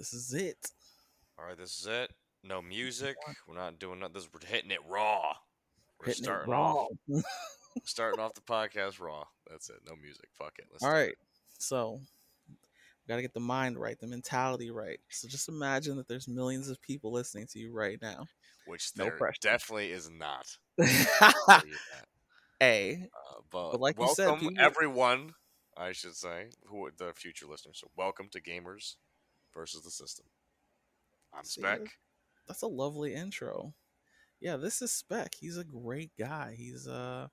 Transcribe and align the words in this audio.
This 0.00 0.14
is 0.14 0.32
it. 0.32 0.56
All 1.38 1.44
right, 1.44 1.58
this 1.58 1.78
is 1.78 1.86
it. 1.86 2.10
No 2.42 2.62
music. 2.62 3.16
We're 3.46 3.54
not 3.54 3.78
doing 3.78 3.98
nothing. 4.00 4.14
This 4.14 4.26
we're 4.32 4.48
hitting 4.48 4.70
it 4.70 4.78
raw. 4.88 5.34
We're 5.98 6.06
Hitting 6.06 6.22
it 6.22 6.24
starting 6.24 6.50
raw. 6.50 6.72
off 6.86 6.88
starting 7.84 8.18
off 8.18 8.32
the 8.32 8.40
podcast 8.40 8.98
raw. 8.98 9.24
That's 9.50 9.68
it. 9.68 9.76
No 9.86 9.94
music. 9.96 10.30
Fuck 10.32 10.54
it. 10.58 10.64
Let's 10.72 10.82
All 10.82 10.90
right. 10.90 11.10
it. 11.10 11.18
So 11.58 12.00
we 12.48 12.56
gotta 13.08 13.20
get 13.20 13.34
the 13.34 13.40
mind 13.40 13.76
right, 13.76 14.00
the 14.00 14.06
mentality 14.06 14.70
right. 14.70 14.98
So 15.10 15.28
just 15.28 15.50
imagine 15.50 15.98
that 15.98 16.08
there's 16.08 16.26
millions 16.28 16.70
of 16.70 16.80
people 16.80 17.12
listening 17.12 17.46
to 17.48 17.58
you 17.58 17.70
right 17.70 17.98
now. 18.00 18.24
Which 18.66 18.92
No 18.96 19.04
there 19.04 19.16
pressure. 19.18 19.36
definitely 19.42 19.92
is 19.92 20.08
not. 20.08 20.46
I'll 20.80 21.32
tell 21.60 21.66
you 21.68 21.74
that. 21.92 22.06
A. 22.62 23.02
Uh, 23.14 23.40
but, 23.50 23.72
But 23.72 23.80
like 23.82 23.96
you 23.98 24.06
welcome 24.06 24.14
said, 24.14 24.38
people- 24.38 24.54
everyone. 24.64 25.34
I 25.76 25.92
should 25.92 26.14
say 26.16 26.46
who 26.68 26.86
are 26.86 26.90
the 26.96 27.12
future 27.14 27.46
listeners. 27.46 27.78
So 27.80 27.90
welcome 27.98 28.28
to 28.32 28.40
Gamers 28.40 28.96
versus 29.54 29.82
the 29.82 29.90
System. 29.90 30.26
I'm 31.34 31.44
See, 31.44 31.60
Spec. 31.60 31.80
That's 32.46 32.62
a 32.62 32.66
lovely 32.66 33.14
intro. 33.14 33.74
Yeah, 34.40 34.56
this 34.56 34.80
is 34.82 34.92
Spec. 34.92 35.34
He's 35.38 35.56
a 35.58 35.64
great 35.64 36.10
guy. 36.18 36.54
He's 36.56 36.86
uh 36.88 37.28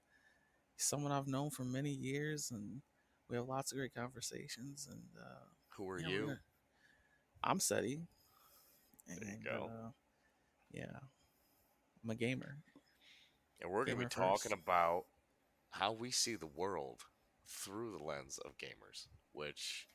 someone 0.78 1.12
I've 1.12 1.28
known 1.28 1.50
for 1.50 1.64
many 1.64 1.90
years 1.90 2.52
and 2.52 2.82
we 3.30 3.36
have 3.38 3.48
lots 3.48 3.72
of 3.72 3.78
great 3.78 3.94
conversations 3.96 4.88
and 4.92 5.02
uh 5.20 5.46
Who 5.76 5.90
are 5.90 6.00
yeah, 6.00 6.08
we're 6.08 6.14
you? 6.14 6.22
gonna- 6.28 6.40
I'm 7.44 7.60
Cetty. 7.60 8.02
There 9.08 9.18
you 9.22 9.44
go. 9.44 9.70
Uh, 9.72 9.90
yeah. 10.72 11.00
I'm 12.04 12.10
a 12.10 12.16
gamer. 12.16 12.58
And 13.62 13.72
we're 13.72 13.86
going 13.86 13.98
to 13.98 14.04
be 14.04 14.10
talking 14.10 14.52
first. 14.52 14.54
about 14.64 15.06
how 15.72 15.94
we 15.94 16.12
see 16.12 16.36
the 16.36 16.48
world 16.48 17.02
through 17.48 17.92
the 17.98 18.04
lens 18.04 18.38
of 18.44 18.58
gamers, 18.58 19.08
which 19.32 19.88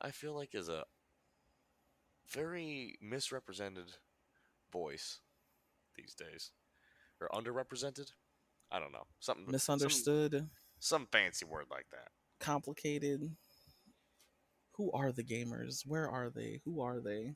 I 0.00 0.10
feel 0.10 0.34
like 0.34 0.54
is 0.54 0.68
a 0.68 0.84
very 2.30 2.98
misrepresented 3.00 3.92
voice 4.72 5.20
these 5.96 6.14
days. 6.14 6.52
Or 7.20 7.28
underrepresented? 7.28 8.12
I 8.70 8.78
don't 8.78 8.92
know. 8.92 9.06
Something 9.18 9.46
Misunderstood, 9.50 10.48
Some, 10.78 11.06
fancy 11.10 11.44
word 11.44 11.66
like 11.70 11.86
that. 11.90 12.08
complicated. 12.38 13.34
Who 14.72 14.92
are 14.92 15.10
the 15.10 15.24
gamers? 15.24 15.84
Where 15.84 16.08
are 16.08 16.30
they? 16.30 16.60
Who 16.64 16.80
are 16.80 17.00
they? 17.00 17.34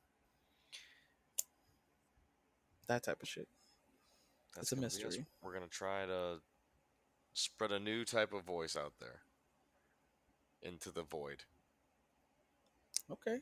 That 2.86 3.02
type 3.02 3.22
of 3.22 3.28
shit. 3.28 3.48
That's 4.54 4.66
It's 4.66 4.72
a 4.72 4.74
gonna 4.76 4.86
mystery. 4.86 5.26
We're 5.42 5.52
going 5.54 5.64
to 5.64 5.70
try 5.70 6.06
to 6.06 6.36
spread 7.32 7.72
a 7.72 7.80
new 7.80 8.04
type 8.04 8.32
of 8.32 8.44
voice 8.44 8.76
out 8.76 8.92
there 9.00 9.22
into 10.62 10.92
the 10.92 11.02
void. 11.02 11.42
Okay. 13.10 13.38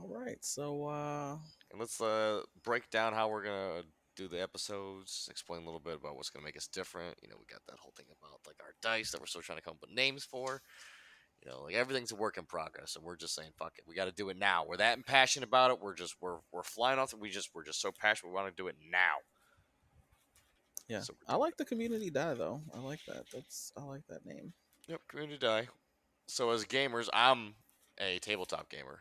All 0.00 0.08
right. 0.08 0.38
So 0.44 0.86
uh 0.86 1.36
And 1.70 1.80
let's 1.80 2.00
uh, 2.00 2.42
break 2.62 2.90
down 2.90 3.12
how 3.12 3.28
we're 3.28 3.44
gonna 3.44 3.82
do 4.16 4.28
the 4.28 4.40
episodes. 4.42 5.28
Explain 5.30 5.62
a 5.62 5.64
little 5.64 5.80
bit 5.80 5.96
about 5.96 6.16
what's 6.16 6.30
gonna 6.30 6.44
make 6.44 6.56
us 6.56 6.66
different. 6.68 7.18
You 7.22 7.28
know, 7.28 7.36
we 7.38 7.46
got 7.46 7.62
that 7.68 7.78
whole 7.78 7.92
thing 7.96 8.06
about 8.10 8.40
like 8.46 8.56
our 8.62 8.74
dice 8.82 9.10
that 9.12 9.20
we're 9.20 9.26
still 9.26 9.42
trying 9.42 9.58
to 9.58 9.64
come 9.64 9.74
up 9.74 9.80
with 9.82 9.90
names 9.96 10.24
for. 10.24 10.62
You 11.44 11.50
know, 11.50 11.62
like 11.62 11.74
everything's 11.76 12.12
a 12.12 12.16
work 12.16 12.36
in 12.38 12.46
progress, 12.46 12.96
and 12.96 13.04
we're 13.04 13.16
just 13.16 13.34
saying, 13.34 13.50
"Fuck 13.58 13.74
it, 13.78 13.84
we 13.86 13.94
got 13.94 14.06
to 14.06 14.12
do 14.12 14.28
it 14.30 14.36
now." 14.38 14.64
We're 14.66 14.78
that 14.78 14.96
impassioned 14.98 15.44
about 15.44 15.70
it. 15.70 15.80
We're 15.80 15.94
just 15.94 16.16
we're 16.20 16.38
we're 16.52 16.64
flying 16.64 16.98
off. 16.98 17.14
We 17.14 17.30
just 17.30 17.50
we're 17.54 17.64
just 17.64 17.80
so 17.80 17.92
passionate. 17.92 18.30
We 18.30 18.34
want 18.36 18.48
to 18.48 18.62
do 18.62 18.68
it 18.68 18.76
now. 18.90 19.18
yeah. 20.88 21.00
So 21.00 21.14
I 21.26 21.36
like 21.36 21.56
the 21.56 21.64
community 21.64 22.10
die 22.10 22.34
though. 22.34 22.62
I 22.74 22.78
like 22.80 23.00
that. 23.06 23.24
That's 23.32 23.72
I 23.76 23.82
like 23.82 24.06
that 24.08 24.24
name. 24.26 24.52
Yep, 24.88 25.02
community 25.08 25.38
die. 25.38 25.68
So 26.28 26.50
as 26.50 26.64
gamers, 26.64 27.08
I'm 27.12 27.54
a 27.98 28.18
tabletop 28.18 28.68
gamer, 28.70 29.00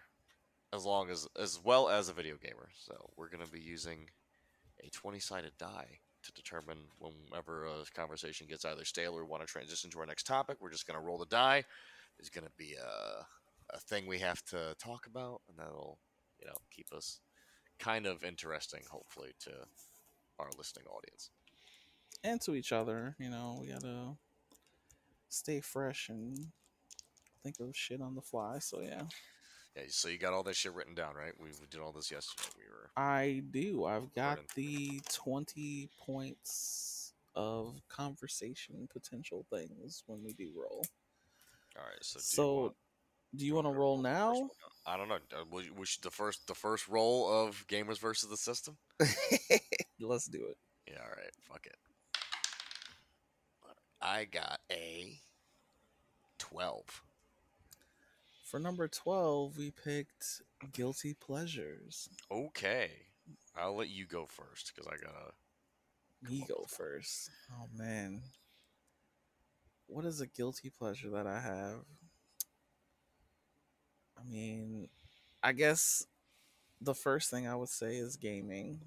as 0.78 0.86
long 0.86 1.09
as 1.09 1.28
as 1.38 1.59
well 1.64 1.89
as 1.89 2.08
a 2.08 2.14
video 2.14 2.36
gamer. 2.38 2.70
So 2.78 3.09
we're 3.17 3.30
gonna 3.30 3.47
be 3.52 3.59
using 3.59 4.09
a 4.81 4.89
20-sided 4.89 5.53
die 5.58 6.00
to 6.23 6.31
determine 6.33 6.78
whenever 7.00 7.66
a 7.66 7.83
conversation 7.95 8.48
gets 8.48 8.64
either 8.64 8.86
stale 8.86 9.14
or 9.14 9.23
we 9.23 9.30
want 9.30 9.45
to 9.45 9.52
transition 9.52 9.89
to 9.89 9.99
our 9.99 10.05
next 10.05 10.26
topic. 10.26 10.58
We're 10.61 10.71
just 10.71 10.87
gonna 10.87 11.02
roll 11.02 11.17
the 11.17 11.26
die. 11.26 11.64
There's 12.17 12.30
gonna 12.30 12.54
be 12.58 12.76
a 12.76 13.26
a 13.76 13.80
thing 13.80 14.08
we 14.08 14.20
have 14.20 14.43
to 14.45 14.76
talk 14.80 15.08
about, 15.08 15.42
and 15.49 15.58
that'll 15.58 15.99
you 16.39 16.48
know 16.48 16.55
keep 16.71 16.87
us 16.93 17.20
kind 17.80 18.05
of 18.05 18.23
interesting, 18.23 18.83
hopefully, 18.89 19.33
to 19.42 19.52
our 20.39 20.49
listening 20.58 20.86
audience. 20.87 21.30
And 22.23 22.42
to 22.42 22.55
each 22.55 22.71
other, 22.71 23.16
you 23.20 23.30
know, 23.30 23.58
we 23.61 23.67
gotta 23.67 24.17
stay 25.30 25.61
fresh 25.61 26.10
and 26.10 26.52
think 27.43 27.60
of 27.60 27.76
shit 27.76 28.02
on 28.02 28.16
the 28.16 28.21
fly. 28.21 28.60
So 28.60 28.82
yeah. 28.82 29.04
Yeah, 29.77 29.83
so 29.89 30.10
you 30.10 30.17
got 30.17 30.33
all 30.33 30.43
that 30.43 30.55
shit 30.55 30.73
written 30.73 30.95
down, 30.95 31.14
right? 31.15 31.33
We, 31.39 31.49
we 31.49 31.67
did 31.70 31.80
all 31.80 31.92
this 31.92 32.10
yesterday. 32.10 32.49
We 32.58 32.64
were 32.70 32.89
I 32.98 33.43
do. 33.52 33.86
I've 33.86 34.11
got 34.15 34.39
the 34.55 34.99
20 35.14 35.89
points 36.04 37.14
of 37.36 37.80
conversation 37.87 38.87
potential 38.92 39.45
things 39.54 40.04
when 40.08 40.23
we 40.23 40.33
do 40.33 40.49
roll. 40.55 40.83
all 41.77 41.83
right. 41.86 42.02
So 42.02 42.17
do 42.17 42.21
you 42.21 42.26
So, 42.26 42.55
want- 42.61 42.76
do 43.36 43.45
you 43.45 43.55
want 43.55 43.67
to 43.67 43.73
roll 43.73 43.98
now? 43.98 44.49
I 44.87 44.95
don't 44.98 45.10
know. 45.10 45.20
Uh, 45.33 45.43
We, 45.52 45.70
we 45.70 45.86
should 45.86 46.02
the 46.02 46.10
first 46.10 46.48
the 46.48 46.55
first 46.55 46.87
roll 46.87 47.30
of 47.30 47.67
gamers 47.67 47.99
versus 47.99 48.30
the 48.30 48.37
system. 48.37 48.77
Let's 49.99 50.27
do 50.27 50.45
it. 50.49 50.58
Yeah. 50.89 51.02
All 51.04 51.10
right. 51.10 51.32
Fuck 51.42 51.66
it. 51.67 51.76
I 54.02 54.23
got 54.26 54.60
a 54.71 55.20
twelve. 56.39 57.04
For 58.47 58.61
number 58.61 58.87
12, 58.87 59.58
we 59.58 59.71
picked 59.71 60.41
Guilty 60.71 61.13
Pleasures. 61.13 62.08
Okay. 62.31 62.91
I'll 63.58 63.75
let 63.75 63.89
you 63.89 64.05
go 64.05 64.25
first 64.25 64.71
because 64.73 64.87
I 64.87 64.95
gotta. 64.95 65.33
Me 66.23 66.45
go 66.47 66.63
first. 66.65 67.30
Oh 67.52 67.67
man. 67.77 68.21
What 69.87 70.05
is 70.05 70.21
a 70.21 70.27
guilty 70.27 70.69
pleasure 70.69 71.09
that 71.09 71.27
I 71.27 71.41
have? 71.41 71.83
I 74.17 74.23
mean, 74.23 74.87
I 75.43 75.52
guess 75.52 76.07
the 76.80 76.95
first 76.95 77.30
thing 77.30 77.47
I 77.47 77.55
would 77.55 77.69
say 77.69 77.97
is 77.97 78.15
gaming. 78.15 78.80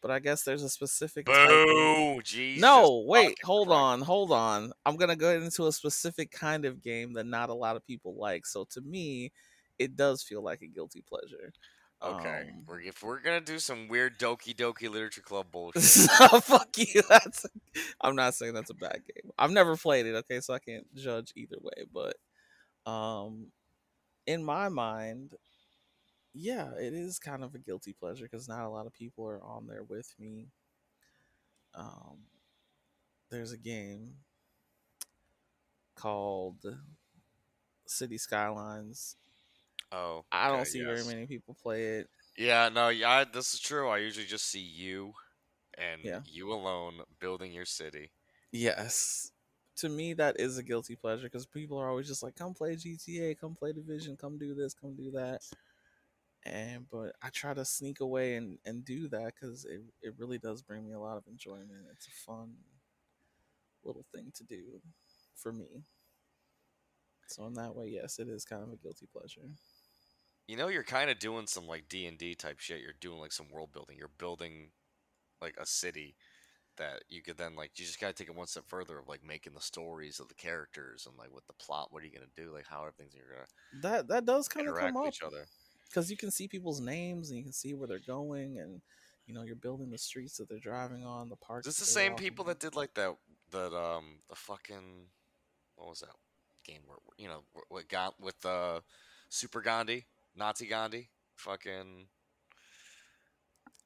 But 0.00 0.10
I 0.10 0.20
guess 0.20 0.42
there's 0.44 0.62
a 0.62 0.68
specific 0.68 1.26
Boo! 1.26 2.20
Jesus. 2.22 2.62
No, 2.62 3.02
wait, 3.06 3.36
hold 3.42 3.68
Christ. 3.68 3.80
on, 3.80 4.00
hold 4.02 4.32
on. 4.32 4.72
I'm 4.86 4.96
gonna 4.96 5.16
go 5.16 5.30
into 5.30 5.66
a 5.66 5.72
specific 5.72 6.30
kind 6.30 6.64
of 6.64 6.82
game 6.82 7.14
that 7.14 7.26
not 7.26 7.50
a 7.50 7.54
lot 7.54 7.76
of 7.76 7.86
people 7.86 8.14
like. 8.16 8.46
So 8.46 8.64
to 8.70 8.80
me, 8.80 9.32
it 9.78 9.96
does 9.96 10.22
feel 10.22 10.42
like 10.42 10.62
a 10.62 10.66
guilty 10.66 11.02
pleasure. 11.08 11.52
Okay. 12.00 12.46
Um, 12.48 12.62
we're, 12.64 12.80
if 12.82 13.02
we're 13.02 13.20
gonna 13.20 13.40
do 13.40 13.58
some 13.58 13.88
weird 13.88 14.18
Doki 14.20 14.54
Doki 14.54 14.88
Literature 14.88 15.20
Club 15.20 15.46
bullshit, 15.52 15.82
Fuck 16.44 16.78
you. 16.78 17.02
That's. 17.08 17.44
I'm 18.00 18.14
not 18.14 18.34
saying 18.34 18.54
that's 18.54 18.70
a 18.70 18.74
bad 18.74 19.00
game. 19.04 19.32
I've 19.36 19.50
never 19.50 19.76
played 19.76 20.06
it. 20.06 20.14
Okay, 20.14 20.40
so 20.40 20.54
I 20.54 20.60
can't 20.60 20.86
judge 20.94 21.32
either 21.34 21.56
way. 21.60 21.84
But, 21.92 22.90
um, 22.90 23.48
in 24.26 24.44
my 24.44 24.68
mind, 24.68 25.34
yeah, 26.38 26.70
it 26.78 26.94
is 26.94 27.18
kind 27.18 27.42
of 27.42 27.54
a 27.54 27.58
guilty 27.58 27.92
pleasure 27.92 28.24
because 28.24 28.48
not 28.48 28.64
a 28.64 28.68
lot 28.68 28.86
of 28.86 28.92
people 28.94 29.26
are 29.26 29.42
on 29.42 29.66
there 29.66 29.82
with 29.82 30.14
me. 30.18 30.46
Um, 31.74 32.18
there's 33.30 33.52
a 33.52 33.58
game 33.58 34.14
called 35.96 36.64
City 37.86 38.18
Skylines. 38.18 39.16
oh, 39.90 40.24
I 40.30 40.48
don't 40.48 40.66
see 40.66 40.78
yes. 40.78 40.86
very 40.86 41.14
many 41.14 41.26
people 41.26 41.56
play 41.60 41.82
it. 41.98 42.08
Yeah, 42.36 42.68
no, 42.68 42.88
yeah, 42.88 43.24
this 43.24 43.52
is 43.54 43.60
true. 43.60 43.88
I 43.88 43.98
usually 43.98 44.26
just 44.26 44.48
see 44.48 44.60
you 44.60 45.14
and 45.76 46.02
Yeah. 46.04 46.20
you 46.24 46.52
alone 46.52 47.00
building 47.18 47.52
your 47.52 47.64
city. 47.64 48.12
Yes. 48.52 49.32
To 49.76 49.88
me, 49.88 50.14
that 50.14 50.38
is 50.38 50.56
a 50.56 50.62
guilty 50.62 50.94
pleasure 50.94 51.24
because 51.24 51.46
people 51.46 51.78
are 51.78 51.88
always 51.88 52.06
just 52.06 52.22
like, 52.22 52.36
come 52.36 52.54
play 52.54 52.76
GTA, 52.76 53.34
come 53.34 53.56
play 53.56 53.72
Division, 53.72 54.16
come 54.16 54.38
do 54.38 54.54
this, 54.54 54.74
come 54.74 54.94
do 54.94 55.10
that. 55.12 55.42
And, 56.44 56.86
but 56.90 57.14
I 57.22 57.30
try 57.30 57.52
to 57.52 57.64
sneak 57.64 58.00
away 58.00 58.36
and, 58.36 58.58
and 58.64 58.84
do 58.84 59.08
that 59.08 59.34
because 59.34 59.64
it, 59.64 59.82
it 60.02 60.14
really 60.18 60.38
does 60.38 60.62
bring 60.62 60.86
me 60.86 60.92
a 60.92 61.00
lot 61.00 61.16
of 61.16 61.24
enjoyment. 61.26 61.86
It's 61.92 62.06
a 62.06 62.10
fun 62.10 62.54
little 63.84 64.04
thing 64.14 64.32
to 64.36 64.44
do 64.44 64.80
for 65.34 65.52
me. 65.52 65.84
So, 67.26 67.46
in 67.46 67.54
that 67.54 67.74
way, 67.74 67.88
yes, 67.88 68.18
it 68.18 68.28
is 68.28 68.44
kind 68.44 68.62
of 68.62 68.72
a 68.72 68.76
guilty 68.76 69.06
pleasure. 69.12 69.42
You 70.46 70.56
know, 70.56 70.68
you're 70.68 70.82
kind 70.82 71.10
of 71.10 71.18
doing 71.18 71.46
some 71.46 71.66
like 71.66 71.88
D 71.88 72.06
and 72.06 72.16
D 72.16 72.34
type 72.34 72.58
shit. 72.58 72.80
You're 72.80 72.94
doing 73.00 73.18
like 73.18 73.32
some 73.32 73.50
world 73.52 73.70
building. 73.72 73.96
You're 73.98 74.10
building 74.16 74.70
like 75.42 75.54
a 75.58 75.66
city 75.66 76.16
that 76.78 77.02
you 77.10 77.20
could 77.20 77.36
then 77.36 77.54
like. 77.54 77.72
You 77.76 77.84
just 77.84 78.00
gotta 78.00 78.14
take 78.14 78.28
it 78.28 78.34
one 78.34 78.46
step 78.46 78.64
further 78.66 78.98
of 78.98 79.08
like 79.08 79.22
making 79.22 79.52
the 79.52 79.60
stories 79.60 80.20
of 80.20 80.28
the 80.28 80.34
characters 80.34 81.06
and 81.06 81.18
like 81.18 81.34
with 81.34 81.46
the 81.48 81.52
plot. 81.52 81.88
What 81.90 82.02
are 82.02 82.06
you 82.06 82.12
gonna 82.12 82.26
do? 82.34 82.50
Like 82.54 82.66
how 82.66 82.80
everything's 82.80 83.14
you're 83.14 83.26
gonna 83.26 83.82
That 83.82 84.08
that 84.08 84.24
does 84.24 84.48
kind 84.48 84.66
of 84.66 84.72
interact 84.72 84.94
come 84.94 85.02
with 85.02 85.08
up 85.08 85.14
each 85.14 85.22
other. 85.22 85.44
Because 85.88 86.10
you 86.10 86.16
can 86.16 86.30
see 86.30 86.48
people's 86.48 86.80
names 86.80 87.30
and 87.30 87.38
you 87.38 87.44
can 87.44 87.52
see 87.52 87.74
where 87.74 87.88
they're 87.88 87.98
going 87.98 88.58
and 88.58 88.80
you 89.26 89.34
know 89.34 89.42
you're 89.42 89.56
building 89.56 89.90
the 89.90 89.98
streets 89.98 90.36
that 90.36 90.48
they're 90.48 90.58
driving 90.58 91.04
on 91.04 91.28
the 91.28 91.36
parks 91.36 91.66
Is 91.66 91.76
this 91.76 91.86
the 91.86 91.92
same 91.92 92.14
people 92.14 92.44
that 92.46 92.60
did 92.60 92.76
like 92.76 92.94
that 92.94 93.14
that 93.50 93.74
um 93.74 94.20
the 94.28 94.36
fucking 94.36 95.06
what 95.76 95.88
was 95.88 96.00
that 96.00 96.14
game 96.64 96.80
where 96.86 96.98
you 97.16 97.28
know 97.28 97.42
what 97.68 97.88
got 97.88 98.20
with 98.20 98.44
uh 98.44 98.80
Super 99.30 99.60
Gandhi 99.60 100.06
Nazi 100.38 100.66
Gandhi, 100.66 101.10
fucking 101.34 102.06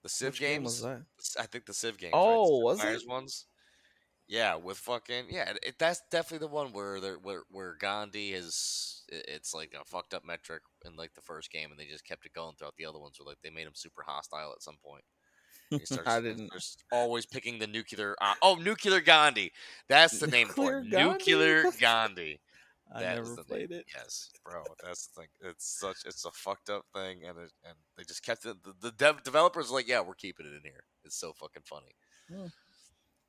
the 0.02 0.08
Civ 0.08 0.34
Which 0.34 0.40
game 0.40 0.62
games. 0.62 0.64
was 0.64 0.82
that? 0.82 1.02
I 1.40 1.46
think 1.46 1.64
the 1.64 1.74
Civ 1.74 1.96
games. 1.96 2.12
Oh, 2.14 2.58
right? 2.58 2.64
Was 2.64 2.80
it? 2.80 2.86
Meier's 2.86 3.06
ones. 3.06 3.46
Yeah, 4.32 4.54
with 4.54 4.78
fucking 4.78 5.26
yeah, 5.28 5.50
it- 5.50 5.58
it, 5.62 5.78
that's 5.78 6.00
definitely 6.10 6.46
the 6.46 6.52
one 6.54 6.72
where 6.72 7.00
there 7.00 7.18
where 7.18 7.42
where 7.50 7.74
Gandhi 7.78 8.32
is. 8.32 9.04
it- 9.08 9.26
It's 9.28 9.52
like 9.52 9.74
a 9.78 9.84
fucked 9.84 10.14
up 10.14 10.24
metric 10.24 10.62
in 10.86 10.96
like 10.96 11.12
the 11.14 11.20
first 11.20 11.50
game, 11.50 11.70
and 11.70 11.78
they 11.78 11.84
just 11.84 12.06
kept 12.06 12.24
it 12.24 12.32
going 12.32 12.54
throughout 12.56 12.76
the 12.78 12.86
other 12.86 12.98
ones. 12.98 13.18
Where 13.18 13.26
like 13.28 13.42
they 13.42 13.50
made 13.50 13.66
him 13.66 13.74
super 13.74 14.02
hostile 14.02 14.52
at 14.56 14.62
some 14.62 14.78
point. 14.82 15.04
He 15.68 15.78
starts, 15.84 16.08
I 16.08 16.20
didn't. 16.22 16.50
always 16.90 17.26
picking 17.26 17.58
the 17.58 17.66
nuclear. 17.66 18.16
Uh, 18.22 18.34
oh, 18.40 18.54
nuclear 18.54 19.00
Gandhi. 19.02 19.52
That's 19.88 20.18
the 20.18 20.26
name 20.28 20.48
for 20.48 20.78
it. 20.78 20.84
Nuclear 20.84 21.00
Gandhi? 21.04 21.30
Nuclear 21.30 21.64
Gandhi. 21.80 22.40
I 22.94 23.00
never 23.00 23.34
the 23.36 23.44
played 23.44 23.70
name. 23.70 23.80
it. 23.80 23.86
Yes, 23.94 24.30
bro. 24.44 24.64
That's 24.82 25.08
the 25.08 25.20
thing. 25.20 25.28
It's 25.42 25.78
such. 25.78 25.98
It's 26.06 26.24
a 26.24 26.30
fucked 26.30 26.70
up 26.70 26.86
thing, 26.94 27.24
and 27.26 27.36
it, 27.38 27.52
and 27.64 27.74
they 27.98 28.04
just 28.04 28.22
kept 28.24 28.46
it. 28.46 28.62
The, 28.64 28.72
the 28.80 28.92
dev, 28.92 29.22
developers 29.24 29.70
are 29.70 29.74
like, 29.74 29.88
yeah, 29.88 30.00
we're 30.00 30.14
keeping 30.14 30.46
it 30.46 30.54
in 30.56 30.62
here. 30.62 30.84
It's 31.04 31.16
so 31.20 31.32
fucking 31.34 31.62
funny. 31.66 31.94
Hmm. 32.30 32.46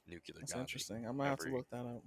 Nuclear 0.08 0.40
That's 0.40 0.54
Gandhi. 0.54 0.64
interesting. 0.64 1.08
I 1.08 1.12
might 1.12 1.28
have 1.28 1.40
to 1.40 1.50
look 1.50 1.70
that 1.70 1.78
up. 1.78 2.04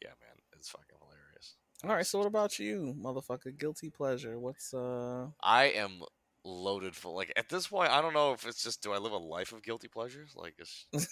Yeah, 0.00 0.08
man, 0.20 0.36
it's 0.56 0.68
fucking 0.68 0.96
hilarious. 1.00 1.56
All 1.84 1.90
right. 1.90 2.06
So 2.06 2.18
what 2.18 2.26
about 2.26 2.58
you, 2.58 2.94
motherfucker? 2.98 3.56
Guilty 3.58 3.90
pleasure. 3.90 4.38
What's 4.38 4.72
uh? 4.72 5.26
I 5.42 5.64
am 5.64 6.02
loaded 6.44 6.94
for 6.96 7.12
Like 7.12 7.32
at 7.36 7.48
this 7.48 7.68
point, 7.68 7.90
I 7.90 8.00
don't 8.00 8.14
know 8.14 8.32
if 8.32 8.46
it's 8.46 8.62
just 8.62 8.82
do 8.82 8.92
I 8.92 8.98
live 8.98 9.12
a 9.12 9.18
life 9.18 9.52
of 9.52 9.62
guilty 9.62 9.88
pleasures? 9.88 10.34
Like, 10.36 10.54
it's, 10.58 10.86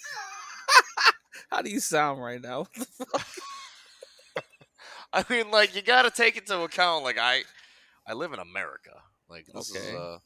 How 1.50 1.62
do 1.62 1.71
you 1.71 1.81
sound 1.81 2.23
right 2.23 2.41
now? 2.41 2.67
I 5.12 5.25
mean, 5.29 5.50
like 5.50 5.75
you 5.75 5.82
got 5.82 6.03
to 6.03 6.11
take 6.11 6.37
into 6.37 6.61
account. 6.62 7.03
Like 7.03 7.19
I, 7.19 7.43
I 8.06 8.12
live 8.15 8.32
in 8.32 8.38
America. 8.38 9.03
Like 9.29 9.47
this 9.53 9.71
is 9.71 9.93
a, 9.93 10.21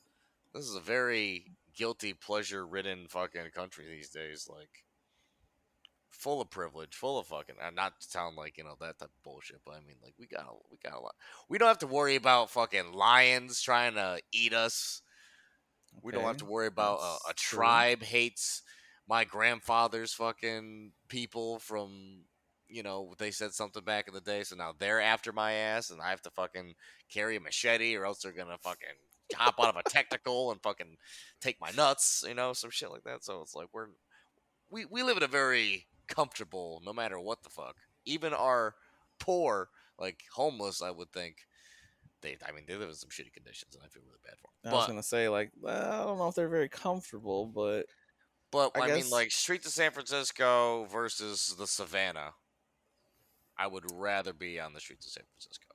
this 0.52 0.66
is 0.66 0.76
a 0.76 0.80
very 0.80 1.46
guilty 1.74 2.12
pleasure 2.12 2.66
ridden 2.66 3.06
fucking 3.08 3.50
country 3.54 3.86
these 3.88 4.10
days. 4.10 4.46
Like 4.50 4.83
full 6.14 6.40
of 6.40 6.50
privilege, 6.50 6.94
full 6.94 7.18
of 7.18 7.26
fucking. 7.26 7.56
And 7.62 7.76
not 7.76 8.00
to 8.00 8.08
sound 8.08 8.36
like 8.36 8.58
you 8.58 8.64
know 8.64 8.76
that 8.80 8.98
type 8.98 9.08
of 9.08 9.22
bullshit, 9.22 9.60
but 9.64 9.74
I 9.74 9.80
mean, 9.80 9.96
like 10.02 10.14
we 10.18 10.26
got 10.26 10.42
a, 10.42 10.54
we 10.70 10.78
got 10.82 10.98
a 10.98 11.00
lot. 11.00 11.14
We 11.48 11.58
don't 11.58 11.68
have 11.68 11.78
to 11.78 11.86
worry 11.86 12.16
about 12.16 12.50
fucking 12.50 12.92
lions 12.92 13.60
trying 13.60 13.94
to 13.94 14.20
eat 14.32 14.52
us. 14.52 15.02
We 16.02 16.12
don't 16.12 16.24
have 16.24 16.38
to 16.38 16.44
worry 16.44 16.66
about 16.66 16.98
uh, 17.00 17.18
a 17.30 17.34
true. 17.34 17.58
tribe 17.58 18.02
hates 18.02 18.62
my 19.08 19.24
grandfather's 19.24 20.12
fucking 20.12 20.92
people 21.08 21.58
from 21.58 22.24
you 22.68 22.82
know 22.82 23.14
they 23.18 23.30
said 23.30 23.52
something 23.52 23.84
back 23.84 24.08
in 24.08 24.14
the 24.14 24.20
day, 24.20 24.42
so 24.42 24.56
now 24.56 24.72
they're 24.78 25.00
after 25.00 25.32
my 25.32 25.52
ass, 25.52 25.90
and 25.90 26.00
I 26.00 26.10
have 26.10 26.22
to 26.22 26.30
fucking 26.30 26.74
carry 27.12 27.36
a 27.36 27.40
machete, 27.40 27.96
or 27.96 28.06
else 28.06 28.22
they're 28.22 28.32
gonna 28.32 28.58
fucking 28.58 28.88
hop 29.34 29.54
out 29.60 29.74
of 29.74 29.76
a 29.76 29.88
technical 29.88 30.50
and 30.50 30.62
fucking 30.62 30.96
take 31.40 31.60
my 31.60 31.70
nuts, 31.70 32.24
you 32.26 32.34
know, 32.34 32.52
some 32.52 32.70
shit 32.70 32.90
like 32.90 33.04
that. 33.04 33.24
So 33.24 33.40
it's 33.42 33.54
like 33.54 33.68
we're 33.72 33.88
we 34.70 34.84
we 34.86 35.02
live 35.02 35.16
in 35.16 35.22
a 35.22 35.28
very 35.28 35.86
comfortable, 36.08 36.80
no 36.84 36.92
matter 36.92 37.18
what 37.20 37.42
the 37.42 37.50
fuck. 37.50 37.76
Even 38.04 38.32
our 38.34 38.74
poor, 39.18 39.70
like 39.98 40.24
homeless, 40.32 40.82
I 40.82 40.90
would 40.90 41.12
think. 41.12 41.38
They, 42.22 42.36
I 42.46 42.52
mean, 42.52 42.64
they 42.66 42.76
live 42.76 42.88
in 42.88 42.94
some 42.94 43.10
shitty 43.10 43.32
conditions, 43.32 43.74
and 43.74 43.84
I 43.84 43.88
feel 43.88 44.02
really 44.06 44.18
bad 44.24 44.36
for 44.40 44.48
them. 44.62 44.64
I 44.64 44.70
them. 44.70 44.76
was 44.78 44.86
gonna 44.86 45.02
say 45.02 45.28
like, 45.28 45.50
well, 45.60 45.92
I 45.92 46.04
don't 46.04 46.18
know 46.18 46.28
if 46.28 46.34
they're 46.34 46.48
very 46.48 46.68
comfortable, 46.68 47.46
but 47.46 47.86
But 48.50 48.72
I 48.74 48.80
I, 48.82 48.94
mean, 48.94 49.10
like 49.10 49.30
Street 49.30 49.62
to 49.64 49.70
San 49.70 49.90
Francisco 49.90 50.86
versus 50.86 51.54
the 51.58 51.66
Savannah. 51.66 52.34
I 53.56 53.66
would 53.66 53.84
rather 53.92 54.32
be 54.32 54.58
on 54.60 54.72
the 54.72 54.80
Street 54.80 55.00
to 55.02 55.10
San 55.10 55.24
Francisco. 55.24 55.68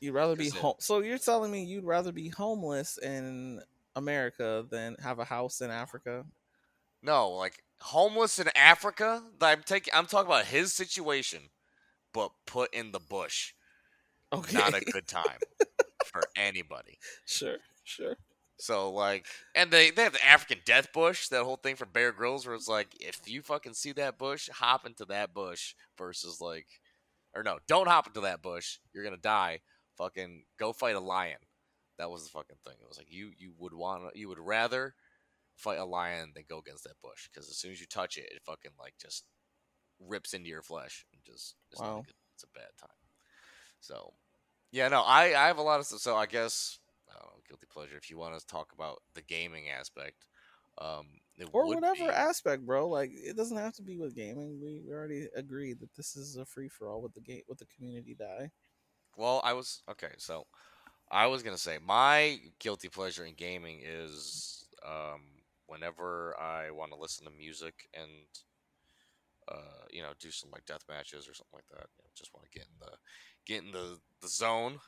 you'd 0.00 0.12
rather 0.14 0.36
be 0.36 0.50
home. 0.50 0.74
So 0.78 1.00
you're 1.00 1.18
telling 1.18 1.50
me 1.50 1.64
you'd 1.64 1.84
rather 1.84 2.12
be 2.12 2.28
homeless 2.28 2.98
in 2.98 3.62
America 3.96 4.66
than 4.70 4.96
have 5.02 5.18
a 5.18 5.24
house 5.24 5.60
in 5.60 5.70
Africa? 5.70 6.26
No, 7.02 7.30
like 7.30 7.63
homeless 7.80 8.38
in 8.38 8.48
Africa. 8.56 9.22
I'm 9.40 9.62
taking. 9.62 9.92
I'm 9.94 10.06
talking 10.06 10.26
about 10.30 10.46
his 10.46 10.72
situation, 10.72 11.50
but 12.12 12.32
put 12.46 12.74
in 12.74 12.92
the 12.92 13.00
bush. 13.00 13.52
Okay, 14.32 14.58
Not 14.58 14.74
a 14.74 14.80
good 14.92 15.06
time 15.08 15.40
for 16.04 16.22
anybody. 16.36 16.98
sure, 17.26 17.58
sure. 17.84 18.16
So 18.58 18.90
like, 18.92 19.26
and 19.54 19.70
they 19.70 19.90
they 19.90 20.02
have 20.04 20.12
the 20.12 20.24
African 20.24 20.58
Death 20.64 20.92
Bush, 20.92 21.28
that 21.28 21.44
whole 21.44 21.56
thing 21.56 21.76
for 21.76 21.86
Bear 21.86 22.12
Grylls, 22.12 22.46
where 22.46 22.54
it's 22.54 22.68
like, 22.68 22.88
if 23.00 23.20
you 23.26 23.42
fucking 23.42 23.74
see 23.74 23.92
that 23.92 24.18
bush, 24.18 24.48
hop 24.48 24.86
into 24.86 25.04
that 25.06 25.34
bush 25.34 25.74
versus 25.98 26.40
like, 26.40 26.66
or 27.34 27.42
no, 27.42 27.58
don't 27.66 27.88
hop 27.88 28.06
into 28.06 28.20
that 28.20 28.42
bush, 28.42 28.78
you're 28.92 29.04
gonna 29.04 29.16
die. 29.16 29.60
Fucking 29.98 30.44
go 30.58 30.72
fight 30.72 30.96
a 30.96 31.00
lion. 31.00 31.38
That 31.98 32.10
was 32.10 32.24
the 32.24 32.30
fucking 32.30 32.56
thing. 32.64 32.74
It 32.80 32.88
was 32.88 32.98
like 32.98 33.12
you 33.12 33.30
you 33.38 33.52
would 33.58 33.74
want 33.74 34.16
you 34.16 34.28
would 34.28 34.38
rather 34.38 34.94
fight 35.56 35.78
a 35.78 35.84
lion 35.84 36.32
than 36.34 36.44
go 36.48 36.58
against 36.58 36.84
that 36.84 37.00
bush 37.02 37.28
because 37.32 37.48
as 37.48 37.56
soon 37.56 37.72
as 37.72 37.80
you 37.80 37.86
touch 37.86 38.16
it, 38.16 38.28
it 38.32 38.42
fucking 38.44 38.72
like 38.78 38.94
just 39.00 39.24
rips 40.00 40.34
into 40.34 40.48
your 40.48 40.62
flesh 40.62 41.06
and 41.12 41.22
just 41.24 41.56
it's 41.72 41.82
not 41.82 41.96
a 41.96 42.02
good, 42.06 42.14
it's 42.34 42.44
a 42.44 42.58
bad 42.58 42.70
time. 42.80 42.90
So 43.80 44.14
yeah, 44.72 44.88
no, 44.88 45.02
I 45.02 45.26
I 45.28 45.46
have 45.46 45.58
a 45.58 45.62
lot 45.62 45.80
of 45.80 45.86
stuff. 45.86 46.00
So 46.00 46.16
I 46.16 46.26
guess 46.26 46.78
I 47.08 47.14
don't 47.14 47.26
know, 47.26 47.42
guilty 47.48 47.66
pleasure. 47.70 47.96
If 47.96 48.10
you 48.10 48.18
want 48.18 48.38
to 48.38 48.46
talk 48.46 48.72
about 48.72 49.02
the 49.14 49.22
gaming 49.22 49.68
aspect, 49.70 50.26
um, 50.78 51.06
it 51.38 51.48
Or 51.52 51.66
whatever 51.66 52.04
be- 52.06 52.10
aspect, 52.10 52.66
bro. 52.66 52.88
Like 52.88 53.10
it 53.12 53.36
doesn't 53.36 53.56
have 53.56 53.74
to 53.74 53.82
be 53.82 53.96
with 53.96 54.16
gaming. 54.16 54.60
We, 54.60 54.80
we 54.86 54.92
already 54.92 55.28
agreed 55.36 55.80
that 55.80 55.94
this 55.94 56.16
is 56.16 56.36
a 56.36 56.44
free 56.44 56.68
for 56.68 56.88
all 56.88 57.02
with 57.02 57.14
the 57.14 57.20
gate 57.20 57.44
with 57.48 57.58
the 57.58 57.66
community 57.66 58.14
die. 58.14 58.50
Well, 59.16 59.40
I 59.44 59.52
was 59.52 59.82
okay. 59.90 60.12
So 60.18 60.46
I 61.10 61.26
was 61.26 61.42
gonna 61.42 61.58
say 61.58 61.78
my 61.84 62.40
guilty 62.58 62.88
pleasure 62.88 63.24
in 63.24 63.34
gaming 63.34 63.80
is 63.84 64.66
um, 64.86 65.22
whenever 65.66 66.34
I 66.38 66.70
want 66.70 66.92
to 66.92 66.98
listen 66.98 67.26
to 67.26 67.32
music 67.32 67.88
and 67.94 68.26
uh, 69.50 69.84
you 69.90 70.02
know 70.02 70.12
do 70.18 70.30
some 70.30 70.50
like 70.50 70.64
death 70.66 70.84
matches 70.88 71.28
or 71.28 71.34
something 71.34 71.54
like 71.54 71.68
that. 71.70 71.88
You 71.96 72.04
know, 72.04 72.10
just 72.16 72.32
want 72.34 72.46
to 72.50 72.58
get 72.58 72.66
in 72.66 72.78
the 72.80 72.96
get 73.46 73.64
in 73.64 73.72
the 73.72 73.98
the 74.20 74.28
zone. 74.28 74.78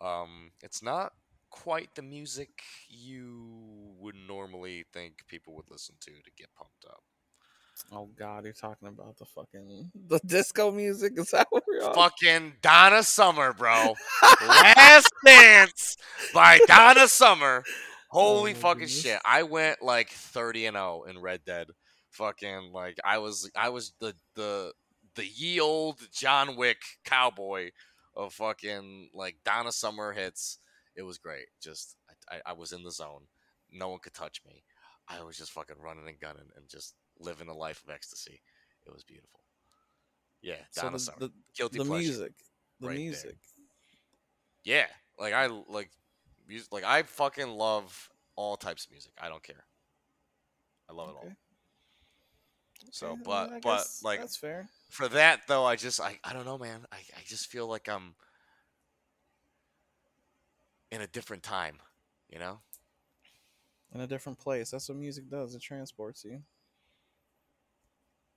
Um, 0.00 0.52
it's 0.62 0.82
not 0.82 1.12
quite 1.50 1.94
the 1.94 2.02
music 2.02 2.50
you 2.88 3.94
would 3.98 4.14
normally 4.14 4.84
think 4.92 5.24
people 5.28 5.54
would 5.54 5.70
listen 5.70 5.96
to 6.00 6.10
to 6.10 6.30
get 6.36 6.54
pumped 6.54 6.84
up. 6.88 7.02
Oh 7.92 8.08
God, 8.18 8.44
you're 8.44 8.52
talking 8.52 8.88
about 8.88 9.16
the 9.18 9.24
fucking 9.24 9.90
the 10.08 10.20
disco 10.26 10.70
music. 10.70 11.12
Is 11.16 11.30
that 11.30 11.46
what 11.50 11.64
we're 11.66 11.86
on? 11.86 11.94
Fucking 11.94 12.54
Donna 12.60 13.02
Summer, 13.02 13.52
bro. 13.52 13.94
Last 14.46 15.12
Dance 15.24 15.96
by 16.34 16.58
Donna 16.66 17.08
Summer. 17.08 17.62
Oh 18.12 18.38
Holy 18.38 18.52
Oh 18.52 18.54
fucking 18.54 18.80
goodness. 18.80 19.02
shit. 19.02 19.20
I 19.24 19.42
went 19.42 19.82
like 19.82 20.10
30 20.10 20.66
and 20.66 20.76
0 20.76 21.04
in 21.08 21.18
Red 21.20 21.44
Dead. 21.44 21.68
Fucking 22.10 22.72
like 22.72 22.96
I 23.04 23.18
was 23.18 23.50
I 23.54 23.68
was 23.68 23.92
the 24.00 24.14
the 24.34 24.72
the 25.14 25.26
ye 25.26 25.60
old 25.60 26.00
John 26.12 26.56
Wick 26.56 26.78
cowboy 27.04 27.70
of 28.16 28.32
fucking 28.34 29.10
like 29.14 29.36
Donna 29.44 29.72
Summer 29.72 30.12
hits. 30.12 30.58
It 30.96 31.02
was 31.02 31.18
great. 31.18 31.46
Just 31.62 31.96
I, 32.30 32.40
I, 32.46 32.52
was 32.54 32.72
in 32.72 32.82
the 32.82 32.90
zone. 32.90 33.22
No 33.70 33.88
one 33.90 34.00
could 34.00 34.14
touch 34.14 34.40
me. 34.46 34.64
I 35.08 35.22
was 35.22 35.36
just 35.36 35.52
fucking 35.52 35.76
running 35.80 36.08
and 36.08 36.18
gunning 36.18 36.48
and 36.56 36.68
just 36.68 36.94
living 37.20 37.48
a 37.48 37.54
life 37.54 37.82
of 37.86 37.90
ecstasy. 37.94 38.40
It 38.86 38.92
was 38.92 39.04
beautiful. 39.04 39.40
Yeah, 40.42 40.56
So 40.72 40.82
Donna 40.82 40.92
the, 40.94 40.98
Summer. 40.98 41.18
the, 41.20 41.32
Guilty 41.56 41.78
the 41.78 41.84
pleasure. 41.84 42.02
music, 42.08 42.32
the 42.80 42.86
right 42.88 42.94
there. 42.94 43.02
music. 43.04 43.36
Yeah, 44.64 44.86
like 45.18 45.34
I 45.34 45.46
like 45.68 45.90
music. 46.48 46.72
Like 46.72 46.84
I 46.84 47.02
fucking 47.02 47.48
love 47.48 48.10
all 48.36 48.56
types 48.56 48.84
of 48.86 48.90
music. 48.90 49.12
I 49.20 49.28
don't 49.28 49.42
care. 49.42 49.64
I 50.88 50.92
love 50.92 51.10
it 51.10 51.16
all. 51.16 51.32
So, 52.90 53.08
Okay, 53.08 53.20
but 53.24 53.50
I 53.52 53.60
but 53.60 53.86
like 54.02 54.20
that's 54.20 54.36
fair. 54.36 54.68
for 54.88 55.08
that 55.08 55.42
though, 55.48 55.64
I 55.64 55.76
just 55.76 56.00
I 56.00 56.18
I 56.24 56.32
don't 56.32 56.46
know, 56.46 56.58
man. 56.58 56.86
I 56.92 56.96
I 56.96 57.20
just 57.26 57.48
feel 57.48 57.66
like 57.66 57.88
I'm 57.88 58.14
in 60.90 61.00
a 61.00 61.06
different 61.06 61.42
time. 61.42 61.76
You 62.30 62.38
know? 62.38 62.60
In 63.94 64.00
a 64.00 64.06
different 64.06 64.38
place. 64.38 64.70
That's 64.70 64.88
what 64.88 64.98
music 64.98 65.30
does. 65.30 65.54
It 65.54 65.62
transports 65.62 66.24
you. 66.24 66.42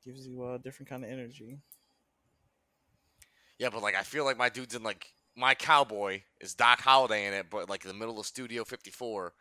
Gives 0.04 0.26
you 0.28 0.54
a 0.54 0.58
different 0.58 0.90
kind 0.90 1.04
of 1.04 1.12
energy. 1.12 1.60
Yeah, 3.60 3.70
but 3.70 3.84
like 3.84 3.96
I 3.96 4.02
feel 4.04 4.26
like 4.26 4.38
my 4.38 4.50
dude's 4.50 4.74
in 4.74 4.82
like 4.82 5.14
my 5.36 5.56
cowboy 5.56 6.22
is 6.40 6.54
Doc 6.54 6.82
Holliday 6.82 7.28
in 7.28 7.34
it, 7.34 7.48
but 7.50 7.70
like 7.70 7.84
in 7.84 7.88
the 7.88 7.94
middle 7.98 8.20
of 8.20 8.26
Studio 8.26 8.64
54, 8.64 9.34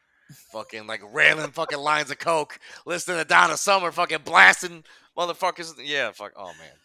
fucking 0.52 0.86
like 0.86 1.02
railing 1.12 1.50
fucking 1.50 1.78
lines 1.78 2.10
of 2.10 2.18
coke, 2.18 2.58
listening 2.86 3.18
to 3.18 3.24
Donna 3.24 3.56
Summer, 3.56 3.90
fucking 3.90 4.20
blasting 4.24 4.84
motherfuckers. 5.16 5.74
Yeah, 5.82 6.12
fuck. 6.12 6.32
Oh 6.36 6.46
man, 6.58 6.76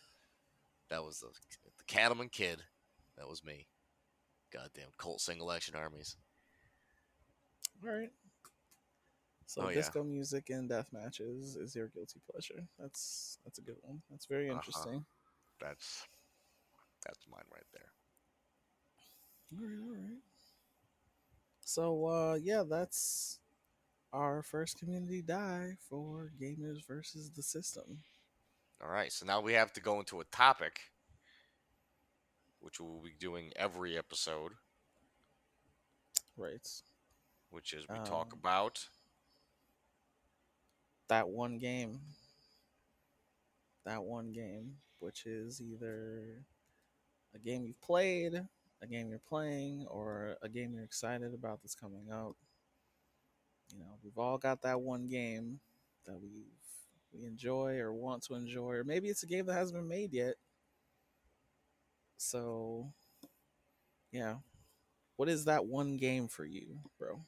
that 0.89 1.03
was 1.03 1.19
the, 1.19 1.27
the 1.77 1.83
Cattleman 1.87 2.29
Kid. 2.29 2.63
That 3.17 3.29
was 3.29 3.43
me. 3.43 3.67
Goddamn 4.51 4.89
Colt 4.97 5.21
Single 5.21 5.51
Action 5.51 5.75
Armies. 5.75 6.15
All 7.85 7.91
right. 7.93 8.11
So 9.47 9.61
Oh, 9.63 9.69
yeah. 9.69 9.75
disco 9.75 10.03
music 10.03 10.49
and 10.49 10.67
death 10.67 10.89
matches 10.91 11.55
is 11.55 11.75
your 11.75 11.87
guilty 11.89 12.19
pleasure. 12.31 12.63
That's 12.79 13.37
that's 13.43 13.59
a 13.59 13.61
good 13.61 13.75
one. 13.81 14.01
That's 14.09 14.25
very 14.25 14.49
Uh-huh. 14.49 14.57
interesting. 14.57 15.05
That's 15.61 16.07
that's 17.05 17.19
mine 17.29 17.43
right 17.53 17.67
there. 17.73 17.84
All 19.51 19.59
right, 19.65 19.79
all 19.81 19.93
right. 19.93 20.21
So 21.65 22.05
uh 22.05 22.35
yeah, 22.35 22.63
that's 22.63 23.39
our 24.13 24.41
first 24.43 24.77
community 24.79 25.21
die 25.21 25.77
for 25.89 26.31
gamers 26.39 26.85
versus 26.85 27.29
the 27.31 27.43
system. 27.43 28.03
All 28.81 28.89
right, 28.89 29.11
so 29.11 29.25
now 29.25 29.41
we 29.41 29.53
have 29.53 29.73
to 29.73 29.81
go 29.81 29.99
into 29.99 30.19
a 30.21 30.25
topic, 30.25 30.91
which 32.59 32.79
we'll 32.79 33.01
be 33.01 33.13
doing 33.19 33.51
every 33.55 33.97
episode, 33.97 34.53
Right. 36.37 36.83
which 37.49 37.73
is 37.73 37.89
we 37.89 37.99
talk 37.99 38.33
Um, 38.33 38.39
about 38.39 38.87
That 41.07 41.29
one 41.29 41.57
game. 41.57 42.01
That 43.85 44.03
one 44.03 44.31
game, 44.33 44.77
which 44.99 45.25
is 45.25 45.61
either 45.61 46.45
a 47.33 47.39
game 47.39 47.65
you've 47.65 47.81
played, 47.81 48.47
a 48.81 48.87
game 48.87 49.09
you're 49.09 49.19
playing, 49.19 49.85
or 49.89 50.37
a 50.41 50.49
game 50.49 50.73
you're 50.73 50.83
excited 50.83 51.33
about 51.33 51.61
that's 51.61 51.75
coming 51.75 52.07
out. 52.11 52.35
You 53.73 53.79
know, 53.79 53.97
we've 54.03 54.17
all 54.17 54.37
got 54.37 54.61
that 54.63 54.81
one 54.81 55.07
game 55.07 55.59
that 56.05 56.19
we 56.21 56.45
we 57.13 57.25
enjoy 57.25 57.77
or 57.79 57.93
want 57.93 58.23
to 58.23 58.35
enjoy, 58.35 58.73
or 58.73 58.83
maybe 58.83 59.07
it's 59.09 59.23
a 59.23 59.27
game 59.27 59.45
that 59.47 59.53
hasn't 59.53 59.77
been 59.79 59.87
made 59.87 60.13
yet. 60.13 60.35
So, 62.17 62.91
yeah, 64.11 64.37
what 65.17 65.29
is 65.29 65.45
that 65.45 65.65
one 65.65 65.97
game 65.97 66.27
for 66.27 66.45
you, 66.45 66.79
bro? 66.97 67.21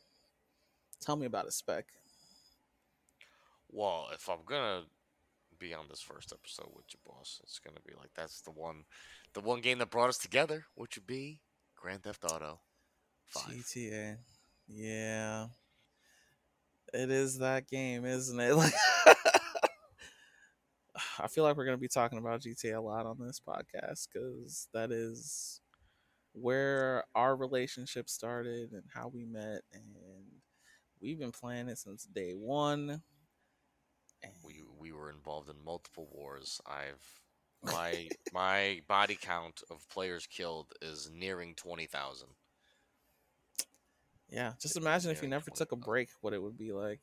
Tell 1.01 1.15
me 1.15 1.25
about 1.25 1.47
it, 1.47 1.53
Spec. 1.53 1.85
well, 3.69 4.07
if 4.13 4.29
I'm 4.29 4.43
gonna 4.45 4.83
be 5.59 5.73
on 5.73 5.87
this 5.89 6.01
first 6.01 6.33
episode 6.33 6.69
with 6.75 6.85
you, 6.93 6.99
boss, 7.05 7.39
it's 7.43 7.59
gonna 7.59 7.81
be 7.85 7.93
like 7.95 8.11
that's 8.15 8.41
the 8.41 8.51
one, 8.51 8.83
the 9.37 9.43
one 9.47 9.61
game 9.61 9.77
that 9.77 9.91
brought 9.91 10.09
us 10.09 10.17
together, 10.17 10.65
which 10.73 10.95
would 10.95 11.05
be 11.05 11.41
Grand 11.75 12.01
Theft 12.01 12.23
Auto 12.23 12.59
Five. 13.27 13.53
GTA. 13.53 14.17
Yeah. 14.67 15.47
It 16.91 17.11
is 17.11 17.37
that 17.37 17.67
game, 17.67 18.03
isn't 18.03 18.39
it? 18.39 18.55
Like 18.55 18.73
I 21.19 21.27
feel 21.27 21.43
like 21.43 21.55
we're 21.55 21.65
going 21.65 21.77
to 21.77 21.81
be 21.81 21.87
talking 21.87 22.17
about 22.17 22.41
GTA 22.41 22.77
a 22.77 22.81
lot 22.81 23.05
on 23.05 23.19
this 23.19 23.39
podcast 23.39 24.07
cuz 24.11 24.67
that 24.73 24.91
is 24.91 25.61
where 26.33 27.03
our 27.13 27.35
relationship 27.35 28.09
started 28.09 28.71
and 28.71 28.83
how 28.91 29.07
we 29.07 29.23
met 29.23 29.61
and 29.71 29.85
we've 30.99 31.19
been 31.19 31.31
playing 31.31 31.69
it 31.69 31.77
since 31.77 32.05
day 32.05 32.33
1. 32.33 33.03
And 34.23 34.33
We 34.43 34.63
we 34.79 34.91
were 34.91 35.11
involved 35.11 35.49
in 35.49 35.63
multiple 35.63 36.07
wars. 36.11 36.59
I've 36.65 37.26
my 37.63 38.11
my 38.31 38.81
body 38.87 39.17
count 39.19 39.61
of 39.69 39.87
players 39.89 40.27
killed 40.27 40.73
is 40.81 41.09
nearing 41.13 41.55
twenty 41.55 41.85
thousand. 41.87 42.29
yeah, 44.29 44.53
just 44.59 44.75
It's 44.75 44.77
imagine 44.77 45.11
if 45.11 45.21
you 45.21 45.27
never 45.27 45.51
took 45.51 45.71
a 45.71 45.75
break 45.75 46.09
what 46.21 46.33
it 46.33 46.41
would 46.41 46.57
be 46.57 46.71
like. 46.71 47.01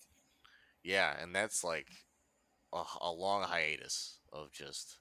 Yeah, 0.83 1.15
and 1.21 1.35
that's 1.35 1.65
like 1.65 1.89
a, 2.73 2.83
a 3.01 3.11
long 3.11 3.45
hiatus 3.45 4.21
of 4.33 4.53
just 4.53 4.99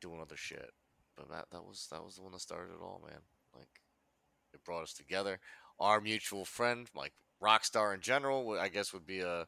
doing 0.00 0.20
other 0.20 0.36
shit. 0.36 0.70
But 1.16 1.30
that 1.30 1.46
that 1.52 1.64
was 1.64 1.88
that 1.90 2.04
was 2.04 2.16
the 2.16 2.22
one 2.22 2.32
that 2.32 2.40
started 2.40 2.72
it 2.72 2.82
all, 2.82 3.02
man. 3.06 3.20
Like 3.54 3.80
it 4.52 4.64
brought 4.64 4.82
us 4.82 4.92
together. 4.92 5.40
Our 5.80 6.00
mutual 6.00 6.44
friend, 6.44 6.88
like 6.94 7.12
Rockstar 7.42 7.94
in 7.94 8.00
general, 8.00 8.58
I 8.60 8.68
guess 8.68 8.92
would 8.92 9.06
be 9.06 9.20
a 9.20 9.46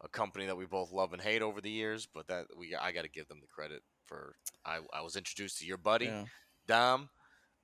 a 0.00 0.08
company 0.08 0.46
that 0.46 0.56
we 0.56 0.66
both 0.66 0.92
love 0.92 1.12
and 1.12 1.22
hate 1.22 1.42
over 1.42 1.60
the 1.60 1.70
years. 1.70 2.06
But 2.06 2.28
that 2.28 2.46
we 2.56 2.74
I 2.74 2.92
got 2.92 3.02
to 3.02 3.08
give 3.10 3.28
them 3.28 3.40
the 3.40 3.46
credit 3.46 3.82
for. 4.06 4.34
I 4.64 4.80
I 4.92 5.02
was 5.02 5.16
introduced 5.16 5.58
to 5.58 5.66
your 5.66 5.78
buddy 5.78 6.06
Yeah. 6.06 6.24
Dom 6.66 7.08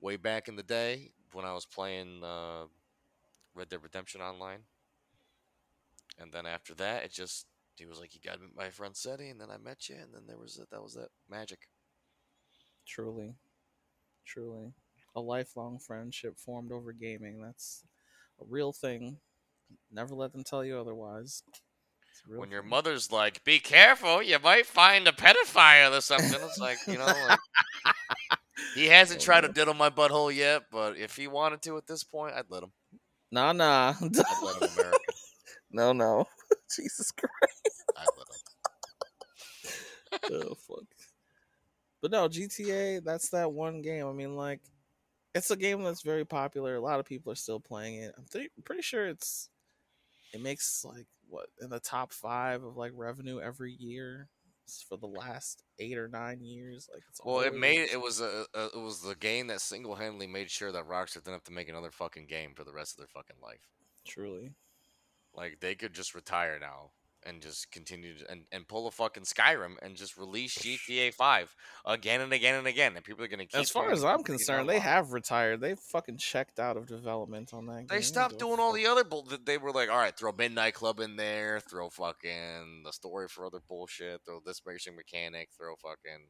way 0.01 0.17
back 0.17 0.47
in 0.47 0.55
the 0.55 0.63
day 0.63 1.11
when 1.31 1.45
I 1.45 1.53
was 1.53 1.65
playing 1.65 2.23
uh, 2.23 2.65
Red 3.53 3.69
Dead 3.69 3.83
Redemption 3.83 4.21
Online. 4.21 4.59
And 6.19 6.31
then 6.31 6.45
after 6.45 6.73
that, 6.75 7.03
it 7.03 7.11
just 7.11 7.45
he 7.75 7.85
was 7.85 7.99
like, 7.99 8.15
"You 8.15 8.21
got 8.23 8.35
to 8.35 8.41
meet 8.41 8.55
my 8.55 8.69
friend 8.69 8.93
Cetty," 8.93 9.31
and 9.31 9.39
then 9.39 9.49
I 9.51 9.57
met 9.57 9.89
you, 9.89 9.95
and 9.95 10.13
then 10.13 10.23
there 10.27 10.37
was 10.37 10.57
it. 10.57 10.69
That 10.71 10.81
was 10.81 10.93
that 10.93 11.09
magic. 11.29 11.59
Truly. 12.85 13.35
Truly. 14.25 14.73
A 15.15 15.21
lifelong 15.21 15.79
friendship 15.79 16.37
formed 16.37 16.71
over 16.71 16.93
gaming. 16.93 17.41
That's 17.41 17.83
a 18.41 18.45
real 18.47 18.71
thing. 18.73 19.17
Never 19.91 20.13
let 20.15 20.31
them 20.31 20.43
tell 20.43 20.63
you 20.63 20.77
otherwise. 20.79 21.43
It's 22.15 22.23
a 22.25 22.31
real 22.31 22.39
When 22.39 22.51
your 22.51 22.63
mother's 22.63 23.11
like, 23.11 23.43
"Be 23.43 23.59
careful, 23.59 24.23
you 24.23 24.39
might 24.39 24.65
find 24.65 25.05
a 25.05 25.11
pedophile 25.11 25.97
or 25.97 25.99
something," 25.99 26.39
it's 26.41 26.57
like 26.59 26.77
you 26.87 26.97
know, 26.97 27.05
like, 27.05 27.39
he 28.73 28.85
hasn't 28.87 29.21
Oh, 29.21 29.25
tried 29.25 29.41
to 29.41 29.49
diddle 29.49 29.73
my 29.73 29.89
butthole 29.89 30.33
yet, 30.33 30.63
but 30.71 30.97
if 30.97 31.17
he 31.17 31.27
wanted 31.27 31.61
to 31.63 31.75
at 31.75 31.87
this 31.87 32.05
point, 32.05 32.33
I'd 32.33 32.49
let 32.49 32.63
him. 32.63 32.71
Nah, 33.33 33.51
nah. 33.51 33.95
I'd 34.01 34.15
let 34.41 34.63
him, 34.71 34.93
no, 35.71 35.91
no. 35.91 36.25
Jesus 36.73 37.11
Christ. 37.11 37.83
I'd 37.97 38.07
let 40.21 40.31
him. 40.31 40.47
oh, 40.47 40.55
fuck. 40.55 40.85
But 42.01 42.11
no, 42.11 42.29
GTA, 42.29 43.03
that's 43.03 43.27
that 43.31 43.51
one 43.51 43.81
game. 43.81 44.07
I 44.07 44.13
mean, 44.13 44.37
like, 44.37 44.61
it's 45.33 45.51
a 45.51 45.57
game 45.57 45.83
that's 45.83 46.01
very 46.01 46.23
popular. 46.23 46.75
A 46.75 46.81
lot 46.81 47.01
of 47.01 47.05
people 47.05 47.33
are 47.33 47.35
still 47.35 47.59
playing 47.59 47.95
it. 47.95 48.13
I'm 48.17 48.23
th- 48.31 48.51
pretty 48.63 48.83
sure 48.83 49.05
it's 49.05 49.49
it 50.33 50.41
makes 50.41 50.85
like 50.85 51.07
what 51.35 51.47
in 51.61 51.69
the 51.69 51.79
top 51.79 52.13
five 52.13 52.63
of 52.63 52.77
like 52.77 52.91
revenue 52.95 53.39
every 53.41 53.73
year 53.73 54.29
for 54.87 54.97
the 54.97 55.07
last 55.07 55.63
eight 55.79 55.97
or 55.97 56.07
nine 56.07 56.41
years. 56.41 56.87
Like, 56.91 57.03
it's 57.09 57.21
Well, 57.23 57.41
it 57.41 57.53
made 57.53 57.89
it 57.91 58.01
was 58.01 58.21
a, 58.21 58.45
a 58.55 58.65
it 58.67 58.81
was 58.81 59.01
the 59.01 59.15
game 59.15 59.47
that 59.47 59.61
single 59.61 59.95
handedly 59.95 60.27
made 60.27 60.49
sure 60.49 60.71
that 60.71 60.87
Rockstar 60.87 61.15
didn't 61.15 61.33
have 61.33 61.43
to 61.43 61.51
make 61.51 61.69
another 61.69 61.91
fucking 61.91 62.27
game 62.27 62.53
for 62.55 62.63
the 62.63 62.73
rest 62.73 62.93
of 62.93 62.99
their 62.99 63.07
fucking 63.07 63.37
life. 63.43 63.67
truly. 64.07 64.53
Like 65.33 65.59
they 65.59 65.75
could 65.75 65.93
just 65.93 66.15
retire 66.15 66.57
now 66.59 66.91
and 67.25 67.41
just 67.41 67.71
continue 67.71 68.17
to, 68.17 68.29
and 68.31 68.45
and 68.51 68.67
pull 68.67 68.87
a 68.87 68.91
fucking 68.91 69.23
Skyrim 69.23 69.75
and 69.81 69.95
just 69.95 70.17
release 70.17 70.57
GTA 70.57 71.13
Five 71.13 71.53
again 71.85 72.21
and 72.21 72.31
again 72.33 72.55
and 72.55 72.67
again, 72.67 72.95
and 72.95 73.03
people 73.03 73.23
are 73.23 73.27
gonna 73.27 73.45
keep. 73.45 73.59
As 73.59 73.69
far 73.69 73.91
as 73.91 74.03
I'm 74.03 74.23
concerned, 74.23 74.69
they 74.69 74.79
have 74.79 75.11
retired. 75.13 75.61
They 75.61 75.75
fucking 75.91 76.17
checked 76.17 76.59
out 76.59 76.77
of 76.77 76.85
development 76.87 77.53
on 77.53 77.65
that 77.67 77.77
game. 77.77 77.87
They 77.89 78.01
stopped 78.01 78.37
doing 78.39 78.59
all 78.59 78.73
the 78.73 78.87
other 78.87 79.03
bull. 79.03 79.23
th- 79.23 79.41
They 79.45 79.57
were 79.57 79.71
like, 79.71 79.89
all 79.89 79.97
right, 79.97 80.17
throw 80.17 80.31
Midnight 80.31 80.73
Club 80.75 80.99
in 80.99 81.15
there, 81.15 81.59
throw 81.59 81.89
fucking 81.89 82.83
the 82.85 82.93
story 82.93 83.27
for 83.27 83.45
other 83.45 83.61
bullshit, 83.67 84.21
throw 84.25 84.39
this 84.45 84.61
racing 84.65 84.95
mechanic, 84.95 85.49
throw 85.57 85.75
fucking. 85.75 86.27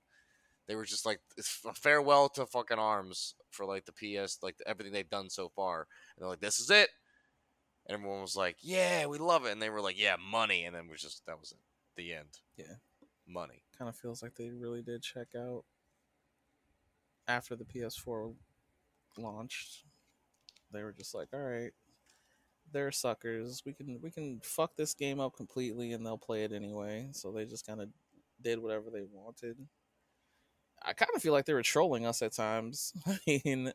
They 0.68 0.76
were 0.76 0.86
just 0.86 1.06
like 1.06 1.20
it's 1.38 1.60
a 1.66 1.74
farewell 1.74 2.28
to 2.30 2.46
fucking 2.48 2.80
arms 2.80 3.36
for 3.52 3.66
like 3.66 3.86
the 3.86 3.92
PS, 3.92 4.40
like 4.42 4.56
everything 4.66 4.94
they've 4.94 5.10
done 5.10 5.30
so 5.30 5.50
far. 5.56 5.82
And 6.16 6.22
they're 6.24 6.30
like, 6.30 6.40
this 6.42 6.60
is 6.60 6.70
it. 6.72 6.90
And 7.88 7.96
everyone 7.96 8.22
was 8.22 8.36
like, 8.36 8.58
yeah, 8.62 9.06
we 9.06 9.18
love 9.18 9.46
it. 9.46 9.52
And 9.52 9.62
they 9.62 9.70
were 9.70 9.82
like, 9.82 10.00
yeah, 10.00 10.16
money. 10.20 10.66
And 10.66 10.76
then 10.76 10.86
it 10.86 10.92
was 10.92 11.02
just 11.02 11.26
that 11.28 11.40
was 11.40 11.52
it, 11.52 11.60
the 11.96 12.14
end. 12.14 12.40
Yeah. 12.58 12.76
money. 13.28 13.64
kind 13.78 13.90
of 13.90 13.96
feels 13.96 14.24
like 14.24 14.36
they 14.36 14.50
really 14.50 14.82
did 14.82 15.02
check 15.02 15.28
out 15.36 15.64
after 17.28 17.56
the 17.56 17.66
PS4 17.66 18.34
launched. 19.18 19.84
They 20.72 20.84
were 20.84 20.92
just 20.94 21.16
like, 21.16 21.30
"All 21.34 21.40
right, 21.40 21.72
they're 22.72 22.92
suckers. 22.92 23.64
We 23.66 23.74
can 23.74 24.00
we 24.02 24.12
can 24.12 24.40
fuck 24.44 24.76
this 24.76 24.94
game 24.94 25.20
up 25.20 25.36
completely, 25.36 25.94
and 25.94 26.06
they'll 26.06 26.18
play 26.18 26.44
it 26.44 26.52
anyway." 26.52 27.10
So 27.14 27.32
they 27.32 27.46
just 27.46 27.66
kind 27.66 27.82
of 27.82 27.90
did 28.42 28.60
whatever 28.60 28.90
they 28.90 29.04
wanted. 29.04 29.58
I 30.84 30.94
kind 30.94 31.12
of 31.16 31.22
feel 31.22 31.34
like 31.34 31.46
they 31.46 31.54
were 31.54 31.64
trolling 31.64 32.06
us 32.06 32.22
at 32.22 32.34
times. 32.34 32.94
I 33.08 33.20
mean, 33.46 33.74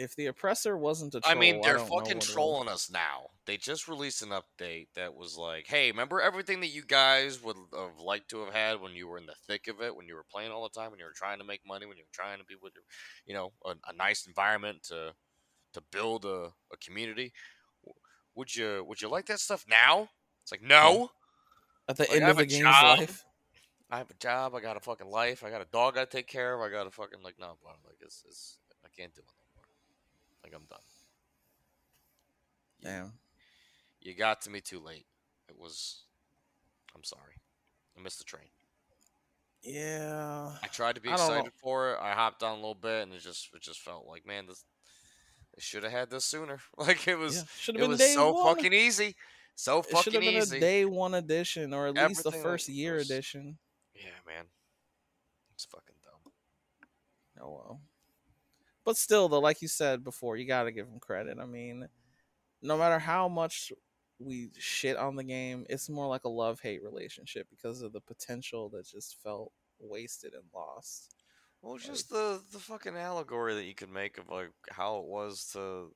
if 0.00 0.16
the 0.16 0.26
oppressor 0.26 0.76
wasn't 0.76 1.14
a 1.14 1.20
troll, 1.20 1.36
I 1.36 1.38
mean, 1.38 1.60
they're 1.60 1.76
don't 1.76 1.88
fucking 1.88 2.20
trolling 2.20 2.68
us 2.68 2.90
now. 2.90 3.28
They 3.46 3.56
just 3.56 3.86
released 3.88 4.22
an 4.22 4.30
update 4.30 4.88
that 4.94 5.14
was 5.14 5.36
like, 5.36 5.66
"Hey, 5.66 5.90
remember 5.90 6.20
everything 6.20 6.60
that 6.60 6.68
you 6.68 6.82
guys 6.84 7.42
would 7.42 7.56
have 7.74 7.98
liked 7.98 8.30
to 8.30 8.44
have 8.44 8.54
had 8.54 8.80
when 8.80 8.92
you 8.92 9.06
were 9.08 9.18
in 9.18 9.26
the 9.26 9.34
thick 9.46 9.68
of 9.68 9.80
it, 9.82 9.94
when 9.94 10.06
you 10.06 10.14
were 10.14 10.24
playing 10.30 10.50
all 10.52 10.62
the 10.62 10.70
time, 10.80 10.90
when 10.90 10.98
you 11.00 11.04
were 11.06 11.12
trying 11.12 11.38
to 11.38 11.44
make 11.44 11.60
money, 11.66 11.86
when 11.86 11.96
you 11.98 12.04
were 12.04 12.12
trying 12.12 12.38
to 12.38 12.44
be 12.44 12.54
with, 12.60 12.72
your, 12.74 12.84
you 13.26 13.34
know, 13.34 13.52
a, 13.64 13.74
a 13.88 13.92
nice 13.92 14.26
environment 14.26 14.82
to 14.84 15.14
to 15.74 15.80
build 15.92 16.24
a, 16.24 16.52
a 16.72 16.76
community. 16.80 17.32
Would 18.34 18.54
you 18.54 18.84
would 18.84 19.00
you 19.02 19.08
like 19.08 19.26
that 19.26 19.40
stuff 19.40 19.64
now?" 19.68 20.08
It's 20.42 20.52
like, 20.52 20.62
no. 20.62 21.10
At 21.88 21.96
the 21.96 22.06
Like, 22.08 22.20
end 22.20 22.28
of 22.28 22.36
the 22.36 22.46
game's 22.46 22.62
job. 22.62 22.98
life, 23.00 23.24
I 23.90 23.98
have 23.98 24.10
a 24.10 24.14
job. 24.14 24.54
I 24.54 24.60
got 24.60 24.76
a 24.76 24.80
fucking 24.80 25.08
life. 25.10 25.42
I 25.44 25.50
got 25.50 25.60
a 25.62 25.66
dog 25.66 25.98
I 25.98 26.04
take 26.04 26.26
care 26.28 26.54
of. 26.54 26.60
I 26.60 26.70
got 26.70 26.86
a 26.86 26.90
fucking 26.90 27.22
like 27.22 27.38
no, 27.38 27.58
bro. 27.62 27.72
Like 27.86 27.98
it's, 28.00 28.24
it's 28.26 28.58
I 28.84 28.88
can't 28.96 29.14
do 29.14 29.22
it. 29.22 29.39
Like 30.44 30.52
I'm 30.54 30.64
done. 30.68 30.78
Damn. 32.82 33.12
You 34.00 34.14
got 34.14 34.42
to 34.42 34.50
me 34.50 34.60
too 34.60 34.80
late. 34.80 35.06
It 35.48 35.58
was. 35.58 36.04
I'm 36.94 37.04
sorry. 37.04 37.34
I 37.98 38.00
missed 38.02 38.18
the 38.18 38.24
train. 38.24 38.48
Yeah, 39.62 40.52
I 40.62 40.66
tried 40.68 40.94
to 40.94 41.02
be 41.02 41.10
I 41.10 41.12
excited 41.12 41.52
for 41.62 41.92
it. 41.92 41.98
I 42.00 42.12
hopped 42.12 42.42
on 42.42 42.52
a 42.52 42.54
little 42.54 42.74
bit, 42.74 43.02
and 43.02 43.12
it 43.12 43.20
just 43.20 43.50
it 43.54 43.60
just 43.60 43.80
felt 43.80 44.06
like, 44.06 44.26
man, 44.26 44.46
this 44.46 44.64
they 45.54 45.60
should 45.60 45.82
have 45.82 45.92
had 45.92 46.10
this 46.10 46.24
sooner. 46.24 46.60
Like 46.78 47.06
it 47.06 47.18
was 47.18 47.44
yeah. 47.68 47.74
It 47.82 47.86
was 47.88 48.14
so 48.14 48.32
one. 48.32 48.54
fucking 48.56 48.72
easy, 48.72 49.16
so 49.54 49.80
It 49.80 49.84
should 49.88 49.96
fucking 49.96 50.12
have 50.14 50.22
been 50.22 50.42
easy. 50.42 50.56
a 50.56 50.60
day 50.60 50.84
one 50.86 51.12
edition, 51.12 51.74
or 51.74 51.88
at 51.88 51.94
least 51.94 52.24
the 52.24 52.32
first 52.32 52.70
year 52.70 52.94
was- 52.94 53.10
edition. 53.10 53.58
Yeah, 53.94 54.04
man, 54.26 54.46
it's 55.54 55.66
fucking 55.66 55.96
dumb. 56.02 56.32
Oh 57.42 57.50
well. 57.50 57.80
But 58.90 58.96
still, 58.96 59.28
though, 59.28 59.38
like 59.38 59.62
you 59.62 59.68
said 59.68 60.02
before, 60.02 60.36
you 60.36 60.44
got 60.44 60.64
to 60.64 60.72
give 60.72 60.86
them 60.88 60.98
credit. 60.98 61.38
I 61.40 61.46
mean, 61.46 61.86
no 62.60 62.76
matter 62.76 62.98
how 62.98 63.28
much 63.28 63.70
we 64.18 64.50
shit 64.58 64.96
on 64.96 65.14
the 65.14 65.22
game, 65.22 65.64
it's 65.70 65.88
more 65.88 66.08
like 66.08 66.24
a 66.24 66.28
love 66.28 66.58
hate 66.60 66.82
relationship 66.82 67.46
because 67.48 67.82
of 67.82 67.92
the 67.92 68.00
potential 68.00 68.68
that 68.70 68.88
just 68.88 69.22
felt 69.22 69.52
wasted 69.78 70.34
and 70.34 70.42
lost. 70.52 71.14
Well, 71.62 71.78
just 71.78 72.10
the 72.10 72.40
the 72.52 72.58
fucking 72.58 72.96
allegory 72.96 73.54
that 73.54 73.62
you 73.62 73.76
could 73.76 73.92
make 73.92 74.18
of 74.18 74.28
like 74.28 74.50
how 74.72 74.98
it 74.98 75.04
was 75.04 75.50
to 75.52 75.94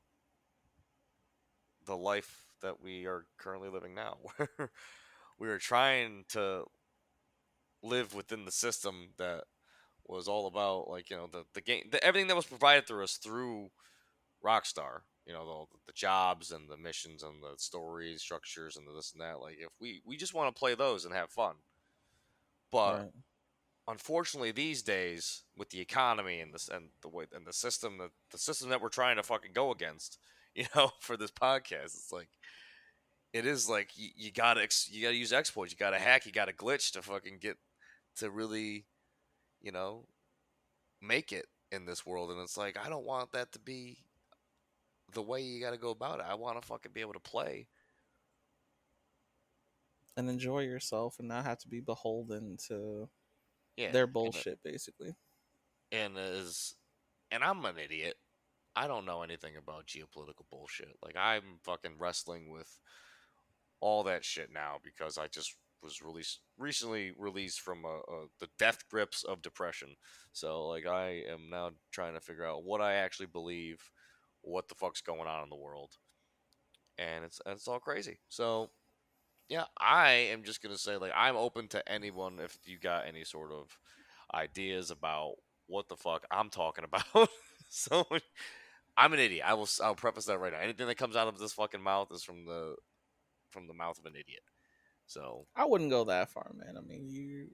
the 1.84 1.96
life 1.96 2.46
that 2.62 2.80
we 2.80 3.06
are 3.06 3.26
currently 3.38 3.70
living 3.70 3.96
now, 3.96 4.18
where 4.36 4.70
we 5.40 5.48
were 5.48 5.58
trying 5.58 6.26
to 6.28 6.62
live 7.82 8.14
within 8.14 8.44
the 8.44 8.52
system 8.52 9.08
that 9.18 9.46
was 10.06 10.28
all 10.28 10.46
about 10.46 10.88
like 10.88 11.10
you 11.10 11.16
know 11.16 11.28
the 11.30 11.44
the 11.54 11.60
game, 11.60 11.88
the, 11.90 12.02
everything 12.04 12.28
that 12.28 12.36
was 12.36 12.46
provided 12.46 12.86
through 12.86 13.04
us 13.04 13.16
through 13.16 13.70
Rockstar. 14.44 15.00
You 15.26 15.32
know 15.34 15.68
the, 15.72 15.78
the 15.86 15.92
jobs 15.92 16.52
and 16.52 16.68
the 16.68 16.76
missions 16.76 17.22
and 17.22 17.42
the 17.42 17.54
stories, 17.58 18.22
structures 18.22 18.76
and 18.76 18.86
the 18.86 18.92
this 18.92 19.12
and 19.12 19.22
that. 19.22 19.40
Like 19.40 19.56
if 19.58 19.70
we 19.80 20.02
we 20.04 20.16
just 20.16 20.34
want 20.34 20.54
to 20.54 20.58
play 20.58 20.74
those 20.74 21.04
and 21.04 21.14
have 21.14 21.30
fun, 21.30 21.56
but 22.70 23.04
Right. 23.04 23.12
unfortunately 23.88 24.52
these 24.52 24.82
days 24.82 25.44
with 25.56 25.70
the 25.70 25.80
economy 25.80 26.40
and 26.40 26.54
this 26.54 26.68
and 26.68 26.90
the 27.02 27.08
way 27.08 27.26
and 27.34 27.46
the 27.46 27.52
system 27.52 27.98
that 27.98 28.10
the 28.30 28.38
system 28.38 28.70
that 28.70 28.80
we're 28.80 28.88
trying 28.88 29.16
to 29.16 29.22
fucking 29.22 29.52
go 29.52 29.70
against 29.72 30.18
you 30.54 30.66
know 30.76 30.90
for 31.00 31.16
this 31.16 31.30
podcast 31.30 31.86
it's 31.96 32.12
like 32.12 32.28
it 33.32 33.46
is 33.46 33.68
like 33.68 33.90
you, 33.96 34.10
you 34.16 34.30
gotta 34.32 34.62
ex, 34.62 34.88
you 34.90 35.02
gotta 35.02 35.16
use 35.16 35.32
exploits 35.32 35.72
you 35.72 35.78
gotta 35.78 35.98
hack 35.98 36.26
you 36.26 36.32
gotta 36.32 36.52
glitch 36.52 36.92
to 36.92 37.02
fucking 37.02 37.38
get 37.40 37.56
to 38.16 38.30
really 38.30 38.86
you 39.64 39.72
know 39.72 40.06
make 41.02 41.32
it 41.32 41.46
in 41.72 41.86
this 41.86 42.06
world 42.06 42.30
and 42.30 42.40
it's 42.40 42.56
like 42.58 42.76
i 42.84 42.88
don't 42.88 43.06
want 43.06 43.32
that 43.32 43.52
to 43.52 43.58
be 43.58 43.98
the 45.14 45.22
way 45.22 45.40
you 45.42 45.60
gotta 45.60 45.78
go 45.78 45.90
about 45.90 46.20
it 46.20 46.26
i 46.28 46.34
want 46.34 46.60
to 46.60 46.66
fucking 46.66 46.92
be 46.94 47.00
able 47.00 47.14
to 47.14 47.20
play 47.20 47.66
And 50.16 50.30
enjoy 50.30 50.60
yourself 50.60 51.18
and 51.18 51.28
not 51.28 51.44
have 51.44 51.58
to 51.60 51.68
be 51.68 51.80
beholden 51.80 52.56
to 52.68 53.08
yeah 53.76 53.92
their 53.92 54.04
and 54.04 54.12
bullshit, 54.12 54.62
basically. 54.62 55.14
and 55.92 56.14
is 56.18 56.74
and 57.30 57.42
I'm 57.44 57.64
an 57.64 57.78
idiot. 57.78 58.16
I 58.76 58.86
don't 58.86 59.06
know 59.06 59.22
anything 59.22 59.56
about 59.56 59.86
geopolitical 59.86 60.48
bullshit. 60.50 60.96
Like 61.02 61.16
I'm 61.16 61.58
fucking 61.64 61.98
wrestling 61.98 62.50
with 62.50 62.78
all 63.80 64.04
that 64.04 64.24
shit 64.24 64.50
now 64.52 64.78
because 64.82 65.18
I 65.18 65.28
just 65.28 65.54
was 65.84 66.02
released 66.02 66.40
recently 66.58 67.12
released 67.18 67.60
from 67.60 67.84
uh 67.84 67.98
uh 67.98 68.26
the 68.40 68.48
death 68.58 68.88
grips 68.90 69.22
of 69.22 69.42
depression. 69.42 69.90
So 70.32 70.66
like 70.66 70.86
I 70.86 71.22
am 71.30 71.50
now 71.50 71.70
trying 71.92 72.14
to 72.14 72.20
figure 72.20 72.46
out 72.46 72.64
what 72.64 72.80
I 72.80 72.94
actually 72.94 73.26
believe, 73.26 73.80
what 74.42 74.68
the 74.68 74.74
fuck's 74.74 75.02
going 75.02 75.28
on 75.28 75.44
in 75.44 75.50
the 75.50 75.56
world, 75.56 75.92
and 76.98 77.24
it's 77.24 77.40
it's 77.46 77.68
all 77.68 77.78
crazy. 77.80 78.18
So 78.28 78.70
yeah, 79.48 79.64
I 79.78 80.10
am 80.32 80.42
just 80.42 80.62
gonna 80.62 80.78
say 80.78 80.96
like 80.96 81.12
I'm 81.14 81.36
open 81.36 81.68
to 81.68 81.88
anyone 81.90 82.38
if 82.40 82.58
you 82.64 82.78
got 82.78 83.06
any 83.06 83.24
sort 83.24 83.52
of 83.52 83.78
ideas 84.34 84.90
about 84.90 85.34
what 85.66 85.88
the 85.88 85.96
fuck 85.96 86.26
I'm 86.30 86.50
talking 86.50 86.84
about. 87.12 87.28
so 87.68 88.06
I'm 88.96 89.12
an 89.12 89.18
idiot. 89.18 89.44
I 89.46 89.54
will 89.54 89.68
I'll 89.82 89.94
preface 89.94 90.26
that 90.26 90.38
right 90.38 90.52
now. 90.52 90.60
Anything 90.60 90.86
that 90.86 90.96
comes 90.96 91.16
out 91.16 91.28
of 91.28 91.38
this 91.38 91.52
fucking 91.52 91.82
mouth 91.82 92.08
is 92.12 92.22
from 92.22 92.44
the 92.46 92.76
from 93.50 93.66
the 93.66 93.74
mouth 93.74 93.98
of 93.98 94.06
an 94.06 94.12
idiot. 94.12 94.42
So 95.06 95.46
I 95.54 95.64
wouldn't 95.64 95.90
go 95.90 96.04
that 96.04 96.30
far, 96.30 96.52
man. 96.54 96.76
I 96.76 96.80
mean, 96.80 97.08
you 97.08 97.48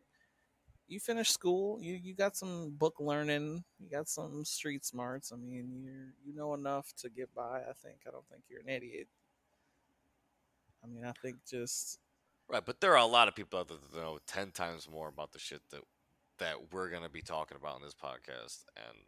you 0.87 1.01
finished 1.01 1.33
school, 1.33 1.79
you 1.81 1.95
you 1.95 2.15
got 2.15 2.37
some 2.37 2.71
book 2.71 2.97
learning, 2.99 3.65
you 3.79 3.89
got 3.91 4.09
some 4.09 4.45
street 4.45 4.85
smarts. 4.85 5.33
I 5.33 5.37
mean, 5.37 5.71
you 5.73 5.93
you 6.25 6.35
know 6.35 6.55
enough 6.55 6.93
to 6.99 7.11
get 7.11 7.35
by. 7.35 7.61
I 7.61 7.73
think. 7.83 7.99
I 8.07 8.11
don't 8.11 8.27
think 8.29 8.43
you're 8.49 8.61
an 8.61 8.69
idiot. 8.69 9.09
I 10.83 10.87
mean, 10.87 11.05
I 11.05 11.13
think 11.23 11.37
just 11.49 11.99
right, 12.49 12.65
but 12.65 12.81
there 12.81 12.93
are 12.93 12.99
a 12.99 13.07
lot 13.07 13.29
of 13.29 13.35
people 13.35 13.59
out 13.59 13.69
there 13.69 13.79
that 13.93 14.01
know 14.01 14.19
ten 14.27 14.51
times 14.51 14.89
more 14.91 15.09
about 15.09 15.33
the 15.33 15.39
shit 15.39 15.63
that 15.71 15.81
that 16.39 16.73
we're 16.73 16.91
gonna 16.91 17.09
be 17.09 17.23
talking 17.23 17.57
about 17.61 17.77
in 17.77 17.83
this 17.83 17.95
podcast, 17.95 18.65
and 18.77 19.05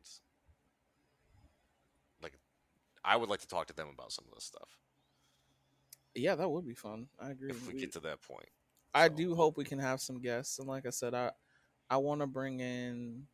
like 2.23 2.35
I 3.05 3.17
would 3.17 3.29
like 3.29 3.41
to 3.41 3.49
talk 3.49 3.67
to 3.69 3.75
them 3.75 3.89
about 3.93 4.13
some 4.13 4.25
of 4.29 4.35
this 4.35 4.45
stuff 4.45 4.82
yeah, 6.15 6.35
that 6.35 6.49
would 6.51 6.67
be 6.67 6.75
fun. 6.75 7.09
I 7.19 7.31
agree. 7.31 7.51
if 7.51 7.67
we 7.67 7.75
We- 7.75 7.81
get 7.81 7.93
to 7.93 8.01
that 8.01 8.21
point. 8.23 8.49
I 8.95 9.09
So- 9.09 9.15
do 9.15 9.35
hope 9.35 9.57
we 9.57 9.65
can 9.65 9.79
have 9.79 10.01
some 10.01 10.21
guests, 10.21 10.59
and 10.59 10.69
like 10.69 10.87
I 10.87 10.91
said, 10.91 11.15
I 11.15 11.33
I 11.91 11.97
want 11.99 12.21
to 12.23 12.27
bring 12.27 12.61
in 12.61 13.29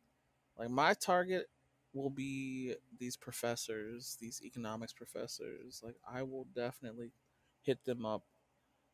like 0.57 0.69
my 0.69 0.93
target 0.93 1.49
will 1.93 2.09
be 2.09 2.75
these 2.97 3.15
professors, 3.17 4.17
these 4.19 4.41
economics 4.43 4.93
professors. 4.93 5.81
Like 5.83 5.95
I 6.05 6.23
will 6.23 6.45
definitely 6.45 7.11
hit 7.61 7.83
them 7.85 8.05
up 8.05 8.23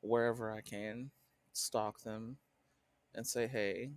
wherever 0.02 0.52
I 0.52 0.62
can, 0.62 1.12
stalk 1.52 2.02
them, 2.02 2.38
and 3.13 3.26
say, 3.26 3.48
hey, 3.48 3.91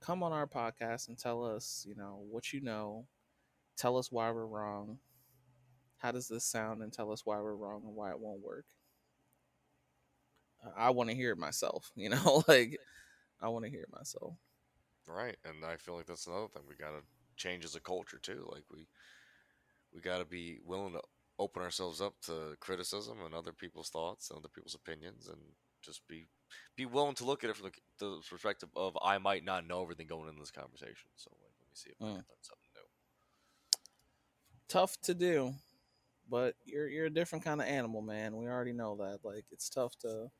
come 0.00 0.22
on 0.22 0.32
our 0.32 0.46
podcast 0.46 1.08
and 1.08 1.18
tell 1.18 1.44
us, 1.44 1.84
you 1.86 1.94
know, 1.94 2.16
what 2.30 2.52
you 2.52 2.60
know. 2.60 3.06
Tell 3.76 3.96
us 3.98 4.10
why 4.10 4.30
we're 4.30 4.46
wrong. 4.46 4.98
How 5.98 6.12
does 6.12 6.28
this 6.28 6.44
sound? 6.44 6.82
And 6.82 6.92
tell 6.92 7.12
us 7.12 7.26
why 7.26 7.38
we're 7.40 7.54
wrong 7.56 7.82
and 7.84 7.94
why 7.94 8.10
it 8.10 8.18
won't 8.18 8.40
work. 8.40 8.66
I 10.76 10.90
want 10.90 11.10
to 11.10 11.16
hear 11.16 11.32
it 11.32 11.38
myself, 11.38 11.92
you 11.96 12.08
know, 12.10 12.42
like 12.48 12.78
I 13.40 13.48
want 13.48 13.64
to 13.66 13.70
hear 13.70 13.82
it 13.82 13.92
myself. 13.92 14.36
Right, 15.06 15.38
and 15.44 15.64
I 15.64 15.76
feel 15.76 15.96
like 15.96 16.06
that's 16.06 16.26
another 16.26 16.48
thing 16.48 16.66
we 16.66 16.76
gotta 16.76 17.02
change 17.36 17.64
as 17.64 17.74
a 17.74 17.80
culture 17.80 18.18
too. 18.18 18.46
Like 18.52 18.64
we 18.70 18.88
we 19.92 20.00
gotta 20.00 20.24
be 20.24 20.58
willing 20.62 20.92
to 20.92 21.02
open 21.38 21.62
ourselves 21.62 22.00
up 22.00 22.20
to 22.22 22.56
criticism 22.60 23.20
and 23.22 23.34
other 23.34 23.52
people's 23.52 23.90
thoughts 23.90 24.30
and 24.30 24.38
other 24.38 24.48
people's 24.48 24.74
opinions, 24.74 25.28
and 25.28 25.54
just 25.82 26.06
be 26.08 26.28
be 26.76 26.86
willing 26.86 27.14
to 27.16 27.24
look 27.24 27.44
at 27.44 27.50
it 27.50 27.56
from 27.56 27.70
the, 27.70 27.80
the 27.98 28.22
perspective 28.28 28.70
of 28.76 28.96
I 29.02 29.18
might 29.18 29.44
not 29.44 29.66
know 29.66 29.82
everything 29.82 30.06
going 30.06 30.28
into 30.28 30.40
this 30.40 30.50
conversation. 30.50 31.10
So 31.16 31.30
like, 31.42 31.52
let 31.60 31.68
me 31.68 31.74
see 31.74 31.90
if 31.90 31.98
I 32.02 32.10
Mm. 32.10 32.22
can 32.22 32.24
learn 32.28 32.42
something 32.42 32.70
new. 32.74 32.82
Tough 34.68 35.00
to 35.02 35.14
do, 35.14 35.54
but 36.28 36.56
you're 36.64 36.88
you're 36.88 37.06
a 37.06 37.10
different 37.10 37.44
kind 37.44 37.60
of 37.60 37.68
animal, 37.68 38.02
man. 38.02 38.36
We 38.36 38.46
already 38.48 38.72
know 38.74 38.96
that. 38.98 39.24
Like 39.24 39.46
it's 39.52 39.70
tough 39.70 39.96
to 40.00 40.30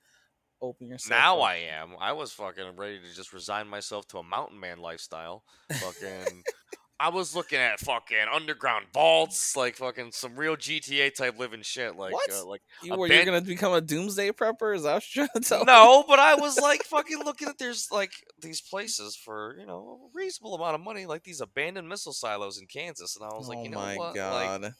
open 0.61 0.89
yourself. 0.89 1.19
Now 1.19 1.39
up. 1.39 1.45
I 1.45 1.57
am. 1.57 1.91
I 2.01 2.13
was 2.13 2.33
fucking 2.33 2.77
ready 2.77 2.99
to 2.99 3.15
just 3.15 3.33
resign 3.33 3.69
myself 3.69 4.07
to 4.09 4.19
a 4.19 4.23
mountain 4.23 4.59
man 4.59 4.79
lifestyle. 4.79 5.45
Fucking. 5.73 6.45
I 7.01 7.11
was 7.11 7.33
looking 7.33 7.61
at 7.61 7.79
fucking 7.79 8.27
underground 8.33 8.87
vaults, 8.93 9.55
like 9.55 9.77
fucking 9.77 10.11
some 10.11 10.35
real 10.35 10.57
GTA 10.57 11.15
type 11.15 11.39
living 11.39 11.63
shit, 11.63 11.95
like 11.97 12.13
What? 12.13 12.33
Uh, 12.33 12.45
like 12.45 12.61
you 12.83 12.97
were 12.97 13.07
you're 13.07 13.25
gonna 13.25 13.41
become 13.41 13.73
a 13.73 13.81
doomsday 13.81 14.33
prepper? 14.33 14.75
Is 14.75 14.83
that 14.83 14.95
what 14.95 15.15
you're 15.17 15.29
trying 15.29 15.43
to 15.43 15.49
tell? 15.49 15.59
me? 15.61 15.67
no, 15.67 16.05
but 16.09 16.19
I 16.19 16.35
was 16.41 16.59
like 16.59 16.83
fucking 16.83 17.21
looking 17.25 17.47
at 17.47 17.57
there's 17.57 17.87
like 17.93 18.11
these 18.43 18.61
places 18.61 19.15
for 19.15 19.57
you 19.61 19.67
know 19.67 20.01
a 20.07 20.19
reasonable 20.19 20.57
amount 20.57 20.75
of 20.75 20.81
money, 20.81 21.07
like 21.07 21.23
these 21.23 21.41
abandoned 21.41 21.89
missile 21.89 22.13
silos 22.13 22.59
in 22.59 22.67
Kansas, 22.67 23.15
and 23.15 23.25
I 23.25 23.37
was 23.37 23.49
like, 23.49 23.59
oh 23.59 23.63
you 23.63 23.71
know 23.71 23.79
my 23.79 23.95
what, 23.95 24.15
god. 24.17 24.63
like 24.63 24.73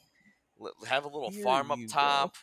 have 0.89 1.05
a 1.05 1.09
little 1.09 1.31
Here 1.31 1.45
farm 1.45 1.71
up 1.71 1.79
top. 1.89 2.35
go. 2.35 2.39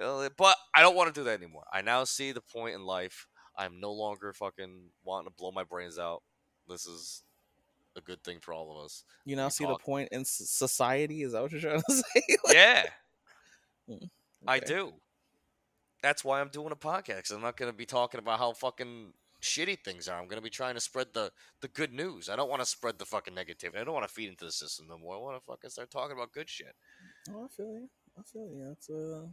Uh, 0.00 0.28
but 0.36 0.56
I 0.74 0.82
don't 0.82 0.96
want 0.96 1.14
to 1.14 1.20
do 1.20 1.24
that 1.24 1.40
anymore. 1.40 1.64
I 1.72 1.82
now 1.82 2.04
see 2.04 2.32
the 2.32 2.40
point 2.40 2.74
in 2.74 2.84
life. 2.84 3.26
I'm 3.56 3.78
no 3.80 3.92
longer 3.92 4.32
fucking 4.32 4.90
wanting 5.04 5.28
to 5.30 5.34
blow 5.36 5.52
my 5.52 5.62
brains 5.64 5.98
out. 5.98 6.22
This 6.68 6.86
is 6.86 7.22
a 7.96 8.00
good 8.00 8.22
thing 8.24 8.38
for 8.40 8.52
all 8.52 8.76
of 8.78 8.84
us. 8.84 9.04
you 9.24 9.36
now 9.36 9.46
we 9.46 9.50
see 9.50 9.64
talk- 9.64 9.78
the 9.78 9.84
point 9.84 10.08
in 10.10 10.24
society. 10.24 11.22
Is 11.22 11.32
that 11.32 11.42
what 11.42 11.52
you're 11.52 11.60
trying 11.60 11.82
to 11.88 11.94
say? 11.94 12.22
Like, 12.44 12.54
Yeah, 12.56 12.84
I 14.46 14.58
do. 14.58 14.92
That's 16.02 16.24
why 16.24 16.40
I'm 16.40 16.48
doing 16.48 16.72
a 16.72 16.76
podcast. 16.76 17.32
I'm 17.32 17.40
not 17.40 17.56
going 17.56 17.70
to 17.70 17.76
be 17.76 17.86
talking 17.86 18.18
about 18.18 18.38
how 18.38 18.52
fucking 18.52 19.12
shitty 19.42 19.78
things 19.84 20.08
are. 20.08 20.18
I'm 20.18 20.26
going 20.26 20.36
to 20.40 20.42
be 20.42 20.50
trying 20.50 20.74
to 20.74 20.80
spread 20.80 21.08
the 21.14 21.30
the 21.60 21.68
good 21.68 21.92
news. 21.92 22.28
I 22.28 22.36
don't 22.36 22.50
want 22.50 22.60
to 22.60 22.66
spread 22.66 22.98
the 22.98 23.06
fucking 23.06 23.34
negativity. 23.34 23.78
I 23.80 23.84
don't 23.84 23.94
want 23.94 24.06
to 24.08 24.12
feed 24.12 24.28
into 24.28 24.44
the 24.44 24.52
system 24.52 24.86
no 24.88 24.98
more. 24.98 25.14
I 25.14 25.18
want 25.18 25.36
to 25.40 25.44
fucking 25.46 25.70
start 25.70 25.90
talking 25.90 26.16
about 26.16 26.32
good 26.32 26.48
shit. 26.50 26.74
Oh, 27.30 27.44
I 27.44 27.48
feel 27.48 27.66
you. 27.66 27.88
I 28.18 28.22
feel 28.22 28.42
you. 28.48 28.64
That's 28.68 28.90
uh, 28.90 29.26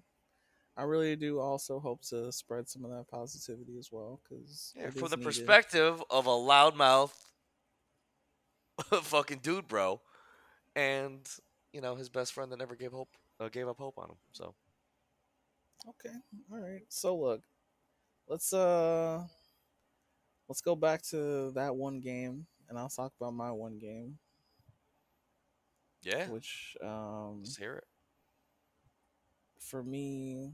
I 0.77 0.83
really 0.83 1.15
do 1.15 1.39
also 1.39 1.79
hope 1.79 2.01
to 2.09 2.31
spread 2.31 2.67
some 2.69 2.83
of 2.85 2.91
that 2.91 3.07
positivity 3.09 3.77
as 3.77 3.91
well, 3.91 4.21
because 4.23 4.75
Yeah, 4.75 4.89
from 4.91 5.09
the 5.09 5.17
perspective 5.17 6.03
of 6.09 6.25
a 6.25 6.29
loudmouth 6.29 7.13
fucking 9.03 9.39
dude, 9.39 9.67
bro, 9.67 10.01
and 10.75 11.27
you 11.73 11.81
know 11.81 11.95
his 11.95 12.09
best 12.09 12.33
friend 12.33 12.51
that 12.51 12.57
never 12.59 12.75
gave 12.75 12.91
hope, 12.91 13.09
uh, 13.39 13.49
gave 13.49 13.67
up 13.67 13.77
hope 13.77 13.97
on 13.97 14.09
him. 14.09 14.17
So 14.31 14.55
Okay. 15.87 16.15
All 16.51 16.59
right. 16.59 16.83
So 16.89 17.17
look, 17.17 17.41
let's 18.27 18.53
uh, 18.53 19.25
let's 20.47 20.61
go 20.61 20.75
back 20.75 21.01
to 21.03 21.51
that 21.51 21.75
one 21.75 21.99
game, 21.99 22.45
and 22.69 22.77
I'll 22.77 22.89
talk 22.89 23.13
about 23.19 23.33
my 23.33 23.51
one 23.51 23.77
game, 23.77 24.17
yeah, 26.03 26.27
which 26.27 26.75
um, 26.83 27.43
let's 27.43 27.57
hear 27.57 27.75
it. 27.75 27.85
For 29.61 29.83
me, 29.83 30.51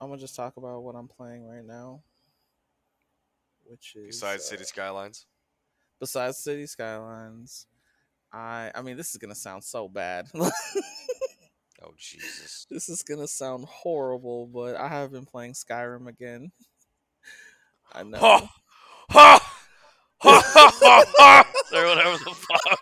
I'm 0.00 0.08
gonna 0.08 0.20
just 0.20 0.36
talk 0.36 0.56
about 0.56 0.82
what 0.82 0.94
I'm 0.94 1.08
playing 1.08 1.46
right 1.46 1.64
now, 1.64 2.02
which 3.64 3.94
is 3.96 4.06
Besides 4.06 4.42
uh, 4.42 4.46
City 4.46 4.64
Skylines, 4.64 5.26
besides 6.00 6.38
City 6.38 6.66
Skylines, 6.66 7.66
I 8.32 8.70
I 8.74 8.82
mean 8.82 8.96
this 8.96 9.10
is 9.10 9.16
gonna 9.16 9.34
sound 9.34 9.64
so 9.64 9.88
bad. 9.88 10.28
Oh 11.80 11.94
Jesus! 11.96 12.66
this 12.68 12.88
is 12.88 13.04
gonna 13.04 13.28
sound 13.28 13.64
horrible, 13.66 14.48
but 14.48 14.74
I 14.74 14.88
have 14.88 15.12
been 15.12 15.24
playing 15.24 15.52
Skyrim 15.52 16.08
again. 16.08 16.50
I 17.92 18.02
know. 18.02 18.18
Ha! 18.18 18.50
Ha! 19.10 19.40
Ha! 20.20 20.42
Ha! 20.44 20.72
Ha! 20.74 21.04
ha! 21.16 21.52
Or 21.72 21.86
whatever 21.86 22.18
the 22.24 22.34
fuck. 22.34 22.77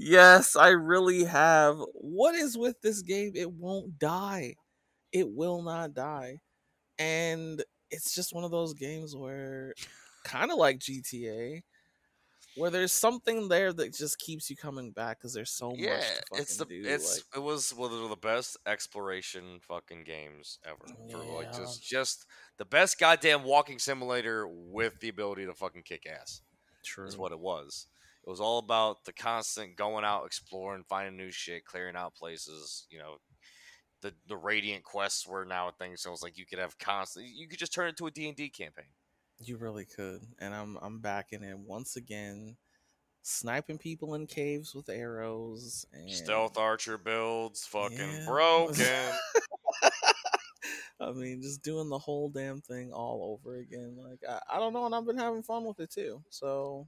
Yes, 0.00 0.56
I 0.56 0.68
really 0.68 1.24
have. 1.24 1.76
What 1.94 2.34
is 2.34 2.56
with 2.56 2.80
this 2.80 3.02
game? 3.02 3.32
It 3.34 3.52
won't 3.52 3.98
die. 3.98 4.54
It 5.12 5.28
will 5.28 5.62
not 5.62 5.94
die. 5.94 6.38
And 6.98 7.62
it's 7.90 8.14
just 8.14 8.34
one 8.34 8.44
of 8.44 8.50
those 8.50 8.74
games 8.74 9.16
where 9.16 9.74
kind 10.24 10.50
of 10.50 10.58
like 10.58 10.78
GTA 10.78 11.62
where 12.56 12.70
there's 12.70 12.92
something 12.92 13.48
there 13.48 13.72
that 13.72 13.94
just 13.94 14.18
keeps 14.18 14.50
you 14.50 14.56
coming 14.56 14.90
back 14.90 15.18
because 15.18 15.32
there's 15.32 15.50
so 15.50 15.72
yeah, 15.76 15.96
much 15.96 16.04
fucking 16.30 16.42
it's 16.42 16.56
the 16.56 16.64
do. 16.64 16.82
it's 16.84 17.16
like, 17.16 17.24
it 17.36 17.42
was 17.42 17.72
one 17.72 17.92
of 17.92 18.08
the 18.08 18.16
best 18.16 18.56
exploration 18.66 19.60
fucking 19.62 20.04
games 20.04 20.58
ever. 20.66 20.92
For 21.10 21.18
like 21.18 21.52
just 21.52 21.82
just 21.82 22.26
the 22.58 22.64
best 22.64 22.98
goddamn 22.98 23.44
walking 23.44 23.78
simulator 23.78 24.46
with 24.48 24.98
the 25.00 25.08
ability 25.08 25.46
to 25.46 25.54
fucking 25.54 25.82
kick 25.82 26.06
ass. 26.06 26.42
true. 26.84 27.06
is 27.06 27.16
what 27.16 27.32
it 27.32 27.40
was. 27.40 27.86
It 28.26 28.28
was 28.28 28.40
all 28.40 28.58
about 28.58 29.04
the 29.04 29.12
constant 29.12 29.76
going 29.76 30.04
out, 30.04 30.26
exploring, 30.26 30.84
finding 30.88 31.16
new 31.16 31.30
shit, 31.30 31.64
clearing 31.64 31.96
out 31.96 32.14
places. 32.14 32.86
You 32.90 32.98
know, 32.98 33.16
the 34.02 34.14
the 34.28 34.36
radiant 34.36 34.84
quests 34.84 35.26
were 35.26 35.44
now 35.44 35.68
a 35.68 35.72
thing, 35.72 35.96
so 35.96 36.10
it 36.10 36.12
was 36.12 36.22
like 36.22 36.36
you 36.38 36.46
could 36.46 36.58
have 36.58 36.78
constant. 36.78 37.26
You 37.28 37.48
could 37.48 37.58
just 37.58 37.72
turn 37.72 37.86
it 37.86 37.90
into 37.90 38.06
a 38.06 38.10
D 38.10 38.28
and 38.28 38.36
D 38.36 38.50
campaign. 38.50 38.92
You 39.42 39.56
really 39.56 39.86
could. 39.86 40.20
And 40.38 40.54
I'm 40.54 40.76
I'm 40.82 41.00
back 41.00 41.32
in 41.32 41.42
it 41.42 41.58
once 41.58 41.96
again, 41.96 42.56
sniping 43.22 43.78
people 43.78 44.14
in 44.14 44.26
caves 44.26 44.74
with 44.74 44.90
arrows 44.90 45.86
and 45.92 46.10
Stealth 46.10 46.58
archer 46.58 46.98
builds, 46.98 47.66
fucking 47.66 47.96
Yeah. 47.96 48.26
broken. 48.26 49.14
I 51.00 51.12
mean, 51.12 51.40
just 51.40 51.62
doing 51.62 51.88
the 51.88 51.98
whole 51.98 52.28
damn 52.28 52.60
thing 52.60 52.92
all 52.92 53.40
over 53.40 53.56
again. 53.56 53.96
Like 53.96 54.20
I, 54.28 54.56
I 54.56 54.58
don't 54.58 54.74
know, 54.74 54.84
and 54.84 54.94
I've 54.94 55.06
been 55.06 55.16
having 55.16 55.42
fun 55.42 55.64
with 55.64 55.80
it 55.80 55.90
too. 55.90 56.22
So 56.28 56.86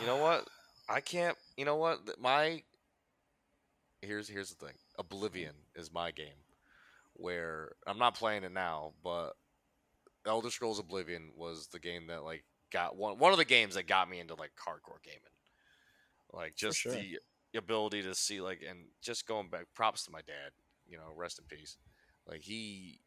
you 0.00 0.06
know 0.06 0.16
what? 0.16 0.46
I 0.88 1.00
can't. 1.00 1.36
You 1.56 1.64
know 1.64 1.76
what? 1.76 2.20
My 2.20 2.62
here's 4.02 4.28
here's 4.28 4.50
the 4.50 4.66
thing. 4.66 4.74
Oblivion 4.98 5.54
is 5.74 5.92
my 5.92 6.10
game, 6.10 6.44
where 7.14 7.72
I'm 7.86 7.98
not 7.98 8.14
playing 8.14 8.44
it 8.44 8.52
now, 8.52 8.92
but 9.02 9.32
Elder 10.26 10.50
Scrolls 10.50 10.78
Oblivion 10.78 11.30
was 11.36 11.68
the 11.68 11.78
game 11.78 12.06
that 12.08 12.24
like 12.24 12.44
got 12.72 12.96
one 12.96 13.18
one 13.18 13.32
of 13.32 13.38
the 13.38 13.44
games 13.44 13.74
that 13.74 13.86
got 13.86 14.08
me 14.08 14.20
into 14.20 14.34
like 14.34 14.52
hardcore 14.56 15.02
gaming. 15.02 15.20
Like 16.32 16.56
just 16.56 16.78
sure. 16.78 16.92
the 16.92 17.18
ability 17.56 18.02
to 18.02 18.14
see 18.14 18.40
like 18.40 18.62
and 18.68 18.86
just 19.02 19.26
going 19.26 19.48
back 19.48 19.66
props 19.74 20.04
to 20.04 20.10
my 20.10 20.20
dad, 20.20 20.52
you 20.86 20.96
know, 20.96 21.12
rest 21.14 21.38
in 21.38 21.44
peace. 21.44 21.76
Like 22.26 22.42
he 22.42 23.00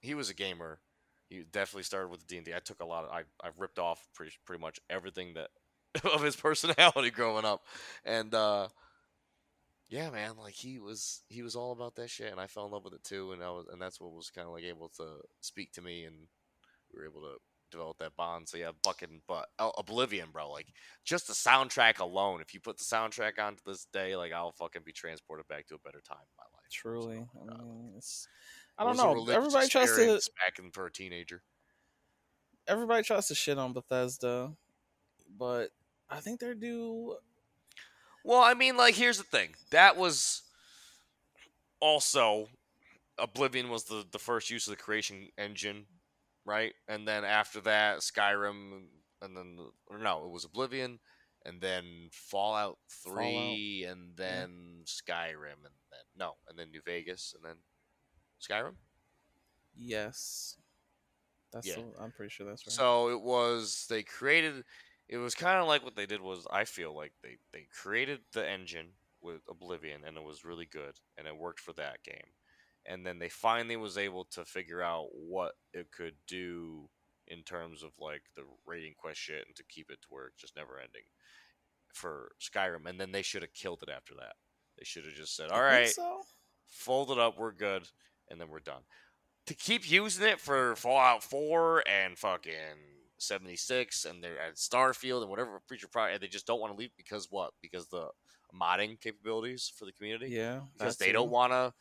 he 0.00 0.14
was 0.14 0.30
a 0.30 0.34
gamer. 0.34 0.80
He 1.28 1.42
definitely 1.50 1.82
started 1.82 2.08
with 2.08 2.26
D 2.26 2.38
and 2.38 2.48
I 2.54 2.60
took 2.60 2.80
a 2.80 2.86
lot 2.86 3.04
of 3.04 3.10
I 3.10 3.22
I've 3.42 3.58
ripped 3.58 3.78
off 3.78 4.06
pretty 4.14 4.32
pretty 4.44 4.60
much 4.60 4.78
everything 4.90 5.34
that 5.34 5.50
of 6.04 6.22
his 6.22 6.36
personality 6.36 7.10
growing 7.10 7.44
up. 7.44 7.62
And 8.04 8.32
uh 8.34 8.68
yeah, 9.88 10.10
man, 10.10 10.36
like 10.36 10.54
he 10.54 10.78
was 10.78 11.22
he 11.28 11.42
was 11.42 11.54
all 11.56 11.72
about 11.72 11.94
that 11.96 12.10
shit 12.10 12.32
and 12.32 12.40
I 12.40 12.46
fell 12.48 12.66
in 12.66 12.72
love 12.72 12.84
with 12.84 12.94
it 12.94 13.04
too 13.04 13.32
and 13.32 13.42
I 13.42 13.50
was 13.50 13.66
and 13.72 13.80
that's 13.80 14.00
what 14.00 14.12
was 14.12 14.30
kind 14.30 14.46
of 14.46 14.52
like 14.52 14.64
able 14.64 14.88
to 14.96 15.20
speak 15.40 15.72
to 15.72 15.82
me 15.82 16.04
and 16.04 16.16
we 16.92 16.98
were 17.00 17.06
able 17.06 17.20
to 17.22 17.36
develop 17.70 17.98
that 17.98 18.16
bond. 18.16 18.48
So 18.48 18.58
yeah, 18.58 18.70
fucking 18.84 19.22
but 19.28 19.46
oh, 19.58 19.72
Oblivion, 19.78 20.30
bro, 20.32 20.50
like 20.50 20.66
just 21.04 21.26
the 21.28 21.34
soundtrack 21.34 22.00
alone, 22.00 22.40
if 22.40 22.54
you 22.54 22.60
put 22.60 22.78
the 22.78 22.84
soundtrack 22.84 23.38
on 23.38 23.56
to 23.56 23.62
this 23.64 23.86
day, 23.92 24.16
like 24.16 24.32
I'll 24.32 24.52
fucking 24.52 24.82
be 24.84 24.92
transported 24.92 25.46
back 25.48 25.66
to 25.68 25.74
a 25.74 25.78
better 25.78 26.00
time 26.00 26.18
in 26.20 26.36
my 26.36 26.44
life. 26.54 26.70
truly, 26.70 27.24
So, 27.32 27.46
I 27.48 27.54
uh, 27.54 27.64
mean, 27.64 27.92
it's 27.96 28.28
I 28.78 28.84
don't 28.84 28.96
know. 28.96 29.26
Everybody 29.32 29.68
tries 29.68 29.94
to 29.96 30.20
back 30.38 30.58
in 30.58 30.70
for 30.70 30.86
a 30.86 30.92
teenager. 30.92 31.42
everybody 32.66 33.02
tries 33.02 33.28
to 33.28 33.34
shit 33.34 33.58
on 33.58 33.72
Bethesda, 33.72 34.52
but 35.38 35.70
I 36.08 36.20
think 36.20 36.40
they're 36.40 36.54
due. 36.54 37.16
Well, 38.24 38.40
I 38.42 38.54
mean, 38.54 38.76
like, 38.76 38.94
here's 38.94 39.18
the 39.18 39.24
thing. 39.24 39.50
That 39.70 39.96
was 39.96 40.42
also 41.80 42.48
Oblivion 43.18 43.68
was 43.70 43.84
the 43.84 44.04
the 44.10 44.18
first 44.18 44.50
use 44.50 44.66
of 44.66 44.72
the 44.76 44.82
creation 44.82 45.28
engine, 45.38 45.86
right? 46.44 46.74
And 46.88 47.06
then 47.06 47.24
after 47.24 47.60
that, 47.62 47.98
Skyrim, 48.00 48.82
and 49.22 49.36
then 49.36 49.58
or 49.88 49.98
no, 49.98 50.24
it 50.24 50.30
was 50.30 50.44
Oblivion, 50.44 50.98
and 51.44 51.60
then 51.60 52.08
Fallout 52.12 52.78
Three, 52.90 53.84
and 53.88 54.16
then 54.16 54.82
Skyrim, 54.84 55.64
and 55.64 55.74
then 55.90 56.00
no, 56.16 56.34
and 56.48 56.58
then 56.58 56.70
New 56.70 56.82
Vegas, 56.84 57.34
and 57.34 57.44
then 57.44 57.56
Skyrim. 58.40 58.74
Yes, 59.76 60.56
that's. 61.52 61.66
Yeah. 61.66 61.76
the- 61.76 62.02
I'm 62.02 62.10
pretty 62.12 62.30
sure 62.30 62.46
that's 62.46 62.66
right. 62.66 62.72
So 62.72 63.10
it 63.10 63.20
was 63.20 63.86
they 63.88 64.02
created. 64.02 64.64
It 65.08 65.18
was 65.18 65.34
kind 65.34 65.58
of 65.60 65.66
like 65.68 65.84
what 65.84 65.94
they 65.96 66.06
did 66.06 66.20
was 66.20 66.46
I 66.50 66.64
feel 66.64 66.94
like 66.94 67.12
they 67.22 67.38
they 67.52 67.66
created 67.82 68.20
the 68.32 68.48
engine 68.48 68.94
with 69.20 69.42
Oblivion 69.48 70.02
and 70.04 70.16
it 70.16 70.22
was 70.22 70.44
really 70.44 70.66
good 70.66 70.98
and 71.16 71.26
it 71.26 71.36
worked 71.36 71.60
for 71.60 71.72
that 71.74 72.02
game, 72.02 72.32
and 72.84 73.06
then 73.06 73.18
they 73.18 73.28
finally 73.28 73.76
was 73.76 73.96
able 73.98 74.24
to 74.32 74.44
figure 74.44 74.82
out 74.82 75.08
what 75.12 75.52
it 75.72 75.90
could 75.92 76.14
do 76.26 76.88
in 77.28 77.42
terms 77.42 77.82
of 77.82 77.90
like 77.98 78.22
the 78.36 78.44
radiant 78.66 78.96
quest 78.96 79.20
shit 79.20 79.44
and 79.46 79.56
to 79.56 79.64
keep 79.64 79.90
it 79.90 80.00
to 80.02 80.08
where 80.10 80.26
it's 80.26 80.40
just 80.40 80.56
never 80.56 80.78
ending 80.78 81.02
for 81.92 82.32
Skyrim, 82.40 82.86
and 82.86 83.00
then 83.00 83.12
they 83.12 83.22
should 83.22 83.42
have 83.42 83.54
killed 83.54 83.82
it 83.82 83.88
after 83.88 84.14
that. 84.14 84.34
They 84.78 84.84
should 84.84 85.04
have 85.04 85.14
just 85.14 85.34
said, 85.34 85.50
I 85.50 85.54
"All 85.54 85.60
think 85.60 85.70
right, 85.72 85.88
so. 85.88 86.22
fold 86.66 87.10
it 87.10 87.18
up, 87.18 87.38
we're 87.38 87.52
good, 87.52 87.88
and 88.28 88.40
then 88.40 88.48
we're 88.48 88.60
done. 88.60 88.82
To 89.46 89.54
keep 89.54 89.88
using 89.90 90.26
it 90.26 90.40
for 90.40 90.76
Fallout 90.76 91.22
4 91.22 91.88
and 91.88 92.18
fucking 92.18 92.95
76 93.18 94.04
and 94.04 94.22
they're 94.22 94.38
at 94.40 94.56
Starfield 94.56 95.20
and 95.22 95.30
whatever 95.30 95.60
future 95.68 95.88
project, 95.88 96.20
they 96.20 96.28
just 96.28 96.46
don't 96.46 96.60
want 96.60 96.72
to 96.72 96.78
leave 96.78 96.90
because 96.96 97.28
what? 97.30 97.52
Because 97.62 97.88
the 97.88 98.08
modding 98.54 99.00
capabilities 99.00 99.72
for 99.76 99.84
the 99.84 99.92
community? 99.92 100.28
Yeah, 100.34 100.60
Because 100.78 100.96
they 100.96 101.12
don't 101.12 101.30
want 101.30 101.52
to 101.52 101.72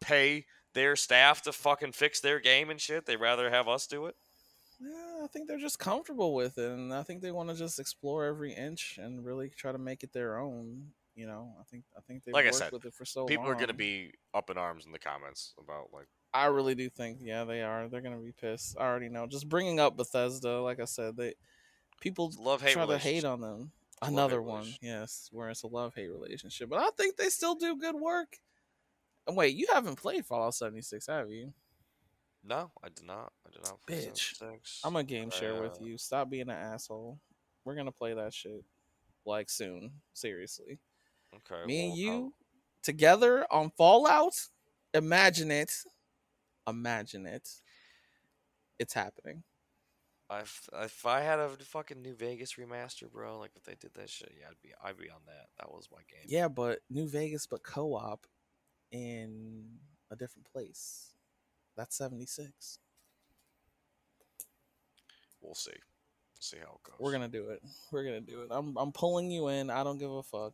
pay 0.00 0.46
their 0.72 0.96
staff 0.96 1.42
to 1.42 1.52
fucking 1.52 1.92
fix 1.92 2.20
their 2.20 2.38
game 2.40 2.70
and 2.70 2.80
shit. 2.80 3.06
They'd 3.06 3.16
rather 3.16 3.50
have 3.50 3.68
us 3.68 3.86
do 3.86 4.06
it. 4.06 4.14
Yeah, 4.80 5.24
I 5.24 5.26
think 5.26 5.46
they're 5.46 5.58
just 5.58 5.78
comfortable 5.78 6.32
with 6.34 6.56
it, 6.56 6.70
and 6.70 6.94
I 6.94 7.02
think 7.02 7.20
they 7.20 7.32
want 7.32 7.50
to 7.50 7.54
just 7.54 7.78
explore 7.78 8.24
every 8.24 8.54
inch 8.54 8.98
and 9.00 9.24
really 9.24 9.50
try 9.50 9.72
to 9.72 9.78
make 9.78 10.02
it 10.02 10.12
their 10.12 10.38
own. 10.38 10.92
You 11.14 11.26
know, 11.26 11.52
I 11.60 11.64
think 11.64 11.84
I 11.98 12.00
think 12.00 12.24
they've 12.24 12.32
Like 12.32 12.46
I 12.46 12.50
said, 12.50 12.72
with 12.72 12.86
it 12.86 12.94
for 12.94 13.04
so 13.04 13.26
People 13.26 13.44
long. 13.44 13.52
are 13.52 13.56
going 13.56 13.68
to 13.68 13.74
be 13.74 14.14
up 14.32 14.48
in 14.48 14.56
arms 14.56 14.86
in 14.86 14.92
the 14.92 14.98
comments 14.98 15.52
about 15.60 15.88
like 15.92 16.06
I 16.32 16.46
really 16.46 16.74
do 16.74 16.88
think, 16.88 17.18
yeah, 17.20 17.44
they 17.44 17.62
are. 17.62 17.88
They're 17.88 18.00
gonna 18.00 18.18
be 18.18 18.32
pissed. 18.32 18.76
I 18.78 18.84
already 18.84 19.08
know. 19.08 19.26
Just 19.26 19.48
bringing 19.48 19.80
up 19.80 19.96
Bethesda, 19.96 20.60
like 20.60 20.78
I 20.80 20.84
said, 20.84 21.16
they 21.16 21.34
people 22.00 22.32
love 22.38 22.62
hate 22.62 22.72
try 22.72 22.86
to 22.86 22.98
hate 22.98 23.24
on 23.24 23.40
them. 23.40 23.72
A 24.02 24.06
Another 24.06 24.40
one, 24.40 24.66
yes, 24.80 25.28
where 25.32 25.50
it's 25.50 25.62
a 25.62 25.66
love 25.66 25.92
hate 25.94 26.08
relationship. 26.10 26.70
But 26.70 26.78
I 26.80 26.88
think 26.96 27.16
they 27.16 27.28
still 27.28 27.54
do 27.54 27.76
good 27.76 27.94
work. 27.96 28.38
And 29.26 29.36
wait, 29.36 29.54
you 29.54 29.66
haven't 29.72 29.96
played 29.96 30.24
Fallout 30.24 30.54
76, 30.54 31.06
have 31.08 31.30
you? 31.30 31.52
No, 32.42 32.70
I 32.82 32.88
did 32.88 33.04
not. 33.04 33.32
I 33.46 33.50
did 33.50 33.62
not. 33.64 33.78
Bitch. 33.86 34.36
76. 34.38 34.80
I'm 34.84 34.96
a 34.96 35.04
game 35.04 35.28
share 35.30 35.60
with 35.60 35.72
Uh, 35.82 35.84
you. 35.84 35.98
Stop 35.98 36.30
being 36.30 36.48
an 36.48 36.50
asshole. 36.50 37.18
We're 37.64 37.74
gonna 37.74 37.92
play 37.92 38.14
that 38.14 38.32
shit 38.32 38.64
like 39.26 39.50
soon. 39.50 39.92
Seriously. 40.14 40.78
Okay. 41.34 41.66
Me 41.66 41.80
and 41.82 41.88
well, 41.90 41.98
you 41.98 42.10
how- 42.10 42.32
together 42.82 43.46
on 43.52 43.70
Fallout. 43.76 44.48
Imagine 44.94 45.50
it. 45.50 45.72
Imagine 46.66 47.26
it. 47.26 47.48
It's 48.78 48.94
happening. 48.94 49.42
If 50.32 50.68
if 50.74 51.06
I 51.06 51.20
had 51.20 51.40
a 51.40 51.48
fucking 51.48 52.00
New 52.00 52.14
Vegas 52.14 52.54
remaster, 52.54 53.10
bro, 53.10 53.38
like 53.38 53.50
if 53.56 53.64
they 53.64 53.74
did 53.74 53.94
that 53.94 54.08
shit, 54.08 54.32
yeah, 54.38 54.46
I'd 54.48 54.60
be 54.62 54.72
I'd 54.82 54.96
be 54.98 55.10
on 55.10 55.20
that. 55.26 55.48
That 55.58 55.70
was 55.70 55.88
my 55.90 56.02
game. 56.08 56.26
Yeah, 56.28 56.46
but 56.48 56.80
New 56.88 57.08
Vegas, 57.08 57.46
but 57.46 57.64
co-op 57.64 58.26
in 58.92 59.64
a 60.10 60.16
different 60.16 60.46
place. 60.52 61.14
That's 61.76 61.96
76. 61.96 62.78
We'll 65.40 65.54
see. 65.54 65.72
see 66.38 66.58
how 66.58 66.74
it 66.74 66.82
goes. 66.84 66.96
We're 67.00 67.12
gonna 67.12 67.28
do 67.28 67.48
it. 67.48 67.62
We're 67.90 68.04
gonna 68.04 68.20
do 68.20 68.42
it. 68.42 68.48
I'm 68.50 68.76
I'm 68.76 68.92
pulling 68.92 69.32
you 69.32 69.48
in. 69.48 69.68
I 69.68 69.82
don't 69.82 69.98
give 69.98 70.12
a 70.12 70.22
fuck. 70.22 70.52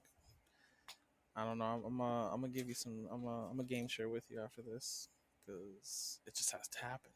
I 1.35 1.45
don't 1.45 1.59
know. 1.59 1.65
I'm 1.65 1.85
I'm 1.85 2.01
uh, 2.01 2.33
I'm 2.33 2.41
gonna 2.41 2.53
give 2.53 2.69
you 2.69 2.75
some. 2.75 3.07
I'm 3.13 3.25
a 3.25 3.51
I'm 3.51 3.61
a 3.61 3.65
game 3.65 3.89
share 3.89 4.09
with 4.09 4.25
you 4.31 4.41
after 4.41 4.63
this 4.63 5.09
because 5.47 6.21
it 6.27 6.35
just 6.35 6.53
has 6.53 6.69
to 6.69 6.79
happen. 6.79 7.13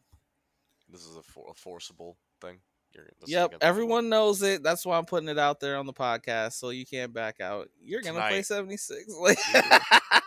This 0.88 1.02
is 1.06 1.16
a, 1.16 1.22
for, 1.22 1.46
a 1.50 1.54
forcible 1.54 2.16
thing. 2.40 2.58
You're, 2.92 3.08
Yep, 3.26 3.56
everyone 3.60 4.08
knows 4.08 4.42
it. 4.42 4.62
That's 4.62 4.84
why 4.84 4.98
I'm 4.98 5.04
putting 5.04 5.28
it 5.28 5.38
out 5.38 5.60
there 5.60 5.76
on 5.76 5.86
the 5.86 5.92
podcast, 5.92 6.54
so 6.54 6.70
you 6.70 6.84
can't 6.84 7.12
back 7.12 7.40
out. 7.40 7.68
You're 7.80 8.02
gonna 8.02 8.26
play 8.28 8.42
76. 8.42 9.12
Like. 9.20 9.38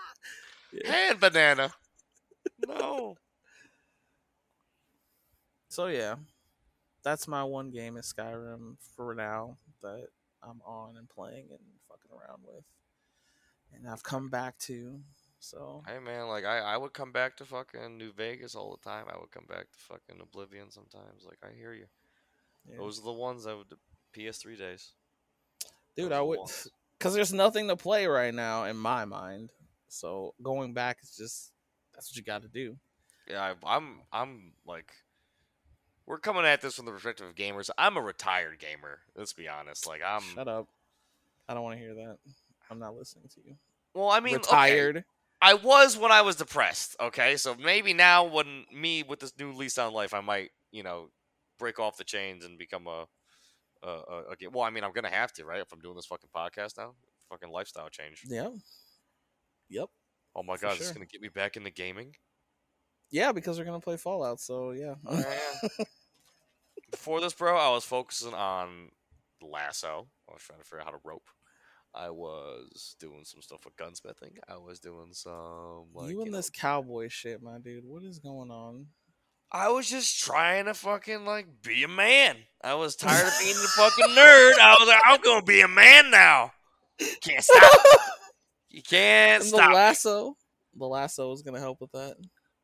Yeah. 0.73 1.11
And 1.11 1.19
banana. 1.19 1.71
no. 2.67 3.15
so 5.69 5.85
yeah, 5.85 6.15
that's 7.03 7.27
my 7.27 7.43
one 7.43 7.69
game 7.69 7.95
in 7.95 8.01
Skyrim 8.01 8.77
for 8.95 9.13
now 9.13 9.57
that 9.83 10.07
I'm 10.41 10.61
on 10.65 10.97
and 10.97 11.07
playing 11.07 11.49
and 11.51 11.59
fucking 11.87 12.09
around 12.11 12.41
with, 12.43 12.65
and 13.71 13.87
I've 13.87 14.01
come 14.01 14.29
back 14.29 14.57
to. 14.59 15.01
So 15.43 15.83
Hey 15.85 15.99
man, 15.99 16.27
like 16.27 16.45
I, 16.45 16.59
I 16.59 16.77
would 16.77 16.93
come 16.93 17.11
back 17.11 17.35
to 17.37 17.45
fucking 17.45 17.97
New 17.97 18.13
Vegas 18.13 18.55
all 18.55 18.71
the 18.71 18.89
time. 18.89 19.07
I 19.13 19.19
would 19.19 19.29
come 19.29 19.43
back 19.49 19.69
to 19.71 19.77
fucking 19.77 20.21
Oblivion 20.21 20.71
sometimes. 20.71 21.25
Like 21.25 21.39
I 21.43 21.53
hear 21.53 21.73
you. 21.73 21.85
yeah. 22.69 22.77
Those 22.77 22.97
are 22.97 23.03
the 23.03 23.11
ones 23.11 23.45
I 23.45 23.53
would 23.53 23.67
PS3 24.15 24.57
days. 24.57 24.93
dude, 25.97 26.11
those 26.11 26.17
I 26.17 26.21
would 26.21 26.39
because 26.97 27.13
there's 27.13 27.33
nothing 27.33 27.67
to 27.67 27.75
play 27.75 28.07
right 28.07 28.33
now 28.33 28.63
in 28.63 28.77
my 28.77 29.03
mind. 29.03 29.51
So 29.89 30.33
going 30.41 30.73
back 30.73 30.99
is 31.03 31.13
just 31.17 31.51
that's 31.93 32.09
what 32.09 32.15
you 32.15 32.23
got 32.23 32.43
to 32.43 32.47
do. 32.47 32.77
Yeah, 33.29 33.41
I, 33.41 33.75
I'm 33.75 33.99
I'm 34.13 34.53
like 34.65 34.93
we're 36.05 36.19
coming 36.19 36.45
at 36.45 36.61
this 36.61 36.75
from 36.75 36.85
the 36.85 36.93
perspective 36.93 37.27
of 37.27 37.35
gamers. 37.35 37.69
I'm 37.77 37.97
a 37.97 38.01
retired 38.01 38.59
gamer. 38.59 38.99
Let's 39.13 39.33
be 39.33 39.49
honest. 39.49 39.87
Like 39.87 40.01
I'm 40.07 40.21
Shut 40.21 40.47
up. 40.47 40.69
I 41.49 41.53
don't 41.53 41.63
want 41.63 41.77
to 41.77 41.83
hear 41.83 41.95
that. 41.95 42.17
I'm 42.71 42.79
not 42.79 42.95
listening 42.95 43.25
to 43.35 43.41
you. 43.45 43.55
well. 43.93 44.09
I 44.09 44.21
mean, 44.21 44.35
okay, 44.35 44.47
Retired. 44.47 45.03
I 45.43 45.55
was 45.55 45.97
when 45.97 46.11
I 46.11 46.21
was 46.21 46.37
depressed. 46.37 46.95
Okay, 47.01 47.35
so 47.35 47.53
maybe 47.55 47.93
now 47.93 48.23
when 48.23 48.63
me 48.73 49.03
with 49.03 49.19
this 49.19 49.33
new 49.37 49.51
lease 49.51 49.77
on 49.77 49.91
life, 49.91 50.13
I 50.13 50.21
might 50.21 50.51
you 50.71 50.83
know 50.83 51.09
break 51.59 51.79
off 51.79 51.97
the 51.97 52.05
chains 52.05 52.45
and 52.45 52.57
become 52.57 52.87
a 52.87 53.05
a, 53.83 53.89
a, 53.89 54.23
a 54.31 54.49
well. 54.49 54.63
I 54.63 54.69
mean, 54.69 54.85
I'm 54.85 54.93
gonna 54.93 55.09
have 55.09 55.33
to, 55.33 55.45
right? 55.45 55.59
If 55.59 55.73
I'm 55.73 55.81
doing 55.81 55.97
this 55.97 56.05
fucking 56.05 56.29
podcast 56.33 56.77
now, 56.77 56.93
fucking 57.29 57.51
lifestyle 57.51 57.89
change. 57.89 58.23
Yeah. 58.25 58.51
Yep. 59.69 59.89
Oh 60.33 60.43
my 60.43 60.55
god, 60.55 60.77
sure. 60.77 60.93
gonna 60.93 61.05
get 61.05 61.21
me 61.21 61.27
back 61.27 61.57
into 61.57 61.71
gaming. 61.71 62.15
Yeah, 63.11 63.33
because 63.33 63.59
we're 63.59 63.65
gonna 63.65 63.81
play 63.81 63.97
Fallout. 63.97 64.39
So 64.39 64.71
yeah. 64.71 64.95
Yeah. 65.11 65.67
Before 66.91 67.19
this, 67.19 67.33
bro, 67.33 67.57
I 67.57 67.69
was 67.71 67.83
focusing 67.83 68.33
on 68.33 68.91
lasso. 69.41 70.07
I 70.29 70.33
was 70.33 70.41
trying 70.41 70.59
to 70.59 70.65
figure 70.65 70.79
out 70.79 70.85
how 70.85 70.91
to 70.91 71.01
rope. 71.03 71.27
I 71.95 72.09
was 72.09 72.95
doing 72.99 73.23
some 73.23 73.41
stuff 73.41 73.65
with 73.65 73.75
gunsmithing. 73.75 74.37
I 74.49 74.57
was 74.57 74.79
doing 74.79 75.09
some 75.11 75.85
like 75.93 76.09
you 76.09 76.21
and 76.21 76.31
know, 76.31 76.37
this 76.37 76.49
cowboy 76.49 77.07
shit, 77.09 77.41
my 77.43 77.59
dude. 77.59 77.85
What 77.85 78.03
is 78.03 78.19
going 78.19 78.49
on? 78.51 78.87
I 79.51 79.69
was 79.69 79.87
just 79.87 80.19
trying 80.19 80.65
to 80.65 80.73
fucking 80.73 81.25
like 81.25 81.45
be 81.61 81.83
a 81.83 81.87
man. 81.87 82.37
I 82.63 82.73
was 82.73 82.95
tired 82.97 83.27
of 83.27 83.33
being 83.39 83.55
a 83.55 83.67
fucking 83.67 84.15
nerd. 84.15 84.53
I 84.59 84.75
was 84.79 84.87
like, 84.87 85.01
I'm 85.05 85.21
gonna 85.21 85.43
be 85.45 85.61
a 85.61 85.67
man 85.67 86.09
now. 86.09 86.51
Can't 87.21 87.43
stop. 87.43 87.71
You 88.69 88.81
can't 88.81 89.43
And 89.43 89.51
the 89.53 89.57
stop, 89.57 89.69
me. 89.69 89.75
lasso. 89.75 90.37
The 90.75 90.85
lasso 90.87 91.31
is 91.33 91.43
gonna 91.43 91.59
help 91.59 91.79
with 91.81 91.91
that. 91.91 92.15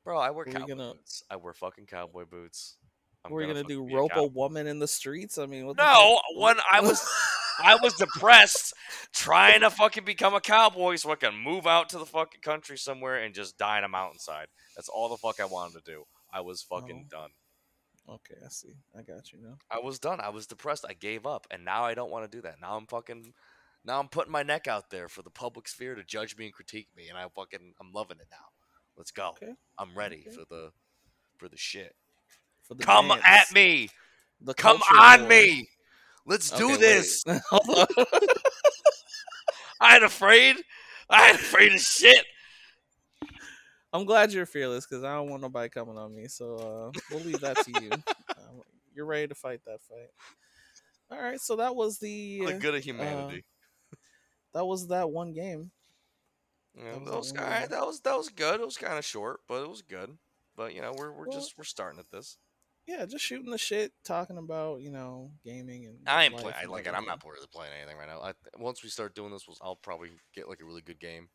bro. 0.03 0.17
I 0.17 0.31
wear 0.31 0.45
Were 0.47 0.51
cowboy 0.51 0.67
gonna- 0.67 0.93
boots. 0.93 1.21
I 1.29 1.35
wear 1.35 1.53
fucking 1.53 1.85
cowboy 1.85 2.25
boots. 2.25 2.77
I'm 3.23 3.31
We're 3.31 3.41
gonna, 3.41 3.55
fucking 3.61 3.67
do 3.67 3.85
be 3.85 3.93
a 3.93 3.97
rope 3.97 4.11
a 4.15 4.25
woman 4.25 4.65
in 4.65 4.79
the 4.79 4.87
streets. 4.87 5.37
I 5.37 5.45
mean, 5.45 5.67
what 5.67 5.77
No, 5.77 6.19
when 6.37 6.55
I 6.71 6.79
was 6.81 7.01
I 7.63 7.75
was 7.81 7.93
depressed, 7.95 8.73
trying 9.13 9.61
to 9.61 9.69
fucking 9.69 10.05
become 10.05 10.33
a 10.33 10.41
cowboy 10.41 10.95
so 10.95 11.11
I 11.11 11.15
can 11.15 11.35
move 11.35 11.67
out 11.67 11.89
to 11.89 11.97
the 11.97 12.05
fucking 12.05 12.41
country 12.41 12.77
somewhere 12.77 13.17
and 13.17 13.33
just 13.33 13.57
die 13.57 13.77
in 13.77 13.83
a 13.83 13.87
mountainside. 13.89 14.47
That's 14.75 14.89
all 14.89 15.09
the 15.09 15.17
fuck 15.17 15.39
I 15.39 15.45
wanted 15.45 15.83
to 15.83 15.91
do. 15.91 16.03
I 16.31 16.41
was 16.41 16.61
fucking 16.61 17.07
Oh. 17.07 17.09
done. 17.09 17.31
Okay, 18.07 18.35
I 18.43 18.49
see. 18.49 18.73
I 18.97 19.01
got 19.03 19.31
you 19.31 19.39
now. 19.41 19.57
I 19.69 19.79
was 19.79 19.99
done. 19.99 20.19
I 20.19 20.29
was 20.29 20.47
depressed. 20.47 20.83
I 20.87 20.93
gave 20.93 21.27
up, 21.27 21.45
and 21.51 21.63
now 21.63 21.83
I 21.85 21.93
don't 21.93 22.09
want 22.09 22.29
to 22.29 22.37
do 22.37 22.41
that. 22.41 22.59
Now 22.59 22.75
I'm 22.75 22.87
fucking. 22.87 23.33
Now 23.85 23.99
I'm 23.99 24.07
putting 24.09 24.31
my 24.31 24.41
neck 24.43 24.67
out 24.67 24.89
there 24.89 25.07
for 25.07 25.21
the 25.21 25.29
public 25.29 25.67
sphere 25.67 25.95
to 25.95 26.03
judge 26.03 26.35
me 26.35 26.45
and 26.45 26.53
critique 26.53 26.87
me, 26.97 27.07
and 27.09 27.17
I 27.17 27.25
fucking 27.35 27.73
I'm 27.79 27.91
loving 27.93 28.17
it 28.19 28.27
now. 28.31 28.47
Let's 28.97 29.11
go. 29.11 29.29
Okay. 29.41 29.53
I'm 29.77 29.95
ready 29.95 30.23
Okay. 30.27 30.35
for 30.35 30.43
the 30.49 30.71
for 31.37 31.47
the 31.49 31.57
shit. 31.57 31.95
For 32.63 32.73
the 32.73 32.83
Come 32.83 33.09
dance. 33.09 33.21
at 33.25 33.51
me. 33.53 33.89
The 34.41 34.53
Come 34.55 34.81
on 34.97 35.21
war. 35.21 35.29
me. 35.29 35.67
Let's 36.25 36.51
do 36.51 36.65
Okay, 36.73 36.77
this. 36.77 37.23
wait. 37.25 37.41
Hold 37.49 37.79
on. 37.79 38.05
I 39.81 39.95
ain't 39.95 40.03
afraid. 40.03 40.57
I 41.09 41.29
ain't 41.29 41.39
afraid 41.39 41.73
of 41.73 41.79
shit. 41.79 42.25
I'm 43.91 44.05
glad 44.05 44.31
you're 44.31 44.45
fearless 44.45 44.85
because 44.85 45.03
I 45.03 45.15
don't 45.15 45.29
want 45.29 45.41
nobody 45.41 45.69
coming 45.69 45.97
on 45.97 46.13
me. 46.13 46.27
So 46.27 46.55
uh, 46.93 46.99
we'll 47.09 47.23
leave 47.23 47.39
that 47.41 47.57
to 47.57 47.81
you. 47.81 47.89
Um, 47.91 48.61
you're 48.93 49.05
ready 49.05 49.27
to 49.27 49.35
fight 49.35 49.61
that 49.65 49.81
fight. 49.81 50.09
All 51.11 51.19
right, 51.19 51.39
so 51.41 51.55
that 51.55 51.75
was 51.75 51.97
the 51.97 52.45
the 52.45 52.53
good 52.53 52.75
of 52.75 52.83
humanity. 52.83 53.43
that 54.53 54.63
was 54.65 54.87
that 54.89 55.09
one 55.09 55.33
game. 55.33 55.71
Yeah, 56.77 56.91
that 56.91 56.99
was 56.99 57.05
that 57.05 57.15
was 57.17 57.31
that 57.33 57.39
all 57.39 57.45
one 57.45 57.51
right. 57.51 57.59
game. 57.61 57.69
That 57.71 57.85
was 57.87 57.99
that 58.01 58.17
was 58.17 58.29
good. 58.29 58.59
It 58.61 58.65
was 58.65 58.77
kind 58.77 58.97
of 58.99 59.03
short, 59.05 59.39
but 59.47 59.63
it 59.63 59.69
was 59.69 59.81
good. 59.81 60.15
But 60.55 60.75
you 60.75 60.81
know, 60.81 60.93
we're 60.95 61.11
we're 61.11 61.27
Well- 61.27 61.37
just 61.39 61.57
we're 61.57 61.63
starting 61.63 61.99
at 61.99 62.11
this. 62.11 62.37
Yeah, 62.89 63.05
just 63.05 63.23
shooting 63.23 63.51
the 63.51 63.57
shit, 63.59 63.93
talking 64.03 64.39
about 64.39 64.81
you 64.81 64.89
know 64.89 65.29
gaming 65.45 65.85
and. 65.85 65.99
I 66.07 66.23
ain't 66.23 66.35
playing. 66.35 66.55
and 66.59 66.71
Like, 66.71 66.87
I'm 66.87 67.05
not 67.05 67.19
bored 67.19 67.37
of 67.37 67.51
playing 67.51 67.71
anything 67.79 67.99
right 67.99 68.07
now. 68.07 68.19
I, 68.19 68.33
once 68.57 68.81
we 68.81 68.89
start 68.89 69.13
doing 69.13 69.31
this, 69.31 69.47
we'll, 69.47 69.57
I'll 69.61 69.75
probably 69.75 70.09
get 70.33 70.49
like 70.49 70.59
a 70.59 70.65
really 70.65 70.81
good 70.81 70.99
game 70.99 71.29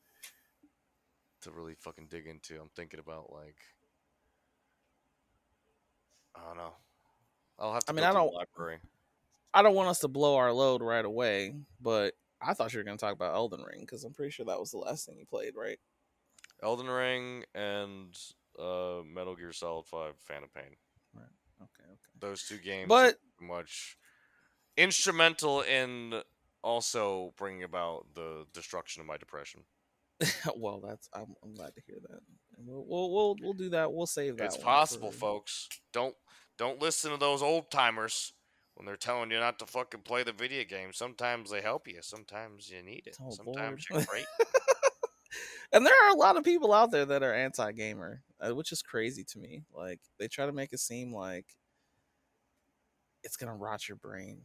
to 1.42 1.52
really 1.52 1.74
fucking 1.74 2.08
dig 2.10 2.26
into. 2.26 2.60
I'm 2.60 2.70
thinking 2.74 2.98
about 2.98 3.32
like, 3.32 3.54
I 6.34 6.40
don't 6.44 6.56
know. 6.56 6.72
I'll 7.60 7.74
have 7.74 7.84
to. 7.84 7.92
I 7.92 7.94
mean, 7.94 8.04
I 8.04 8.12
don't- 8.12 8.34
library. 8.34 8.78
I 9.52 9.62
don't 9.62 9.76
want 9.76 9.88
us 9.88 10.00
to 10.00 10.08
blow 10.08 10.34
our 10.34 10.52
load 10.52 10.82
right 10.82 11.04
away, 11.04 11.54
but 11.80 12.14
I 12.42 12.54
thought 12.54 12.72
you 12.72 12.80
were 12.80 12.84
gonna 12.84 12.96
talk 12.96 13.12
about 13.12 13.36
Elden 13.36 13.62
Ring 13.62 13.82
because 13.82 14.02
I'm 14.02 14.12
pretty 14.12 14.32
sure 14.32 14.46
that 14.46 14.58
was 14.58 14.72
the 14.72 14.78
last 14.78 15.06
thing 15.06 15.16
you 15.20 15.26
played, 15.26 15.54
right? 15.56 15.78
Elden 16.64 16.88
Ring 16.88 17.44
and 17.54 18.18
uh, 18.58 19.02
Metal 19.06 19.36
Gear 19.36 19.52
Solid 19.52 19.86
Five: 19.86 20.14
Phantom 20.18 20.50
Pain. 20.52 20.74
Those 22.24 22.44
two 22.44 22.58
games, 22.58 22.88
But- 22.88 23.16
much 23.40 23.98
instrumental 24.76 25.60
in 25.60 26.22
also 26.62 27.34
bringing 27.36 27.62
about 27.64 28.06
the 28.14 28.46
destruction 28.54 29.00
of 29.00 29.06
my 29.06 29.16
depression. 29.18 29.64
well, 30.56 30.80
that's 30.80 31.08
I'm, 31.12 31.34
I'm 31.42 31.54
glad 31.54 31.74
to 31.74 31.82
hear 31.86 31.96
that. 32.08 32.20
We'll, 32.56 32.84
we'll 32.86 33.12
we'll 33.12 33.36
we'll 33.42 33.52
do 33.52 33.68
that. 33.70 33.92
We'll 33.92 34.06
save 34.06 34.38
that. 34.38 34.44
It's 34.44 34.56
possible, 34.56 35.10
for- 35.10 35.18
folks. 35.18 35.68
Don't 35.92 36.14
don't 36.56 36.80
listen 36.80 37.10
to 37.10 37.16
those 37.18 37.42
old 37.42 37.70
timers 37.70 38.32
when 38.74 38.86
they're 38.86 38.96
telling 38.96 39.30
you 39.30 39.38
not 39.38 39.58
to 39.58 39.66
fucking 39.66 40.00
play 40.00 40.22
the 40.22 40.32
video 40.32 40.64
game. 40.64 40.92
Sometimes 40.92 41.50
they 41.50 41.60
help 41.60 41.86
you. 41.86 41.98
Sometimes 42.00 42.70
you 42.70 42.82
need 42.82 43.06
it. 43.06 43.16
Oh, 43.20 43.30
Sometimes 43.30 43.86
Lord. 43.90 44.02
you're 44.02 44.06
great. 44.06 44.26
And 45.72 45.84
there 45.84 45.94
are 46.04 46.10
a 46.12 46.16
lot 46.18 46.36
of 46.36 46.44
people 46.44 46.72
out 46.72 46.92
there 46.92 47.04
that 47.06 47.24
are 47.24 47.34
anti-gamer, 47.34 48.22
uh, 48.40 48.54
which 48.54 48.70
is 48.70 48.80
crazy 48.80 49.24
to 49.24 49.38
me. 49.40 49.64
Like 49.74 49.98
they 50.20 50.28
try 50.28 50.46
to 50.46 50.52
make 50.52 50.72
it 50.72 50.78
seem 50.78 51.12
like 51.12 51.46
it's 53.24 53.36
gonna 53.36 53.56
rot 53.56 53.88
your 53.88 53.96
brain. 53.96 54.42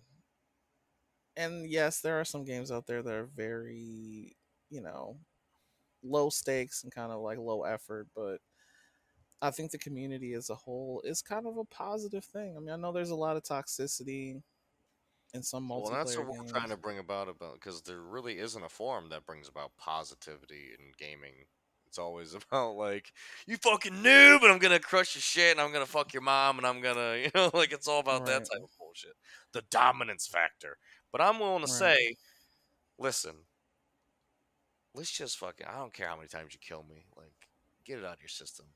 And 1.35 1.69
yes, 1.69 2.01
there 2.01 2.19
are 2.19 2.25
some 2.25 2.43
games 2.43 2.71
out 2.71 2.85
there 2.87 3.01
that 3.01 3.13
are 3.13 3.25
very, 3.25 4.35
you 4.69 4.81
know, 4.81 5.19
low 6.03 6.29
stakes 6.29 6.83
and 6.83 6.93
kind 6.93 7.11
of 7.11 7.21
like 7.21 7.39
low 7.39 7.63
effort, 7.63 8.07
but 8.15 8.41
I 9.41 9.51
think 9.51 9.71
the 9.71 9.77
community 9.77 10.33
as 10.33 10.49
a 10.49 10.55
whole 10.55 11.01
is 11.03 11.21
kind 11.21 11.47
of 11.47 11.57
a 11.57 11.65
positive 11.65 12.25
thing. 12.25 12.55
I 12.57 12.59
mean, 12.59 12.71
I 12.71 12.75
know 12.75 12.91
there's 12.91 13.09
a 13.11 13.15
lot 13.15 13.37
of 13.37 13.43
toxicity 13.43 14.41
in 15.33 15.43
some 15.43 15.67
multiplayer 15.67 15.81
well, 15.83 15.91
that's 15.91 16.17
what 16.17 16.27
games. 16.27 16.39
we're 16.53 16.59
trying 16.59 16.69
to 16.69 16.77
bring 16.77 16.99
about 16.99 17.29
about 17.29 17.53
because 17.55 17.81
there 17.83 18.01
really 18.01 18.39
isn't 18.39 18.63
a 18.63 18.69
forum 18.69 19.09
that 19.09 19.25
brings 19.25 19.47
about 19.47 19.77
positivity 19.77 20.71
in 20.77 20.91
gaming. 20.97 21.45
It's 21.89 21.97
always 21.99 22.33
about 22.51 22.75
like 22.75 23.11
you 23.47 23.57
fucking 23.57 23.93
noob, 23.93 24.43
and 24.43 24.51
I'm 24.51 24.59
gonna 24.59 24.79
crush 24.79 25.15
your 25.15 25.21
shit, 25.21 25.51
and 25.51 25.61
I'm 25.61 25.73
gonna 25.73 25.85
fuck 25.85 26.13
your 26.13 26.23
mom, 26.23 26.57
and 26.59 26.67
I'm 26.67 26.81
gonna 26.81 27.17
you 27.23 27.31
know 27.35 27.51
like 27.53 27.71
it's 27.73 27.87
all 27.87 27.99
about 27.99 28.25
that 28.25 28.43
type 28.51 28.61
of 28.63 28.69
bullshit, 28.79 29.13
the 29.53 29.63
dominance 29.71 30.27
factor. 30.27 30.77
But 31.11 31.21
I'm 31.21 31.39
willing 31.39 31.61
to 31.61 31.67
Right. 31.67 31.95
say, 31.97 32.15
listen, 32.99 33.35
let's 34.93 35.11
just 35.11 35.37
fucking. 35.37 35.67
I 35.67 35.77
don't 35.77 35.93
care 35.93 36.07
how 36.07 36.15
many 36.15 36.27
times 36.27 36.53
you 36.53 36.59
kill 36.59 36.83
me, 36.83 37.05
like 37.17 37.33
get 37.85 37.99
it 37.99 38.05
out 38.05 38.15
of 38.17 38.21
your 38.21 38.29
system. 38.29 38.67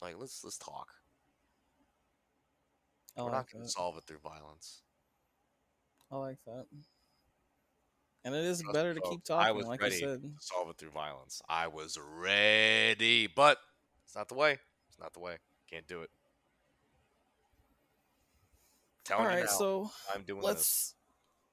Like 0.00 0.16
let's 0.18 0.44
let's 0.44 0.58
talk. 0.58 0.88
I 3.16 3.22
We're 3.22 3.30
like 3.30 3.32
not 3.32 3.50
gonna 3.50 3.64
that. 3.64 3.70
solve 3.70 3.96
it 3.98 4.04
through 4.04 4.18
violence. 4.18 4.82
I 6.10 6.16
like 6.16 6.38
that. 6.46 6.66
And 8.24 8.34
it 8.34 8.44
is 8.44 8.62
Trust 8.62 8.72
better 8.74 8.94
me, 8.94 9.00
to 9.00 9.00
keep 9.02 9.26
folks, 9.26 9.30
I 9.30 9.34
talking, 9.48 9.56
was 9.56 9.66
like 9.66 9.82
ready. 9.82 9.94
you 9.96 10.00
said. 10.00 10.22
to 10.22 10.30
solve 10.40 10.70
it 10.70 10.78
through 10.78 10.90
violence. 10.90 11.42
I 11.48 11.66
was 11.68 11.98
ready, 12.18 13.26
but 13.26 13.58
it's 14.06 14.14
not 14.16 14.28
the 14.28 14.34
way. 14.34 14.58
It's 14.88 14.98
not 14.98 15.12
the 15.12 15.20
way. 15.20 15.36
Can't 15.70 15.86
do 15.86 16.02
it. 16.02 16.10
Telling 19.04 19.26
All 19.26 19.32
you 19.32 19.38
right, 19.40 19.48
so 19.50 19.90
I'm 20.14 20.22
doing 20.22 20.40
this. 20.40 20.46
let's. 20.46 20.94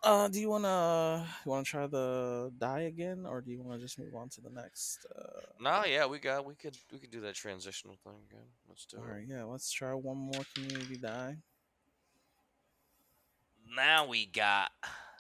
Uh, 0.04 0.28
do 0.30 0.40
you 0.40 0.50
wanna 0.50 1.28
you 1.46 1.52
wanna 1.52 1.64
try 1.64 1.86
the 1.86 2.52
die 2.58 2.82
again, 2.82 3.26
or 3.28 3.42
do 3.42 3.52
you 3.52 3.62
wanna 3.62 3.78
just 3.80 4.00
move 4.00 4.16
on 4.16 4.30
to 4.30 4.42
the 4.42 4.50
next? 4.50 5.06
Uh, 5.16 5.42
No, 5.60 5.84
yeah, 5.86 6.06
we 6.06 6.18
got. 6.20 6.46
We 6.46 6.56
could. 6.56 6.78
We 6.92 6.98
could 7.00 7.12
do 7.12 7.20
that 7.22 7.36
transitional 7.36 7.98
thing 8.04 8.16
again. 8.30 8.46
Let's 8.70 8.86
do 8.86 8.98
all 8.98 9.04
it. 9.04 9.08
right, 9.12 9.24
yeah, 9.28 9.44
let's 9.44 9.70
try 9.70 9.94
one 9.94 10.18
more 10.18 10.44
community 10.56 10.96
die. 10.98 11.36
Now 13.76 14.08
we 14.08 14.26
got 14.26 14.72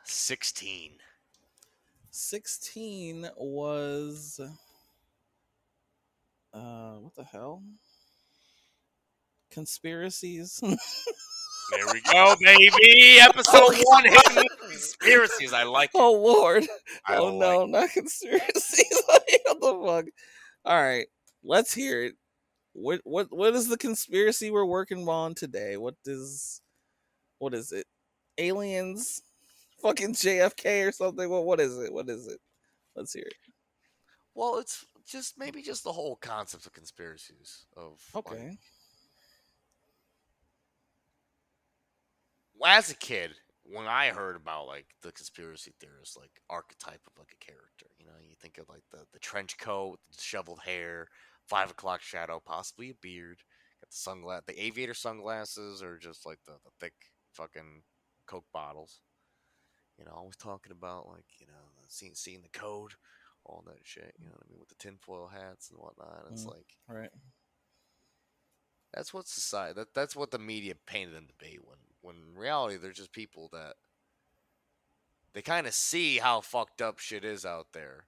sixteen. 0.06 0.94
Sixteen 2.12 3.28
was. 3.38 4.40
Uh, 6.54 6.94
what 6.96 7.16
the 7.16 7.24
hell? 7.24 7.64
Conspiracies. 9.50 10.62
There 11.72 11.86
we 11.94 12.02
go, 12.02 12.36
baby. 12.42 13.18
Episode 13.22 13.78
one 13.84 14.04
hidden 14.04 14.44
conspiracies. 14.60 15.54
I 15.54 15.64
like 15.64 15.92
it. 15.94 15.98
Oh 15.98 16.12
Lord! 16.12 16.66
I 17.08 17.16
oh 17.16 17.28
like 17.28 17.36
no, 17.36 17.66
not 17.66 17.90
conspiracies. 17.94 19.04
What 19.46 19.60
the 19.62 19.86
fuck? 19.86 20.06
All 20.66 20.82
right, 20.82 21.08
let's 21.44 21.74
hear 21.74 22.04
it. 22.04 22.16
What 22.74 23.00
what 23.06 23.28
what 23.30 23.54
is 23.56 23.70
the 23.70 23.78
conspiracy 23.78 24.52
we're 24.52 24.66
working 24.66 25.08
on 25.08 25.34
today? 25.34 25.78
What 25.78 25.96
is 26.06 26.62
what 27.40 27.54
is 27.54 27.72
it? 27.72 27.86
Aliens? 28.38 29.22
Fucking 29.82 30.14
JFK 30.14 30.84
or 30.88 30.92
something? 30.92 31.30
What 31.30 31.46
what 31.46 31.60
is 31.60 31.78
it? 31.80 31.94
What 31.94 32.10
is 32.10 32.28
it? 32.28 32.40
Let's 32.96 33.14
hear 33.14 33.26
it. 33.26 33.36
Well, 34.34 34.60
it's 34.60 34.86
just 35.06 35.38
maybe 35.38 35.62
just 35.62 35.84
the 35.84 35.92
whole 35.92 36.16
concept 36.16 36.66
of 36.66 36.74
conspiracies 36.74 37.66
of 37.76 38.02
like, 38.26 38.38
Okay. 38.38 38.58
well, 42.58 42.78
as 42.78 42.92
a 42.92 42.96
kid, 42.96 43.32
when 43.64 43.88
I 43.88 44.10
heard 44.10 44.36
about 44.36 44.68
like 44.68 44.86
the 45.02 45.12
conspiracy 45.12 45.74
theorist 45.80 46.18
like 46.18 46.32
archetype 46.50 47.02
of 47.08 47.14
like 47.18 47.34
a 47.34 47.46
character, 47.46 47.88
you 48.00 48.06
know, 48.06 48.12
you 48.22 48.36
think 48.42 48.58
of 48.58 48.70
like 48.70 48.84
the 48.92 49.06
the 49.14 49.20
trench 49.20 49.58
coat, 49.58 50.00
the 50.10 50.18
disheveled 50.18 50.62
hair, 50.66 51.08
five 51.48 51.72
o'clock 51.72 52.02
shadow, 52.02 52.42
possibly 52.46 52.92
a 52.92 52.96
beard, 53.02 53.40
got 53.82 53.90
the 53.90 53.96
sunglass, 54.12 54.46
the 54.46 54.64
aviator 54.64 54.94
sunglasses, 54.94 55.84
or 55.84 55.98
just 55.98 56.26
like 56.26 56.40
the, 56.46 56.54
the 56.64 56.72
thick 56.80 56.94
fucking 57.34 57.84
coke 58.28 58.46
bottles. 58.54 59.02
You 60.02 60.08
know, 60.08 60.18
always 60.18 60.38
talking 60.38 60.74
about 60.74 61.08
like 61.08 61.26
you 61.40 61.48
know 61.48 61.54
seeing 61.88 62.16
seeing 62.16 62.42
the 62.44 62.50
code, 62.50 62.94
all 63.46 63.64
that 63.68 63.82
shit. 63.84 64.16
You 64.20 64.26
know 64.28 64.34
what 64.34 64.46
I 64.48 64.50
mean 64.52 64.60
with 64.60 64.70
the 64.70 64.76
tinfoil 64.76 65.28
hats 65.28 65.70
and 65.72 65.80
whatnot. 65.80 66.26
It's 66.32 66.46
Mm. 66.46 66.52
like 66.52 66.78
right. 66.90 67.12
that's 68.94 69.14
what 69.14 69.28
society 69.28 69.74
that 69.76 69.94
that's 69.94 70.16
what 70.16 70.32
the 70.32 70.40
media 70.40 70.76
painted 70.88 71.16
them 71.16 71.28
to 71.28 71.36
be 71.46 71.58
when 71.64 71.78
when 72.02 72.16
in 72.34 72.38
reality 72.40 72.78
they're 72.78 72.92
just 72.92 73.14
people 73.14 73.50
that 73.54 73.76
they 75.34 75.42
kind 75.42 75.68
of 75.68 75.74
see 75.74 76.18
how 76.20 76.42
fucked 76.42 76.82
up 76.82 77.00
shit 77.00 77.26
is 77.26 77.46
out 77.46 77.68
there 77.74 78.08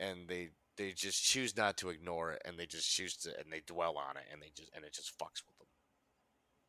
and 0.00 0.28
they 0.28 0.50
they 0.76 0.92
just 0.92 1.24
choose 1.24 1.56
not 1.56 1.76
to 1.78 1.90
ignore 1.90 2.32
it 2.32 2.42
and 2.44 2.58
they 2.58 2.66
just 2.66 2.90
choose 2.90 3.16
to 3.16 3.30
and 3.40 3.52
they 3.52 3.60
dwell 3.66 3.98
on 3.98 4.16
it 4.16 4.24
and 4.32 4.42
they 4.42 4.50
just 4.54 4.70
and 4.74 4.84
it 4.84 4.92
just 4.94 5.16
fucks 5.18 5.42
with 5.46 5.58
them 5.58 5.68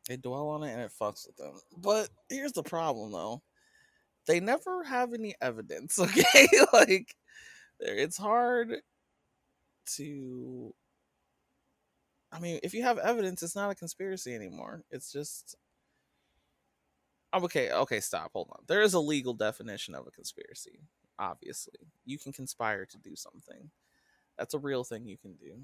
They 0.08 0.16
dwell 0.16 0.48
on 0.48 0.62
it 0.64 0.72
and 0.72 0.82
it 0.82 0.92
fucks 1.00 1.26
with 1.26 1.36
them. 1.36 1.60
But 1.76 2.10
here's 2.28 2.52
the 2.52 2.62
problem 2.62 3.12
though. 3.12 3.42
They 4.30 4.40
never 4.40 4.84
have 4.84 5.12
any 5.14 5.34
evidence, 5.40 5.98
okay? 6.00 6.48
like 6.72 7.16
it's 7.80 8.18
hard 8.18 8.82
to 9.96 10.74
I 12.32 12.38
mean, 12.40 12.60
if 12.62 12.74
you 12.74 12.82
have 12.82 12.98
evidence, 12.98 13.42
it's 13.42 13.56
not 13.56 13.70
a 13.70 13.74
conspiracy 13.74 14.34
anymore. 14.34 14.84
It's 14.90 15.12
just 15.12 15.56
okay, 17.34 17.70
okay, 17.72 18.00
stop. 18.00 18.30
Hold 18.32 18.48
on. 18.52 18.64
There 18.66 18.82
is 18.82 18.94
a 18.94 19.00
legal 19.00 19.34
definition 19.34 19.94
of 19.94 20.06
a 20.06 20.10
conspiracy, 20.10 20.80
obviously. 21.18 21.74
You 22.04 22.18
can 22.18 22.32
conspire 22.32 22.86
to 22.86 22.98
do 22.98 23.16
something. 23.16 23.70
That's 24.38 24.54
a 24.54 24.60
real 24.60 24.84
thing 24.84 25.06
you 25.06 25.18
can 25.18 25.34
do. 25.36 25.62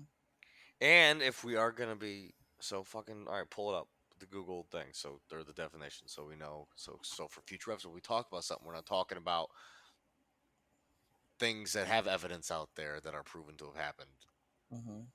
and 0.81 1.23
if 1.23 1.45
we 1.45 1.57
are 1.57 1.73
gonna 1.73 1.97
be 1.97 2.35
so 2.61 2.85
fucking 2.85 3.27
all 3.29 3.35
right 3.39 3.51
pull 3.51 3.75
it 3.75 3.79
up 3.79 3.89
the 4.19 4.27
google 4.27 4.67
thing 4.71 4.87
so 4.93 5.21
they're 5.29 5.45
the 5.45 5.53
definition 5.53 6.09
so 6.09 6.25
we 6.27 6.37
know 6.37 6.67
so 6.77 6.99
so 7.03 7.27
for 7.29 7.41
future 7.43 7.73
episodes 7.73 7.95
we 7.95 8.01
talk 8.01 8.27
about 8.31 8.45
something 8.45 8.67
we're 8.67 8.75
not 8.75 8.87
talking 8.87 9.19
about 9.19 9.49
things 11.39 11.73
that 11.73 11.87
have 11.87 12.07
evidence 12.07 12.51
out 12.51 12.75
there 12.77 13.01
that 13.01 13.15
are 13.15 13.23
proven 13.23 13.57
to 13.57 13.67
have 13.67 13.77
happened 13.77 14.27
hmm 14.71 15.09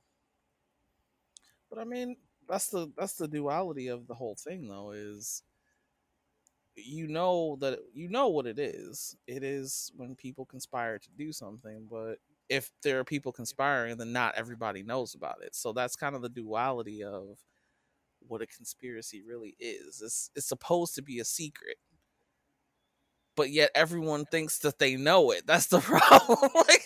But 1.70 1.80
I 1.80 1.84
mean, 1.86 2.18
that's 2.48 2.68
the 2.70 2.92
that's 2.98 3.16
the 3.16 3.28
duality 3.28 3.88
of 3.88 4.08
the 4.08 4.16
whole 4.16 4.36
thing, 4.36 4.68
though. 4.68 4.92
Is 4.92 5.44
you 6.76 7.08
know 7.08 7.58
that 7.60 7.80
you 7.94 8.10
know 8.10 8.30
what 8.30 8.46
it 8.48 8.58
is. 8.60 9.16
It 9.28 9.44
is 9.44 9.92
when 9.96 10.16
people 10.16 10.46
conspire 10.46 10.98
to 11.00 11.10
do 11.18 11.32
something, 11.32 11.88
but 11.90 12.16
if 12.50 12.72
there 12.84 13.00
are 13.00 13.04
people 13.04 13.32
conspiring, 13.32 13.98
then 13.98 14.12
not 14.14 14.36
everybody 14.36 14.84
knows 14.84 15.14
about 15.16 15.42
it. 15.44 15.56
So 15.56 15.74
that's 15.74 15.96
kind 15.96 16.16
of 16.16 16.22
the 16.22 16.30
duality 16.30 17.04
of 17.04 17.38
what 18.32 18.42
a 18.42 18.48
conspiracy 18.48 19.22
really 19.22 19.56
is. 19.60 20.02
It's 20.02 20.32
it's 20.36 20.48
supposed 20.48 20.96
to 20.96 21.02
be 21.02 21.20
a 21.20 21.26
secret, 21.26 21.76
but 23.36 23.50
yet 23.50 23.72
everyone 23.76 24.26
thinks 24.26 24.60
that 24.60 24.80
they 24.80 24.96
know 24.96 25.32
it. 25.32 25.46
That's 25.46 25.68
the 25.68 25.80
problem. 25.82 26.50
like 26.56 26.84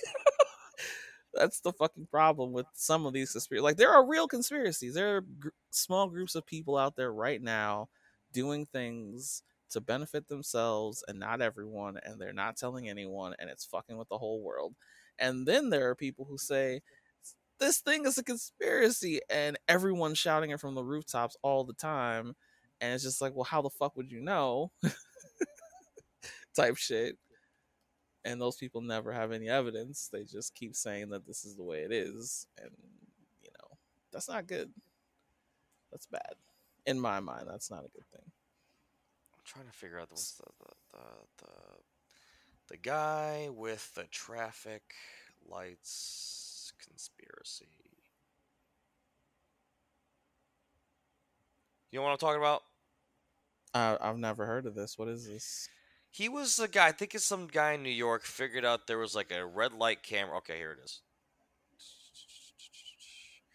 that's 1.35 1.59
the 1.59 1.71
fucking 1.71 2.07
problem 2.07 2.51
with 2.51 2.65
some 2.73 3.05
of 3.05 3.13
these 3.13 3.31
conspiracies. 3.31 3.63
Like 3.63 3.77
there 3.77 3.93
are 3.93 4.07
real 4.07 4.27
conspiracies. 4.27 4.95
There 4.95 5.17
are 5.17 5.21
gr- 5.21 5.49
small 5.69 6.07
groups 6.09 6.33
of 6.33 6.47
people 6.47 6.77
out 6.77 6.95
there 6.95 7.13
right 7.13 7.41
now 7.41 7.89
doing 8.33 8.65
things 8.65 9.43
to 9.69 9.81
benefit 9.81 10.27
themselves 10.27 11.03
and 11.07 11.19
not 11.19 11.41
everyone, 11.41 11.99
and 12.03 12.19
they're 12.19 12.33
not 12.33 12.57
telling 12.57 12.89
anyone, 12.89 13.35
and 13.37 13.49
it's 13.51 13.65
fucking 13.65 13.97
with 13.97 14.09
the 14.09 14.17
whole 14.17 14.41
world. 14.41 14.73
And 15.19 15.45
then 15.45 15.69
there 15.69 15.89
are 15.89 15.95
people 15.95 16.25
who 16.25 16.37
say 16.37 16.81
this 17.59 17.79
thing 17.79 18.05
is 18.05 18.17
a 18.17 18.23
conspiracy, 18.23 19.21
and 19.29 19.57
everyone's 19.67 20.17
shouting 20.17 20.51
it 20.51 20.59
from 20.59 20.75
the 20.75 20.83
rooftops 20.83 21.37
all 21.41 21.63
the 21.63 21.73
time. 21.73 22.35
And 22.81 22.93
it's 22.93 23.03
just 23.03 23.21
like, 23.21 23.33
well, 23.33 23.45
how 23.45 23.61
the 23.61 23.69
fuck 23.69 23.95
would 23.95 24.11
you 24.11 24.21
know? 24.21 24.71
Type 26.55 26.77
shit 26.77 27.17
and 28.25 28.41
those 28.41 28.57
people 28.57 28.81
never 28.81 29.13
have 29.13 29.31
any 29.31 29.47
evidence. 29.47 30.09
They 30.11 30.23
just 30.23 30.55
keep 30.55 30.75
saying 30.75 31.09
that 31.09 31.25
this 31.25 31.45
is 31.45 31.55
the 31.55 31.63
way 31.63 31.81
it 31.81 31.91
is, 31.91 32.47
and 32.61 32.71
you 33.41 33.49
know 33.59 33.77
that's 34.11 34.27
not 34.27 34.47
good. 34.47 34.71
That's 35.91 36.07
bad 36.07 36.33
in 36.85 36.99
my 36.99 37.19
mind. 37.19 37.45
That's 37.47 37.71
not 37.71 37.85
a 37.85 37.89
good 37.89 38.05
thing. 38.11 38.25
I'm 38.25 39.43
trying 39.45 39.67
to 39.67 39.71
figure 39.71 39.99
out 39.99 40.09
what's 40.09 40.33
the 40.33 40.43
the, 40.59 40.73
the 40.91 41.45
the 41.45 41.51
the 42.69 42.77
guy 42.77 43.47
with 43.51 43.93
the 43.93 44.05
traffic 44.05 44.81
lights 45.47 46.44
conspiracy. 46.87 47.67
You 51.91 51.99
know 51.99 52.03
what 52.03 52.11
I'm 52.11 52.17
talking 52.17 52.41
about? 52.41 52.63
I, 53.73 53.97
I've 54.01 54.17
never 54.17 54.45
heard 54.45 54.65
of 54.65 54.75
this. 54.75 54.97
What 54.97 55.07
is 55.07 55.27
this? 55.27 55.69
He 56.09 56.29
was 56.29 56.59
a 56.59 56.67
guy. 56.67 56.87
I 56.87 56.91
think 56.91 57.15
it's 57.15 57.25
some 57.25 57.47
guy 57.47 57.73
in 57.73 57.83
New 57.83 57.89
York 57.89 58.23
figured 58.23 58.65
out 58.65 58.87
there 58.87 58.97
was 58.97 59.15
like 59.15 59.31
a 59.31 59.45
red 59.45 59.73
light 59.73 60.03
camera. 60.03 60.37
Okay, 60.37 60.57
here 60.57 60.71
it 60.71 60.83
is. 60.83 61.01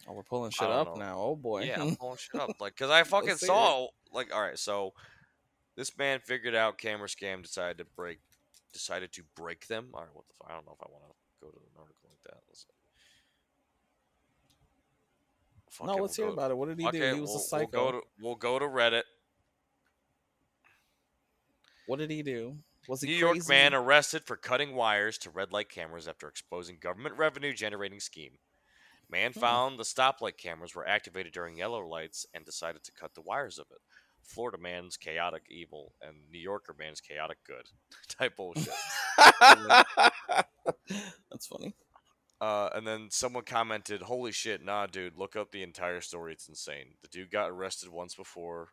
Oh, 0.07 0.13
we're 0.13 0.23
pulling 0.23 0.51
shit 0.51 0.69
up 0.69 0.95
know. 0.95 1.05
now. 1.05 1.17
Oh 1.19 1.35
boy. 1.35 1.63
Yeah, 1.63 1.81
I'm 1.81 1.95
pulling 1.95 2.17
shit 2.17 2.41
up. 2.41 2.51
Like, 2.59 2.75
cause 2.75 2.89
I 2.89 3.03
fucking 3.05 3.37
saw 3.37 3.87
like, 4.13 4.33
all 4.33 4.41
right, 4.41 4.57
so 4.57 4.93
this 5.77 5.95
man 5.97 6.19
figured 6.19 6.55
out 6.55 6.77
camera 6.77 7.07
scam, 7.07 7.43
decided 7.43 7.77
to 7.77 7.85
break, 7.95 8.19
decided 8.73 9.11
to 9.13 9.23
break 9.35 9.67
them. 9.67 9.89
All 9.93 10.01
right, 10.01 10.09
what 10.13 10.25
the? 10.27 10.33
F- 10.43 10.51
I 10.51 10.53
don't 10.53 10.65
know 10.65 10.75
if 10.79 10.85
I 10.85 10.91
want 10.91 11.03
to 11.05 11.45
go 11.45 11.51
to 11.51 11.57
an 11.57 11.73
article 11.77 12.09
like 12.09 12.23
that. 12.25 12.41
Let's 12.49 12.65
Fuck 15.71 15.87
no, 15.87 15.97
it, 15.97 16.01
let's 16.01 16.17
we'll 16.17 16.27
hear 16.27 16.33
about 16.33 16.51
it. 16.51 16.57
What 16.57 16.69
did 16.69 16.79
he 16.79 16.91
do? 16.91 17.15
He 17.15 17.21
was 17.21 17.29
we'll, 17.29 17.37
a 17.37 17.39
psycho. 17.39 17.69
We'll 17.71 17.85
go 17.85 17.91
to 17.91 18.01
we'll 18.19 18.35
go 18.35 18.59
to 18.59 18.65
Reddit. 18.65 19.03
what 21.87 21.99
did 21.99 22.11
he 22.11 22.21
do? 22.21 22.57
Was 22.87 23.01
he 23.01 23.07
New 23.07 23.15
York 23.15 23.47
man 23.47 23.73
arrested 23.73 24.23
for 24.25 24.35
cutting 24.35 24.75
wires 24.75 25.17
to 25.19 25.29
red 25.29 25.53
light 25.53 25.69
cameras 25.69 26.07
after 26.07 26.27
exposing 26.27 26.77
government 26.79 27.17
revenue 27.17 27.53
generating 27.53 27.99
scheme. 27.99 28.37
Man 29.09 29.33
Hmm. 29.33 29.39
found 29.39 29.79
the 29.79 29.83
stoplight 29.83 30.37
cameras 30.37 30.75
were 30.75 30.87
activated 30.87 31.33
during 31.33 31.57
yellow 31.57 31.85
lights 31.85 32.25
and 32.33 32.45
decided 32.45 32.83
to 32.83 32.91
cut 32.91 33.13
the 33.13 33.21
wires 33.21 33.59
of 33.59 33.67
it. 33.71 33.81
Florida 34.23 34.57
man's 34.57 34.97
chaotic 34.97 35.43
evil 35.49 35.93
and 36.01 36.29
New 36.29 36.39
Yorker 36.39 36.75
man's 36.77 37.01
chaotic 37.01 37.37
good 37.45 37.69
type 38.07 38.35
bullshit. 38.35 38.73
That's 39.17 39.85
funny. 41.47 41.75
Uh, 42.41 42.69
and 42.73 42.87
then 42.87 43.07
someone 43.11 43.43
commented, 43.43 44.01
"Holy 44.01 44.31
shit, 44.31 44.63
nah, 44.63 44.87
dude! 44.87 45.15
Look 45.15 45.35
up 45.35 45.51
the 45.51 45.61
entire 45.61 46.01
story. 46.01 46.33
It's 46.33 46.49
insane. 46.49 46.95
The 47.03 47.07
dude 47.07 47.29
got 47.29 47.51
arrested 47.51 47.89
once 47.89 48.15
before 48.15 48.69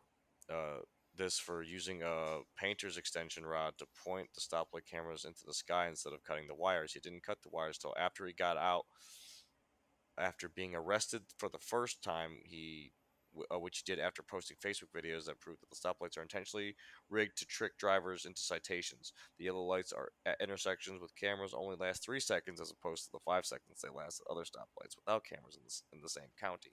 uh, 0.51 0.79
this 1.15 1.37
for 1.37 1.61
using 1.61 2.01
a 2.01 2.39
painter's 2.57 2.97
extension 2.97 3.45
rod 3.45 3.73
to 3.77 3.85
point 4.03 4.29
the 4.33 4.41
stoplight 4.41 4.87
cameras 4.89 5.23
into 5.23 5.41
the 5.45 5.53
sky 5.53 5.87
instead 5.87 6.13
of 6.13 6.23
cutting 6.23 6.47
the 6.47 6.55
wires. 6.55 6.93
He 6.93 6.99
didn't 6.99 7.23
cut 7.23 7.43
the 7.43 7.49
wires 7.51 7.77
till 7.77 7.93
after 7.97 8.25
he 8.25 8.33
got 8.33 8.57
out. 8.57 8.85
After 10.17 10.49
being 10.49 10.75
arrested 10.75 11.21
for 11.37 11.47
the 11.47 11.59
first 11.59 12.01
time, 12.03 12.39
he." 12.43 12.91
Uh, 13.51 13.59
which 13.59 13.77
he 13.77 13.91
did 13.91 14.01
after 14.01 14.23
posting 14.23 14.57
Facebook 14.57 14.89
videos 14.95 15.25
that 15.25 15.39
proved 15.39 15.61
that 15.61 15.69
the 15.69 15.75
stoplights 15.75 16.17
are 16.17 16.23
intentionally 16.23 16.75
rigged 17.09 17.37
to 17.37 17.45
trick 17.45 17.77
drivers 17.77 18.25
into 18.25 18.41
citations. 18.41 19.13
The 19.37 19.45
yellow 19.45 19.63
lights 19.63 19.93
are 19.93 20.09
at 20.25 20.41
intersections 20.41 20.99
with 20.99 21.15
cameras 21.15 21.53
only 21.53 21.75
last 21.75 22.03
three 22.03 22.19
seconds 22.19 22.59
as 22.59 22.71
opposed 22.71 23.05
to 23.05 23.11
the 23.11 23.19
five 23.19 23.45
seconds 23.45 23.81
they 23.81 23.89
last 23.89 24.21
at 24.21 24.31
other 24.31 24.43
stoplights 24.43 24.95
without 24.97 25.25
cameras 25.25 25.57
in 25.57 25.61
the, 25.63 25.97
in 25.97 26.01
the 26.01 26.09
same 26.09 26.31
county. 26.39 26.71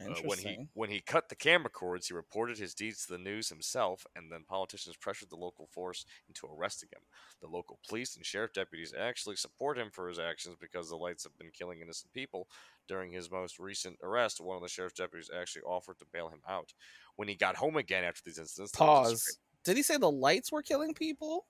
Uh, 0.00 0.14
when 0.24 0.38
he 0.38 0.58
when 0.74 0.90
he 0.90 1.00
cut 1.00 1.28
the 1.28 1.36
camera 1.36 1.70
cords, 1.70 2.08
he 2.08 2.14
reported 2.14 2.58
his 2.58 2.74
deeds 2.74 3.06
to 3.06 3.12
the 3.12 3.18
news 3.18 3.48
himself, 3.48 4.04
and 4.16 4.30
then 4.30 4.42
politicians 4.46 4.96
pressured 4.96 5.30
the 5.30 5.36
local 5.36 5.68
force 5.68 6.04
into 6.26 6.46
arresting 6.46 6.88
him. 6.92 7.02
The 7.40 7.46
local 7.46 7.78
police 7.88 8.16
and 8.16 8.26
sheriff 8.26 8.52
deputies 8.52 8.92
actually 8.98 9.36
support 9.36 9.78
him 9.78 9.90
for 9.92 10.08
his 10.08 10.18
actions 10.18 10.56
because 10.60 10.88
the 10.88 10.96
lights 10.96 11.22
have 11.22 11.38
been 11.38 11.52
killing 11.56 11.80
innocent 11.80 12.12
people. 12.12 12.48
During 12.86 13.12
his 13.12 13.30
most 13.30 13.58
recent 13.58 13.98
arrest, 14.02 14.40
one 14.40 14.56
of 14.56 14.62
the 14.62 14.68
sheriff's 14.68 14.96
deputies 14.96 15.30
actually 15.34 15.62
offered 15.62 15.98
to 15.98 16.06
bail 16.12 16.28
him 16.28 16.42
out. 16.48 16.72
When 17.16 17.28
he 17.28 17.34
got 17.34 17.56
home 17.56 17.76
again 17.76 18.04
after 18.04 18.22
these 18.24 18.38
incidents, 18.38 18.72
there 18.72 18.86
was 18.86 19.12
a 19.12 19.16
Pause. 19.16 19.38
Did 19.64 19.76
he 19.78 19.82
say 19.82 19.96
the 19.96 20.10
lights 20.10 20.52
were 20.52 20.62
killing 20.62 20.94
people? 20.94 21.46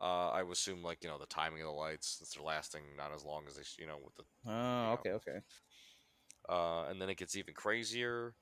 Uh, 0.00 0.30
I 0.30 0.42
would 0.42 0.52
assume 0.56 0.82
like 0.82 0.98
you 1.04 1.08
know 1.08 1.18
the 1.18 1.26
timing 1.26 1.60
of 1.62 1.66
the 1.66 1.72
lights 1.72 2.16
since 2.18 2.34
they're 2.34 2.42
lasting 2.42 2.82
not 2.96 3.12
as 3.14 3.24
long 3.24 3.46
as 3.46 3.54
they 3.54 3.62
you 3.78 3.86
know 3.86 3.98
with 4.02 4.14
the 4.16 4.24
Oh, 4.44 4.92
okay, 4.94 5.12
okay. 5.12 5.40
uh, 6.48 6.84
and 6.88 7.00
then 7.00 7.08
it 7.10 7.16
gets 7.16 7.36
even 7.36 7.54
crazier. 7.54 8.34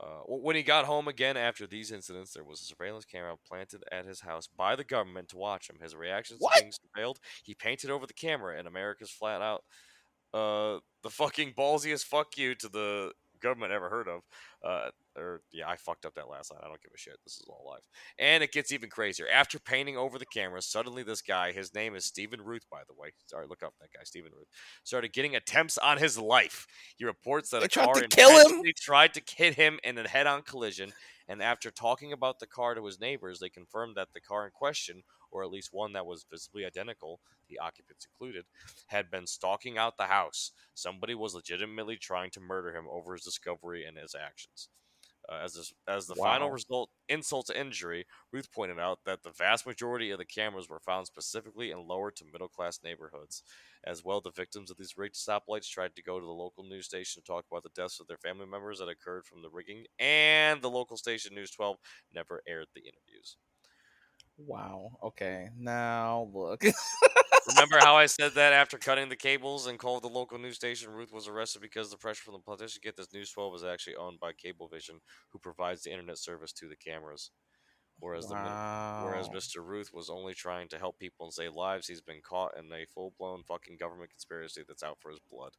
Uh, 0.00 0.22
when 0.26 0.56
he 0.56 0.62
got 0.62 0.86
home 0.86 1.08
again 1.08 1.36
after 1.36 1.66
these 1.66 1.92
incidents, 1.92 2.32
there 2.32 2.44
was 2.44 2.60
a 2.62 2.64
surveillance 2.64 3.04
camera 3.04 3.36
planted 3.46 3.84
at 3.92 4.06
his 4.06 4.20
house 4.20 4.46
by 4.48 4.74
the 4.74 4.84
government 4.84 5.28
to 5.28 5.36
watch 5.36 5.70
him. 5.70 5.78
His 5.80 5.94
reactions 5.94 6.40
What? 6.40 6.54
to 6.56 6.62
being 6.62 6.72
surveilled, 6.72 7.18
he 7.44 7.54
painted 7.54 7.90
over 7.90 8.06
the 8.06 8.14
camera, 8.14 8.58
and 8.58 8.66
America's 8.66 9.10
flat 9.10 9.42
out 9.42 9.64
uh, 10.32 10.78
the 11.02 11.10
fucking 11.10 11.54
ballsiest 11.56 12.04
fuck 12.04 12.36
you 12.36 12.54
to 12.56 12.68
the 12.68 13.12
government 13.40 13.72
ever 13.72 13.88
heard 13.88 14.08
of. 14.08 14.20
Uh, 14.62 14.90
or 15.16 15.40
yeah, 15.52 15.68
I 15.68 15.76
fucked 15.76 16.04
up 16.04 16.14
that 16.14 16.28
last 16.28 16.52
line. 16.52 16.60
I 16.62 16.68
don't 16.68 16.80
give 16.82 16.92
a 16.94 16.98
shit. 16.98 17.16
This 17.24 17.34
is 17.34 17.46
all 17.48 17.64
live. 17.66 17.86
And 18.18 18.44
it 18.44 18.52
gets 18.52 18.70
even 18.72 18.90
crazier. 18.90 19.26
After 19.32 19.58
painting 19.58 19.96
over 19.96 20.18
the 20.18 20.26
camera, 20.26 20.62
suddenly 20.62 21.02
this 21.02 21.22
guy, 21.22 21.52
his 21.52 21.74
name 21.74 21.94
is 21.94 22.04
Stephen 22.04 22.42
Ruth, 22.42 22.66
by 22.70 22.82
the 22.86 22.94
way. 22.94 23.12
Sorry, 23.26 23.46
look 23.48 23.62
up 23.62 23.74
that 23.80 23.92
guy, 23.92 24.04
Stephen 24.04 24.32
Ruth. 24.36 24.48
Started 24.84 25.12
getting 25.12 25.34
attempts 25.34 25.78
on 25.78 25.98
his 25.98 26.18
life. 26.18 26.66
He 26.96 27.04
reports 27.04 27.50
that 27.50 27.60
They 27.60 27.66
a 27.66 27.68
tried 27.68 27.84
car 27.86 27.94
to 27.94 28.08
kill 28.08 28.30
him? 28.30 28.62
tried 28.78 29.14
to 29.14 29.22
hit 29.34 29.54
him 29.54 29.78
in 29.82 29.98
a 29.98 30.08
head-on 30.08 30.42
collision. 30.42 30.92
And 31.28 31.42
after 31.42 31.70
talking 31.70 32.12
about 32.12 32.40
the 32.40 32.46
car 32.46 32.74
to 32.74 32.84
his 32.84 33.00
neighbors, 33.00 33.38
they 33.38 33.48
confirmed 33.48 33.96
that 33.96 34.08
the 34.12 34.20
car 34.20 34.46
in 34.46 34.50
question, 34.52 35.02
or 35.30 35.42
at 35.42 35.50
least 35.50 35.70
one 35.72 35.92
that 35.92 36.06
was 36.06 36.26
visibly 36.30 36.64
identical, 36.64 37.20
the 37.50 37.58
occupants 37.58 38.06
included, 38.06 38.46
had 38.86 39.10
been 39.10 39.26
stalking 39.26 39.76
out 39.76 39.96
the 39.96 40.04
house. 40.04 40.52
Somebody 40.74 41.14
was 41.14 41.34
legitimately 41.34 41.96
trying 41.96 42.30
to 42.30 42.40
murder 42.40 42.74
him 42.74 42.86
over 42.90 43.12
his 43.14 43.24
discovery 43.24 43.84
and 43.84 43.98
his 43.98 44.14
actions. 44.14 44.68
Uh, 45.28 45.42
as 45.44 45.54
this, 45.54 45.72
as 45.86 46.06
the 46.06 46.14
final 46.16 46.50
result, 46.50 46.90
insult 47.08 47.46
to 47.46 47.58
injury, 47.58 48.06
Ruth 48.32 48.50
pointed 48.50 48.80
out 48.80 49.04
that 49.04 49.22
the 49.22 49.30
vast 49.30 49.66
majority 49.66 50.10
of 50.10 50.18
the 50.18 50.24
cameras 50.24 50.68
were 50.68 50.80
found 50.80 51.06
specifically 51.06 51.70
in 51.70 51.86
lower 51.86 52.10
to 52.10 52.24
middle 52.24 52.48
class 52.48 52.80
neighborhoods. 52.82 53.42
As 53.84 54.04
well, 54.04 54.20
the 54.20 54.32
victims 54.32 54.70
of 54.70 54.76
these 54.76 54.96
rigged 54.96 55.14
stoplights 55.14 55.68
tried 55.68 55.94
to 55.96 56.02
go 56.02 56.18
to 56.18 56.26
the 56.26 56.32
local 56.32 56.64
news 56.64 56.86
station 56.86 57.22
to 57.22 57.26
talk 57.26 57.44
about 57.50 57.62
the 57.62 57.70
deaths 57.80 58.00
of 58.00 58.08
their 58.08 58.18
family 58.18 58.46
members 58.46 58.78
that 58.78 58.88
occurred 58.88 59.24
from 59.26 59.42
the 59.42 59.50
rigging, 59.50 59.84
and 59.98 60.62
the 60.62 60.70
local 60.70 60.96
station 60.96 61.34
News 61.34 61.50
12 61.50 61.76
never 62.12 62.42
aired 62.48 62.68
the 62.74 62.80
interviews. 62.80 63.36
Wow. 64.38 64.98
Okay. 65.02 65.50
Now 65.56 66.30
look. 66.32 66.64
Remember 67.48 67.78
how 67.78 67.96
I 67.96 68.06
said 68.06 68.32
that 68.34 68.52
after 68.52 68.78
cutting 68.78 69.08
the 69.08 69.16
cables 69.16 69.66
and 69.66 69.78
called 69.78 70.02
the 70.02 70.08
local 70.08 70.38
news 70.38 70.56
station, 70.56 70.90
Ruth 70.92 71.12
was 71.12 71.28
arrested 71.28 71.62
because 71.62 71.90
the 71.90 71.96
pressure 71.96 72.22
from 72.22 72.34
the 72.34 72.40
politician? 72.40 72.80
Get 72.82 72.96
this, 72.96 73.12
News 73.12 73.30
12 73.30 73.52
was 73.52 73.64
actually 73.64 73.96
owned 73.96 74.20
by 74.20 74.32
Cablevision, 74.32 75.00
who 75.30 75.38
provides 75.38 75.82
the 75.82 75.90
internet 75.90 76.18
service 76.18 76.52
to 76.52 76.68
the 76.68 76.76
cameras. 76.76 77.30
Whereas 77.98 78.26
the 78.26 78.34
whereas. 78.34 79.28
Mr. 79.28 79.62
Ruth 79.62 79.92
was 79.92 80.08
only 80.08 80.32
trying 80.32 80.68
to 80.68 80.78
help 80.78 80.98
people 80.98 81.26
and 81.26 81.32
save 81.32 81.54
lives, 81.54 81.86
he's 81.86 82.00
been 82.00 82.22
caught 82.22 82.56
in 82.58 82.72
a 82.72 82.86
full 82.86 83.12
blown 83.18 83.42
fucking 83.42 83.76
government 83.76 84.10
conspiracy 84.10 84.62
that's 84.66 84.82
out 84.82 84.98
for 85.00 85.10
his 85.10 85.20
blood. 85.30 85.52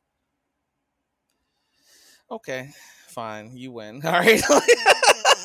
Okay. 2.31 2.69
Fine. 3.07 3.55
You 3.55 3.73
win. 3.73 4.01
All 4.05 4.13
right. 4.13 4.41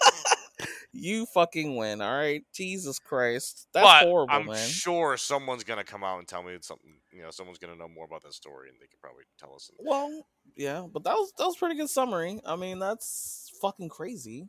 you 0.96 1.26
fucking 1.26 1.76
win. 1.76 2.00
All 2.00 2.14
right. 2.14 2.44
Jesus 2.52 2.98
Christ. 2.98 3.68
That's 3.72 3.84
but 3.86 4.02
horrible, 4.04 4.34
I'm 4.34 4.46
man. 4.46 4.68
sure 4.68 5.16
someone's 5.16 5.64
gonna 5.64 5.84
come 5.84 6.02
out 6.04 6.18
and 6.18 6.26
tell 6.28 6.42
me 6.42 6.56
something. 6.60 6.98
You 7.12 7.22
know, 7.22 7.30
someone's 7.30 7.58
gonna 7.58 7.76
know 7.76 7.88
more 7.88 8.04
about 8.04 8.22
that 8.24 8.34
story, 8.34 8.68
and 8.68 8.78
they 8.80 8.86
could 8.86 9.00
probably 9.00 9.24
tell 9.38 9.54
us. 9.54 9.70
in- 9.78 9.86
Well, 9.86 10.26
yeah, 10.56 10.86
but 10.92 11.04
that 11.04 11.14
was 11.14 11.32
that 11.38 11.46
was 11.46 11.56
pretty 11.56 11.74
good 11.76 11.90
summary. 11.90 12.40
I 12.44 12.56
mean, 12.56 12.78
that's 12.78 13.50
fucking 13.60 13.88
crazy. 13.88 14.48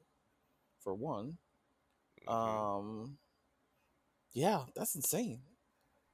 For 0.80 0.94
one. 0.94 1.38
Mhm. 2.28 2.32
Um 2.32 3.18
Yeah, 4.34 4.66
that's 4.76 4.96
insane. 4.96 5.42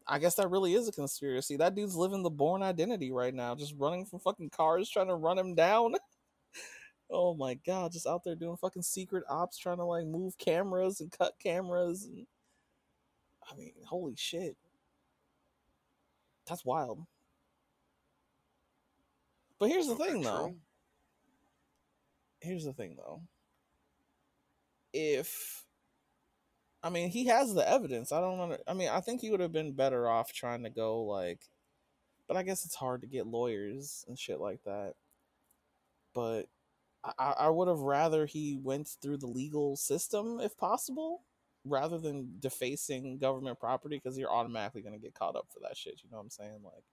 I 0.07 0.19
guess 0.19 0.35
that 0.35 0.49
really 0.49 0.73
is 0.73 0.87
a 0.87 0.91
conspiracy. 0.91 1.55
That 1.57 1.75
dude's 1.75 1.95
living 1.95 2.23
the 2.23 2.29
Bourne 2.29 2.61
Identity 2.63 3.11
right 3.11 3.33
now, 3.33 3.55
just 3.55 3.73
running 3.77 4.05
from 4.05 4.19
fucking 4.19 4.49
cars 4.49 4.89
trying 4.89 5.07
to 5.07 5.15
run 5.15 5.37
him 5.37 5.55
down. 5.55 5.95
oh 7.13 7.35
my 7.35 7.53
god, 7.65 7.91
just 7.91 8.07
out 8.07 8.23
there 8.23 8.35
doing 8.35 8.57
fucking 8.57 8.81
secret 8.81 9.23
ops 9.29 9.57
trying 9.57 9.77
to 9.77 9.85
like 9.85 10.05
move 10.05 10.37
cameras 10.37 10.99
and 10.99 11.11
cut 11.11 11.33
cameras 11.41 12.05
and 12.05 12.25
I 13.49 13.55
mean, 13.55 13.73
holy 13.85 14.15
shit. 14.15 14.57
That's 16.47 16.65
wild. 16.65 17.05
But 19.59 19.69
here's 19.69 19.87
the 19.87 19.95
thing 19.95 20.21
though. 20.21 20.55
Here's 22.41 22.65
the 22.65 22.73
thing 22.73 22.97
though. 22.97 23.21
If 24.91 25.63
I 26.83 26.89
mean, 26.89 27.09
he 27.09 27.25
has 27.27 27.53
the 27.53 27.67
evidence. 27.67 28.11
I 28.11 28.19
don't 28.19 28.49
to. 28.49 28.59
I 28.67 28.73
mean, 28.73 28.89
I 28.89 28.99
think 28.99 29.21
he 29.21 29.29
would 29.31 29.39
have 29.39 29.53
been 29.53 29.71
better 29.71 30.09
off 30.09 30.33
trying 30.33 30.63
to 30.63 30.69
go 30.69 31.03
like, 31.03 31.39
but 32.27 32.35
I 32.35 32.43
guess 32.43 32.65
it's 32.65 32.75
hard 32.75 33.01
to 33.01 33.07
get 33.07 33.25
lawyers 33.25 34.03
and 34.07 34.19
shit 34.19 34.41
like 34.41 34.61
that. 34.65 34.95
But 36.13 36.47
I- 37.03 37.35
I, 37.37 37.49
would 37.49 37.67
have 37.67 37.79
rather 37.79 38.25
he 38.25 38.57
went 38.61 38.87
through 39.01 39.17
the 39.17 39.27
legal 39.27 39.75
system 39.75 40.39
if 40.39 40.55
possible, 40.57 41.23
rather 41.65 41.97
than 41.97 42.35
defacing 42.39 43.17
government 43.17 43.59
property 43.59 43.97
because 43.97 44.17
you're 44.17 44.31
automatically 44.31 44.81
gonna 44.81 44.99
get 44.99 45.13
caught 45.13 45.35
up 45.35 45.47
for 45.51 45.59
that 45.61 45.77
shit. 45.77 46.01
You 46.03 46.09
know 46.09 46.17
what 46.17 46.23
I'm 46.23 46.29
saying? 46.29 46.59
Like, 46.63 46.83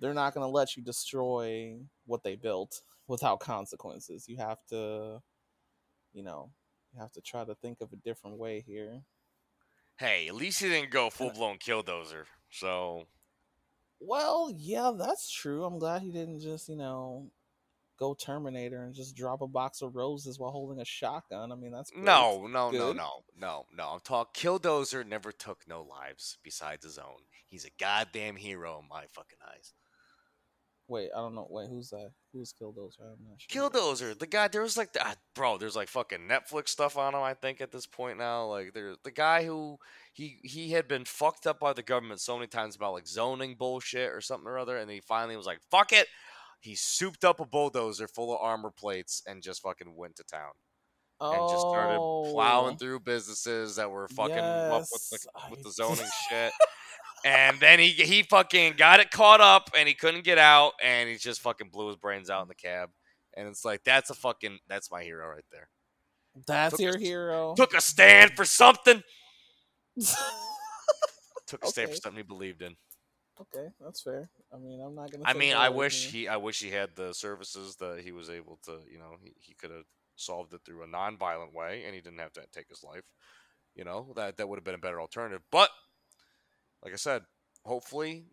they're 0.00 0.14
not 0.14 0.34
gonna 0.34 0.48
let 0.48 0.76
you 0.76 0.82
destroy 0.82 1.78
what 2.06 2.22
they 2.22 2.36
built 2.36 2.82
without 3.08 3.40
consequences. 3.40 4.28
You 4.28 4.38
have 4.38 4.64
to, 4.68 5.22
you 6.12 6.22
know, 6.22 6.50
you 6.92 7.00
have 7.00 7.12
to 7.12 7.20
try 7.20 7.44
to 7.44 7.54
think 7.56 7.80
of 7.80 7.92
a 7.92 7.96
different 7.96 8.38
way 8.38 8.60
here. 8.66 9.02
Hey, 9.98 10.28
at 10.28 10.34
least 10.34 10.60
he 10.60 10.68
didn't 10.68 10.90
go 10.90 11.08
full 11.10 11.30
blown 11.30 11.58
killdozer. 11.58 12.24
So 12.50 13.06
Well, 14.00 14.52
yeah, 14.54 14.92
that's 14.96 15.30
true. 15.30 15.64
I'm 15.64 15.78
glad 15.78 16.02
he 16.02 16.10
didn't 16.10 16.40
just, 16.40 16.68
you 16.68 16.76
know, 16.76 17.30
go 17.98 18.14
Terminator 18.14 18.84
and 18.84 18.94
just 18.94 19.16
drop 19.16 19.40
a 19.40 19.46
box 19.46 19.82
of 19.82 19.96
roses 19.96 20.38
while 20.38 20.50
holding 20.50 20.80
a 20.80 20.84
shotgun. 20.84 21.52
I 21.52 21.54
mean, 21.54 21.72
that's 21.72 21.90
great. 21.90 22.04
no, 22.04 22.46
no, 22.46 22.70
no, 22.70 22.92
Good. 22.92 22.96
no, 22.96 23.10
no, 23.38 23.66
no. 23.76 23.88
I'm 23.94 24.00
talking. 24.00 24.32
Killdozer 24.50 25.06
never 25.06 25.32
took 25.32 25.60
no 25.68 25.82
lives 25.82 26.38
besides 26.42 26.84
his 26.84 26.98
own. 26.98 27.22
He's 27.48 27.64
a 27.64 27.70
goddamn 27.78 28.36
hero 28.36 28.80
in 28.82 28.88
my 28.88 29.04
fucking 29.12 29.38
eyes. 29.54 29.72
Wait, 30.88 31.10
I 31.16 31.18
don't 31.18 31.34
know. 31.34 31.48
Wait, 31.50 31.68
who's 31.68 31.90
that? 31.90 32.12
Who's 32.32 32.52
Killdozer? 32.52 33.00
I'm 33.00 33.26
not 33.28 33.38
sure. 33.40 33.70
Killdozer, 33.70 34.16
the 34.16 34.26
guy. 34.26 34.46
There 34.46 34.62
was 34.62 34.76
like, 34.76 34.90
ah, 35.00 35.16
bro. 35.34 35.58
There's 35.58 35.74
like 35.74 35.88
fucking 35.88 36.28
Netflix 36.28 36.68
stuff 36.68 36.96
on 36.96 37.12
him. 37.14 37.22
I 37.22 37.34
think 37.34 37.60
at 37.60 37.72
this 37.72 37.86
point 37.86 38.18
now, 38.18 38.46
like, 38.46 38.72
there's 38.72 38.96
the 39.02 39.10
guy 39.10 39.44
who 39.44 39.78
he 40.12 40.38
he 40.44 40.70
had 40.70 40.86
been 40.86 41.04
fucked 41.04 41.46
up 41.46 41.58
by 41.58 41.72
the 41.72 41.82
government 41.82 42.20
so 42.20 42.36
many 42.36 42.46
times 42.46 42.76
about 42.76 42.92
like 42.92 43.08
zoning 43.08 43.56
bullshit 43.58 44.12
or 44.12 44.20
something 44.20 44.46
or 44.46 44.58
other, 44.58 44.76
and 44.76 44.88
he 44.88 45.00
finally 45.00 45.36
was 45.36 45.46
like, 45.46 45.58
fuck 45.72 45.92
it. 45.92 46.06
He 46.66 46.74
souped 46.74 47.24
up 47.24 47.38
a 47.38 47.46
bulldozer 47.46 48.08
full 48.08 48.34
of 48.34 48.40
armor 48.42 48.72
plates 48.76 49.22
and 49.26 49.40
just 49.40 49.62
fucking 49.62 49.94
went 49.94 50.16
to 50.16 50.24
town 50.24 50.50
and 51.20 51.48
just 51.48 51.60
started 51.62 51.98
plowing 51.98 52.74
Oh, 52.74 52.76
through 52.76 53.00
businesses 53.00 53.76
that 53.76 53.88
were 53.90 54.08
fucking 54.08 54.36
up 54.36 54.80
with 54.80 55.10
the 55.10 55.18
with 55.50 55.62
the 55.62 55.70
zoning 55.70 56.10
shit. 56.28 56.52
And 57.24 57.58
then 57.60 57.78
he 57.78 57.90
he 57.90 58.22
fucking 58.24 58.74
got 58.76 58.98
it 58.98 59.10
caught 59.12 59.40
up 59.40 59.70
and 59.78 59.86
he 59.88 59.94
couldn't 59.94 60.24
get 60.24 60.38
out 60.38 60.72
and 60.82 61.08
he 61.08 61.16
just 61.16 61.40
fucking 61.40 61.68
blew 61.70 61.86
his 61.86 61.96
brains 61.96 62.30
out 62.30 62.42
in 62.42 62.48
the 62.48 62.54
cab. 62.56 62.90
And 63.36 63.46
it's 63.46 63.64
like 63.64 63.84
that's 63.84 64.10
a 64.10 64.14
fucking 64.14 64.58
that's 64.68 64.90
my 64.90 65.04
hero 65.04 65.28
right 65.28 65.44
there. 65.52 65.68
That's 66.48 66.72
Took 66.72 66.80
your 66.80 66.96
a- 66.96 67.00
hero. 67.00 67.54
Took 67.56 67.74
a 67.74 67.80
stand 67.80 68.32
for 68.32 68.44
something. 68.44 69.02
Took 71.46 71.64
a 71.64 71.68
stand 71.68 71.90
for 71.90 71.96
something 71.96 72.18
he 72.18 72.22
believed 72.24 72.60
in. 72.60 72.74
Okay, 73.40 73.68
that's 73.80 74.00
fair. 74.00 74.28
I 74.52 74.58
mean, 74.58 74.80
I'm 74.80 74.94
not 74.94 75.10
gonna. 75.10 75.24
I 75.26 75.34
mean, 75.34 75.54
I 75.54 75.68
wish 75.68 76.10
he 76.10 76.28
I 76.28 76.36
wish 76.36 76.60
he 76.60 76.70
had 76.70 76.96
the 76.96 77.12
services 77.12 77.76
that 77.76 78.00
he 78.00 78.12
was 78.12 78.30
able 78.30 78.58
to, 78.64 78.80
you 78.90 78.98
know, 78.98 79.16
he, 79.22 79.34
he 79.38 79.54
could 79.54 79.70
have 79.70 79.84
solved 80.16 80.54
it 80.54 80.60
through 80.64 80.82
a 80.82 80.86
non-violent 80.86 81.54
way 81.54 81.84
and 81.84 81.94
he 81.94 82.00
didn't 82.00 82.20
have 82.20 82.32
to 82.32 82.42
take 82.52 82.68
his 82.68 82.82
life. 82.82 83.04
You 83.74 83.84
know, 83.84 84.12
that 84.16 84.36
that 84.38 84.48
would 84.48 84.56
have 84.56 84.64
been 84.64 84.74
a 84.74 84.78
better 84.78 85.00
alternative. 85.00 85.42
But 85.50 85.70
like 86.82 86.92
I 86.92 86.96
said, 86.96 87.22
hopefully 87.64 88.24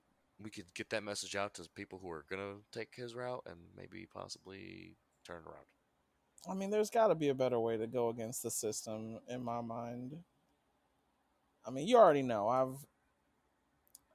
we 0.41 0.49
could 0.49 0.73
get 0.73 0.89
that 0.91 1.03
message 1.03 1.35
out 1.35 1.53
to 1.55 1.67
people 1.75 1.99
who 2.01 2.09
are 2.11 2.25
going 2.29 2.41
to 2.41 2.77
take 2.77 2.95
his 2.95 3.15
route 3.15 3.43
and 3.45 3.57
maybe 3.75 4.07
possibly 4.13 4.95
turn 5.25 5.37
it 5.37 5.49
around. 5.49 5.65
I 6.49 6.53
mean, 6.53 6.69
there's 6.69 6.89
got 6.89 7.07
to 7.07 7.15
be 7.15 7.29
a 7.29 7.33
better 7.33 7.59
way 7.59 7.77
to 7.77 7.87
go 7.87 8.09
against 8.09 8.43
the 8.43 8.51
system, 8.51 9.19
in 9.29 9.43
my 9.43 9.61
mind. 9.61 10.17
I 11.65 11.71
mean, 11.71 11.87
you 11.87 11.97
already 11.97 12.21
know. 12.21 12.49
I've 12.49 12.85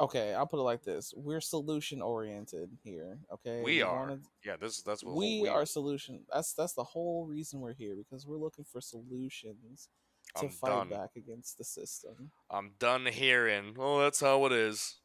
okay, 0.00 0.34
I'll 0.34 0.46
put 0.46 0.58
it 0.60 0.62
like 0.62 0.82
this: 0.82 1.12
we're 1.16 1.40
solution 1.40 2.00
oriented 2.02 2.70
here. 2.84 3.18
Okay, 3.32 3.62
We 3.62 3.82
are. 3.82 4.00
wanna- 4.08 4.20
Yeah, 4.44 4.56
this 4.56 4.82
that's 4.82 5.02
what 5.04 5.14
we, 5.16 5.40
we 5.42 5.48
are 5.48 5.66
solution. 5.66 6.24
That's 6.32 6.52
that's 6.54 6.74
the 6.74 6.84
whole 6.84 7.26
reason 7.26 7.60
we're 7.60 7.74
here 7.74 7.94
because 7.96 8.26
we're 8.26 8.36
looking 8.38 8.64
for 8.64 8.80
solutions 8.80 9.88
to 10.36 10.44
I'm 10.46 10.50
fight 10.50 10.68
done. 10.70 10.88
back 10.90 11.10
against 11.16 11.58
the 11.58 11.64
system. 11.64 12.30
I'm 12.50 12.72
done 12.78 13.06
hearing. 13.06 13.74
Oh, 13.78 14.00
that's 14.00 14.20
how 14.20 14.44
it 14.46 14.52
is. 14.52 14.96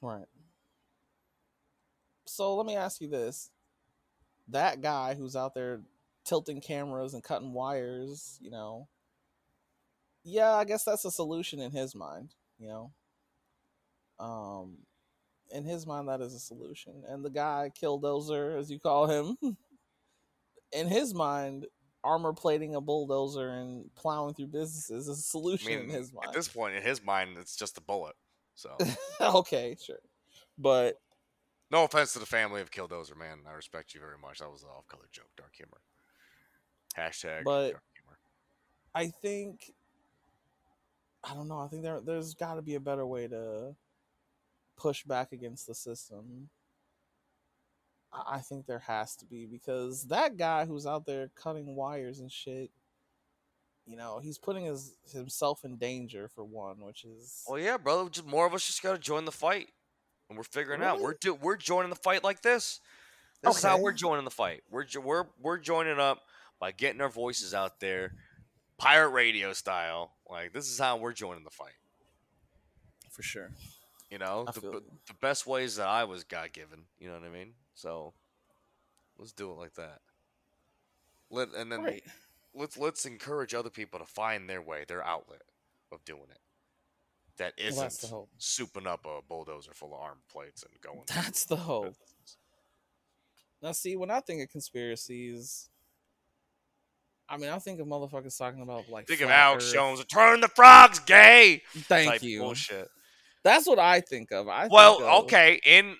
Right. 0.00 0.26
So 2.26 2.54
let 2.56 2.66
me 2.66 2.76
ask 2.76 3.00
you 3.00 3.08
this: 3.08 3.50
that 4.48 4.80
guy 4.80 5.14
who's 5.14 5.36
out 5.36 5.54
there 5.54 5.82
tilting 6.24 6.60
cameras 6.60 7.14
and 7.14 7.22
cutting 7.24 7.52
wires, 7.52 8.38
you 8.40 8.50
know, 8.50 8.88
yeah, 10.22 10.52
I 10.52 10.64
guess 10.64 10.84
that's 10.84 11.04
a 11.04 11.10
solution 11.10 11.60
in 11.60 11.70
his 11.72 11.94
mind, 11.94 12.34
you 12.58 12.68
know. 12.68 12.92
Um, 14.20 14.76
in 15.50 15.64
his 15.64 15.86
mind, 15.86 16.08
that 16.08 16.20
is 16.20 16.34
a 16.34 16.38
solution. 16.38 17.02
And 17.08 17.24
the 17.24 17.30
guy, 17.30 17.70
Killdozer, 17.80 18.58
as 18.58 18.70
you 18.70 18.78
call 18.78 19.06
him, 19.08 19.36
in 20.72 20.86
his 20.86 21.14
mind, 21.14 21.66
armor 22.04 22.32
plating 22.32 22.74
a 22.74 22.80
bulldozer 22.80 23.48
and 23.48 23.90
plowing 23.96 24.34
through 24.34 24.46
businesses 24.46 25.08
is 25.08 25.18
a 25.18 25.22
solution 25.22 25.68
mean, 25.68 25.80
in 25.80 25.88
his 25.88 26.12
mind. 26.12 26.28
at 26.28 26.34
this 26.34 26.48
point, 26.48 26.74
in 26.74 26.82
his 26.82 27.02
mind, 27.04 27.36
it's 27.38 27.56
just 27.56 27.78
a 27.78 27.80
bullet. 27.80 28.14
So, 28.54 28.76
okay, 29.20 29.76
sure, 29.82 30.00
but 30.58 31.00
no 31.70 31.84
offense 31.84 32.12
to 32.12 32.18
the 32.18 32.26
family 32.26 32.60
of 32.60 32.70
Killdozer, 32.70 33.16
man. 33.16 33.38
I 33.48 33.52
respect 33.52 33.94
you 33.94 34.00
very 34.00 34.18
much. 34.20 34.40
That 34.40 34.50
was 34.50 34.62
an 34.62 34.68
off-color 34.76 35.08
joke, 35.12 35.30
dark 35.36 35.54
humor. 35.54 35.80
Hashtag 36.96 37.44
But- 37.44 37.72
dark 37.72 37.84
humor. 37.94 38.18
I 38.94 39.06
think 39.06 39.72
I 41.22 41.34
don't 41.34 41.48
know. 41.48 41.60
I 41.60 41.68
think 41.68 41.82
there 41.82 42.00
there's 42.00 42.34
got 42.34 42.54
to 42.54 42.62
be 42.62 42.74
a 42.74 42.80
better 42.80 43.06
way 43.06 43.28
to 43.28 43.74
push 44.80 45.04
back 45.04 45.32
against 45.32 45.66
the 45.66 45.74
system. 45.74 46.48
I 48.12 48.36
I 48.36 48.38
think 48.38 48.66
there 48.66 48.80
has 48.80 49.14
to 49.16 49.26
be 49.26 49.46
because 49.46 50.04
that 50.08 50.36
guy 50.36 50.64
who's 50.64 50.86
out 50.86 51.06
there 51.06 51.30
cutting 51.34 51.76
wires 51.76 52.18
and 52.20 52.32
shit, 52.32 52.70
you 53.86 53.96
know, 53.96 54.18
he's 54.18 54.38
putting 54.38 54.64
his 54.64 54.96
himself 55.12 55.64
in 55.64 55.76
danger 55.76 56.28
for 56.28 56.44
one, 56.44 56.80
which 56.80 57.04
is 57.04 57.44
Well, 57.46 57.58
yeah, 57.58 57.76
brother. 57.76 58.08
Just 58.08 58.26
more 58.26 58.46
of 58.46 58.54
us 58.54 58.66
just 58.66 58.82
got 58.82 58.92
to 58.92 58.98
join 58.98 59.26
the 59.26 59.32
fight, 59.32 59.68
and 60.28 60.38
we're 60.38 60.44
figuring 60.44 60.82
out 60.82 61.00
we're 61.00 61.14
do 61.14 61.34
we're 61.34 61.56
joining 61.56 61.90
the 61.90 61.96
fight 61.96 62.24
like 62.24 62.42
this. 62.42 62.80
This 63.42 63.56
is 63.56 63.62
how 63.62 63.78
we're 63.78 63.92
joining 63.92 64.24
the 64.24 64.30
fight. 64.30 64.62
We're 64.70 64.86
we're 65.02 65.26
we're 65.40 65.58
joining 65.58 65.98
up 65.98 66.22
by 66.58 66.72
getting 66.72 67.00
our 67.00 67.08
voices 67.08 67.54
out 67.54 67.80
there, 67.80 68.14
pirate 68.78 69.10
radio 69.10 69.52
style. 69.52 70.12
Like 70.28 70.52
this 70.52 70.68
is 70.70 70.78
how 70.78 70.96
we're 70.96 71.12
joining 71.12 71.44
the 71.44 71.50
fight. 71.50 71.78
for 73.10 73.22
sure. 73.22 73.50
You 74.10 74.18
know, 74.18 74.44
the, 74.54 74.60
you. 74.60 74.82
the 75.06 75.14
best 75.20 75.46
ways 75.46 75.76
that 75.76 75.86
I 75.86 76.04
was 76.04 76.24
God 76.24 76.52
given. 76.52 76.80
You 76.98 77.08
know 77.08 77.14
what 77.14 77.24
I 77.24 77.30
mean? 77.30 77.52
So 77.74 78.12
let's 79.18 79.32
do 79.32 79.50
it 79.50 79.54
like 79.54 79.74
that. 79.74 80.00
Let 81.30 81.54
and 81.54 81.70
then 81.70 81.82
Right. 81.84 82.02
let's 82.54 82.76
let's 82.76 83.06
encourage 83.06 83.54
other 83.54 83.70
people 83.70 84.00
to 84.00 84.04
find 84.04 84.50
their 84.50 84.60
way, 84.60 84.84
their 84.88 85.04
outlet 85.04 85.42
of 85.92 86.04
doing 86.04 86.26
it. 86.30 86.40
That 87.36 87.54
Well, 87.56 87.84
isn't 87.86 88.10
hope. 88.10 88.28
souping 88.38 88.86
up 88.86 89.06
a 89.06 89.20
bulldozer 89.26 89.72
full 89.72 89.94
of 89.94 90.00
armor 90.00 90.20
plates 90.30 90.64
and 90.64 90.80
going. 90.80 91.04
That's 91.06 91.44
the 91.44 91.56
hope. 91.56 91.94
Now, 93.62 93.72
see, 93.72 93.94
when 93.96 94.10
I 94.10 94.20
think 94.20 94.42
of 94.42 94.50
conspiracies, 94.50 95.68
I 97.28 97.36
mean, 97.36 97.50
I 97.50 97.58
think 97.60 97.78
of 97.78 97.86
motherfuckers 97.86 98.36
talking 98.36 98.60
about 98.62 98.88
like. 98.90 99.06
Think 99.06 99.20
of 99.20 99.30
Alex. 99.30 99.72
Jones. 99.72 100.04
Turn 100.06 100.40
the 100.40 100.48
frogs 100.48 100.98
gay. 100.98 101.62
Thank 101.74 102.22
you. 102.22 102.40
Bullshit. 102.40 102.88
That's 103.42 103.66
what 103.66 103.78
I 103.78 104.00
think 104.00 104.32
of. 104.32 104.48
I 104.48 104.68
Well, 104.68 104.98
think 104.98 105.08
of- 105.10 105.24
okay. 105.24 105.60
In 105.64 105.96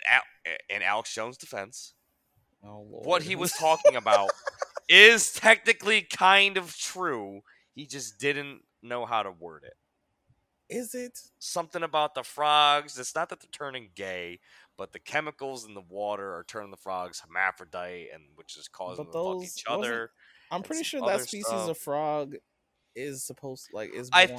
in 0.68 0.82
Alex 0.82 1.14
Jones' 1.14 1.36
defense, 1.36 1.94
Oh, 2.62 2.80
what 2.88 3.22
he 3.22 3.36
was 3.36 3.52
talking 3.58 3.96
about 3.96 4.30
is 4.88 5.32
technically 5.32 6.02
kind 6.02 6.56
of 6.58 6.76
true. 6.76 7.40
He 7.74 7.86
just 7.86 8.18
didn't 8.18 8.62
know 8.82 9.06
how 9.06 9.22
to 9.22 9.30
word 9.30 9.64
it. 9.64 9.74
Is 10.68 10.94
it? 10.94 11.18
Something 11.38 11.82
about 11.82 12.14
the 12.14 12.22
frogs. 12.22 12.98
It's 12.98 13.14
not 13.14 13.28
that 13.30 13.40
they're 13.40 13.48
turning 13.50 13.90
gay, 13.94 14.40
but 14.76 14.92
the 14.92 14.98
chemicals 14.98 15.64
in 15.66 15.74
the 15.74 15.80
water 15.80 16.34
are 16.34 16.44
turning 16.44 16.70
the 16.70 16.76
frogs 16.76 17.20
hermaphrodite, 17.20 18.08
and 18.12 18.24
which 18.36 18.56
is 18.56 18.68
causing 18.68 19.04
But 19.06 19.12
them 19.12 19.22
to 19.40 19.40
fuck 19.40 19.44
each 19.56 19.64
other. 19.66 20.10
I'm 20.50 20.62
pretty 20.62 20.84
sure 20.84 21.00
that 21.06 21.22
species 21.22 21.46
stuff. 21.46 21.70
of 21.70 21.78
frog 21.78 22.36
is 22.94 23.24
supposed 23.24 23.68
like 23.72 23.94
is 23.94 24.10
I 24.12 24.24
as 24.24 24.30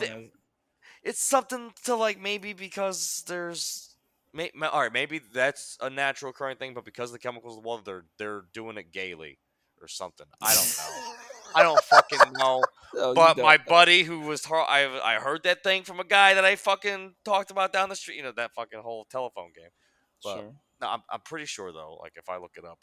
It's 1.04 1.22
something 1.24 1.74
to 1.86 1.96
like 1.96 2.20
maybe 2.20 2.54
because 2.54 3.24
there's. 3.28 3.96
May, 4.34 4.50
ma- 4.56 4.68
all 4.68 4.82
right, 4.82 4.94
maybe 4.94 5.20
that's 5.34 5.78
a 5.82 5.90
natural 5.90 6.32
occurring 6.32 6.58
thing, 6.58 6.74
but 6.74 6.86
because 6.86 7.10
of 7.10 7.14
the 7.14 7.20
chemicals 7.20 7.58
in 7.58 7.64
the 7.64 7.68
water, 7.68 7.84
they're 7.86 8.06
they're 8.18 8.46
doing 8.54 8.78
it 8.78 8.92
gaily 8.94 9.40
or 9.82 9.88
something. 9.88 10.28
I 10.42 10.54
don't 10.54 10.78
know. 10.78 11.14
I 11.56 11.64
don't 11.64 11.84
fucking 11.84 12.32
know. 12.38 12.64
You 12.94 13.12
But 13.14 13.38
my 13.38 13.58
know. 13.58 13.64
buddy 13.68 14.04
who 14.04 14.22
was 14.22 14.42
tar- 14.42 14.66
I 14.70 14.86
I 15.04 15.16
heard 15.20 15.44
that 15.44 15.64
thing 15.64 15.84
from 15.84 16.00
a 16.00 16.06
guy 16.06 16.34
that 16.36 16.46
I 16.46 16.56
fucking 16.56 17.16
talked 17.26 17.52
about 17.52 17.74
down 17.74 17.90
the 17.90 17.96
street. 17.98 18.16
You 18.18 18.24
know 18.24 18.32
that 18.38 18.54
fucking 18.54 18.80
whole 18.80 19.06
telephone 19.06 19.52
game. 19.56 19.70
but- 20.24 20.36
Sure. 20.38 20.54
No, 20.80 20.88
I'm 20.88 21.02
I'm 21.12 21.20
pretty 21.22 21.46
sure 21.46 21.72
though. 21.74 21.98
Like 22.02 22.14
if 22.16 22.30
I 22.30 22.38
look 22.38 22.54
it 22.58 22.64
up 22.66 22.80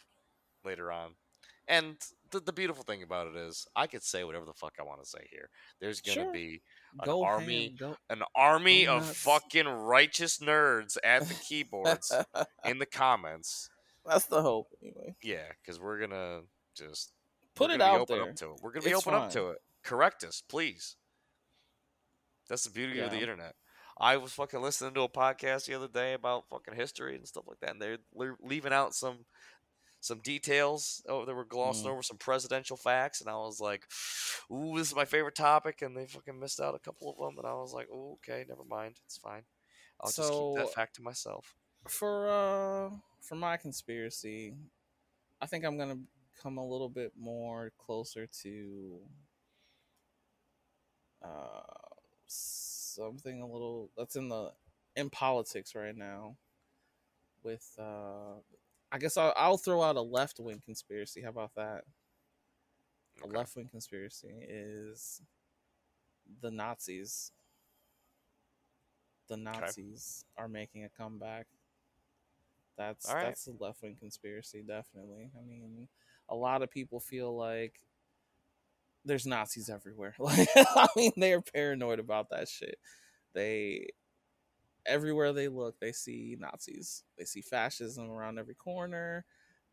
later 0.64 0.92
on, 0.92 1.14
and 1.68 1.96
the 2.30 2.40
the 2.40 2.52
beautiful 2.52 2.82
thing 2.84 3.02
about 3.02 3.28
it 3.28 3.36
is 3.36 3.66
I 3.76 3.86
could 3.86 4.02
say 4.02 4.24
whatever 4.24 4.44
the 4.44 4.52
fuck 4.52 4.74
I 4.80 4.82
want 4.82 5.02
to 5.02 5.08
say 5.08 5.26
here. 5.30 5.48
There's 5.80 6.00
gonna 6.00 6.14
Sure. 6.24 6.32
be 6.32 6.62
an 7.00 7.04
Go 7.06 7.24
army- 7.24 7.76
an 8.10 8.22
army 8.34 8.86
of 8.86 9.06
fucking 9.06 9.66
righteous 9.66 10.38
nerds 10.38 10.96
at 11.04 11.26
the 11.28 11.34
keyboards 11.34 12.12
in 12.64 12.78
the 12.78 12.86
comments. 12.86 13.70
That's 14.04 14.26
the 14.26 14.42
hope, 14.42 14.68
anyway. 14.82 15.14
Yeah, 15.22 15.48
because 15.62 15.78
we're 15.80 16.00
gonna 16.00 16.40
just 16.74 17.12
Put 17.54 17.70
it 17.70 17.80
out 17.80 18.00
open 18.00 18.18
there. 18.18 18.28
Up 18.30 18.36
to 18.36 18.50
it. 18.52 18.60
We're 18.62 18.72
gonna 18.72 18.84
be 18.84 18.90
It's 18.90 19.06
open 19.06 19.14
up 19.14 19.30
to 19.32 19.48
it. 19.50 19.58
Correct 19.82 20.22
us, 20.24 20.42
please. 20.48 20.96
That's 22.48 22.64
the 22.64 22.70
beauty 22.70 23.00
of 23.00 23.10
the 23.10 23.20
internet. 23.20 23.54
I 24.00 24.16
was 24.16 24.32
fucking 24.32 24.62
listening 24.62 24.94
to 24.94 25.02
a 25.02 25.08
podcast 25.08 25.66
the 25.66 25.74
other 25.74 25.88
day 25.88 26.14
about 26.14 26.48
fucking 26.48 26.74
history 26.74 27.16
and 27.16 27.26
stuff 27.26 27.44
like 27.48 27.58
that, 27.60 27.70
and 27.70 27.82
they're 27.82 27.98
leaving 28.40 28.72
out 28.72 28.94
some 28.94 29.26
some 30.00 30.20
details. 30.20 31.02
Oh, 31.08 31.24
they 31.24 31.32
were 31.32 31.44
glossing 31.44 31.88
Mm. 31.88 31.92
over 31.92 32.02
some 32.02 32.18
presidential 32.18 32.76
facts, 32.76 33.20
and 33.20 33.30
I 33.30 33.36
was 33.36 33.60
like, 33.60 33.86
"Ooh, 34.52 34.76
this 34.78 34.88
is 34.88 34.96
my 34.96 35.04
favorite 35.04 35.34
topic," 35.36 35.82
and 35.82 35.96
they 35.96 36.06
fucking 36.06 36.38
missed 36.38 36.60
out 36.60 36.74
a 36.74 36.78
couple 36.80 37.10
of 37.10 37.18
them, 37.18 37.38
and 37.38 37.46
I 37.46 37.54
was 37.54 37.72
like, 37.74 37.88
"Oh, 37.92 38.14
okay, 38.14 38.44
never 38.48 38.64
mind, 38.64 39.00
it's 39.06 39.18
fine. 39.18 39.44
I'll 40.00 40.12
just 40.12 40.32
keep 40.32 40.48
that 40.54 40.68
fact 40.70 40.96
to 40.96 41.02
myself." 41.02 41.56
For 41.88 42.28
uh 42.28 42.90
for 43.20 43.34
my 43.36 43.56
conspiracy, 43.56 44.54
I 45.40 45.46
think 45.46 45.64
I'm 45.64 45.78
gonna 45.78 46.00
come 46.42 46.58
a 46.58 46.66
little 46.66 46.88
bit 46.90 47.12
more 47.16 47.72
closer 47.78 48.26
to 48.42 49.00
uh 51.22 51.60
something 52.26 53.40
a 53.40 53.46
little 53.46 53.90
that's 53.96 54.16
in 54.16 54.28
the 54.28 54.52
in 54.96 55.10
politics 55.10 55.74
right 55.74 55.96
now 55.96 56.36
with 57.42 57.74
uh 57.78 58.34
I 58.90 58.98
guess 58.98 59.16
I'll, 59.16 59.32
I'll 59.36 59.58
throw 59.58 59.82
out 59.82 59.96
a 59.96 60.02
left 60.02 60.40
wing 60.40 60.62
conspiracy. 60.64 61.22
How 61.22 61.28
about 61.28 61.54
that? 61.56 61.84
A 63.22 63.26
left 63.26 63.56
wing 63.56 63.68
conspiracy 63.70 64.32
is 64.48 65.20
the 66.40 66.50
Nazis. 66.50 67.32
The 69.28 69.36
Nazis 69.36 70.24
are 70.36 70.48
making 70.48 70.84
a 70.84 70.88
comeback. 70.88 71.46
That's 72.76 73.12
right. 73.12 73.24
that's 73.24 73.46
a 73.48 73.52
left 73.62 73.82
wing 73.82 73.96
conspiracy, 73.98 74.62
definitely. 74.66 75.30
I 75.36 75.44
mean, 75.44 75.88
a 76.28 76.34
lot 76.34 76.62
of 76.62 76.70
people 76.70 77.00
feel 77.00 77.36
like 77.36 77.80
there's 79.04 79.26
Nazis 79.26 79.68
everywhere. 79.68 80.14
Like, 80.18 80.48
I 80.56 80.86
mean, 80.96 81.12
they're 81.16 81.40
paranoid 81.40 81.98
about 81.98 82.30
that 82.30 82.48
shit. 82.48 82.78
They 83.34 83.88
everywhere 84.86 85.32
they 85.32 85.48
look, 85.48 85.78
they 85.80 85.92
see 85.92 86.36
Nazis. 86.38 87.04
They 87.16 87.24
see 87.24 87.42
fascism 87.42 88.10
around 88.10 88.38
every 88.38 88.54
corner. 88.54 89.24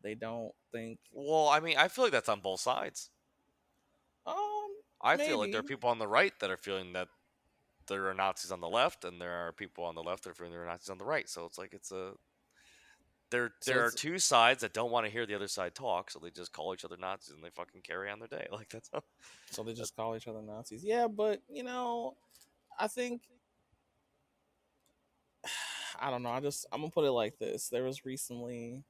They 0.02 0.14
don't 0.14 0.52
think, 0.72 0.98
Well, 1.12 1.48
I 1.48 1.60
mean, 1.60 1.76
I 1.78 1.88
feel 1.88 2.04
like 2.04 2.12
that's 2.12 2.28
on 2.28 2.40
both 2.40 2.60
sides. 2.60 3.10
um, 4.26 4.68
I 5.00 5.16
feel 5.16 5.38
like 5.38 5.50
there 5.52 5.60
are 5.60 5.64
people 5.64 5.90
on 5.90 5.98
the 5.98 6.08
right 6.08 6.32
that 6.40 6.50
are 6.50 6.56
feeling 6.56 6.92
that 6.94 7.08
there 7.86 8.08
are 8.08 8.14
Nazis 8.14 8.50
on 8.50 8.60
the 8.60 8.68
left, 8.68 9.04
and 9.04 9.20
there 9.20 9.32
are 9.32 9.52
people 9.52 9.84
on 9.84 9.94
the 9.94 10.02
left 10.02 10.24
that 10.24 10.30
are 10.30 10.34
feeling 10.34 10.52
there 10.52 10.62
are 10.62 10.66
Nazis 10.66 10.90
on 10.90 10.98
the 10.98 11.04
right. 11.04 11.28
So 11.28 11.44
it's 11.44 11.58
like 11.58 11.72
it's 11.72 11.92
a 11.92 12.12
there. 13.30 13.52
So 13.60 13.72
there 13.72 13.84
are 13.84 13.90
two 13.90 14.18
sides 14.18 14.60
that 14.62 14.72
don't 14.72 14.90
want 14.90 15.06
to 15.06 15.12
hear 15.12 15.26
the 15.26 15.34
other 15.34 15.48
side 15.48 15.74
talk, 15.74 16.10
so 16.10 16.18
they 16.18 16.30
just 16.30 16.52
call 16.52 16.74
each 16.74 16.84
other 16.84 16.96
Nazis 16.96 17.34
and 17.34 17.42
they 17.42 17.50
fucking 17.50 17.82
carry 17.82 18.10
on 18.10 18.18
their 18.18 18.28
day. 18.28 18.46
Like 18.52 18.68
that's 18.68 18.90
how, 18.92 19.02
So 19.50 19.62
they 19.62 19.74
just 19.74 19.96
call 19.96 20.16
each 20.16 20.28
other 20.28 20.42
Nazis. 20.42 20.84
Yeah, 20.84 21.08
but 21.08 21.42
you 21.48 21.62
know, 21.62 22.16
I 22.78 22.88
think 22.88 23.22
I 26.00 26.10
don't 26.10 26.22
know. 26.22 26.30
I 26.30 26.40
just 26.40 26.66
I'm 26.72 26.80
gonna 26.80 26.90
put 26.90 27.04
it 27.04 27.12
like 27.12 27.38
this. 27.38 27.68
There 27.68 27.84
was 27.84 28.04
recently 28.04 28.84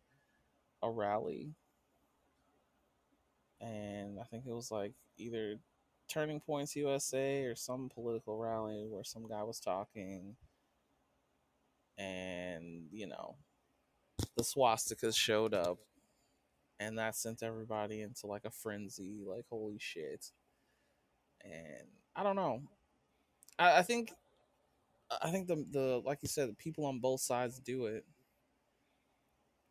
a 0.82 0.90
rally, 0.90 1.54
and 3.60 4.18
I 4.20 4.24
think 4.24 4.44
it 4.46 4.52
was 4.52 4.70
like 4.70 4.92
either 5.18 5.58
Turning 6.08 6.40
Points 6.40 6.76
USA 6.76 7.44
or 7.44 7.56
some 7.56 7.88
political 7.88 8.38
rally 8.38 8.86
where 8.88 9.04
some 9.04 9.26
guy 9.28 9.42
was 9.42 9.60
talking, 9.60 10.36
and 11.98 12.86
you 12.92 13.06
know, 13.06 13.36
the 14.36 14.42
swastikas 14.42 15.16
showed 15.16 15.54
up, 15.54 15.78
and 16.78 16.98
that 16.98 17.16
sent 17.16 17.42
everybody 17.42 18.02
into 18.02 18.26
like 18.26 18.44
a 18.44 18.50
frenzy. 18.50 19.22
Like, 19.26 19.46
holy 19.48 19.78
shit! 19.78 20.30
And 21.44 21.88
I 22.14 22.22
don't 22.22 22.36
know. 22.36 22.62
I, 23.58 23.78
I 23.78 23.82
think, 23.82 24.12
I 25.22 25.30
think 25.30 25.46
the 25.46 25.64
the 25.70 26.02
like 26.04 26.18
you 26.22 26.28
said, 26.28 26.48
the 26.48 26.54
people 26.54 26.86
on 26.86 27.00
both 27.00 27.20
sides 27.20 27.58
do 27.58 27.86
it, 27.86 28.04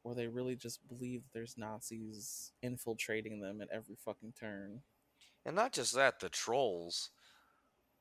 or 0.04 0.16
they 0.16 0.28
really 0.28 0.56
just 0.56 0.88
believe 0.88 1.24
there's 1.34 1.58
Nazis 1.58 2.52
infiltrating 2.62 3.42
them 3.42 3.62
at 3.62 3.70
every 3.72 3.96
fucking 3.96 4.34
turn. 4.40 4.82
And 5.46 5.56
not 5.56 5.74
just 5.74 5.94
that, 5.96 6.20
the 6.20 6.30
trolls 6.30 7.12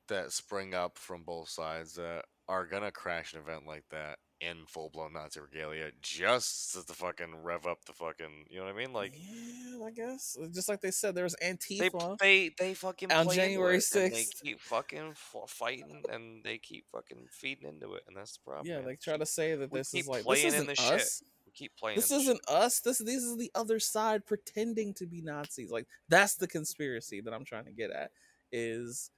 that 0.07 0.31
spring 0.31 0.73
up 0.73 0.97
from 0.97 1.23
both 1.23 1.49
sides 1.49 1.95
that 1.95 2.25
are 2.47 2.65
gonna 2.65 2.91
crash 2.91 3.33
an 3.33 3.39
event 3.39 3.65
like 3.67 3.85
that 3.89 4.19
in 4.41 4.65
full 4.67 4.89
blown 4.89 5.13
Nazi 5.13 5.39
regalia 5.39 5.91
just 6.01 6.73
to 6.73 6.93
fucking 6.93 7.43
rev 7.43 7.65
up 7.65 7.85
the 7.85 7.93
fucking 7.93 8.45
you 8.49 8.59
know 8.59 8.65
what 8.65 8.75
I 8.75 8.77
mean? 8.77 8.93
Like 8.93 9.13
yeah, 9.15 9.85
I 9.85 9.91
guess 9.91 10.37
just 10.53 10.67
like 10.69 10.81
they 10.81 10.91
said, 10.91 11.15
there's 11.15 11.35
they 11.39 11.53
Antifa. 11.53 12.17
they 12.17 12.51
they 12.57 12.73
fucking 12.73 13.11
On 13.11 13.29
January 13.29 13.75
and 13.75 13.83
they 13.93 14.09
6th. 14.09 14.41
keep 14.41 14.59
fucking 14.59 15.11
f- 15.11 15.49
fighting 15.49 16.03
and 16.11 16.43
they 16.43 16.57
keep 16.57 16.85
fucking 16.91 17.27
feeding 17.31 17.69
into 17.69 17.93
it, 17.95 18.03
and 18.07 18.15
that's 18.17 18.33
the 18.33 18.43
problem. 18.43 18.67
yeah, 18.67 18.77
man. 18.77 18.85
they 18.85 18.95
try 18.95 19.17
to 19.17 19.25
say 19.25 19.55
that 19.55 19.71
we 19.71 19.79
this 19.79 19.93
is 19.93 20.07
like 20.07 20.25
this 20.25 20.43
isn't 20.43 20.77
shit. 20.77 20.91
us. 20.93 21.23
we 21.45 21.51
keep 21.53 21.71
playing. 21.77 21.95
This 21.95 22.11
isn't 22.11 22.39
us. 22.49 22.81
This 22.81 22.97
this 22.99 23.23
is 23.23 23.37
the 23.37 23.51
other 23.55 23.79
side 23.79 24.25
pretending 24.25 24.93
to 24.95 25.05
be 25.05 25.21
Nazis. 25.21 25.71
Like 25.71 25.87
that's 26.09 26.35
the 26.35 26.47
conspiracy 26.47 27.21
that 27.21 27.33
I'm 27.33 27.45
trying 27.45 27.65
to 27.65 27.71
get 27.71 27.91
at. 27.91 28.11
Is 28.51 29.11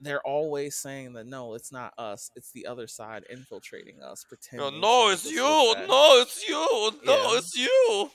they're 0.00 0.22
always 0.26 0.76
saying 0.76 1.12
that 1.14 1.26
no, 1.26 1.54
it's 1.54 1.72
not 1.72 1.92
us. 1.98 2.30
It's 2.36 2.52
the 2.52 2.66
other 2.66 2.86
side 2.86 3.24
infiltrating 3.30 4.00
us, 4.02 4.24
No, 4.24 4.28
pretending. 4.28 4.80
no, 4.80 5.06
to 5.08 5.12
it's 5.12 5.24
you. 5.30 5.36
No, 5.38 6.20
it's 6.20 6.48
you. 6.48 6.92
No, 7.04 7.32
Yeah. 7.32 7.38
it's 7.38 7.56
you. 7.56 8.10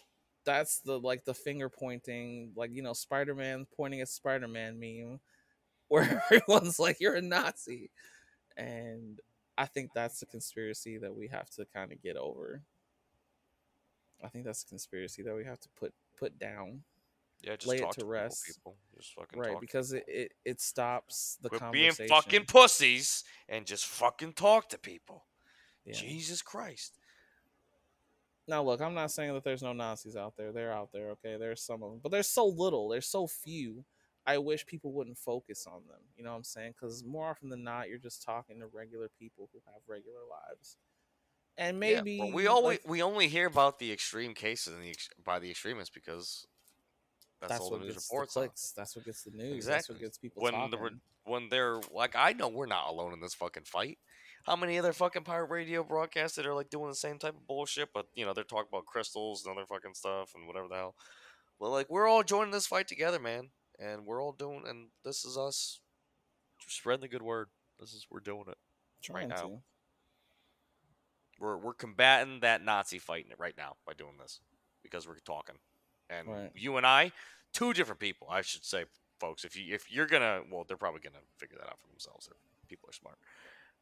That's 0.46 0.80
the 0.80 1.00
like 1.00 1.24
the 1.26 1.34
finger 1.34 1.70
pointing, 1.70 2.52
like 2.56 2.72
you 2.74 2.82
know, 2.82 2.94
Spider 2.94 3.36
Man 3.36 3.66
pointing 3.76 4.02
at 4.02 4.10
Spider 4.10 4.48
Man 4.48 4.80
meme, 4.80 5.20
where 5.90 6.24
everyone's 6.32 6.80
like, 6.80 7.00
"You're 7.00 7.16
a 7.16 7.22
Nazi," 7.22 7.92
and 8.58 9.20
I 9.58 9.66
think 9.66 9.92
that's 9.94 10.20
the 10.20 10.26
conspiracy 10.26 10.98
that 10.98 11.16
we 11.16 11.28
have 11.28 11.50
to 11.52 11.66
kind 11.66 11.92
of 11.92 12.02
get 12.02 12.18
over. 12.18 12.62
I 14.24 14.30
think 14.30 14.46
that's 14.46 14.64
a 14.64 14.68
conspiracy 14.68 15.22
that 15.24 15.36
we 15.36 15.44
have 15.46 15.60
to 15.62 15.70
put 15.78 15.94
put 16.18 16.38
down, 16.40 16.84
Yeah, 17.44 17.56
just 17.58 17.68
Lay 17.68 17.76
it 17.76 17.82
talk 17.82 17.94
to 17.96 18.02
to, 18.02 18.06
rest. 18.06 18.46
People, 18.46 18.72
people. 18.72 18.98
Just 18.98 19.14
fucking 19.16 19.39
right? 19.39 19.60
Because 19.60 19.91
it, 19.91 20.06
it 20.08 20.32
it 20.46 20.62
stops 20.62 21.38
the 21.41 21.50
Quit 21.50 21.72
being 21.72 21.91
fucking 21.91 22.46
pussies 22.46 23.24
and 23.50 23.66
just 23.66 23.86
fucking 23.86 24.34
talk 24.34 24.70
to 24.70 24.78
people. 24.78 25.26
Yeah. 25.86 25.94
Jesus 25.94 26.41
Christ. 26.41 26.98
Now, 28.48 28.64
look, 28.64 28.82
I'm 28.82 28.94
not 28.94 29.12
saying 29.12 29.34
that 29.34 29.44
there's 29.44 29.64
no 29.64 29.74
Nazis 29.74 30.16
out 30.16 30.36
there. 30.38 30.52
They're 30.52 30.72
out 30.72 30.91
there, 30.91 31.10
okay? 31.12 31.38
There's 31.38 31.62
some 31.62 31.82
of 31.82 31.91
them, 31.91 32.00
but 32.02 32.12
there's 32.12 32.28
so 32.28 32.46
little. 32.46 32.89
There's 32.89 33.08
so 33.08 33.28
few. 33.28 33.86
I 34.26 34.38
wish 34.38 34.66
people 34.66 34.94
wouldn't 34.94 35.18
focus 35.18 35.68
on 35.68 35.82
them. 35.88 36.00
You 36.18 36.24
know 36.24 36.32
what 36.32 36.38
I'm 36.38 36.44
saying? 36.44 36.74
Because 36.80 37.04
more 37.04 37.30
often 37.30 37.50
than 37.50 37.64
not, 37.64 37.89
you're 37.89 37.98
just 37.98 38.24
talking 38.24 38.60
to 38.60 38.68
regular 38.68 39.10
people 39.20 39.50
who 39.52 39.60
have 39.66 39.82
regular 39.88 40.20
lives, 40.30 40.78
and 41.58 41.76
Yeah, 41.76 42.02
maybe 42.02 42.20
but 42.20 42.34
we 42.34 42.48
always 42.48 42.80
like, 42.80 42.89
we 42.89 43.02
only 43.02 43.28
hear 43.28 43.48
about 43.48 43.80
the 43.80 43.91
extreme 43.91 44.34
cases 44.34 44.74
and 44.74 44.84
the 44.84 44.96
by 45.24 45.39
the 45.39 45.52
extremists 45.52 45.94
because 45.94 46.48
that's, 47.48 47.60
that's 47.60 47.62
all 47.62 47.72
what 47.72 47.80
the 47.82 47.86
news 47.86 47.94
gets 47.96 48.08
the 48.08 48.14
reports 48.16 48.38
on. 48.38 48.50
That's 48.76 48.96
what 48.96 49.06
gets 49.06 49.24
the 49.24 49.32
news. 49.32 49.66
That's 49.66 49.88
Exactly. 49.89 49.94
what 49.96 50.02
gets 50.02 50.18
people 50.18 50.44
When 50.44 50.54
talking. 50.54 50.72
the 50.72 51.00
when 51.26 51.50
they're 51.50 51.80
like, 51.91 52.16
I 52.16 52.34
know 52.34 52.48
we're 52.50 52.66
not 52.66 52.89
alone 52.89 53.14
in 53.14 53.22
this 53.22 53.34
fucking 53.34 53.64
fight. 53.64 53.98
How 54.46 54.56
many 54.58 54.78
other 54.78 54.91
fucking 54.91 55.24
pirate 55.24 55.50
radio 55.50 55.84
broadcasts 55.84 56.36
that 56.36 56.46
are 56.46 56.54
like 56.54 56.70
doing 56.70 56.89
the 56.89 56.96
same 56.96 57.18
type 57.18 57.36
of 57.36 57.48
bullshit, 57.48 57.89
but 57.94 58.08
you 58.14 58.26
know 58.26 58.34
they're 58.34 58.44
talking 58.44 58.68
about 58.72 58.86
crystals 58.86 59.46
and 59.46 59.56
other 59.58 59.66
fucking 59.66 59.94
stuff 59.94 60.32
and 60.36 60.48
whatever 60.48 60.68
the 60.68 60.76
hell. 60.76 60.96
Well, 61.60 61.72
like 61.72 61.89
we're 61.89 62.08
all 62.08 62.24
joining 62.24 62.52
this 62.52 62.68
fight 62.68 62.88
together, 62.88 63.20
man, 63.20 63.50
and 63.80 64.06
we're 64.06 64.22
all 64.22 64.34
doing. 64.34 64.64
And 64.68 64.88
this 65.06 65.24
is 65.24 65.38
us 65.38 65.80
spreading 66.68 67.02
the 67.02 67.08
good 67.08 67.22
word. 67.22 67.48
This 67.80 67.94
is 67.94 68.06
we're 68.12 68.20
doing 68.20 68.44
it. 68.50 68.58
trying 69.02 69.30
now. 69.30 69.36
to. 69.38 69.60
We're 71.39 71.58
we're 71.58 71.74
combating 71.74 72.41
that 72.41 72.64
Nazi 72.64 73.00
fighting 73.00 73.32
it 73.32 73.39
right 73.39 73.56
now 73.58 73.76
by 73.88 73.94
doing 73.94 74.18
this 74.20 74.39
because 74.84 75.08
we're 75.08 75.20
talking, 75.20 75.56
and 76.10 76.28
Right. 76.28 76.51
you 76.56 76.78
and 76.78 76.86
I, 76.86 77.12
two 77.54 77.74
different 77.74 77.99
people, 77.99 78.28
I 78.30 78.41
should 78.41 78.66
say, 78.66 78.86
folks. 79.20 79.45
If 79.45 79.56
you 79.56 79.74
if 79.74 79.91
you're 79.91 80.08
gonna, 80.08 80.41
well, 80.51 80.64
they're 80.68 80.78
probably 80.78 81.01
gonna 81.01 81.24
figure 81.38 81.58
that 81.58 81.68
out 81.68 81.80
for 81.80 81.88
themselves. 81.88 82.26
They're, 82.28 82.36
people 82.68 82.89
are 82.89 82.93
smart, 82.93 83.18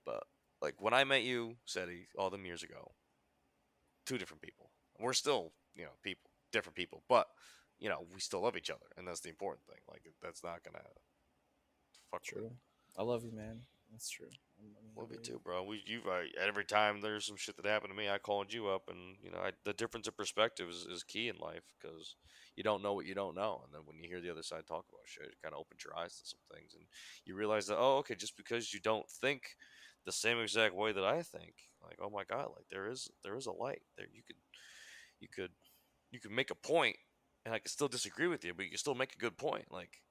but 0.05 0.23
like 0.61 0.75
when 0.79 0.93
I 0.93 1.03
met 1.03 1.23
you, 1.23 1.55
Cetty, 1.67 2.05
all 2.17 2.29
them 2.29 2.45
years 2.45 2.63
ago, 2.63 2.91
two 4.05 4.17
different 4.17 4.41
people. 4.41 4.69
We're 4.99 5.13
still 5.13 5.51
you 5.75 5.83
know 5.83 5.91
people, 6.03 6.29
different 6.51 6.75
people, 6.75 7.03
but 7.09 7.27
you 7.79 7.89
know 7.89 8.05
we 8.13 8.19
still 8.19 8.41
love 8.41 8.57
each 8.57 8.69
other, 8.69 8.85
and 8.97 9.07
that's 9.07 9.21
the 9.21 9.29
important 9.29 9.65
thing. 9.65 9.79
Like 9.89 10.03
that's 10.21 10.43
not 10.43 10.63
gonna 10.63 10.83
fuck. 12.11 12.23
True. 12.23 12.51
I 12.97 13.03
love 13.03 13.23
you, 13.23 13.31
man. 13.31 13.61
That's 13.91 14.09
true. 14.09 14.29
Love 14.97 15.09
you 15.11 15.17
too, 15.23 15.39
bro. 15.43 15.63
We 15.63 15.81
you 15.85 16.01
uh, 16.09 16.23
every 16.39 16.65
time 16.65 16.99
there's 16.99 17.25
some 17.25 17.37
shit 17.37 17.55
that 17.55 17.65
happened 17.65 17.91
to 17.91 17.97
me, 17.97 18.09
I 18.09 18.17
called 18.17 18.51
you 18.51 18.67
up, 18.67 18.83
and 18.89 19.15
you 19.23 19.31
know 19.31 19.37
I, 19.37 19.51
the 19.63 19.71
difference 19.73 20.07
of 20.07 20.17
perspective 20.17 20.67
is, 20.69 20.85
is 20.85 21.03
key 21.03 21.29
in 21.29 21.37
life 21.37 21.63
because 21.79 22.15
you 22.57 22.63
don't 22.63 22.83
know 22.83 22.93
what 22.93 23.05
you 23.05 23.15
don't 23.15 23.35
know, 23.35 23.61
and 23.63 23.73
then 23.73 23.81
when 23.85 23.97
you 24.03 24.09
hear 24.09 24.19
the 24.19 24.29
other 24.29 24.43
side 24.43 24.67
talk 24.67 24.85
about 24.89 25.05
shit, 25.05 25.27
it 25.27 25.41
kind 25.41 25.53
of 25.53 25.61
opens 25.61 25.83
your 25.85 25.97
eyes 25.97 26.17
to 26.17 26.25
some 26.25 26.41
things, 26.53 26.73
and 26.75 26.83
you 27.25 27.35
realize 27.35 27.67
that 27.67 27.77
oh, 27.79 27.97
okay, 27.99 28.15
just 28.15 28.35
because 28.35 28.73
you 28.73 28.81
don't 28.81 29.09
think 29.09 29.43
the 30.05 30.11
same 30.11 30.39
exact 30.39 30.75
way 30.75 30.91
that 30.91 31.05
I 31.05 31.21
think, 31.23 31.53
like 31.81 31.97
oh 32.01 32.09
my 32.09 32.25
god, 32.25 32.49
like 32.55 32.65
there 32.69 32.89
is 32.89 33.09
there 33.23 33.37
is 33.37 33.45
a 33.45 33.51
light 33.53 33.81
there. 33.97 34.07
You 34.13 34.23
could 34.27 34.35
you 35.21 35.29
could 35.33 35.51
you 36.11 36.19
could 36.19 36.31
make 36.31 36.51
a 36.51 36.55
point, 36.55 36.97
and 37.45 37.55
I 37.55 37.59
could 37.59 37.71
still 37.71 37.87
disagree 37.87 38.27
with 38.27 38.43
you, 38.43 38.53
but 38.53 38.65
you 38.65 38.71
can 38.71 38.77
still 38.77 38.95
make 38.95 39.15
a 39.15 39.19
good 39.19 39.37
point. 39.37 39.71
Like 39.71 40.01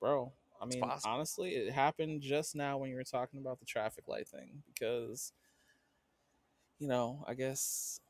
bro. 0.00 0.32
I 0.60 0.66
mean, 0.66 0.82
honestly, 1.04 1.50
it 1.54 1.72
happened 1.72 2.22
just 2.22 2.54
now 2.54 2.78
when 2.78 2.90
you 2.90 2.96
were 2.96 3.04
talking 3.04 3.40
about 3.40 3.58
the 3.60 3.66
traffic 3.66 4.08
light 4.08 4.28
thing 4.28 4.62
because, 4.72 5.32
you 6.78 6.88
know, 6.88 7.24
I 7.26 7.34
guess 7.34 8.00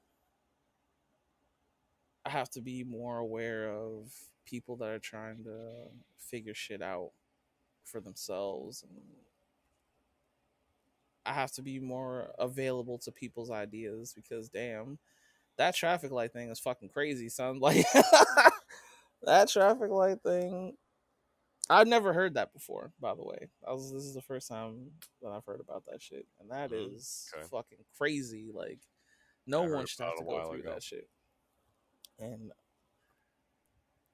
I 2.24 2.30
have 2.30 2.50
to 2.50 2.60
be 2.60 2.84
more 2.84 3.18
aware 3.18 3.70
of 3.70 4.12
people 4.44 4.76
that 4.76 4.88
are 4.88 4.98
trying 4.98 5.44
to 5.44 5.88
figure 6.18 6.54
shit 6.54 6.82
out 6.82 7.12
for 7.84 8.00
themselves 8.00 8.82
and 8.82 9.00
I 11.24 11.32
have 11.32 11.52
to 11.52 11.62
be 11.62 11.80
more 11.80 12.30
available 12.38 12.98
to 12.98 13.12
people's 13.12 13.50
ideas 13.50 14.12
because 14.14 14.48
damn, 14.48 14.98
that 15.56 15.74
traffic 15.74 16.12
light 16.12 16.32
thing 16.32 16.50
is 16.50 16.60
fucking 16.60 16.88
crazy, 16.90 17.28
son. 17.28 17.60
Like 17.60 17.86
that 19.22 19.48
traffic 19.48 19.90
light 19.90 20.22
thing 20.22 20.76
I've 21.68 21.88
never 21.88 22.12
heard 22.12 22.34
that 22.34 22.52
before, 22.52 22.92
by 23.00 23.14
the 23.14 23.24
way. 23.24 23.48
I 23.66 23.72
was, 23.72 23.92
this 23.92 24.04
is 24.04 24.14
the 24.14 24.22
first 24.22 24.48
time 24.48 24.92
that 25.22 25.30
I've 25.30 25.44
heard 25.44 25.60
about 25.60 25.84
that 25.86 26.00
shit, 26.00 26.26
and 26.40 26.50
that 26.50 26.72
is 26.72 27.28
Mhm, 27.32 27.38
okay. 27.38 27.48
fucking 27.50 27.78
crazy. 27.98 28.50
Like, 28.52 28.78
no 29.46 29.62
I 29.62 29.66
one 29.66 29.86
should 29.86 30.04
have 30.04 30.16
to 30.16 30.24
go 30.24 30.48
through 30.48 30.62
ago. 30.62 30.72
that 30.72 30.82
shit. 30.82 31.08
And 32.18 32.52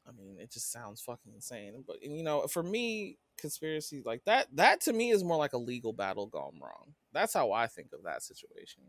I 0.06 0.12
mean, 0.12 0.38
it 0.38 0.50
just 0.50 0.72
sounds 0.72 1.00
fucking 1.00 1.32
insane. 1.34 1.84
But 1.86 2.02
you 2.02 2.22
know, 2.22 2.46
for 2.46 2.62
me, 2.62 3.18
conspiracy 3.36 4.02
like 4.04 4.24
that, 4.24 4.48
that 4.56 4.80
to 4.82 4.92
me 4.92 5.10
is 5.10 5.24
more 5.24 5.36
like 5.36 5.52
a 5.52 5.58
legal 5.58 5.92
battle 5.92 6.26
gone 6.26 6.58
wrong. 6.60 6.94
That's 7.12 7.34
how 7.34 7.52
I 7.52 7.66
think 7.66 7.92
of 7.92 8.02
that 8.04 8.22
situation. 8.22 8.82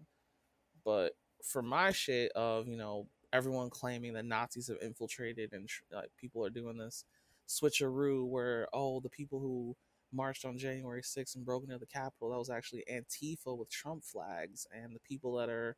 But 0.84 1.14
for 1.43 1.61
my 1.61 1.91
shit 1.91 2.32
of 2.34 2.68
you 2.68 2.78
know 2.78 3.07
everyone 3.34 3.70
claiming 3.70 4.14
that 4.14 4.26
Nazis 4.26 4.68
have 4.68 4.78
infiltrated 4.82 5.53
and 5.53 5.70
like 5.91 6.09
people 6.18 6.45
are 6.45 6.49
doing 6.49 6.78
this 6.78 7.03
switcheroo 7.48 8.28
where 8.28 8.68
oh 8.74 9.00
the 9.00 9.10
people 9.10 9.39
who 9.39 9.76
marched 10.12 10.46
on 10.46 10.58
January 10.58 11.02
6th 11.02 11.36
and 11.36 11.46
broke 11.46 11.64
into 11.64 11.78
the 11.78 11.88
Capitol 11.88 12.30
that 12.30 12.38
was 12.38 12.50
actually 12.50 12.84
Antifa 12.91 13.58
with 13.58 13.70
Trump 13.70 14.04
flags 14.04 14.68
and 14.72 14.96
the 14.96 15.00
people 15.00 15.36
that 15.38 15.50
are 15.50 15.76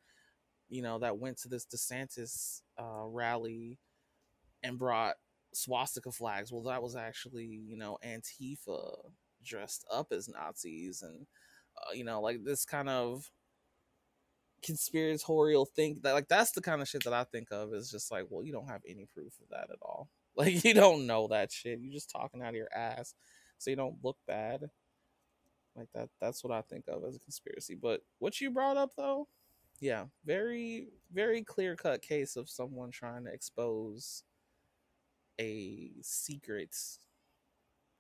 you 0.69 0.81
know 0.81 0.99
that 0.99 1.17
went 1.17 1.37
to 1.37 1.47
this 1.47 1.65
DeSantis 1.65 2.61
uh, 2.79 3.05
rally 3.05 3.79
and 4.63 4.79
brought 4.79 5.15
swastika 5.53 6.11
flags. 6.11 6.51
Well 6.51 6.63
that 6.63 6.83
was 6.83 6.95
actually 6.95 7.45
you 7.45 7.77
know 7.77 7.97
Antifa 8.05 8.95
dressed 9.43 9.85
up 9.91 10.07
as 10.11 10.27
Nazis 10.27 11.01
and 11.01 11.27
uh, 11.77 11.93
you 11.93 12.03
know 12.03 12.21
like 12.21 12.43
this 12.43 12.65
kind 12.65 12.89
of 12.89 13.31
conspiratorial 14.63 15.65
think 15.75 16.01
that 16.01 16.13
like 16.13 16.27
that's 16.27 16.51
the 16.51 16.61
kind 16.61 16.81
of 16.81 16.87
shit 16.87 17.03
that 17.03 17.13
I 17.13 17.23
think 17.23 17.49
of 17.51 17.73
is 17.73 17.91
just 17.91 18.11
like 18.11 18.25
well 18.29 18.43
you 18.43 18.51
don't 18.51 18.67
have 18.67 18.81
any 18.89 19.05
proof 19.13 19.33
of 19.41 19.49
that 19.51 19.69
at 19.71 19.77
all 19.81 20.09
like 20.35 20.63
you 20.63 20.73
don't 20.73 21.07
know 21.07 21.27
that 21.27 21.51
shit 21.51 21.79
you're 21.79 21.93
just 21.93 22.09
talking 22.09 22.41
out 22.41 22.49
of 22.49 22.55
your 22.55 22.73
ass 22.75 23.13
so 23.57 23.69
you 23.69 23.75
don't 23.75 24.03
look 24.03 24.17
bad 24.27 24.69
like 25.75 25.87
that 25.93 26.09
that's 26.21 26.43
what 26.43 26.53
I 26.53 26.61
think 26.61 26.85
of 26.87 27.03
as 27.03 27.15
a 27.15 27.19
conspiracy 27.19 27.75
but 27.75 28.01
what 28.19 28.39
you 28.39 28.51
brought 28.51 28.77
up 28.77 28.91
though 28.97 29.27
yeah 29.81 30.05
very 30.25 30.87
very 31.13 31.43
clear 31.43 31.75
cut 31.75 32.01
case 32.01 32.35
of 32.35 32.49
someone 32.49 32.91
trying 32.91 33.25
to 33.25 33.31
expose 33.31 34.23
a 35.39 35.91
secret 36.01 36.75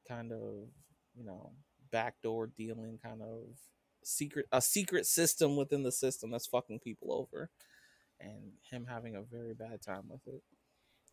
kind 0.07 0.31
of 0.31 0.69
you 1.15 1.25
know 1.25 1.51
backdoor 1.91 2.47
dealing 2.57 2.97
kind 3.01 3.21
of 3.21 3.43
secret 4.03 4.45
a 4.51 4.61
secret 4.61 5.05
system 5.05 5.55
within 5.55 5.83
the 5.83 5.91
system 5.91 6.31
that's 6.31 6.47
fucking 6.47 6.79
people 6.79 7.11
over, 7.13 7.49
and 8.19 8.53
him 8.69 8.85
having 8.89 9.15
a 9.15 9.21
very 9.21 9.53
bad 9.53 9.81
time 9.81 10.03
with 10.07 10.21
it. 10.27 10.43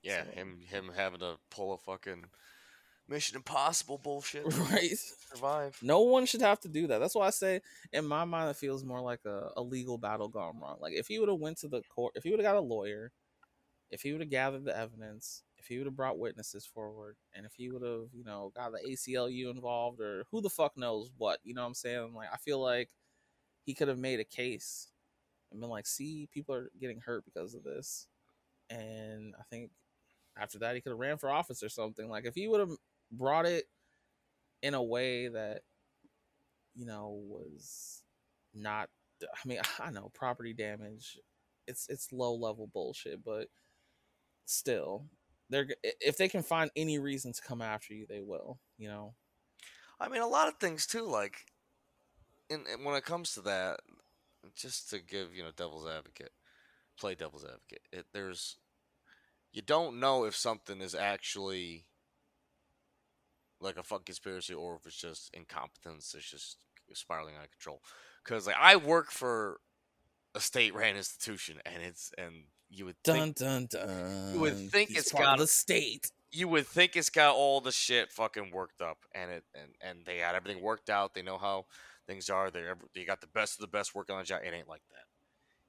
Yeah, 0.03 0.24
So- 0.24 0.30
him 0.32 0.61
him 0.61 0.90
having 0.94 1.20
to 1.20 1.36
pull 1.50 1.72
a 1.74 1.78
fucking 1.78 2.24
Mission 3.09 3.36
Impossible 3.36 3.98
bullshit. 3.98 4.44
Right. 4.46 4.96
Survive. 5.32 5.78
No 5.82 6.00
one 6.03 6.24
should 6.26 6.40
have 6.40 6.61
to 6.61 6.68
do 6.68 6.86
that. 6.88 6.98
That's 6.98 7.14
why 7.14 7.26
I 7.26 7.30
say, 7.30 7.61
in 7.92 8.07
my 8.07 8.24
mind, 8.24 8.50
it 8.50 8.57
feels 8.57 8.84
more 8.84 9.00
like 9.00 9.20
a, 9.24 9.50
a 9.57 9.62
legal 9.62 9.98
battle 9.98 10.28
gone 10.28 10.59
wrong. 10.61 10.76
Like 10.80 10.92
if 10.94 11.07
he 11.09 11.18
would 11.18 11.28
have 11.28 11.38
went 11.40 11.59
to 11.59 11.68
the 11.68 11.82
court, 11.82 12.12
if 12.16 12.22
he 12.22 12.30
would 12.30 12.38
have 12.40 12.46
got 12.46 12.57
a 12.57 12.61
lawyer, 12.61 13.11
if 13.90 14.03
he 14.03 14.12
would 14.12 14.20
have 14.20 14.30
gathered 14.30 14.64
the 14.64 14.76
evidence, 14.76 15.42
if 15.59 15.66
he 15.66 15.78
would 15.78 15.86
have 15.86 15.96
brought 15.96 16.18
witnesses 16.18 16.64
forward, 16.66 17.16
and 17.34 17.44
if 17.46 17.53
he 17.55 17.70
would 17.70 17.82
have, 17.82 18.09
you 18.12 18.24
know, 18.24 18.53
got 18.55 18.72
the 18.72 18.78
ACLU 18.88 19.50
involved 19.50 20.00
or 20.00 20.24
who 20.30 20.40
the 20.40 20.50
fuck 20.50 20.76
knows 20.76 21.11
what, 21.18 21.38
you 21.44 21.55
know 21.55 21.62
what 21.62 21.68
I'm 21.68 21.74
saying? 21.74 22.12
Like 22.14 22.28
I 22.32 22.36
feel 22.36 22.61
like 22.61 22.88
he 23.64 23.74
could 23.74 23.88
have 23.88 23.98
made 23.98 24.20
a 24.20 24.24
case 24.24 24.88
and 25.50 25.61
been 25.61 25.70
like, 25.70 25.86
see, 25.86 26.28
people 26.32 26.55
are 26.55 26.70
getting 26.80 27.00
hurt 27.00 27.24
because 27.24 27.55
of 27.55 27.62
this. 27.64 28.07
And 28.70 29.34
I 29.38 29.42
think 29.50 29.70
after 30.37 30.59
that 30.61 30.74
he 30.74 30.80
could 30.80 30.91
have 30.91 30.99
ran 30.99 31.18
for 31.18 31.30
office 31.30 31.62
or 31.62 31.68
something. 31.68 32.09
Like 32.09 32.24
if 32.24 32.35
he 32.35 32.49
would 32.49 32.61
have 32.61 32.72
brought 33.11 33.47
it 33.47 33.64
in 34.62 34.74
a 34.74 34.83
way 34.83 35.28
that 35.28 35.62
you 36.74 36.87
know 36.87 37.20
was 37.26 38.03
not 38.55 38.89
I 39.22 39.49
mean 39.49 39.61
I 39.80 39.91
know 39.91 40.11
property 40.14 40.55
damage 40.55 41.18
it's 41.66 41.87
it's 41.89 42.12
low 42.12 42.35
level 42.35 42.68
bullshit 42.72 43.22
but 43.24 43.49
still 44.47 45.05
they're 45.51 45.66
if 45.83 46.16
they 46.16 46.28
can 46.28 46.43
find 46.43 46.70
any 46.74 46.99
reason 46.99 47.33
to 47.33 47.43
come 47.43 47.61
after 47.61 47.93
you 47.95 48.07
they 48.09 48.20
will 48.20 48.59
you 48.78 48.89
know 48.89 49.14
I 50.03 50.09
mean, 50.09 50.20
a 50.20 50.26
lot 50.26 50.49
of 50.49 50.57
things 50.57 50.85
too. 50.87 51.07
Like, 51.07 51.47
in, 52.51 52.64
in- 52.72 52.85
when 52.85 52.97
it 52.97 53.05
comes 53.05 53.35
to 53.35 53.41
that, 53.43 53.78
just 54.57 54.91
to 54.91 54.99
give 54.99 55.35
you 55.35 55.45
know 55.45 55.51
devil's 55.57 55.87
advocate, 55.87 56.33
play 56.99 57.14
devil's 57.14 57.45
advocate. 57.45 57.83
It, 57.93 58.07
there's 58.12 58.57
you 59.53 59.62
don't 59.62 60.00
know 60.00 60.24
if 60.24 60.34
something 60.34 60.80
is 60.80 60.94
actually 60.94 61.84
like 63.61 63.76
a 63.76 63.82
fuck 63.82 64.05
conspiracy 64.05 64.55
or 64.55 64.76
if 64.76 64.86
it's 64.86 64.96
just 64.96 65.30
incompetence. 65.34 66.14
It's 66.16 66.30
just 66.30 66.59
spiraling 66.94 67.34
out 67.36 67.44
of 67.44 67.50
control. 67.50 67.80
Because 68.24 68.46
like 68.46 68.57
I 68.59 68.76
work 68.76 69.11
for 69.11 69.61
a 70.34 70.40
state-ran 70.40 70.96
institution, 70.96 71.59
and 71.66 71.82
it's 71.82 72.12
and 72.16 72.44
you 72.70 72.86
would 72.86 72.96
think 73.05 73.36
dun 73.36 73.66
dun 73.68 73.86
dun 73.86 74.40
would 74.40 74.70
think 74.70 74.88
He's 74.88 74.98
it's 74.98 75.12
got- 75.12 75.38
the 75.38 75.46
state 75.46 76.11
you 76.34 76.48
would 76.48 76.66
think 76.66 76.96
it's 76.96 77.11
got 77.11 77.34
all 77.34 77.61
the 77.61 77.70
shit 77.70 78.11
fucking 78.11 78.50
worked 78.50 78.80
up 78.80 78.96
and 79.14 79.30
it 79.30 79.44
and, 79.55 79.68
and 79.82 80.07
they 80.07 80.16
had 80.16 80.34
everything 80.34 80.62
worked 80.62 80.88
out. 80.88 81.12
They 81.12 81.20
know 81.20 81.36
how 81.36 81.66
things 82.07 82.30
are. 82.30 82.50
They 82.50 82.61
ever 82.61 82.80
they 82.94 83.05
got 83.05 83.20
the 83.20 83.26
best 83.26 83.57
of 83.57 83.61
the 83.61 83.66
best 83.66 83.94
working 83.94 84.14
on 84.14 84.22
the 84.22 84.26
job. 84.26 84.40
It 84.42 84.55
ain't 84.55 84.68
like 84.68 84.82
that. 84.90 85.05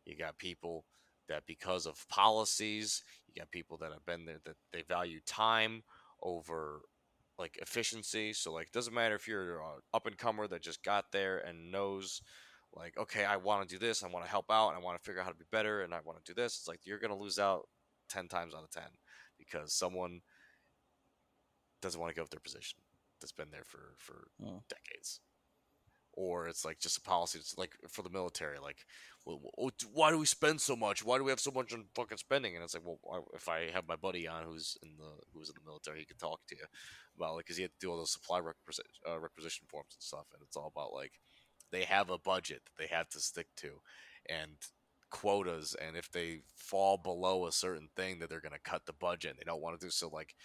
You 0.10 0.18
got 0.18 0.38
people 0.38 0.86
that 1.28 1.46
because 1.46 1.86
of 1.86 2.08
policies, 2.08 3.04
you 3.36 3.42
got 3.42 3.52
people 3.52 3.78
that 3.78 3.92
have 3.92 4.06
been 4.06 4.26
there 4.26 4.40
that 4.46 4.56
they 4.72 4.84
value 4.84 5.20
time 5.26 5.84
over 6.22 6.82
like 7.38 7.58
efficiency. 7.62 8.34
So 8.34 8.54
like, 8.54 8.68
it 8.68 8.74
doesn't 8.74 8.94
matter 8.94 9.16
if 9.16 9.28
you're 9.28 9.62
an 9.62 9.80
up 9.94 10.06
and 10.06 10.18
comer 10.18 10.48
that 10.48 10.62
just 10.62 10.84
got 10.84 11.06
there 11.12 11.40
and 11.40 11.72
knows 11.72 12.22
like, 12.74 12.98
okay, 12.98 13.26
I 13.26 13.38
want 13.38 13.68
to 13.68 13.76
do 13.76 13.80
this, 13.80 14.04
I 14.04 14.08
want 14.08 14.26
to 14.26 14.32
help 14.32 14.50
out, 14.50 14.70
and 14.70 14.78
I 14.78 14.82
want 14.82 14.98
to 14.98 15.04
figure 15.04 15.22
out 15.22 15.26
how 15.26 15.32
to 15.32 15.38
be 15.38 15.46
better, 15.52 15.82
and 15.82 15.94
I 15.94 16.00
want 16.04 16.24
to 16.24 16.34
do 16.34 16.40
this. 16.42 16.58
It's 16.58 16.68
like 16.68 16.80
you're 16.84 17.00
gonna 17.00 17.18
lose 17.18 17.40
out 17.40 17.68
ten 18.10 18.28
times 18.28 18.54
out 18.56 18.64
of 18.64 18.72
ten 18.72 18.90
because 19.38 19.74
someone 19.74 20.22
doesn't 21.82 22.00
want 22.00 22.10
to 22.10 22.16
give 22.16 22.24
up 22.24 22.30
their 22.30 22.40
position 22.40 22.80
that's 23.20 23.32
been 23.32 23.52
there 23.52 23.64
for 23.66 23.96
for 23.98 24.28
Hmm. 24.40 24.58
decades 24.70 25.20
or 26.14 26.48
it's 26.48 26.66
like 26.66 26.80
just 26.80 26.98
a 26.98 27.02
policy 27.02 27.40
it's 27.40 27.58
like 27.58 27.76
for 27.90 28.02
the 28.02 28.10
military 28.10 28.60
like 28.60 28.86
well, 29.26 29.40
well, 29.58 29.72
why 29.94 30.12
do 30.12 30.18
we 30.18 30.26
spend 30.26 30.60
so 30.60 30.76
much? 30.76 31.02
Why 31.06 31.18
do 31.18 31.24
we 31.24 31.32
have 31.32 31.40
so 31.40 31.52
much 31.52 31.74
on 31.74 31.86
fucking 31.96 32.18
spending? 32.18 32.56
And 32.56 32.64
it's 32.64 32.74
like 32.74 32.84
well 32.86 33.26
if 33.34 33.48
i 33.48 33.70
have 33.74 33.88
my 33.88 33.96
buddy 33.96 34.28
on 34.28 34.44
who's 34.44 34.78
in 34.84 34.90
the 34.98 35.12
who's 35.34 35.50
in 35.50 35.56
the 35.56 35.70
military 35.70 36.00
he 36.00 36.06
could 36.06 36.20
talk 36.20 36.42
to 36.48 36.56
you 36.56 36.66
about 37.16 37.36
like 37.36 37.46
because 37.46 37.58
he 37.58 37.64
had 37.64 37.72
to 37.72 37.86
do 37.86 37.92
all 37.92 37.98
those 37.98 38.12
supply 38.12 38.40
requisition, 38.40 38.92
uh, 39.10 39.20
requisition 39.20 39.66
forms 39.70 39.96
and 39.96 40.04
stuff 40.04 40.26
and 40.34 40.42
it's 40.46 40.58
all 40.58 40.72
about 40.76 40.94
like 40.94 41.14
they 41.72 41.84
have 41.84 42.10
a 42.10 42.18
budget 42.18 42.62
that 42.66 42.82
they 42.82 42.94
have 42.94 43.10
to 43.10 43.20
stick 43.20 43.48
to 43.58 43.80
and 44.30 44.52
quotas 45.10 45.76
and 45.76 45.96
if 45.96 46.12
they 46.12 46.40
fall 46.56 46.98
below 46.98 47.46
a 47.46 47.52
certain 47.52 47.90
thing 47.96 48.20
that 48.20 48.30
they're 48.30 48.42
to 48.42 48.60
cut 48.64 48.86
the 48.86 48.94
budget 48.94 49.32
and 49.32 49.40
they 49.40 49.44
don't 49.44 49.62
want 49.62 49.80
to 49.80 49.86
do 49.86 49.92
so 49.92 50.10
like 50.10 50.36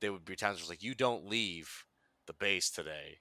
there 0.00 0.12
would 0.12 0.24
be 0.24 0.36
times 0.36 0.56
where 0.56 0.60
it's 0.60 0.68
like 0.68 0.82
you 0.82 0.94
don't 0.94 1.28
leave 1.28 1.84
the 2.26 2.32
base 2.32 2.70
today 2.70 3.18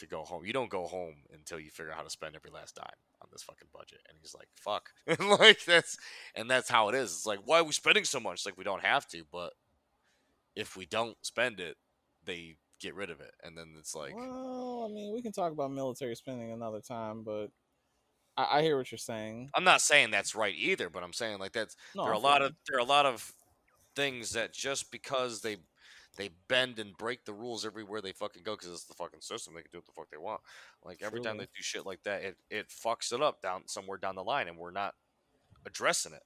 to 0.00 0.06
go 0.06 0.22
home. 0.24 0.44
You 0.44 0.52
don't 0.52 0.70
go 0.70 0.86
home 0.86 1.16
until 1.32 1.58
you 1.58 1.70
figure 1.70 1.92
out 1.92 1.98
how 1.98 2.04
to 2.04 2.10
spend 2.10 2.36
every 2.36 2.50
last 2.50 2.74
dime 2.74 2.86
on 3.22 3.28
this 3.32 3.42
fucking 3.42 3.68
budget. 3.72 4.00
And 4.08 4.18
he's 4.20 4.34
like, 4.34 4.48
"Fuck," 4.54 4.90
and 5.06 5.30
like 5.30 5.64
that's 5.64 5.96
and 6.34 6.50
that's 6.50 6.68
how 6.68 6.88
it 6.88 6.94
is. 6.94 7.12
It's 7.12 7.26
like, 7.26 7.40
why 7.44 7.60
are 7.60 7.64
we 7.64 7.72
spending 7.72 8.04
so 8.04 8.20
much? 8.20 8.34
It's 8.34 8.46
like 8.46 8.58
we 8.58 8.64
don't 8.64 8.84
have 8.84 9.06
to, 9.08 9.24
but 9.32 9.52
if 10.56 10.76
we 10.76 10.86
don't 10.86 11.16
spend 11.22 11.60
it, 11.60 11.76
they 12.24 12.56
get 12.80 12.94
rid 12.94 13.10
of 13.10 13.20
it, 13.20 13.32
and 13.42 13.56
then 13.56 13.74
it's 13.78 13.94
like, 13.94 14.14
well 14.14 14.88
i 14.90 14.92
mean 14.92 15.12
we 15.12 15.22
can 15.22 15.32
talk 15.32 15.52
about 15.52 15.70
military 15.70 16.14
spending 16.14 16.50
another 16.50 16.80
time 16.80 17.22
but 17.22 17.48
i, 18.38 18.58
I 18.58 18.62
hear 18.62 18.78
what 18.78 18.90
you're 18.90 18.98
saying 18.98 19.50
I'm 19.54 19.64
not 19.64 19.82
saying 19.82 20.10
that's 20.10 20.34
right 20.34 20.54
either, 20.56 20.88
but 20.88 21.02
I'm 21.02 21.12
saying 21.12 21.38
like 21.38 21.52
that's 21.52 21.76
no, 21.94 22.04
there 22.04 22.12
are 22.12 22.16
a 22.16 22.18
lot 22.18 22.42
of 22.42 22.54
there 22.68 22.78
are 22.78 22.80
a 22.80 22.84
lot 22.84 23.06
of 23.06 23.32
things 23.94 24.32
that 24.32 24.52
just 24.52 24.90
because 24.90 25.40
they 25.42 25.56
they 26.16 26.30
bend 26.48 26.78
and 26.78 26.96
break 26.96 27.24
the 27.24 27.32
rules 27.32 27.64
everywhere 27.64 28.00
they 28.00 28.12
fucking 28.12 28.42
go 28.42 28.54
because 28.56 28.70
it's 28.70 28.84
the 28.84 28.94
fucking 28.94 29.20
system 29.20 29.54
they 29.54 29.62
can 29.62 29.70
do 29.72 29.78
what 29.78 29.86
the 29.86 29.92
fuck 29.92 30.10
they 30.10 30.18
want. 30.18 30.40
Like 30.84 31.02
every 31.02 31.20
time 31.20 31.36
they 31.36 31.44
do 31.44 31.50
shit 31.62 31.86
like 31.86 32.02
that 32.04 32.22
it, 32.22 32.36
it 32.50 32.68
fucks 32.68 33.12
it 33.12 33.22
up 33.22 33.40
down 33.42 33.62
somewhere 33.66 33.98
down 33.98 34.16
the 34.16 34.24
line 34.24 34.48
and 34.48 34.58
we're 34.58 34.70
not 34.70 34.94
addressing 35.66 36.12
it. 36.12 36.22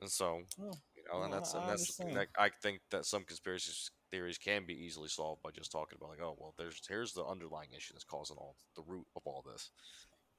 And 0.00 0.10
so 0.10 0.42
Oh, 0.60 0.70
you 0.96 1.02
know 1.10 1.22
and 1.24 1.32
that's 1.32 1.54
I- 1.54 1.58
and 1.58 1.68
that's 1.68 2.00
that 2.12 2.28
i 2.38 2.50
think 2.62 2.80
that 2.90 3.04
some 3.06 3.24
conspiracy 3.24 3.72
theories 4.10 4.38
can 4.38 4.64
be 4.64 4.74
easily 4.74 5.08
solved 5.08 5.42
by 5.42 5.50
just 5.50 5.72
talking 5.72 5.96
about 5.98 6.10
like 6.10 6.20
oh 6.22 6.36
well 6.38 6.54
there's 6.56 6.80
here's 6.88 7.12
the 7.12 7.24
underlying 7.24 7.70
issue 7.76 7.94
that's 7.94 8.04
causing 8.04 8.36
all 8.36 8.56
the 8.76 8.82
root 8.86 9.06
of 9.16 9.22
all 9.26 9.42
this. 9.46 9.70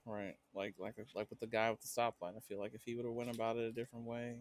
Right, 0.06 0.36
like 0.54 0.76
like 0.78 0.96
like 1.16 1.30
with 1.30 1.40
the 1.40 1.48
guy 1.48 1.72
with 1.72 1.82
the 1.82 1.88
stoplight. 1.88 2.38
I 2.38 2.40
feel 2.48 2.60
like 2.60 2.74
if 2.76 2.84
he 2.84 2.96
would 2.96 3.06
have 3.06 3.14
went 3.16 3.34
about 3.34 3.58
it 3.58 3.64
a 3.68 3.72
different 3.72 4.06
way, 4.06 4.38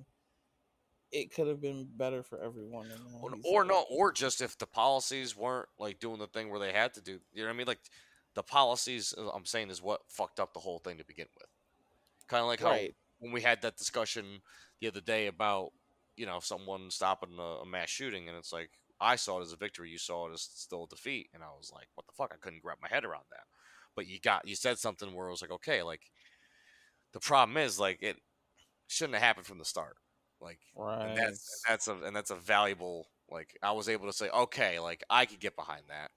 it 1.13 1.33
could 1.35 1.47
have 1.47 1.61
been 1.61 1.89
better 1.97 2.23
for 2.23 2.41
everyone. 2.41 2.91
Or, 3.21 3.31
or 3.45 3.65
no, 3.65 3.85
or 3.91 4.13
just 4.13 4.41
if 4.41 4.59
the 4.59 4.67
policies 4.67 5.37
weren't 5.37 5.69
like 5.79 6.01
doing 6.01 6.19
the 6.19 6.27
thing 6.27 6.51
where 6.51 6.61
they 6.61 6.73
had 6.73 6.95
to 6.95 7.01
do, 7.01 7.21
you 7.33 7.43
know 7.43 7.49
what 7.49 7.55
I 7.55 7.57
mean? 7.57 7.67
Like 7.67 7.81
the 8.35 8.43
policies, 8.43 9.15
uh, 9.17 9.29
I'm 9.31 9.47
saying, 9.47 9.71
is 9.71 9.83
what 9.83 10.01
fucked 10.09 10.41
up 10.41 10.53
the 10.53 10.61
whole 10.61 10.79
thing 10.79 10.99
to 10.99 11.05
begin 11.05 11.27
with. 11.39 11.49
Kind 12.29 12.43
of 12.43 12.49
like 12.49 12.61
how 12.61 12.79
when 13.19 13.33
we 13.33 13.43
had 13.43 13.63
that 13.63 13.77
discussion 13.77 14.41
the 14.81 14.89
other 14.89 15.01
day 15.01 15.27
about 15.27 15.71
you 16.17 16.27
know 16.27 16.41
someone 16.41 16.91
stopping 16.91 17.37
a, 17.39 17.63
a 17.63 17.67
mass 17.67 17.89
shooting, 17.89 18.29
and 18.29 18.37
it's 18.37 18.53
like 18.53 18.71
I 19.01 19.17
saw 19.17 19.39
it 19.39 19.43
as 19.43 19.53
a 19.53 19.57
victory, 19.57 19.91
you 19.91 19.99
saw 19.99 20.29
it 20.29 20.33
as 20.33 20.43
still 20.43 20.85
a 20.85 20.89
defeat, 20.89 21.29
and 21.35 21.43
I 21.43 21.49
was 21.57 21.71
like, 21.73 21.89
what 21.95 22.07
the 22.07 22.13
fuck? 22.17 22.33
I 22.33 22.39
couldn't 22.43 22.63
wrap 22.65 22.79
my 22.83 22.89
head 22.89 23.05
around 23.05 23.25
that. 23.31 23.45
But 23.95 24.07
you 24.07 24.19
got 24.21 24.49
you 24.49 24.57
said 24.57 24.79
something 24.79 25.15
where 25.15 25.29
it 25.29 25.31
was 25.31 25.43
like, 25.43 25.53
okay, 25.53 25.83
like 25.83 26.03
the 27.13 27.21
problem 27.21 27.57
is 27.57 27.79
like 27.79 27.99
it 28.03 28.17
shouldn't 28.89 29.15
have 29.15 29.23
happened 29.23 29.47
from 29.47 29.59
the 29.59 29.65
start. 29.65 29.97
Like 30.45 30.61
right. 30.77 31.09
and 31.09 31.19
that's 31.19 31.63
and 31.67 31.73
that's 31.75 31.89
a 31.89 31.95
and 32.07 32.17
that's 32.17 32.31
a 32.31 32.37
valuable 32.37 33.09
like 33.31 33.57
I 33.63 33.73
was 33.73 33.89
able 33.89 34.07
to 34.07 34.13
say 34.13 34.31
okay 34.31 34.81
like 34.81 35.03
I 35.11 35.27
could 35.27 35.41
get 35.41 35.57
behind 35.57 35.85
that 35.89 36.11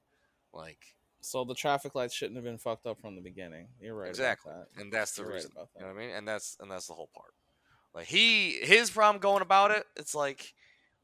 like 0.54 0.96
so 1.22 1.46
the 1.46 1.56
traffic 1.56 1.96
lights 1.96 2.14
shouldn't 2.14 2.38
have 2.38 2.46
been 2.46 2.60
fucked 2.60 2.86
up 2.88 3.00
from 3.02 3.16
the 3.16 3.22
beginning. 3.22 3.68
You're 3.82 3.96
right. 3.96 4.10
exactly 4.10 4.54
About 4.54 4.68
that. 4.76 4.82
and 4.82 4.94
that's 4.94 5.14
the 5.14 5.24
You're 5.24 5.32
right 5.32 5.36
reason 5.36 5.52
about 5.56 5.70
you 5.76 5.82
know 5.82 5.88
what 5.94 5.96
I 5.96 6.00
mean 6.00 6.12
and 6.16 6.28
that's 6.28 6.58
and 6.60 6.72
that's 6.72 6.88
the 6.88 6.94
whole 6.96 7.10
part 7.16 7.34
like 7.96 8.08
he 8.08 8.54
his 8.62 8.90
problem 8.92 9.22
going 9.22 9.42
about 9.42 9.72
it 9.72 9.86
it's 9.98 10.16
like 10.16 10.54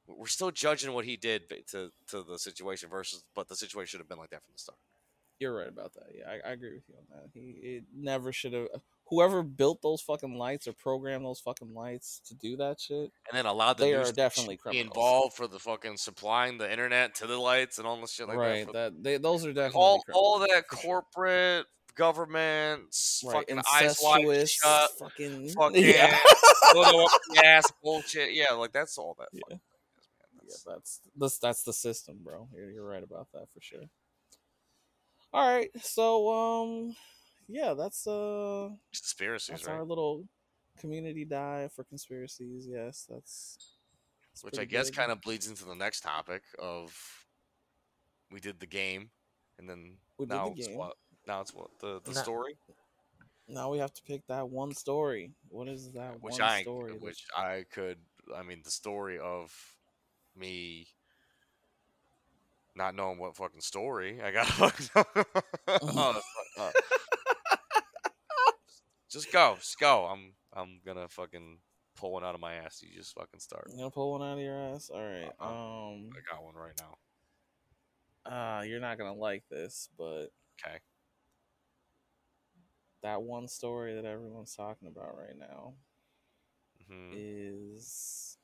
we're 0.07 0.27
still 0.27 0.51
judging 0.51 0.93
what 0.93 1.05
he 1.05 1.17
did 1.17 1.49
to 1.71 1.91
to 2.09 2.23
the 2.23 2.37
situation 2.39 2.89
versus 2.89 3.23
but 3.35 3.47
the 3.49 3.55
situation 3.55 3.87
should 3.91 4.01
have 4.01 4.09
been 4.09 4.17
like 4.19 4.31
that 4.31 4.43
from 4.43 4.53
the 4.53 4.59
start 4.59 4.79
You're 5.39 5.55
right 5.57 5.67
about 5.69 5.93
that. 5.95 6.07
Yeah, 6.17 6.29
I, 6.29 6.49
I 6.49 6.53
agree 6.53 6.73
with 6.75 6.87
you 6.89 6.95
on 6.97 7.05
that. 7.11 7.29
He 7.33 7.51
it 7.77 7.85
never 7.95 8.31
should 8.31 8.53
have. 8.53 8.67
Whoever 9.09 9.43
built 9.43 9.81
those 9.81 10.01
fucking 10.01 10.35
lights 10.37 10.67
or 10.67 10.73
programmed 10.73 11.25
those 11.25 11.39
fucking 11.39 11.73
lights 11.73 12.21
to 12.27 12.35
do 12.35 12.55
that 12.57 12.79
shit, 12.79 12.97
and 13.29 13.33
then 13.33 13.45
allowed 13.45 13.77
the 13.77 13.85
They 13.85 13.93
are 13.93 14.11
definitely 14.11 14.57
be 14.71 14.79
involved 14.79 15.35
for 15.35 15.47
the 15.47 15.59
fucking 15.59 15.97
supplying 15.97 16.57
the 16.57 16.71
internet 16.71 17.13
to 17.15 17.27
the 17.27 17.37
lights 17.37 17.77
and 17.77 17.85
all 17.87 17.99
this 17.99 18.13
shit 18.13 18.27
like 18.27 18.37
right? 18.37 18.59
that 18.59 18.65
for- 18.65 18.73
That 18.73 19.03
they 19.03 19.17
those 19.17 19.45
are 19.45 19.53
definitely 19.53 19.81
all 19.81 20.03
all 20.13 20.39
that 20.39 20.49
sure. 20.49 20.63
corporate 21.03 21.65
government 21.95 22.81
right, 23.25 23.33
fucking 23.47 23.61
eyes 23.71 23.99
wide 24.01 24.49
shut 24.49 24.89
fucking, 24.97 25.49
fucking 25.57 25.83
yeah. 25.83 26.17
little 26.73 27.07
ass 27.43 27.71
bullshit. 27.83 28.33
Yeah, 28.33 28.53
like 28.53 28.71
that's 28.71 28.97
all 28.97 29.15
that 29.19 29.27
Yeah. 29.31 29.41
fucking 29.43 29.59
thing 29.59 29.99
is, 29.99 30.65
man. 30.65 30.73
Yeah, 30.73 30.73
That's, 30.73 30.99
that's 31.17 31.37
that's 31.39 31.63
the 31.63 31.73
system, 31.73 32.19
bro. 32.23 32.47
You're, 32.55 32.71
you're 32.71 32.87
right 32.87 33.03
about 33.03 33.27
that 33.33 33.47
for 33.53 33.61
sure. 33.61 33.83
All 35.33 35.47
right, 35.55 35.69
so 35.81 36.29
um, 36.31 36.95
yeah, 37.47 37.73
that's 37.73 38.07
uh, 38.07 38.69
conspiracies, 38.93 39.49
that's 39.55 39.67
right? 39.67 39.73
our 39.75 39.83
little 39.83 40.25
community 40.79 41.25
dive 41.25 41.71
for 41.73 41.83
conspiracies. 41.83 42.67
Yes, 42.69 43.05
that's, 43.09 43.57
that's 44.31 44.43
Which 44.43 44.59
I 44.59 44.65
guess 44.65 44.89
good. 44.89 44.95
kind 44.97 45.11
of 45.11 45.21
bleeds 45.21 45.47
into 45.47 45.65
the 45.65 45.75
next 45.75 46.01
topic 46.01 46.43
of 46.59 46.95
we 48.31 48.39
did 48.39 48.59
the 48.59 48.65
game, 48.67 49.09
and 49.59 49.69
then 49.69 49.97
We 50.17 50.25
now 50.25 50.49
the 50.49 50.61
it's 50.61 50.69
what 50.69 50.95
Now 51.27 51.41
it's 51.41 51.53
what 51.53 51.69
the 51.79 52.01
the 52.03 52.13
Nah. 52.13 52.21
story, 52.21 52.57
Now 53.47 53.69
we 53.69 53.77
have 53.79 53.93
to 53.93 54.01
pick 54.03 54.25
that 54.27 54.49
one 54.49 54.73
story. 54.73 55.31
What 55.49 55.67
is 55.67 55.91
that 55.93 56.21
which 56.21 56.39
one 56.39 56.41
I 56.49 56.61
story? 56.63 56.93
that- 56.93 57.01
which 57.01 57.25
I 57.37 57.65
could. 57.71 57.97
I 58.35 58.41
mean, 58.41 58.61
the 58.63 58.71
story 58.71 59.19
of 59.19 59.53
me 60.35 60.87
not 62.75 62.95
knowing 62.95 63.19
what 63.19 63.35
fucking 63.35 63.61
story 63.61 64.19
I 64.21 64.31
got. 64.31 64.47
oh, 65.81 66.21
uh, 66.57 66.71
just 69.13 69.31
go, 69.31 69.55
just 69.59 69.79
go. 69.79 70.05
I'm 70.05 70.33
I'm 70.53 70.81
gonna 70.85 71.07
fucking 71.09 71.59
pull 71.95 72.13
one 72.13 72.25
out 72.25 72.35
of 72.35 72.41
my 72.41 72.55
ass. 72.55 72.81
You 72.83 72.95
just 72.95 73.15
fucking 73.15 73.39
start. 73.39 73.71
You 73.71 73.77
gonna 73.77 73.91
pull 73.91 74.11
one 74.13 74.23
out 74.23 74.33
of 74.37 74.39
your 74.43 74.57
ass? 74.57 74.89
All 74.93 75.01
right. 75.01 75.33
Uh-uh. 75.41 75.47
Um. 75.47 76.09
I 76.13 76.21
got 76.35 76.43
one 76.43 76.55
right 76.55 76.73
now. 76.77 76.97
Uh, 78.25 78.63
you're 78.63 78.79
not 78.79 78.97
gonna 78.97 79.13
like 79.13 79.43
this, 79.49 79.89
but 79.97 80.27
Okay. 80.59 80.79
that 83.03 83.21
one 83.23 83.47
story 83.47 83.95
that 83.95 84.05
everyone's 84.05 84.55
talking 84.55 84.87
about 84.87 85.17
right 85.17 85.37
now 85.37 85.73
hmm 86.87 87.15
is 87.15 88.37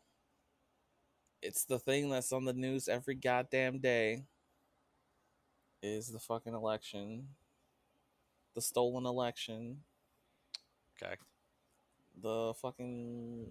it's 1.41 1.65
the 1.65 1.79
thing 1.79 2.09
that's 2.09 2.31
on 2.31 2.45
the 2.45 2.53
news 2.53 2.87
every 2.87 3.15
goddamn 3.15 3.79
day 3.79 4.23
is 5.81 6.07
the 6.07 6.19
fucking 6.19 6.53
election 6.53 7.27
the 8.55 8.61
stolen 8.61 9.05
election 9.05 9.83
Okay. 11.01 11.15
the 12.21 12.53
fucking 12.61 13.47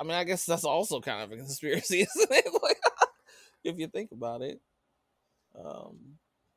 i 0.00 0.04
mean 0.04 0.12
i 0.12 0.24
guess 0.24 0.46
that's 0.46 0.64
also 0.64 1.00
kind 1.00 1.22
of 1.22 1.32
a 1.32 1.36
conspiracy 1.36 2.00
isn't 2.16 2.30
it 2.30 2.52
like 2.62 2.78
if 3.64 3.78
you 3.78 3.86
think 3.88 4.12
about 4.12 4.42
it 4.42 4.60
um 5.58 5.96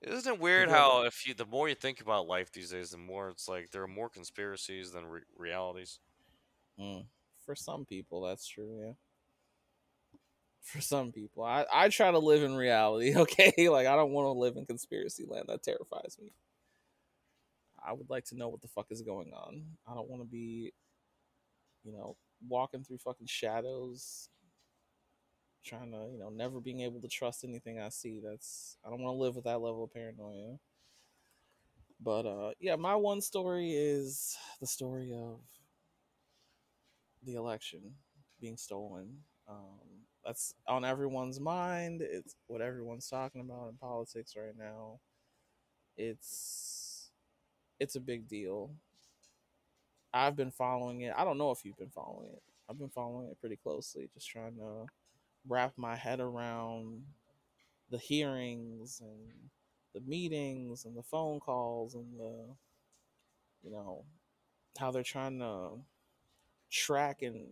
Isn't 0.02 0.34
it 0.36 0.40
weird 0.40 0.70
Yeah. 0.70 0.76
how 0.78 1.04
if 1.04 1.28
you 1.28 1.34
the 1.34 1.46
more 1.46 1.68
you 1.70 1.76
think 1.76 2.02
about 2.02 2.28
life 2.28 2.52
these 2.52 2.72
days, 2.72 2.92
the 2.92 2.98
more 2.98 3.30
it's 3.30 3.48
like 3.48 3.70
there 3.72 3.84
are 3.84 3.88
more 3.88 4.10
conspiracies 4.10 4.92
than 4.92 5.06
re- 5.06 5.22
realities. 5.38 6.00
Mm. 6.80 7.06
For 7.46 7.56
some 7.56 7.86
people, 7.86 8.22
that's 8.22 8.48
true. 8.48 8.80
Yeah. 8.84 8.94
For 10.62 10.82
some 10.82 11.12
people, 11.12 11.44
I 11.44 11.66
I 11.72 11.90
try 11.90 12.12
to 12.12 12.20
live 12.20 12.44
in 12.44 12.56
reality. 12.56 13.14
Okay, 13.24 13.70
like 13.70 13.88
I 13.88 13.96
don't 13.96 14.12
want 14.12 14.26
to 14.28 14.40
live 14.40 14.58
in 14.58 14.66
conspiracy 14.66 15.26
land. 15.28 15.46
That 15.48 15.64
terrifies 15.64 16.18
me. 16.22 16.32
I 17.86 17.94
would 17.94 18.10
like 18.10 18.26
to 18.26 18.38
know 18.38 18.50
what 18.50 18.62
the 18.62 18.68
fuck 18.68 18.88
is 18.92 19.02
going 19.02 19.32
on. 19.34 19.64
I 19.88 19.94
don't 19.94 20.10
want 20.10 20.22
to 20.22 20.28
be, 20.28 20.74
you 21.84 21.92
know, 21.92 22.16
walking 22.48 22.84
through 22.84 22.98
fucking 23.00 23.28
shadows, 23.28 24.30
trying 25.64 25.92
to, 25.92 26.08
you 26.12 26.20
know, 26.20 26.30
never 26.30 26.60
being 26.60 26.82
able 26.82 27.02
to 27.02 27.08
trust 27.08 27.44
anything 27.44 27.80
I 27.80 27.90
see. 27.90 28.20
That's 28.24 28.78
I 28.86 28.90
don't 28.90 29.02
want 29.02 29.16
to 29.16 29.22
live 29.22 29.36
with 29.36 29.46
that 29.46 29.62
level 29.62 29.84
of 29.84 29.94
paranoia. 29.94 30.58
But 32.00 32.26
uh 32.26 32.52
yeah, 32.60 32.76
my 32.76 32.96
one 32.96 33.22
story 33.22 33.74
is 33.74 34.36
the 34.60 34.68
story 34.68 35.14
of 35.14 35.40
the 37.24 37.36
election 37.36 37.82
being 38.40 38.58
stolen. 38.58 39.18
Um, 39.48 40.06
that's 40.26 40.54
on 40.68 40.86
everyone's 40.86 41.40
mind. 41.40 42.02
It's 42.02 42.36
what 42.48 42.62
everyone's 42.62 43.10
talking 43.10 43.42
about 43.42 43.70
in 43.70 43.78
politics 43.78 44.36
right 44.36 44.56
now. 44.58 45.00
It's 45.98 46.81
it's 47.82 47.96
a 47.96 48.00
big 48.00 48.28
deal. 48.28 48.70
I've 50.14 50.36
been 50.36 50.52
following 50.52 51.02
it. 51.02 51.14
I 51.18 51.26
don't 51.26 51.40
know 51.40 51.50
if 51.50 51.66
you've 51.66 51.80
been 51.80 51.90
following 51.90 52.28
it. 52.32 52.44
I've 52.70 52.78
been 52.78 52.90
following 52.90 53.28
it 53.28 53.40
pretty 53.40 53.56
closely, 53.56 54.08
just 54.14 54.30
trying 54.30 54.56
to 54.58 54.86
wrap 55.50 55.74
my 55.78 55.96
head 55.96 56.20
around 56.20 57.04
the 57.90 57.98
hearings 57.98 59.02
and 59.02 59.50
the 59.96 60.02
meetings 60.08 60.86
and 60.86 60.96
the 60.96 61.02
phone 61.02 61.40
calls 61.40 61.96
and 61.96 62.20
the 62.20 62.46
you 63.64 63.72
know 63.72 64.06
how 64.78 64.92
they're 64.92 65.04
trying 65.04 65.40
to 65.40 65.72
track 66.70 67.24
and 67.24 67.48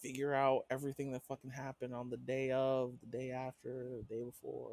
figure 0.00 0.32
out 0.32 0.64
everything 0.70 1.10
that 1.12 1.24
fucking 1.24 1.50
happened 1.50 1.92
on 1.92 2.08
the 2.08 2.16
day 2.16 2.52
of, 2.52 2.92
the 3.00 3.18
day 3.18 3.30
after, 3.32 3.88
the 3.98 4.04
day 4.08 4.22
before. 4.22 4.72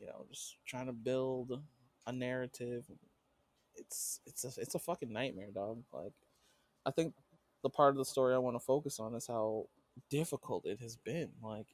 You 0.00 0.06
know, 0.06 0.24
just 0.30 0.56
trying 0.66 0.86
to 0.86 0.92
build 0.92 1.60
a 2.06 2.12
narrative. 2.12 2.84
It's 3.80 4.20
it's 4.26 4.44
a 4.44 4.60
it's 4.60 4.74
a 4.74 4.78
fucking 4.78 5.12
nightmare, 5.12 5.50
dog. 5.54 5.82
Like, 5.92 6.12
I 6.86 6.90
think 6.90 7.14
the 7.62 7.70
part 7.70 7.90
of 7.90 7.98
the 7.98 8.04
story 8.04 8.34
I 8.34 8.38
want 8.38 8.56
to 8.56 8.60
focus 8.60 9.00
on 9.00 9.14
is 9.14 9.26
how 9.26 9.66
difficult 10.10 10.66
it 10.66 10.80
has 10.80 10.96
been. 10.96 11.30
Like, 11.42 11.66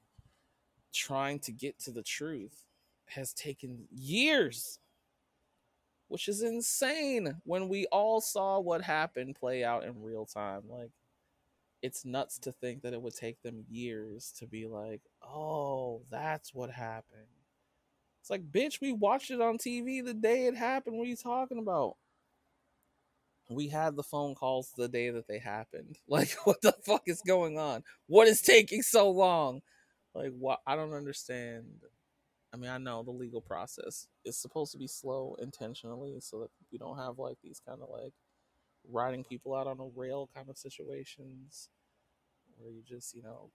trying 0.95 1.39
to 1.41 1.53
get 1.53 1.79
to 1.81 1.91
the 1.91 2.03
truth 2.03 2.65
has 3.07 3.33
taken 3.35 3.87
years 3.91 4.79
which 6.09 6.29
is 6.29 6.43
insane 6.43 7.37
when 7.45 7.69
we 7.69 7.87
all 7.87 8.21
saw 8.21 8.61
what 8.61 8.83
happened 8.83 9.35
play 9.35 9.65
out 9.65 9.85
in 9.85 10.03
real 10.03 10.25
time. 10.25 10.63
Like, 10.69 10.91
it's 11.83 12.05
nuts 12.05 12.39
to 12.41 12.53
think 12.53 12.83
that 12.83 12.93
it 12.93 13.03
would 13.03 13.15
take 13.15 13.43
them 13.43 13.65
years 13.69 14.33
to 14.39 14.47
be 14.47 14.67
like, 14.67 15.03
oh, 15.23 16.03
that's 16.11 16.55
what 16.55 16.71
happened. 16.71 17.27
It's 18.27 18.31
like, 18.33 18.51
bitch, 18.51 18.81
we 18.81 18.91
watched 18.91 19.31
it 19.31 19.41
on 19.41 19.57
TV 19.57 20.05
the 20.05 20.13
day 20.13 20.47
it 20.47 20.57
happened. 20.57 20.97
What 20.97 21.05
are 21.05 21.11
you 21.11 21.15
talking 21.15 21.61
about? 21.61 21.95
We 23.49 23.69
had 23.69 23.95
the 23.95 24.03
phone 24.03 24.35
calls 24.35 24.73
the 24.77 24.89
day 24.89 25.11
that 25.11 25.29
they 25.29 25.39
happened. 25.39 25.99
Like, 26.09 26.33
what 26.43 26.61
the 26.61 26.75
fuck 26.85 27.03
is 27.07 27.23
going 27.25 27.57
on? 27.57 27.85
What 28.09 28.27
is 28.27 28.43
taking 28.43 28.83
so 28.83 29.11
long? 29.11 29.61
Like, 30.13 30.33
what? 30.37 30.59
I 30.67 30.75
don't 30.75 30.93
understand. 30.93 31.67
I 32.53 32.57
mean, 32.57 32.69
I 32.69 32.79
know 32.79 33.05
the 33.05 33.13
legal 33.13 33.41
process 33.41 34.09
is 34.25 34.37
supposed 34.37 34.73
to 34.73 34.79
be 34.79 34.89
slow 34.89 35.37
intentionally 35.41 36.17
so 36.19 36.41
that 36.41 36.51
we 36.73 36.79
don't 36.79 36.99
have 36.99 37.21
like 37.21 37.37
these 37.45 37.61
kind 37.65 37.81
of 37.81 37.89
like 37.89 38.15
riding 38.91 39.23
people 39.23 39.55
out 39.55 39.69
on 39.69 39.79
a 39.79 39.87
rail 39.95 40.29
kind 40.35 40.49
of 40.51 40.59
situations 40.59 41.69
where 42.59 42.73
you 42.73 42.83
just, 42.85 43.15
you 43.15 43.23
know, 43.23 43.51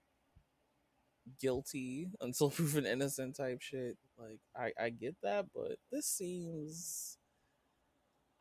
guilty 1.40 2.10
until 2.22 2.50
proven 2.52 2.86
innocent 2.86 3.36
type 3.36 3.62
shit. 3.62 3.98
Like, 4.18 4.40
I, 4.56 4.72
I 4.82 4.90
get 4.90 5.16
that, 5.24 5.48
but 5.54 5.78
this 5.92 6.06
seems 6.06 7.18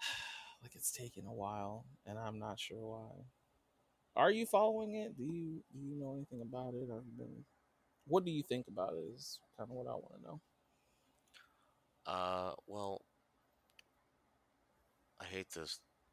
like 0.63 0.75
it's 0.75 0.93
taking 0.93 1.27
a 1.27 1.33
while 1.33 1.85
and 2.07 2.19
I'm 2.19 2.39
not 2.39 2.59
sure 2.59 2.79
why. 2.79 3.25
Are 4.17 4.31
you 4.31 4.45
following 4.45 4.97
it? 4.97 5.17
Do 5.17 5.23
you 5.23 5.63
do 5.73 5.79
you 5.79 5.97
know 5.99 6.15
anything 6.15 6.43
about 6.43 6.75
it? 6.75 6.89
Have 6.93 7.17
been 7.17 7.45
what 8.07 8.25
do 8.25 8.31
you 8.31 8.43
think 8.43 8.67
about 8.69 8.95
it 8.95 9.15
is 9.15 9.39
kind 9.57 9.71
of 9.71 9.77
what 9.77 9.87
I 9.87 9.93
want 9.93 10.15
to 10.17 10.23
know. 10.23 10.41
Uh, 12.07 12.53
well, 12.67 13.03
I 15.21 15.25
hate 15.25 15.51
to 15.53 15.61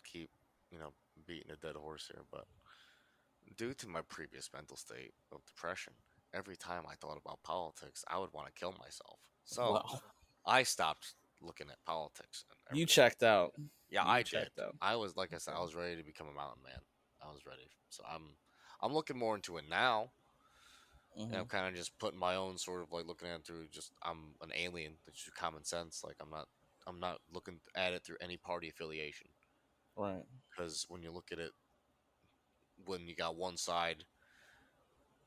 keep, 0.04 0.30
you 0.72 0.78
know, 0.78 0.94
beating 1.26 1.52
a 1.52 1.56
dead 1.56 1.76
horse 1.76 2.10
here, 2.14 2.24
but 2.32 2.46
due 3.58 3.74
to 3.74 3.88
my 3.88 4.02
previous 4.02 4.50
mental 4.54 4.78
state 4.78 5.14
of 5.32 5.44
depression, 5.46 5.94
every 6.34 6.56
time 6.58 6.86
I 6.88 6.96
thought 6.96 7.18
about 7.18 7.44
politics, 7.44 8.04
I 8.08 8.18
would 8.20 8.34
want 8.34 8.48
to 8.48 8.54
kill 8.54 8.74
myself. 8.74 9.20
So 9.46 9.82
Wow. 9.84 10.02
I 10.46 10.64
stopped 10.64 11.16
looking 11.42 11.70
at 11.70 11.84
politics. 11.86 12.46
And 12.70 12.80
You 12.80 12.86
checked 12.86 13.24
out. 13.24 13.54
Yeah, 13.90 14.04
you 14.04 14.10
I 14.10 14.24
did. 14.24 14.50
checked 14.50 14.60
out. 14.60 14.76
I 14.82 14.96
was 14.96 15.16
like 15.16 15.34
I 15.34 15.38
said, 15.38 15.54
I 15.56 15.62
was 15.62 15.76
ready 15.76 15.96
to 15.98 16.04
become 16.04 16.28
a 16.28 16.34
mountain 16.34 16.64
man. 16.64 16.82
I 17.22 17.32
was 17.32 17.46
ready. 17.46 17.72
So 17.90 18.04
I'm, 18.08 18.38
I'm 18.82 18.94
looking 18.94 19.18
more 19.18 19.36
into 19.36 19.58
it 19.58 19.66
now. 19.70 20.12
Mhm. 21.16 21.32
And 21.32 21.40
I'm 21.42 21.48
kind 21.48 21.68
of 21.68 21.76
just 21.76 21.98
putting 22.00 22.20
my 22.20 22.36
own 22.36 22.58
sort 22.58 22.84
of 22.84 22.92
like 22.92 23.06
looking 23.06 23.28
at 23.30 23.42
it 23.42 23.46
through 23.46 23.68
just 23.70 23.92
I'm 24.02 24.36
an 24.42 24.52
alien. 24.54 24.98
That's 25.06 25.24
just 25.24 25.36
common 25.36 25.64
sense. 25.64 26.04
Like 26.04 26.18
I'm 26.22 26.30
not 26.30 26.48
I'm 26.86 27.00
not 27.00 27.22
looking 27.32 27.60
at 27.76 27.94
it 27.94 28.04
through 28.06 28.18
any 28.22 28.38
party 28.38 28.70
affiliation 28.70 29.28
Right. 29.96 30.26
because 30.50 30.86
when 30.90 31.02
you 31.04 31.12
look 31.12 31.32
at 31.32 31.40
it, 31.40 31.52
when 32.86 33.08
you 33.08 33.16
got 33.16 33.36
one 33.36 33.58
side, 33.58 34.06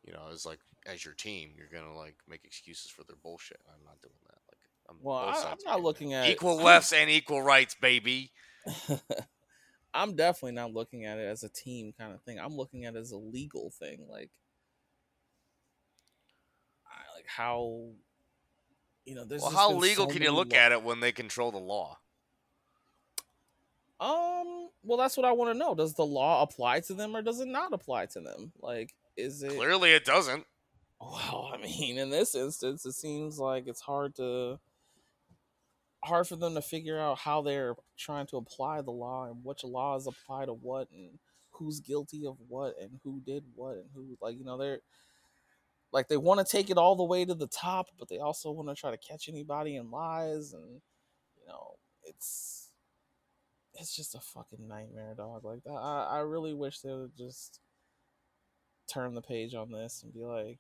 you 0.02 0.12
know, 0.12 0.28
it's 0.32 0.46
like 0.46 0.60
as 0.86 1.04
your 1.04 1.14
team, 1.14 1.50
you're 1.56 1.68
gonna 1.72 1.96
like 1.96 2.16
make 2.28 2.44
excuses 2.44 2.90
for 2.90 3.04
their 3.04 3.16
bullshit. 3.22 3.60
I'm 3.68 3.84
not 3.84 4.00
doing 4.00 4.14
that. 4.26 4.38
Like 4.48 4.58
I'm 4.88 4.96
Well, 5.02 5.16
I, 5.16 5.50
I'm 5.52 5.58
not 5.64 5.82
looking 5.82 6.14
at 6.14 6.28
equal 6.28 6.56
I'm- 6.56 6.64
lefts 6.64 6.92
and 6.92 7.10
equal 7.10 7.42
rights, 7.42 7.74
baby. 7.74 8.32
I'm 9.94 10.14
definitely 10.14 10.52
not 10.52 10.72
looking 10.72 11.04
at 11.04 11.18
it 11.18 11.24
as 11.26 11.42
a 11.42 11.48
team 11.48 11.92
kind 11.98 12.12
of 12.14 12.22
thing. 12.22 12.38
I'm 12.38 12.54
looking 12.56 12.84
at 12.84 12.94
it 12.94 12.98
as 12.98 13.10
a 13.10 13.16
legal 13.16 13.70
thing. 13.70 14.06
Like, 14.08 14.30
I, 16.86 17.16
like 17.16 17.26
how, 17.26 17.88
you 19.04 19.14
know, 19.16 19.24
there's 19.24 19.42
Well, 19.42 19.50
how 19.50 19.72
legal 19.72 20.06
so 20.06 20.12
can 20.12 20.22
you 20.22 20.30
look 20.30 20.52
law- 20.52 20.58
at 20.58 20.72
it 20.72 20.82
when 20.84 21.00
they 21.00 21.10
control 21.12 21.50
the 21.50 21.58
law? 21.58 21.98
Um. 23.98 24.68
Well, 24.82 24.96
that's 24.96 25.16
what 25.18 25.26
I 25.26 25.32
want 25.32 25.52
to 25.52 25.58
know. 25.58 25.74
Does 25.74 25.92
the 25.92 26.06
law 26.06 26.42
apply 26.42 26.80
to 26.80 26.94
them 26.94 27.14
or 27.14 27.20
does 27.20 27.40
it 27.40 27.48
not 27.48 27.74
apply 27.74 28.06
to 28.06 28.20
them? 28.20 28.50
Like, 28.62 28.94
is 29.16 29.42
it? 29.42 29.50
Clearly, 29.56 29.90
it 29.92 30.06
doesn't. 30.06 30.46
Well, 31.00 31.50
I 31.52 31.56
mean, 31.56 31.98
in 31.98 32.10
this 32.10 32.34
instance, 32.34 32.84
it 32.86 32.92
seems 32.92 33.38
like 33.38 33.66
it's 33.66 33.80
hard 33.80 34.14
to 34.16 34.60
hard 36.02 36.26
for 36.26 36.36
them 36.36 36.54
to 36.54 36.62
figure 36.62 36.98
out 36.98 37.18
how 37.18 37.42
they're 37.42 37.74
trying 37.98 38.26
to 38.26 38.36
apply 38.36 38.80
the 38.80 38.90
law 38.90 39.26
and 39.26 39.44
which 39.44 39.64
laws 39.64 40.06
apply 40.06 40.46
to 40.46 40.52
what 40.52 40.88
and 40.90 41.18
who's 41.50 41.80
guilty 41.80 42.24
of 42.26 42.36
what 42.48 42.74
and 42.80 42.98
who 43.04 43.20
did 43.20 43.44
what 43.54 43.76
and 43.76 43.86
who 43.94 44.16
like 44.22 44.38
you 44.38 44.44
know 44.44 44.56
they're 44.56 44.80
like 45.92 46.08
they 46.08 46.16
want 46.16 46.44
to 46.44 46.50
take 46.50 46.70
it 46.70 46.78
all 46.78 46.96
the 46.96 47.04
way 47.04 47.24
to 47.24 47.34
the 47.34 47.46
top 47.46 47.86
but 47.98 48.08
they 48.08 48.18
also 48.18 48.50
want 48.50 48.68
to 48.68 48.74
try 48.74 48.90
to 48.90 48.98
catch 48.98 49.28
anybody 49.28 49.76
in 49.76 49.90
lies 49.90 50.52
and 50.52 50.80
you 51.36 51.46
know 51.48 51.76
it's 52.04 52.70
it's 53.74 53.94
just 53.94 54.14
a 54.14 54.20
fucking 54.20 54.66
nightmare, 54.68 55.14
dog. 55.16 55.44
Like 55.44 55.62
I 55.68 56.06
I 56.10 56.18
really 56.20 56.54
wish 56.54 56.80
they 56.80 56.92
would 56.92 57.16
just 57.16 57.60
turn 58.92 59.14
the 59.14 59.22
page 59.22 59.54
on 59.54 59.70
this 59.70 60.02
and 60.02 60.12
be 60.12 60.24
like, 60.24 60.58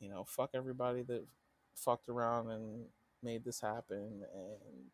you 0.00 0.08
know, 0.08 0.24
fuck 0.24 0.50
everybody 0.54 1.02
that 1.02 1.24
fucked 1.74 2.08
around 2.08 2.50
and 2.50 2.86
made 3.22 3.44
this 3.44 3.60
happen 3.60 4.22
and 4.34 4.90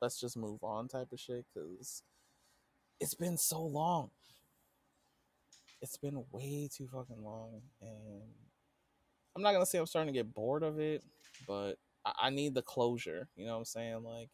let's 0.00 0.20
just 0.20 0.36
move 0.36 0.62
on 0.62 0.88
type 0.88 1.12
of 1.12 1.20
shit 1.20 1.44
because 1.54 2.02
it's 3.00 3.14
been 3.14 3.36
so 3.36 3.60
long. 3.62 4.10
It's 5.80 5.96
been 5.96 6.24
way 6.32 6.68
too 6.72 6.88
fucking 6.92 7.22
long. 7.22 7.62
And 7.80 8.22
I'm 9.36 9.42
not 9.42 9.52
going 9.52 9.62
to 9.62 9.66
say 9.66 9.78
I'm 9.78 9.86
starting 9.86 10.12
to 10.12 10.18
get 10.18 10.34
bored 10.34 10.62
of 10.62 10.80
it, 10.80 11.04
but 11.46 11.74
I, 12.04 12.12
I 12.22 12.30
need 12.30 12.54
the 12.54 12.62
closure. 12.62 13.28
You 13.36 13.46
know 13.46 13.52
what 13.52 13.58
I'm 13.58 13.64
saying? 13.64 14.02
Like, 14.02 14.30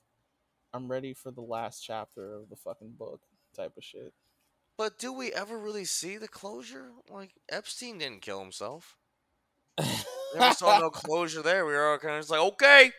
I'm 0.72 0.90
ready 0.90 1.12
for 1.12 1.30
the 1.30 1.42
last 1.42 1.80
chapter 1.80 2.34
of 2.34 2.48
the 2.48 2.56
fucking 2.56 2.94
book 2.98 3.20
type 3.54 3.76
of 3.76 3.84
shit. 3.84 4.12
But 4.76 4.98
do 4.98 5.12
we 5.12 5.32
ever 5.32 5.56
really 5.58 5.84
see 5.84 6.16
the 6.16 6.26
closure? 6.26 6.90
Like 7.08 7.34
Epstein 7.48 7.98
didn't 7.98 8.22
kill 8.22 8.40
himself. 8.40 8.96
Never 10.34 10.54
saw 10.54 10.78
no 10.78 10.90
closure 10.90 11.42
there. 11.42 11.64
We 11.66 11.72
were 11.72 11.92
all 11.92 11.98
kind 11.98 12.14
of 12.14 12.20
just 12.20 12.30
like, 12.30 12.40
okay, 12.40 12.92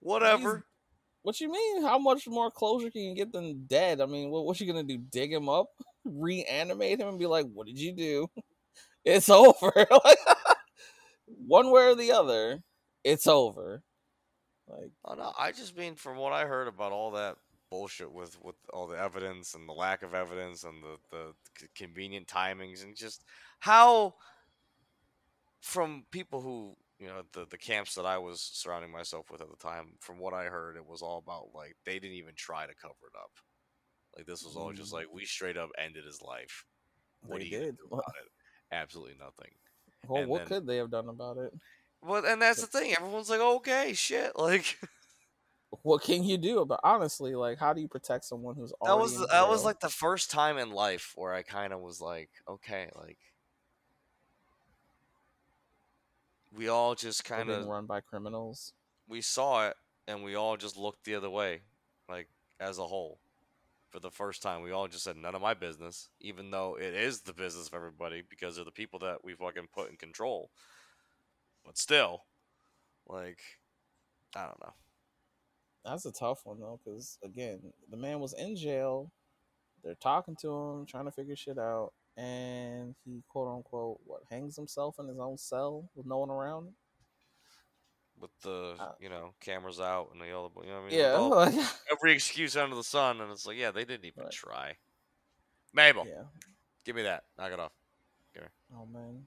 whatever. 0.00 0.64
What 1.22 1.40
you 1.40 1.50
mean? 1.50 1.82
How 1.82 1.98
much 1.98 2.28
more 2.28 2.50
closure 2.50 2.90
can 2.90 3.02
you 3.02 3.14
get 3.14 3.32
than 3.32 3.64
dead? 3.66 4.00
I 4.00 4.06
mean, 4.06 4.30
what 4.30 4.44
what 4.44 4.60
you 4.60 4.66
gonna 4.66 4.84
do? 4.84 4.98
Dig 4.98 5.32
him 5.32 5.48
up, 5.48 5.66
reanimate 6.04 7.00
him, 7.00 7.08
and 7.08 7.18
be 7.18 7.26
like, 7.26 7.46
"What 7.52 7.66
did 7.66 7.78
you 7.78 7.92
do?" 7.92 8.30
It's 9.04 9.28
over. 9.28 9.72
like, 10.04 10.18
one 11.26 11.70
way 11.70 11.84
or 11.84 11.94
the 11.94 12.10
other, 12.10 12.60
it's 13.04 13.28
over. 13.28 13.84
Like, 14.68 14.90
Oh, 15.04 15.14
no, 15.14 15.32
I 15.38 15.52
just 15.52 15.76
mean 15.76 15.94
from 15.94 16.16
what 16.16 16.32
I 16.32 16.44
heard 16.44 16.66
about 16.66 16.90
all 16.90 17.12
that 17.12 17.36
bullshit 17.70 18.10
with 18.12 18.36
with 18.42 18.56
all 18.72 18.86
the 18.86 18.98
evidence 18.98 19.54
and 19.54 19.68
the 19.68 19.72
lack 19.72 20.02
of 20.02 20.14
evidence 20.14 20.64
and 20.64 20.82
the 20.82 20.96
the 21.10 21.68
convenient 21.76 22.26
timings 22.26 22.82
and 22.82 22.96
just 22.96 23.24
how 23.60 24.14
from 25.66 26.04
people 26.12 26.40
who 26.40 26.76
you 27.00 27.08
know 27.08 27.22
the 27.32 27.44
the 27.50 27.58
camps 27.58 27.96
that 27.96 28.06
I 28.06 28.18
was 28.18 28.40
surrounding 28.40 28.92
myself 28.92 29.30
with 29.32 29.40
at 29.40 29.50
the 29.50 29.56
time 29.56 29.94
from 30.00 30.18
what 30.20 30.32
I 30.32 30.44
heard 30.44 30.76
it 30.76 30.86
was 30.86 31.02
all 31.02 31.18
about 31.18 31.48
like 31.52 31.74
they 31.84 31.98
didn't 31.98 32.16
even 32.16 32.34
try 32.36 32.66
to 32.66 32.74
cover 32.74 32.94
it 33.12 33.18
up 33.18 33.32
like 34.16 34.26
this 34.26 34.44
was 34.44 34.56
all 34.56 34.72
just 34.72 34.90
Mm. 34.92 34.98
like 34.98 35.06
we 35.12 35.24
straight 35.24 35.56
up 35.56 35.70
ended 35.76 36.04
his 36.04 36.22
life 36.22 36.64
what 37.22 37.38
they 37.40 37.42
are 37.42 37.46
you 37.48 37.50
gonna 37.50 37.64
did. 37.72 37.76
do 37.78 37.86
about 37.90 38.14
it 38.24 38.30
absolutely 38.70 39.16
nothing 39.18 39.50
Well, 40.06 40.22
and 40.22 40.30
what 40.30 40.38
then- 40.38 40.46
could 40.46 40.66
they 40.68 40.76
have 40.76 40.90
done 40.92 41.08
about 41.08 41.36
it? 41.36 41.52
well 42.00 42.24
and 42.24 42.40
that's 42.40 42.60
the 42.60 42.68
thing 42.68 42.94
everyone's 42.96 43.28
like 43.28 43.40
okay 43.40 43.92
shit 43.92 44.38
like 44.38 44.78
What 45.82 46.02
can 46.02 46.22
you 46.22 46.38
do 46.38 46.60
about? 46.60 46.80
Honestly, 46.84 47.34
like, 47.34 47.58
how 47.58 47.72
do 47.72 47.80
you 47.80 47.88
protect 47.88 48.24
someone 48.24 48.54
who's 48.54 48.72
that 48.84 48.96
was 48.96 49.18
that 49.28 49.48
was 49.48 49.64
like 49.64 49.80
the 49.80 49.90
first 49.90 50.30
time 50.30 50.58
in 50.58 50.70
life 50.70 51.12
where 51.16 51.34
I 51.34 51.42
kind 51.42 51.72
of 51.72 51.80
was 51.80 52.00
like, 52.00 52.30
okay, 52.48 52.88
like 52.94 53.18
we 56.54 56.68
all 56.68 56.94
just 56.94 57.24
kind 57.24 57.50
of 57.50 57.66
run 57.66 57.86
by 57.86 58.00
criminals. 58.00 58.72
we 59.08 59.20
saw 59.20 59.68
it 59.68 59.76
and 60.06 60.22
we 60.22 60.34
all 60.34 60.56
just 60.56 60.76
looked 60.76 61.04
the 61.04 61.14
other 61.14 61.30
way, 61.30 61.62
like 62.08 62.28
as 62.60 62.78
a 62.78 62.86
whole. 62.86 63.20
For 63.90 64.00
the 64.00 64.10
first 64.10 64.42
time, 64.42 64.62
we 64.62 64.72
all 64.72 64.88
just 64.88 65.04
said 65.04 65.16
none 65.16 65.34
of 65.34 65.40
my 65.40 65.54
business, 65.54 66.10
even 66.20 66.50
though 66.50 66.76
it 66.78 66.92
is 66.92 67.20
the 67.20 67.32
business 67.32 67.68
of 67.68 67.74
everybody 67.74 68.22
because 68.28 68.58
of 68.58 68.64
the 68.64 68.70
people 68.72 68.98
that 68.98 69.24
we 69.24 69.34
fucking 69.34 69.68
put 69.72 69.90
in 69.90 69.96
control. 69.96 70.50
But 71.64 71.78
still, 71.78 72.24
like, 73.06 73.38
I 74.34 74.44
don't 74.44 74.60
know. 74.60 74.74
That's 75.84 76.04
a 76.04 76.12
tough 76.12 76.40
one 76.44 76.60
though, 76.60 76.80
because 76.84 77.18
again, 77.22 77.60
the 77.88 77.96
man 77.96 78.20
was 78.20 78.34
in 78.34 78.56
jail. 78.56 79.12
They're 79.84 79.94
talking 79.94 80.36
to 80.42 80.52
him, 80.52 80.86
trying 80.86 81.04
to 81.04 81.12
figure 81.12 81.36
shit 81.36 81.58
out, 81.58 81.92
and 82.16 82.94
he 83.04 83.22
quote 83.28 83.48
unquote 83.54 84.00
what 84.04 84.22
hangs 84.30 84.56
himself 84.56 84.96
in 84.98 85.06
his 85.08 85.18
own 85.18 85.36
cell 85.38 85.88
with 85.94 86.06
no 86.06 86.18
one 86.18 86.30
around. 86.30 86.66
Him? 86.68 86.74
with 88.18 88.30
the 88.40 88.74
Uh, 88.80 88.92
you 88.98 89.10
know 89.10 89.34
cameras 89.40 89.78
out 89.78 90.08
and 90.12 90.20
the 90.22 90.32
all, 90.32 90.50
you 90.62 90.70
know 90.70 90.80
what 90.80 90.86
I 90.86 90.88
mean. 90.88 90.98
Yeah, 90.98 91.12
All- 91.12 91.42
every 91.92 92.12
excuse 92.14 92.56
under 92.56 92.74
the 92.74 92.82
sun, 92.82 93.20
and 93.20 93.30
it's 93.30 93.44
like, 93.46 93.58
yeah, 93.58 93.70
they 93.70 93.84
didn't 93.84 94.06
even 94.06 94.22
Right. 94.24 94.32
try. 94.32 94.76
Mabel, 95.74 96.06
yeah. 96.06 96.22
give 96.84 96.96
me 96.96 97.02
that. 97.02 97.24
Knock 97.36 97.52
it 97.52 97.60
off. 97.60 97.72
Oh 98.74 98.86
man, 98.86 99.24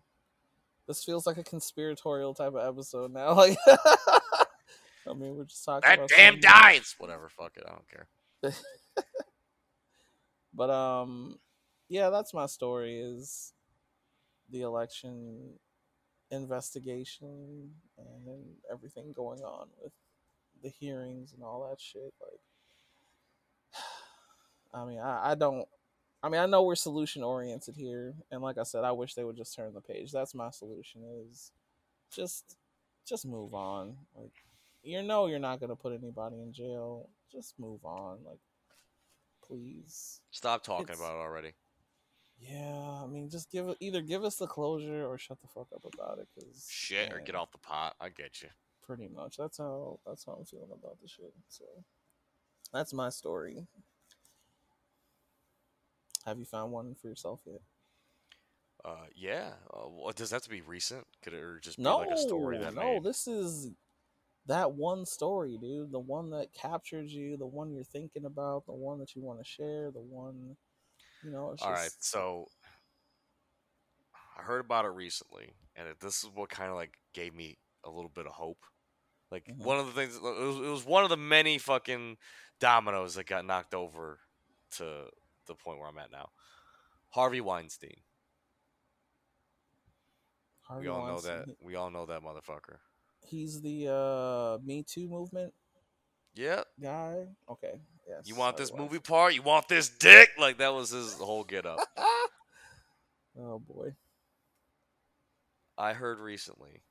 this 0.87 1.03
feels 1.03 1.25
like 1.27 1.37
a 1.37 1.43
conspiratorial 1.43 2.33
type 2.33 2.55
of 2.55 2.67
episode 2.67 3.13
now. 3.13 3.33
Like, 3.35 3.57
I 5.07 5.13
mean, 5.13 5.35
we're 5.37 5.45
just 5.45 5.63
talking 5.63 5.87
That 5.89 6.07
damn 6.09 6.39
dies. 6.39 6.95
Whatever. 6.97 7.29
Fuck 7.29 7.57
it. 7.57 7.63
I 7.65 7.71
don't 7.71 7.87
care. 7.87 8.07
But 10.53 10.69
um, 10.71 11.39
yeah, 11.89 12.09
that's 12.09 12.33
my 12.33 12.45
story. 12.45 12.99
Is 12.99 13.53
the 14.49 14.61
election 14.61 15.53
investigation 16.31 17.71
and 17.97 18.45
everything 18.71 19.11
going 19.13 19.41
on 19.41 19.67
with 19.81 19.91
the 20.61 20.69
hearings 20.69 21.33
and 21.33 21.43
all 21.43 21.67
that 21.69 21.79
shit. 21.81 22.13
Like, 22.21 22.39
I 24.73 24.85
mean, 24.85 24.99
I, 24.99 25.31
I 25.31 25.35
don't. 25.35 25.67
I 26.21 26.27
mean, 26.27 26.41
I 26.41 26.47
know 26.47 26.63
we're 26.63 26.75
solution 26.75 27.23
oriented 27.23 27.75
here, 27.77 28.13
and 28.29 28.41
like 28.41 28.57
I 28.57 28.63
said, 28.63 28.83
I 28.83 28.91
wish 28.91 29.13
they 29.13 29.23
would 29.23 29.37
just 29.37 29.55
turn 29.55 29.73
the 29.73 29.79
page. 29.81 30.11
That's 30.11 30.35
my 30.35 30.49
solution. 30.49 31.01
Is 31.29 31.51
just 32.13 32.57
just 33.07 33.25
move 33.25 33.53
on. 33.53 33.95
Like, 34.15 34.33
you 34.83 35.01
know, 35.01 35.27
you're 35.27 35.39
not 35.39 35.59
gonna 35.61 35.75
put 35.75 35.93
anybody 35.93 36.35
in 36.41 36.51
jail. 36.53 37.09
Just 37.31 37.57
move 37.57 37.85
on. 37.85 38.17
Like, 38.25 38.39
please. 39.47 40.19
Stop 40.31 40.63
talking 40.63 40.83
It's- 40.83 40.99
about 40.99 41.15
it 41.15 41.21
already. 41.21 41.53
Yeah, 42.39 43.01
I 43.03 43.07
mean, 43.07 43.29
just 43.29 43.51
give 43.51 43.67
it 43.67 43.77
either 43.81 44.01
give 44.01 44.23
us 44.23 44.37
the 44.37 44.47
closure 44.47 45.05
or 45.05 45.17
shut 45.17 45.41
the 45.41 45.47
fuck 45.47 45.67
up 45.75 45.83
about 45.93 46.19
it. 46.19 46.27
Cause 46.33 46.67
Shit, 46.69 47.11
or 47.11 47.19
get 47.19 47.35
off 47.35 47.51
the 47.51 47.57
pot. 47.57 47.95
I 47.99 48.09
get 48.09 48.41
you. 48.41 48.49
Pretty 48.81 49.07
much. 49.07 49.37
That's 49.37 49.57
how 49.57 49.99
that's 50.05 50.25
how 50.25 50.33
I'm 50.33 50.45
feeling 50.45 50.69
about 50.71 50.97
the 51.01 51.07
shit. 51.07 51.33
So 51.49 51.65
that's 52.73 52.93
my 52.93 53.09
story. 53.09 53.67
Have 56.25 56.39
you 56.39 56.45
found 56.45 56.71
one 56.71 56.95
for 56.95 57.07
yourself 57.07 57.41
yet? 57.45 57.61
Uh, 58.85 59.05
yeah. 59.15 59.51
Uh, 59.73 59.89
what 59.89 60.15
does 60.15 60.29
that 60.29 60.37
have 60.37 60.41
to 60.43 60.49
be 60.49 60.61
recent? 60.61 61.05
Could 61.21 61.33
it 61.33 61.41
or 61.41 61.59
just 61.59 61.77
be 61.77 61.83
No, 61.83 61.97
like 61.97 62.11
a 62.11 62.17
story 62.17 62.57
that 62.59 62.73
no. 62.73 62.81
made? 62.81 63.03
This 63.03 63.27
is 63.27 63.71
that 64.45 64.71
one 64.71 65.05
story, 65.05 65.57
dude. 65.59 65.91
The 65.91 65.99
one 65.99 66.29
that 66.31 66.53
captures 66.53 67.13
you. 67.13 67.35
The 67.37 67.45
one 67.45 67.71
you're 67.71 67.83
thinking 67.83 68.25
about. 68.25 68.65
The 68.65 68.73
one 68.73 68.99
that 68.99 69.15
you 69.15 69.21
want 69.21 69.39
to 69.39 69.45
share. 69.45 69.91
The 69.91 69.99
one, 69.99 70.55
you 71.23 71.31
know. 71.31 71.55
All 71.61 71.71
just, 71.71 71.81
right. 71.81 71.91
So 71.99 72.47
I 74.37 74.41
heard 74.43 74.61
about 74.61 74.85
it 74.85 74.89
recently, 74.89 75.53
and 75.75 75.87
it, 75.87 75.99
this 75.99 76.23
is 76.23 76.29
what 76.33 76.49
kind 76.49 76.69
of 76.69 76.75
like 76.75 76.97
gave 77.13 77.35
me 77.35 77.57
a 77.83 77.89
little 77.89 78.09
bit 78.13 78.25
of 78.25 78.33
hope. 78.33 78.65
Like 79.31 79.45
Mhm. 79.49 79.63
one 79.63 79.79
of 79.79 79.85
the 79.85 79.91
things, 79.91 80.15
it 80.15 80.21
was, 80.23 80.57
it 80.57 80.69
was 80.69 80.85
one 80.85 81.03
of 81.03 81.09
the 81.09 81.17
many 81.17 81.57
fucking 81.57 82.17
dominoes 82.59 83.15
that 83.15 83.27
got 83.27 83.45
knocked 83.45 83.73
over 83.73 84.19
to 84.77 85.09
the 85.47 85.55
point 85.55 85.79
where 85.79 85.87
I'm 85.87 85.97
at 85.97 86.11
now. 86.11 86.29
Harvey 87.09 87.41
Weinstein. 87.41 88.01
Harvey 90.61 90.85
we 90.85 90.93
all 90.93 91.05
know 91.05 91.21
that. 91.21 91.45
We 91.61 91.75
all 91.75 91.89
know 91.91 92.05
that 92.05 92.21
motherfucker. 92.21 92.77
He's 93.25 93.61
the 93.61 93.87
uh 93.87 94.57
Me 94.63 94.83
Too 94.83 95.07
movement 95.07 95.53
Yeah. 96.39 96.63
guy. 96.81 97.27
Okay. 97.49 97.73
Yes. 98.07 98.21
You 98.25 98.35
want 98.35 98.55
this 98.55 98.73
movie 98.73 98.99
part? 98.99 99.35
You 99.35 99.41
want 99.41 99.67
this 99.67 99.89
dick? 99.89 100.29
Like 100.39 100.57
that 100.59 100.73
was 100.73 100.89
his 100.91 101.13
whole 101.15 101.43
get 101.43 101.65
up. 101.65 101.79
Oh 103.41 103.59
boy. 103.59 103.93
I 105.77 105.93
heard 105.93 106.19
recently. 106.19 106.81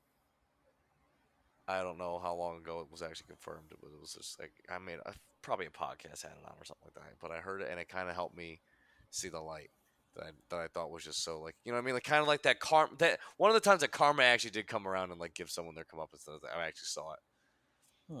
I 1.67 1.83
don't 1.83 1.99
know 1.99 2.19
how 2.23 2.33
long 2.33 2.57
ago 2.57 2.79
it 2.79 2.91
was 2.91 3.03
actually 3.03 3.27
confirmed. 3.27 3.67
It 3.69 3.77
was, 3.83 3.93
it 3.93 4.01
was 4.01 4.13
just 4.13 4.39
like 4.39 4.53
I 4.67 4.79
made 4.79 4.97
a, 5.05 5.13
probably 5.43 5.67
a 5.67 5.69
podcast 5.69 6.23
had 6.23 6.31
it 6.31 6.45
on 6.47 6.55
or 6.57 6.65
something 6.65 6.85
like 6.85 6.95
that. 6.95 7.19
But 7.21 7.29
I 7.29 7.37
heard 7.37 7.61
it 7.61 7.67
and 7.69 7.79
it 7.79 7.87
kind 7.87 8.09
of 8.09 8.15
helped 8.15 8.35
me 8.35 8.61
see 9.11 9.29
the 9.29 9.39
light 9.39 9.69
that 10.15 10.23
I, 10.23 10.29
that 10.49 10.59
I 10.59 10.67
thought 10.67 10.89
was 10.89 11.03
just 11.03 11.23
so 11.23 11.39
like 11.39 11.55
you 11.65 11.71
know 11.71 11.75
what 11.77 11.83
I 11.83 11.85
mean 11.85 11.93
like 11.93 12.03
kind 12.03 12.21
of 12.21 12.27
like 12.27 12.41
that 12.43 12.59
karma 12.59 12.95
that 12.97 13.19
one 13.37 13.51
of 13.51 13.53
the 13.53 13.59
times 13.59 13.81
that 13.81 13.91
karma 13.91 14.23
actually 14.23 14.51
did 14.51 14.65
come 14.65 14.87
around 14.87 15.11
and 15.11 15.19
like 15.19 15.35
give 15.35 15.51
someone 15.51 15.75
their 15.75 15.83
come 15.83 15.99
up 15.99 16.09
instead 16.13 16.31
of 16.33 16.41
I 16.45 16.65
actually 16.65 16.87
saw 16.87 17.13
it 17.13 17.19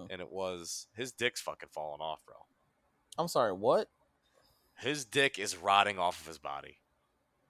And 0.09 0.21
it 0.21 0.31
was 0.31 0.87
his 0.93 1.11
dick's 1.11 1.41
fucking 1.41 1.69
falling 1.71 2.01
off, 2.01 2.19
bro. 2.25 2.35
I'm 3.17 3.27
sorry. 3.27 3.53
What? 3.53 3.89
His 4.77 5.03
dick 5.05 5.39
is 5.39 5.57
rotting 5.57 5.99
off 5.99 6.21
of 6.21 6.27
his 6.27 6.37
body. 6.37 6.77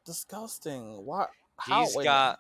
Disgusting. 0.06 1.06
Why? 1.06 1.28
How? 1.58 1.86
He's 1.86 1.96
wait 1.96 2.04
got 2.06 2.40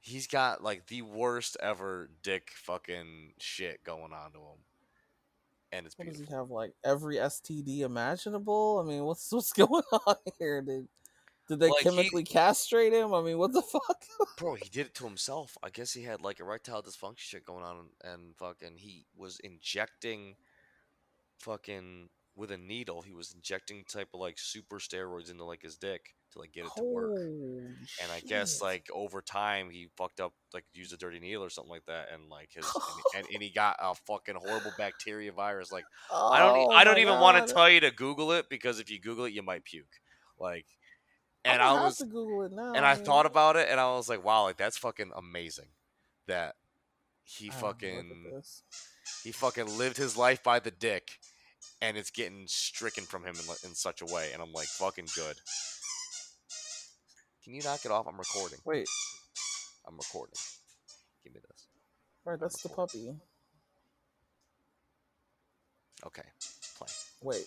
he's 0.00 0.26
got 0.26 0.62
like 0.62 0.86
the 0.86 1.02
worst 1.02 1.56
ever 1.60 2.10
dick 2.22 2.50
fucking 2.56 3.34
shit 3.38 3.84
going 3.84 4.12
on 4.12 4.32
to 4.32 4.38
him. 4.38 4.58
And 5.72 5.86
it's 5.86 5.96
What 5.96 6.08
does 6.08 6.18
he 6.18 6.26
have? 6.26 6.50
Like 6.50 6.72
every 6.84 7.16
STD 7.16 7.80
imaginable? 7.80 8.82
I 8.84 8.88
mean, 8.88 9.04
what's 9.04 9.30
what's 9.30 9.52
going 9.54 9.84
on 10.06 10.16
here? 10.38 10.62
Did 10.62 10.88
did 11.50 11.58
they 11.58 11.68
Like, 11.68 11.78
he- 11.80 11.84
chemically 11.90 12.22
castrate 12.22 12.92
him? 12.92 13.12
I 13.12 13.20
mean, 13.20 13.36
what 13.36 13.52
the 13.52 13.60
fuck? 13.72 14.02
Bro, 14.38 14.54
he 14.54 14.68
did 14.70 14.86
it 14.86 14.94
to 14.94 15.04
himself. 15.04 15.58
I 15.62 15.68
guess 15.70 15.92
he 15.92 16.04
had 16.04 16.22
like 16.22 16.38
erectile 16.40 16.80
dysfunction 16.82 17.18
shit 17.18 17.44
going 17.44 17.64
on 17.64 17.86
and 18.04 18.36
fucking 18.36 18.76
he 18.76 19.04
was 19.16 19.40
injecting 19.40 20.36
fucking 21.38 22.08
with 22.36 22.50
a 22.50 22.56
needle. 22.56 23.02
He 23.02 23.12
was 23.12 23.32
injecting 23.34 23.84
type 23.84 24.08
of 24.14 24.20
like 24.20 24.38
super 24.38 24.78
steroids 24.78 25.30
into 25.30 25.44
like 25.44 25.62
his 25.62 25.76
dick 25.76 26.14
to 26.32 26.38
like 26.38 26.52
get 26.52 26.64
it 26.66 26.70
to 26.76 26.84
work. 26.84 27.10
Holy 27.10 27.58
And 28.00 28.12
I 28.14 28.20
guess 28.26 28.54
shit. 28.54 28.62
like 28.62 28.86
over 28.94 29.20
time 29.20 29.68
he 29.70 29.88
fucked 29.96 30.20
up 30.20 30.32
like 30.54 30.64
used 30.72 30.92
a 30.92 30.96
dirty 30.96 31.18
needle 31.18 31.42
or 31.42 31.50
something 31.50 31.70
like 31.72 31.84
that, 31.86 32.06
and 32.14 32.28
like 32.30 32.50
his 32.52 32.64
and, 32.64 33.24
and, 33.24 33.34
and 33.34 33.42
he 33.42 33.50
got 33.50 33.76
a 33.80 33.94
fucking 34.06 34.36
horrible 34.36 34.72
bacteria 34.78 35.32
virus. 35.32 35.72
Like 35.72 35.84
I 36.12 36.38
don't 36.38 36.56
Oh 36.56 36.70
I 36.70 36.84
don't 36.84 36.98
even 36.98 37.18
want 37.20 37.44
to 37.46 37.52
tell 37.52 37.68
you 37.68 37.80
to 37.80 37.90
Google 37.90 38.32
it 38.32 38.48
because 38.48 38.78
if 38.78 38.90
you 38.90 39.00
Google 39.00 39.24
it 39.24 39.32
you 39.32 39.42
might 39.42 39.64
puke. 39.64 39.86
Like, 40.38 40.64
and 41.44 41.62
I'm 41.62 41.78
I 41.78 41.84
was 41.84 42.00
Google 42.00 42.42
it 42.42 42.52
now. 42.52 42.72
and 42.74 42.84
I 42.84 42.94
thought 42.94 43.26
about 43.26 43.56
it 43.56 43.68
and 43.70 43.80
I 43.80 43.86
was 43.94 44.08
like, 44.08 44.24
wow, 44.24 44.44
like 44.44 44.56
that's 44.56 44.78
fucking 44.78 45.12
amazing. 45.16 45.68
That 46.26 46.54
he 47.24 47.50
I 47.50 47.52
have 47.54 47.60
to 47.60 47.66
look 47.66 47.76
at 47.76 47.90
fucking 47.90 48.42
he 49.24 49.32
fucking 49.32 49.78
lived 49.78 49.96
his 49.96 50.16
life 50.16 50.42
by 50.42 50.60
the 50.60 50.70
dick, 50.70 51.18
and 51.82 51.96
it's 51.96 52.10
getting 52.10 52.44
stricken 52.46 53.04
from 53.04 53.24
him 53.24 53.34
in, 53.34 53.68
in 53.68 53.74
such 53.74 54.02
a 54.02 54.06
way. 54.06 54.30
And 54.32 54.42
I'm 54.42 54.52
like, 54.52 54.66
fucking 54.66 55.08
good. 55.14 55.36
Can 57.44 57.54
you 57.54 57.62
knock 57.62 57.84
it 57.84 57.90
off? 57.90 58.06
I'm 58.06 58.18
recording. 58.18 58.58
Wait, 58.64 58.88
I'm 59.86 59.96
recording. 59.96 60.34
Give 61.24 61.34
me 61.34 61.40
this. 61.40 61.66
right, 62.24 62.38
that's 62.38 62.62
the 62.62 62.68
puppy. 62.68 63.14
Okay, 66.06 66.22
play. 66.78 66.88
Wait, 67.22 67.46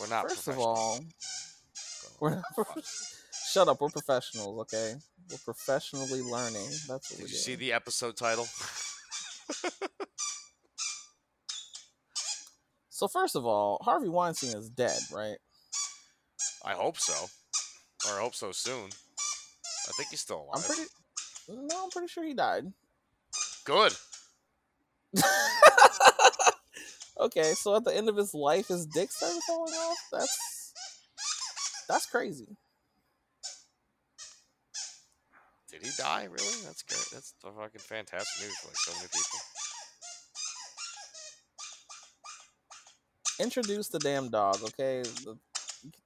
We're 0.00 0.08
not. 0.08 0.28
first 0.28 0.48
of 0.48 0.58
all. 0.58 0.98
We're 2.22 2.36
not. 2.36 2.44
Shut 3.50 3.68
up. 3.68 3.80
We're 3.80 3.88
professionals, 3.88 4.60
okay? 4.60 4.94
We're 5.30 5.38
professionally 5.38 6.20
learning. 6.22 6.68
That's 6.88 7.10
what 7.10 7.18
Did 7.18 7.18
we're 7.20 7.28
you 7.28 7.34
see 7.34 7.56
the 7.56 7.72
episode 7.72 8.16
title? 8.16 8.46
So 12.88 13.08
first 13.08 13.34
of 13.34 13.44
all, 13.44 13.78
Harvey 13.82 14.08
Weinstein 14.08 14.56
is 14.56 14.70
dead, 14.70 14.96
right? 15.12 15.36
I 16.64 16.74
hope 16.74 16.96
so, 16.98 17.26
or 18.08 18.16
I 18.16 18.22
hope 18.22 18.36
so 18.36 18.52
soon. 18.52 18.90
I 19.88 19.92
think 19.96 20.10
he's 20.10 20.20
still 20.20 20.42
alive. 20.42 20.54
I'm 20.54 20.62
pretty. 20.62 20.82
No, 21.48 21.82
I'm 21.82 21.90
pretty 21.90 22.06
sure 22.06 22.22
he 22.22 22.34
died. 22.34 22.72
good. 23.64 23.92
okay, 27.18 27.54
so 27.54 27.74
at 27.74 27.82
the 27.82 27.96
end 27.96 28.08
of 28.08 28.16
his 28.16 28.32
life, 28.34 28.68
his 28.68 28.86
dick 28.86 29.10
started 29.10 29.40
falling 29.48 29.74
off. 29.74 29.98
That's 30.12 30.61
that's 31.88 32.06
crazy. 32.06 32.56
Did 35.70 35.82
he 35.86 35.90
die? 35.96 36.24
Really? 36.24 36.64
That's 36.64 36.82
good. 36.82 37.04
That's 37.12 37.34
the 37.42 37.50
fucking 37.50 37.80
fantastic 37.80 38.46
news 38.46 38.56
for 38.58 38.68
like 38.68 38.76
so 38.76 38.92
many 38.94 39.08
people. 39.08 39.38
Introduce 43.40 43.88
the 43.88 43.98
damn 43.98 44.28
dog, 44.28 44.58
okay? 44.62 45.02
The, 45.24 45.38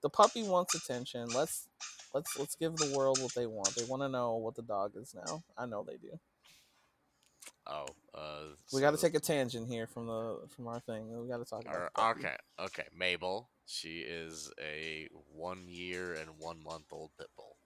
the 0.02 0.08
puppy 0.08 0.44
wants 0.44 0.76
attention. 0.76 1.28
Let's 1.34 1.66
let's 2.14 2.38
let's 2.38 2.54
give 2.54 2.76
the 2.76 2.96
world 2.96 3.20
what 3.20 3.34
they 3.34 3.46
want. 3.46 3.74
They 3.74 3.84
want 3.84 4.02
to 4.02 4.08
know 4.08 4.36
what 4.36 4.54
the 4.54 4.62
dog 4.62 4.92
is 4.96 5.14
now. 5.14 5.42
I 5.58 5.66
know 5.66 5.84
they 5.84 5.96
do. 5.96 6.18
Oh, 7.66 7.86
uh, 8.14 8.42
We 8.72 8.78
so 8.78 8.80
got 8.80 8.92
to 8.92 8.96
take 8.96 9.16
a 9.16 9.20
tangent 9.20 9.68
here 9.68 9.88
from 9.88 10.06
the 10.06 10.38
from 10.54 10.68
our 10.68 10.78
thing. 10.78 11.08
We 11.20 11.28
got 11.28 11.38
to 11.38 11.44
talk 11.44 11.64
about. 11.64 12.16
Okay, 12.16 12.36
okay. 12.60 12.84
Mabel, 12.96 13.48
she 13.66 13.98
is 13.98 14.50
a 14.60 15.08
one 15.34 15.64
year 15.68 16.14
and 16.14 16.30
one 16.38 16.62
month 16.62 16.86
old 16.92 17.10
pit 17.18 17.28
bull. 17.36 17.56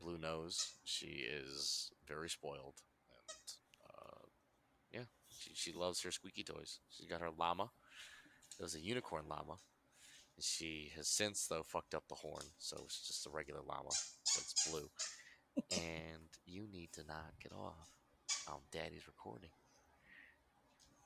Blue 0.00 0.18
nose, 0.18 0.74
she 0.84 1.06
is 1.06 1.90
very 2.06 2.28
spoiled, 2.28 2.74
and 3.08 3.88
uh, 3.88 4.26
yeah, 4.92 5.04
she 5.28 5.50
she 5.54 5.72
loves 5.72 6.02
her 6.02 6.10
squeaky 6.10 6.44
toys. 6.44 6.78
She's 6.90 7.06
got 7.06 7.20
her 7.20 7.30
llama. 7.38 7.70
It 8.58 8.62
was 8.62 8.74
a 8.74 8.80
unicorn 8.80 9.24
llama. 9.28 9.58
And 10.36 10.44
She 10.44 10.92
has 10.96 11.08
since 11.08 11.46
though 11.46 11.62
fucked 11.62 11.94
up 11.94 12.04
the 12.08 12.16
horn, 12.16 12.44
so 12.58 12.82
it's 12.84 13.06
just 13.06 13.26
a 13.26 13.30
regular 13.30 13.60
llama, 13.66 13.90
so 14.24 14.40
it's 14.40 14.68
blue. 14.68 14.90
and 15.72 16.28
you 16.46 16.66
need 16.72 16.92
to 16.94 17.04
knock 17.06 17.34
it 17.44 17.52
off. 17.52 17.90
Um, 18.48 18.60
Daddy's 18.72 19.06
recording. 19.06 19.50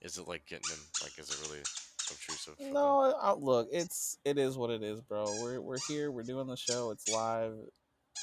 Is 0.00 0.16
it 0.18 0.28
like 0.28 0.46
getting 0.46 0.70
in? 0.72 0.78
Like, 1.02 1.18
is 1.18 1.30
it 1.30 1.38
really 1.48 1.62
obtrusive? 2.10 2.54
No, 2.60 3.14
uh, 3.20 3.34
look, 3.38 3.68
it's 3.72 4.18
it 4.24 4.38
is 4.38 4.56
what 4.56 4.70
it 4.70 4.82
is, 4.82 5.00
bro. 5.00 5.26
We're 5.40 5.60
we're 5.60 5.78
here. 5.88 6.10
We're 6.10 6.22
doing 6.22 6.46
the 6.46 6.56
show. 6.56 6.90
It's 6.90 7.08
live. 7.08 7.54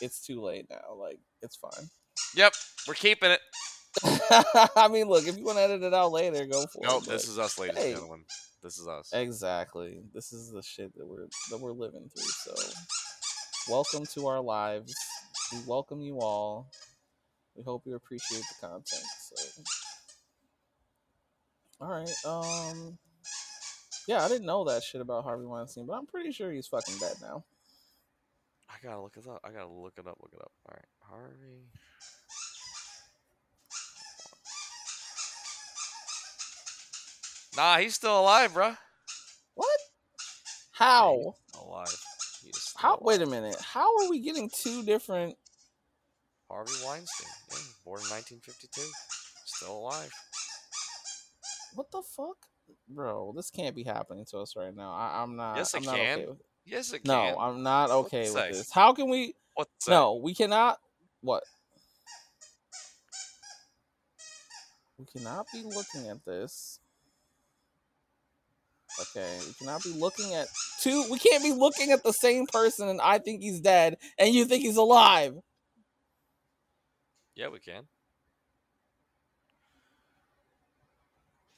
It's 0.01 0.25
too 0.25 0.41
late 0.41 0.67
now. 0.69 0.95
Like 0.95 1.19
it's 1.41 1.55
fine. 1.55 1.89
Yep, 2.35 2.53
we're 2.87 2.93
keeping 2.93 3.31
it. 3.31 3.39
I 4.75 4.89
mean, 4.89 5.07
look, 5.07 5.27
if 5.27 5.37
you 5.37 5.45
want 5.45 5.57
to 5.57 5.63
edit 5.63 5.83
it 5.83 5.93
out 5.93 6.11
later, 6.11 6.45
go 6.45 6.65
for 6.67 6.81
Nope, 6.83 7.03
it. 7.03 7.07
No, 7.07 7.13
this 7.13 7.27
is 7.27 7.39
us, 7.39 7.57
ladies 7.57 7.77
hey. 7.77 7.91
and 7.91 7.95
gentlemen. 7.99 8.25
This 8.61 8.77
is 8.79 8.87
us. 8.87 9.11
exactly. 9.13 9.99
This 10.13 10.33
is 10.33 10.51
the 10.51 10.61
shit 10.61 10.93
that 10.97 11.05
we're 11.05 11.27
that 11.51 11.59
we're 11.59 11.71
living 11.71 12.09
through. 12.13 12.55
So, 12.55 12.55
welcome 13.69 14.05
to 14.07 14.27
our 14.27 14.41
lives. 14.41 14.93
We 15.51 15.59
welcome 15.67 16.01
you 16.01 16.19
all. 16.19 16.67
We 17.55 17.63
hope 17.63 17.83
you 17.85 17.95
appreciate 17.95 18.41
the 18.41 18.67
content. 18.67 19.05
So, 19.21 19.63
all 21.79 21.89
right. 21.89 22.09
Um, 22.25 22.97
yeah, 24.07 24.23
I 24.23 24.27
didn't 24.27 24.45
know 24.45 24.63
that 24.65 24.83
shit 24.83 25.01
about 25.01 25.23
Harvey 25.23 25.45
Weinstein, 25.45 25.85
but 25.85 25.93
I'm 25.93 26.05
pretty 26.05 26.31
sure 26.31 26.51
he's 26.51 26.67
fucking 26.67 26.95
dead 26.99 27.15
now. 27.21 27.43
I 28.69 28.75
gotta 28.83 29.01
look 29.01 29.17
it 29.17 29.27
up. 29.27 29.41
I 29.43 29.51
gotta 29.51 29.67
look 29.67 29.93
it 29.97 30.07
up. 30.07 30.17
Look 30.21 30.33
it 30.33 30.41
up. 30.41 30.51
All 30.67 30.75
right, 30.75 30.85
Harvey. 31.01 31.69
Nah, 37.55 37.77
he's 37.77 37.95
still 37.95 38.19
alive, 38.19 38.53
bro. 38.53 38.73
What? 39.53 39.79
How? 40.71 41.35
Alive. 41.61 41.87
He 42.43 42.49
is 42.49 42.57
still 42.57 42.81
How? 42.81 42.99
Wait 43.01 43.21
a 43.21 43.25
minute. 43.25 43.55
How 43.61 43.97
are 43.99 44.09
we 44.09 44.19
getting 44.19 44.49
two 44.49 44.83
different? 44.83 45.37
Harvey 46.49 46.73
Weinstein. 46.85 47.29
Yeah, 47.51 47.57
born 47.85 48.01
in 48.01 48.09
1952. 48.09 48.81
Still 49.45 49.77
alive. 49.77 50.11
What 51.75 51.91
the 51.91 52.01
fuck, 52.01 52.45
bro? 52.87 53.33
This 53.35 53.49
can't 53.49 53.75
be 53.75 53.83
happening 53.83 54.25
to 54.31 54.39
us 54.39 54.55
right 54.55 54.75
now. 54.75 54.91
I, 54.91 55.21
I'm 55.21 55.35
not. 55.35 55.57
Yes, 55.57 55.73
it 55.73 55.77
I'm 55.77 55.83
not 55.83 55.95
can. 55.95 56.19
Okay 56.19 56.25
with 56.27 56.37
Yes, 56.65 56.93
it 56.93 57.05
No, 57.05 57.13
can. 57.13 57.35
I'm 57.39 57.63
not 57.63 57.91
okay 57.91 58.25
it 58.25 58.33
with 58.33 58.51
this. 58.51 58.71
How 58.71 58.93
can 58.93 59.09
we? 59.09 59.35
What's? 59.53 59.87
No, 59.87 60.15
we 60.15 60.33
cannot. 60.33 60.79
What? 61.21 61.43
We 64.97 65.05
cannot 65.05 65.45
be 65.53 65.63
looking 65.63 66.09
at 66.09 66.23
this. 66.25 66.79
Okay, 69.01 69.37
we 69.45 69.53
cannot 69.59 69.83
be 69.83 69.91
looking 69.91 70.33
at 70.33 70.47
two. 70.81 71.05
We 71.11 71.19
can't 71.19 71.43
be 71.43 71.51
looking 71.51 71.91
at 71.91 72.03
the 72.03 72.13
same 72.13 72.47
person, 72.47 72.87
and 72.87 73.01
I 73.01 73.19
think 73.19 73.41
he's 73.41 73.59
dead, 73.59 73.97
and 74.17 74.33
you 74.33 74.45
think 74.45 74.63
he's 74.63 74.77
alive. 74.77 75.35
Yeah, 77.35 77.49
we 77.49 77.59
can. 77.59 77.83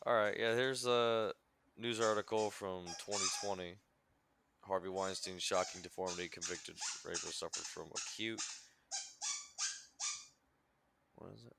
All 0.08 0.16
right. 0.16 0.38
Yeah, 0.40 0.56
here's 0.56 0.86
a 0.86 1.34
news 1.78 2.00
article 2.00 2.50
from 2.50 2.86
2020. 2.86 3.76
Harvey 4.62 4.88
Weinstein's 4.88 5.44
shocking 5.44 5.82
deformity 5.82 6.30
convicted 6.30 6.76
rapist 7.06 7.40
suffered 7.40 7.66
from 7.66 7.88
acute. 7.94 8.42
What 11.16 11.34
is 11.34 11.44
it? 11.46 11.56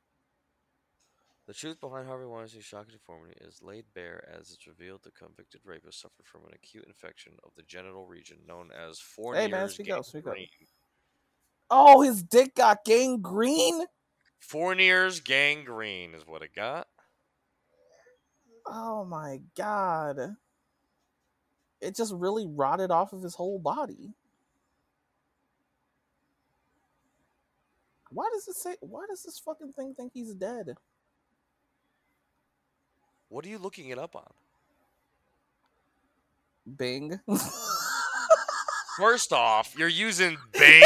The 1.46 1.52
truth 1.52 1.78
behind 1.78 2.06
Harvey 2.06 2.24
Weinstein's 2.24 2.64
shocking 2.64 2.94
deformity 2.94 3.36
is 3.42 3.60
laid 3.60 3.84
bare 3.94 4.26
as 4.34 4.50
it's 4.50 4.66
revealed 4.66 5.02
the 5.04 5.10
convicted 5.10 5.60
rapist 5.66 6.00
suffered 6.00 6.24
from 6.24 6.46
an 6.46 6.54
acute 6.54 6.86
infection 6.86 7.34
of 7.44 7.50
the 7.54 7.62
genital 7.64 8.06
region 8.06 8.38
known 8.48 8.70
as 8.72 8.98
Fournier's 8.98 9.50
man, 9.50 9.68
speak 9.68 9.90
up, 9.90 10.06
speak 10.06 10.26
up. 10.26 10.32
gangrene. 10.32 10.48
Oh, 11.68 12.00
his 12.00 12.22
dick 12.22 12.54
got 12.54 12.82
gangrene. 12.86 13.84
Fournier's 14.40 15.20
gangrene 15.20 16.14
is 16.14 16.26
what 16.26 16.40
it 16.40 16.54
got. 16.54 16.86
Oh 18.70 19.04
my 19.04 19.40
god. 19.56 20.36
It 21.80 21.96
just 21.96 22.12
really 22.12 22.46
rotted 22.46 22.90
off 22.90 23.12
of 23.12 23.22
his 23.22 23.34
whole 23.34 23.58
body. 23.58 24.12
Why 28.10 28.28
does 28.32 28.48
it 28.48 28.56
say 28.56 28.76
why 28.80 29.06
does 29.08 29.22
this 29.22 29.38
fucking 29.38 29.72
thing 29.72 29.94
think 29.94 30.12
he's 30.12 30.34
dead? 30.34 30.74
What 33.28 33.44
are 33.44 33.48
you 33.48 33.58
looking 33.58 33.90
it 33.90 33.98
up 33.98 34.16
on? 34.16 34.30
Bing. 36.76 37.20
First 38.98 39.32
off, 39.32 39.74
you're 39.78 39.88
using 39.88 40.36
Bing. 40.52 40.82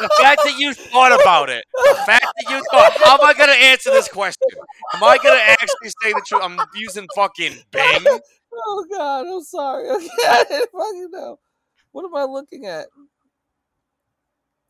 The 0.00 0.10
fact 0.20 0.40
that 0.44 0.54
you 0.58 0.74
thought 0.74 1.12
about 1.20 1.48
it, 1.50 1.64
the 1.72 1.94
fact 2.06 2.24
that 2.24 2.50
you 2.50 2.62
thought, 2.70 2.92
how 3.04 3.14
am 3.14 3.24
I 3.24 3.34
going 3.34 3.50
to 3.50 3.64
answer 3.64 3.90
this 3.90 4.08
question? 4.08 4.48
Am 4.94 5.02
I 5.04 5.16
going 5.18 5.38
to 5.38 5.50
actually 5.50 5.90
say 6.02 6.12
the 6.12 6.22
truth? 6.26 6.42
I'm 6.42 6.58
using 6.74 7.06
fucking 7.14 7.54
Bing. 7.70 8.06
oh 8.54 8.86
god, 8.90 9.26
I'm 9.26 9.42
sorry. 9.42 9.88
Okay, 9.90 10.08
I 10.28 10.44
didn't 10.48 10.70
fucking 10.72 11.08
know. 11.12 11.38
What 11.92 12.04
am 12.04 12.14
I 12.16 12.24
looking 12.24 12.66
at? 12.66 12.86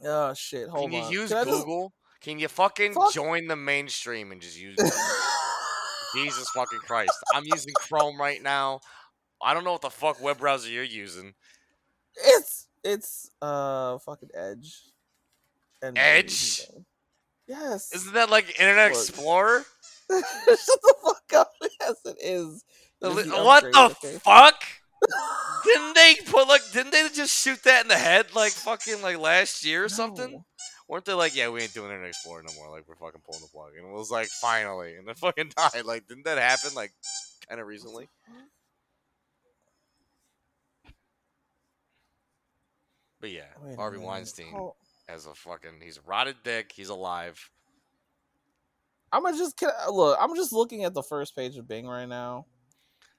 Oh 0.04 0.32
shit, 0.34 0.68
hold 0.68 0.84
on. 0.86 0.90
Can 0.90 0.98
you 1.00 1.04
on. 1.06 1.12
use 1.12 1.28
Can 1.30 1.38
I 1.38 1.44
just- 1.44 1.58
Google? 1.58 1.92
Can 2.20 2.38
you 2.38 2.48
fucking 2.48 2.92
Fuck. 2.92 3.12
join 3.14 3.46
the 3.46 3.56
mainstream 3.56 4.30
and 4.30 4.42
just 4.42 4.60
use 4.60 4.76
Jesus 6.14 6.48
fucking 6.50 6.80
Christ? 6.80 7.12
I'm 7.34 7.44
using 7.46 7.72
Chrome 7.74 8.20
right 8.20 8.42
now. 8.42 8.80
I 9.42 9.54
don't 9.54 9.64
know 9.64 9.72
what 9.72 9.80
the 9.80 9.88
fuck 9.88 10.22
web 10.22 10.36
browser 10.38 10.68
you're 10.68 10.84
using. 10.84 11.32
it's 12.16 12.66
it's 12.84 13.30
uh 13.40 13.96
fucking 13.98 14.28
Edge. 14.34 14.82
And 15.82 15.96
Edge? 15.98 16.62
Yes. 17.46 17.92
Isn't 17.94 18.14
that 18.14 18.30
like 18.30 18.48
Internet 18.60 18.92
Look. 18.92 19.00
Explorer? 19.00 19.64
Shut 20.10 20.24
the 20.48 20.94
fuck 21.02 21.32
up. 21.34 21.52
Yes, 21.80 21.96
it 22.04 22.16
is. 22.20 22.64
The 23.00 23.10
What 23.42 23.72
the 23.72 23.80
okay? 24.04 24.18
fuck? 24.22 24.62
Didn't 25.64 25.94
they 25.94 26.14
put 26.26 26.46
like? 26.46 26.60
Didn't 26.72 26.92
they 26.92 27.08
just 27.08 27.42
shoot 27.42 27.62
that 27.64 27.82
in 27.82 27.88
the 27.88 27.96
head 27.96 28.34
like 28.34 28.52
fucking 28.52 29.00
like 29.02 29.18
last 29.18 29.64
year 29.64 29.84
or 29.84 29.88
something? 29.88 30.44
Weren't 30.88 31.04
they 31.06 31.14
like, 31.14 31.34
yeah, 31.34 31.48
we 31.48 31.62
ain't 31.62 31.72
doing 31.72 31.90
Internet 31.90 32.08
Explorer 32.10 32.42
no 32.42 32.52
more? 32.54 32.70
Like 32.70 32.86
we're 32.86 32.96
fucking 32.96 33.22
pulling 33.24 33.40
the 33.40 33.48
plug, 33.48 33.72
and 33.78 33.86
it 33.86 33.92
was 33.92 34.10
like 34.10 34.28
finally, 34.28 34.96
and 34.96 35.06
then 35.08 35.14
fucking 35.14 35.52
died. 35.56 35.84
Like, 35.84 36.06
didn't 36.06 36.24
that 36.24 36.38
happen 36.38 36.74
like 36.74 36.92
kind 37.48 37.60
of 37.60 37.66
recently? 37.66 38.08
But 43.20 43.30
yeah, 43.30 43.44
Wait 43.62 43.76
Harvey. 43.76 43.98
Weinstein 43.98 44.52
as 45.12 45.26
a 45.26 45.34
fucking 45.34 45.80
he's 45.82 45.98
a 45.98 46.00
rotted 46.06 46.36
dick. 46.44 46.72
He's 46.74 46.88
alive. 46.88 47.50
I'm 49.12 49.24
just 49.36 49.60
look. 49.90 50.16
I'm 50.20 50.34
just 50.36 50.52
looking 50.52 50.84
at 50.84 50.94
the 50.94 51.02
first 51.02 51.34
page 51.34 51.56
of 51.56 51.66
Bing 51.66 51.86
right 51.86 52.06
now. 52.08 52.46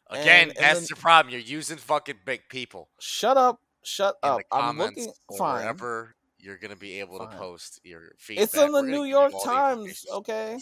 Again, 0.09 0.49
And- 0.49 0.57
and 0.57 0.57
that's 0.57 0.79
then- 0.79 0.87
the 0.89 0.95
problem. 0.95 1.31
You're 1.31 1.41
using 1.41 1.77
fucking 1.77 2.19
big 2.25 2.41
people 2.49 2.89
Shut 2.99 3.37
up. 3.37 3.61
Shut 3.83 4.17
up. 4.23 4.41
I'm 4.51 4.77
looking. 4.77 5.11
Fine. 5.37 5.61
wherever 5.63 6.15
you're 6.37 6.57
gonna 6.57 6.75
be 6.75 6.99
able 6.99 7.19
to 7.19 7.27
post 7.37 7.79
your 7.83 8.13
feedback. 8.17 8.43
It's 8.43 8.57
in 8.57 8.71
the 8.71 8.81
New 8.81 9.03
York 9.03 9.33
Times. 9.43 10.05
Okay. 10.11 10.57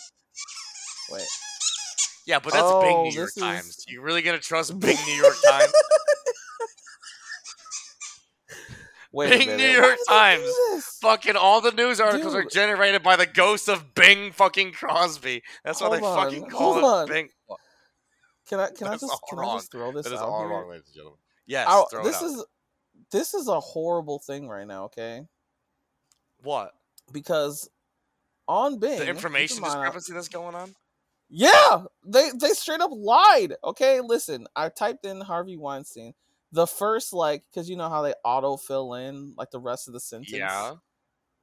Wait. 1.12 1.28
Yeah, 2.26 2.40
but 2.40 2.54
that's 2.54 2.64
Oh, 2.66 2.82
Bing 2.82 3.04
New 3.04 3.10
oh, 3.10 3.14
York 3.14 3.30
is- 3.30 3.42
Times. 3.42 3.86
You 3.88 4.02
really 4.02 4.22
gonna 4.22 4.40
trust 4.40 4.78
Bing 4.80 4.98
New 5.06 5.14
York 5.24 5.36
Times? 5.44 5.74
Wait. 9.12 9.30
Bing 9.30 9.48
minute. 9.48 9.58
New 9.58 9.70
York 9.70 9.98
did 9.98 10.08
Times. 10.08 10.86
fucking 11.02 11.36
all 11.36 11.62
the 11.62 11.72
news 11.72 12.00
articles 12.00 12.36
are 12.36 12.44
generated 12.46 13.02
by 13.02 13.16
the 13.16 13.26
ghost 13.26 13.68
of 13.68 13.96
Bing 13.96 14.32
fucking 14.32 14.72
Crosby. 14.74 15.42
That's 15.64 15.82
why 15.82 15.90
they 15.98 16.00
Hold 16.06 16.18
fucking 16.20 16.44
on, 16.44 16.50
call 16.52 16.74
hold 16.74 16.78
it 16.78 16.84
on. 16.86 17.08
Bing. 17.08 17.30
Can 18.48 18.60
I? 18.60 18.70
Can 18.70 18.88
I 18.88 18.98
just? 18.98 19.12
Can 19.30 19.40
wrong. 19.40 19.50
I 19.50 19.58
just 19.58 19.72
throw 19.72 19.92
this 19.92 20.06
That 20.06 20.14
is 20.14 20.20
out 20.20 20.28
all 20.30 20.40
here? 20.42 20.50
wrong, 20.50 20.70
ladies 20.70 20.86
and 20.88 20.96
gentlemen. 20.96 21.20
Yes, 21.48 21.68
I'll- 21.70 21.88
throw 21.88 22.04
this 22.04 22.22
it 22.22 22.26
out. 22.26 22.30
is 22.32 22.46
this 23.12 23.34
is 23.34 23.48
a 23.48 23.60
horrible 23.60 24.20
thing 24.20 24.48
right 24.48 24.68
now. 24.68 24.86
Okay, 24.86 25.24
what 26.44 26.74
because 27.12 27.70
on 28.48 28.80
Bing, 28.80 29.00
the 29.00 29.08
information 29.08 29.64
discrepancy 29.64 30.14
that's 30.14 30.28
going 30.30 30.56
on. 30.56 30.76
Yeah, 31.30 31.84
they 32.06 32.30
they 32.40 32.50
straight 32.50 32.82
up 32.82 32.92
lied. 32.94 33.56
Okay, 33.64 34.02
listen, 34.02 34.48
I 34.56 34.70
typed 34.70 35.06
in 35.06 35.22
Harvey 35.22 35.58
Weinstein. 35.58 36.14
The 36.52 36.68
first 36.68 37.14
like, 37.14 37.44
because 37.50 37.70
you 37.70 37.76
know 37.76 37.90
how 37.90 38.02
they 38.02 38.14
auto 38.26 38.58
fill 38.58 38.94
in 38.96 39.34
like 39.38 39.52
the 39.52 39.60
rest 39.60 39.88
of 39.88 39.94
the 39.94 40.00
sentence. 40.00 40.32
Yeah. 40.32 40.76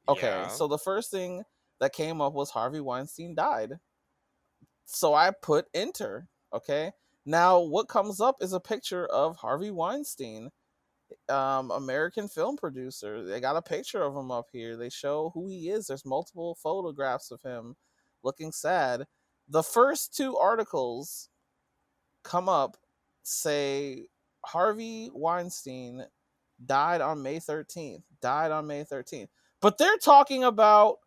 Okay, 0.09 0.27
Yeah. 0.29 0.49
so 0.49 0.69
the 0.69 0.79
first 0.79 1.11
thing 1.11 1.45
that 1.81 1.93
came 1.93 2.21
up 2.21 2.33
was 2.33 2.51
Harvey 2.51 2.81
Weinstein 2.81 3.35
died. 3.35 3.81
So 4.85 5.15
I 5.15 5.31
put 5.31 5.67
enter. 5.75 6.29
Okay, 6.53 6.93
now 7.25 7.61
what 7.61 7.89
comes 7.89 8.21
up 8.21 8.37
is 8.41 8.53
a 8.53 8.61
picture 8.61 9.07
of 9.07 9.37
Harvey 9.37 9.71
Weinstein, 9.71 10.51
um, 11.29 11.71
American 11.71 12.29
film 12.29 12.57
producer. 12.57 13.25
They 13.25 13.41
got 13.41 13.57
a 13.57 13.63
picture 13.63 14.03
of 14.03 14.17
him 14.17 14.31
up 14.31 14.49
here. 14.53 14.77
They 14.77 14.91
show 14.91 15.31
who 15.35 15.49
he 15.49 15.71
is. 15.71 15.87
There's 15.89 16.05
multiple 16.07 16.57
photographs 16.57 17.31
of 17.31 17.43
him 17.43 17.77
looking 18.23 18.53
sad. 18.53 19.07
The 19.49 19.63
first 19.63 20.15
two 20.17 20.37
articles 20.37 21.31
come 22.23 22.49
up 22.49 22.77
say 23.23 24.07
Harvey 24.47 25.11
Weinstein 25.13 26.07
died 26.65 27.01
on 27.01 27.23
May 27.23 27.37
13th. 27.41 28.03
Died 28.23 28.53
on 28.53 28.67
May 28.67 28.85
13th. 28.85 29.29
But 29.61 29.79
they're 29.79 29.99
talking 29.99 30.45
about 30.45 30.99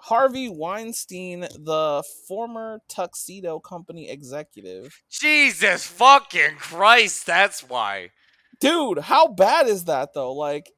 Harvey 0.00 0.48
Weinstein, 0.48 1.40
the 1.40 2.02
former 2.26 2.80
Tuxedo 2.88 3.60
Company 3.60 4.08
executive. 4.10 5.02
Jesus 5.10 5.86
fucking 5.86 6.56
Christ, 6.56 7.26
that's 7.26 7.62
why. 7.62 8.10
Dude, 8.58 8.98
how 9.00 9.28
bad 9.28 9.66
is 9.68 9.84
that 9.84 10.14
though? 10.14 10.32
Like, 10.32 10.72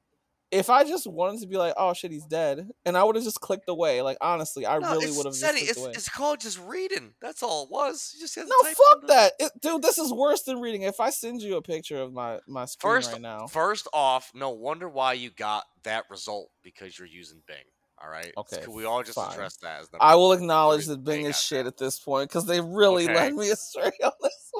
if 0.50 0.70
I 0.70 0.84
just 0.84 1.06
wanted 1.06 1.40
to 1.40 1.46
be 1.48 1.56
like, 1.56 1.74
oh 1.76 1.94
shit, 1.94 2.12
he's 2.12 2.26
dead, 2.26 2.68
and 2.84 2.96
I 2.96 3.02
would 3.04 3.16
have 3.16 3.24
just 3.24 3.40
clicked 3.40 3.68
away. 3.68 4.02
Like, 4.02 4.18
honestly, 4.20 4.66
I 4.66 4.78
No, 4.78 4.92
really 4.92 5.10
would 5.10 5.26
have 5.26 5.34
just 5.34 5.42
it's, 5.42 5.78
away. 5.78 5.90
it's 5.92 6.08
called 6.08 6.40
just 6.40 6.60
reading. 6.60 7.14
That's 7.20 7.42
all 7.42 7.64
it 7.64 7.70
was. 7.70 8.12
You 8.14 8.20
just 8.20 8.36
No, 8.36 8.44
fuck 8.62 9.06
that, 9.08 9.32
it, 9.40 9.52
dude. 9.60 9.82
This 9.82 9.98
is 9.98 10.12
worse 10.12 10.42
than 10.42 10.60
reading. 10.60 10.82
If 10.82 11.00
I 11.00 11.10
send 11.10 11.42
you 11.42 11.56
a 11.56 11.62
picture 11.62 12.00
of 12.00 12.12
my 12.12 12.38
my 12.46 12.66
screen 12.66 12.92
First, 12.94 13.12
right 13.12 13.20
now, 13.20 13.46
first 13.46 13.88
off, 13.92 14.30
no 14.34 14.50
wonder 14.50 14.88
why 14.88 15.14
you 15.14 15.30
got 15.30 15.64
that 15.82 16.04
result 16.10 16.50
because 16.62 16.98
you're 16.98 17.08
using 17.08 17.42
Bing. 17.46 17.56
All 18.02 18.10
right. 18.10 18.32
Okay, 18.36 18.60
Can 18.62 18.74
we 18.74 18.84
all 18.84 19.02
just 19.02 19.14
fine. 19.14 19.32
address 19.32 19.56
that 19.58 19.80
as 19.82 19.88
I 20.00 20.14
will 20.16 20.32
acknowledge 20.32 20.86
that 20.86 21.04
Bing 21.04 21.24
is 21.26 21.40
shit 21.40 21.64
that. 21.64 21.68
at 21.68 21.76
this 21.78 21.98
point 21.98 22.28
because 22.28 22.44
they 22.46 22.60
really 22.60 23.04
Okay. 23.04 23.14
led 23.14 23.34
me 23.34 23.50
astray 23.50 23.92
on 24.02 24.12
this. 24.22 24.52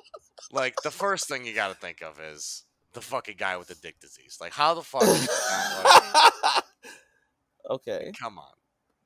like 0.51 0.75
the 0.83 0.91
first 0.91 1.29
thing 1.29 1.45
you 1.45 1.55
got 1.55 1.69
to 1.69 1.75
think 1.75 2.01
of 2.03 2.19
is 2.21 2.65
the 2.95 3.01
fucking 3.01 3.37
guy 3.39 3.57
with 3.57 3.69
the 3.69 3.75
dick 3.75 4.01
disease. 4.01 4.39
Like 4.41 4.53
how 4.53 4.75
the 4.75 4.83
fuck? 4.83 5.03
like, 5.03 6.65
okay, 7.71 8.13
come 8.19 8.39
on. 8.39 8.53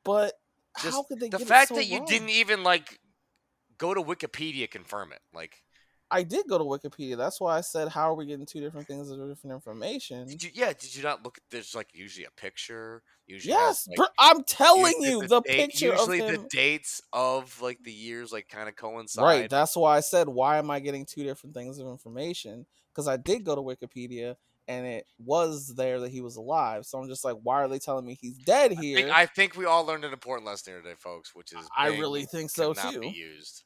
but 0.04 0.34
Just 0.82 0.96
how 0.96 1.02
could 1.02 1.20
they 1.20 1.28
The 1.28 1.38
fact 1.38 1.68
so 1.68 1.74
that 1.74 1.86
you 1.86 2.04
didn't 2.06 2.30
even 2.30 2.62
like 2.62 3.00
go 3.78 3.94
to 3.94 4.02
Wikipedia 4.02 4.70
confirm 4.70 5.12
it. 5.12 5.20
Like, 5.32 5.62
I 6.10 6.22
did 6.22 6.46
go 6.48 6.56
to 6.56 6.64
Wikipedia. 6.64 7.16
That's 7.18 7.40
why 7.40 7.56
I 7.58 7.60
said, 7.60 7.88
"How 7.88 8.10
are 8.10 8.14
we 8.14 8.24
getting 8.26 8.46
two 8.46 8.60
different 8.60 8.86
things 8.86 9.10
of 9.10 9.18
different 9.18 9.54
information?" 9.54 10.26
did 10.26 10.42
you? 10.42 10.50
Yeah. 10.54 10.72
Did 10.72 10.94
you 10.96 11.02
not 11.02 11.22
look? 11.22 11.38
at 11.38 11.44
There's 11.50 11.74
like 11.74 11.88
usually 11.92 12.24
a 12.24 12.30
picture. 12.30 13.02
Usually 13.26 13.52
Yes, 13.52 13.84
has, 13.86 13.94
br- 13.94 14.02
like, 14.02 14.10
I'm 14.18 14.42
telling 14.44 15.02
you, 15.02 15.26
the 15.26 15.42
date- 15.42 15.58
picture 15.70 15.92
of 15.92 15.98
Usually 16.08 16.20
the 16.20 16.46
dates 16.50 17.02
of 17.12 17.60
like 17.60 17.82
the 17.82 17.92
years 17.92 18.32
like 18.32 18.48
kind 18.48 18.68
of 18.70 18.76
coincide. 18.76 19.22
Right. 19.22 19.50
That's 19.50 19.76
why 19.76 19.98
I 19.98 20.00
said, 20.00 20.28
why 20.28 20.56
am 20.56 20.70
I 20.70 20.80
getting 20.80 21.04
two 21.04 21.24
different 21.24 21.54
things 21.54 21.78
of 21.78 21.86
information? 21.88 22.64
Because 22.90 23.06
I 23.06 23.18
did 23.18 23.44
go 23.44 23.54
to 23.54 23.60
Wikipedia 23.60 24.36
and 24.66 24.86
it 24.86 25.06
was 25.22 25.74
there 25.76 26.00
that 26.00 26.10
he 26.10 26.22
was 26.22 26.36
alive. 26.36 26.86
So 26.86 26.98
I'm 26.98 27.06
just 27.08 27.22
like, 27.22 27.36
why 27.42 27.62
are 27.62 27.68
they 27.68 27.78
telling 27.78 28.06
me 28.06 28.16
he's 28.18 28.38
dead 28.38 28.72
I 28.72 28.80
here? 28.80 28.96
think, 28.96 29.10
I 29.10 29.26
think 29.26 29.56
we 29.58 29.66
all 29.66 29.84
learned 29.84 30.06
an 30.06 30.12
important 30.14 30.46
lesson 30.46 30.72
here 30.72 30.80
today, 30.82 30.94
folks, 30.98 31.34
which 31.34 31.52
is 31.52 31.68
I 31.76 31.90
Bing 31.90 32.00
really 32.00 32.24
think 32.24 32.48
so 32.50 32.72
too. 32.72 33.00
Be 33.00 33.08
used. 33.08 33.64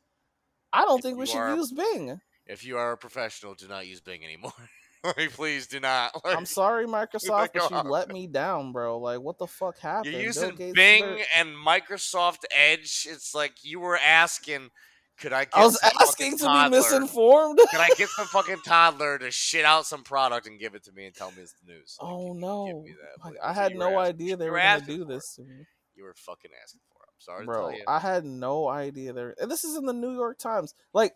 I 0.72 0.82
don't 0.84 0.98
if 0.98 1.04
think 1.04 1.18
we 1.18 1.26
should 1.26 1.36
are- 1.38 1.54
use 1.54 1.70
Bing. 1.72 2.20
If 2.46 2.64
you 2.64 2.76
are 2.76 2.92
a 2.92 2.96
professional, 2.96 3.54
do 3.54 3.68
not 3.68 3.86
use 3.86 4.00
Bing 4.00 4.24
anymore. 4.24 4.52
like, 5.04 5.32
please 5.32 5.66
do 5.66 5.80
not. 5.80 6.12
Like, 6.24 6.36
I'm 6.36 6.46
sorry, 6.46 6.86
Microsoft, 7.00 7.50
but 7.54 7.70
you 7.70 7.90
let 7.90 8.08
me 8.08 8.26
down, 8.26 8.72
bro. 8.72 8.98
Like, 8.98 9.20
what 9.20 9.38
the 9.38 9.46
fuck 9.46 9.78
happened? 9.78 10.14
You're 10.14 10.22
using 10.22 10.56
Bing 10.74 11.20
and 11.36 11.50
Microsoft 11.50 12.44
Edge. 12.54 13.06
It's 13.08 13.34
like 13.34 13.64
you 13.64 13.80
were 13.80 13.98
asking, 13.98 14.70
could 15.18 15.32
I 15.32 15.44
get 15.44 15.54
I 15.54 15.64
was 15.64 15.80
some 15.80 15.90
asking 16.00 16.38
fucking 16.38 16.62
to 16.68 16.70
be 16.70 16.76
misinformed. 16.76 17.60
Can 17.70 17.80
I 17.80 17.90
get 17.96 18.08
some 18.08 18.26
fucking 18.26 18.58
toddler 18.64 19.18
to 19.18 19.30
shit 19.30 19.64
out 19.64 19.86
some 19.86 20.02
product 20.02 20.46
and 20.46 20.58
give 20.58 20.74
it 20.74 20.84
to 20.84 20.92
me 20.92 21.06
and 21.06 21.14
tell 21.14 21.30
me 21.30 21.42
it's 21.42 21.54
the 21.64 21.72
news? 21.72 21.96
Like, 22.00 22.10
oh 22.10 22.32
no! 22.32 22.84
that, 22.86 23.24
Like. 23.24 23.34
I 23.42 23.52
had 23.52 23.74
no 23.76 23.98
asking- 24.00 24.14
idea 24.14 24.36
they 24.36 24.50
were 24.50 24.58
gonna 24.58 24.84
do 24.86 25.04
this 25.04 25.34
to 25.36 25.42
me. 25.42 25.66
You 25.94 26.04
were 26.04 26.14
fucking 26.16 26.50
asking 26.62 26.80
for 26.90 27.02
it. 27.02 27.08
I'm 27.08 27.20
sorry 27.20 27.40
to 27.42 27.46
bro 27.46 27.60
tell 27.68 27.78
you. 27.78 27.84
i 27.86 27.98
had 28.00 28.24
no 28.24 28.68
idea 28.68 29.12
there 29.12 29.34
and 29.40 29.48
this 29.48 29.62
is 29.62 29.76
in 29.76 29.86
the 29.86 29.92
new 29.92 30.12
york 30.12 30.38
times 30.38 30.74
like 30.92 31.12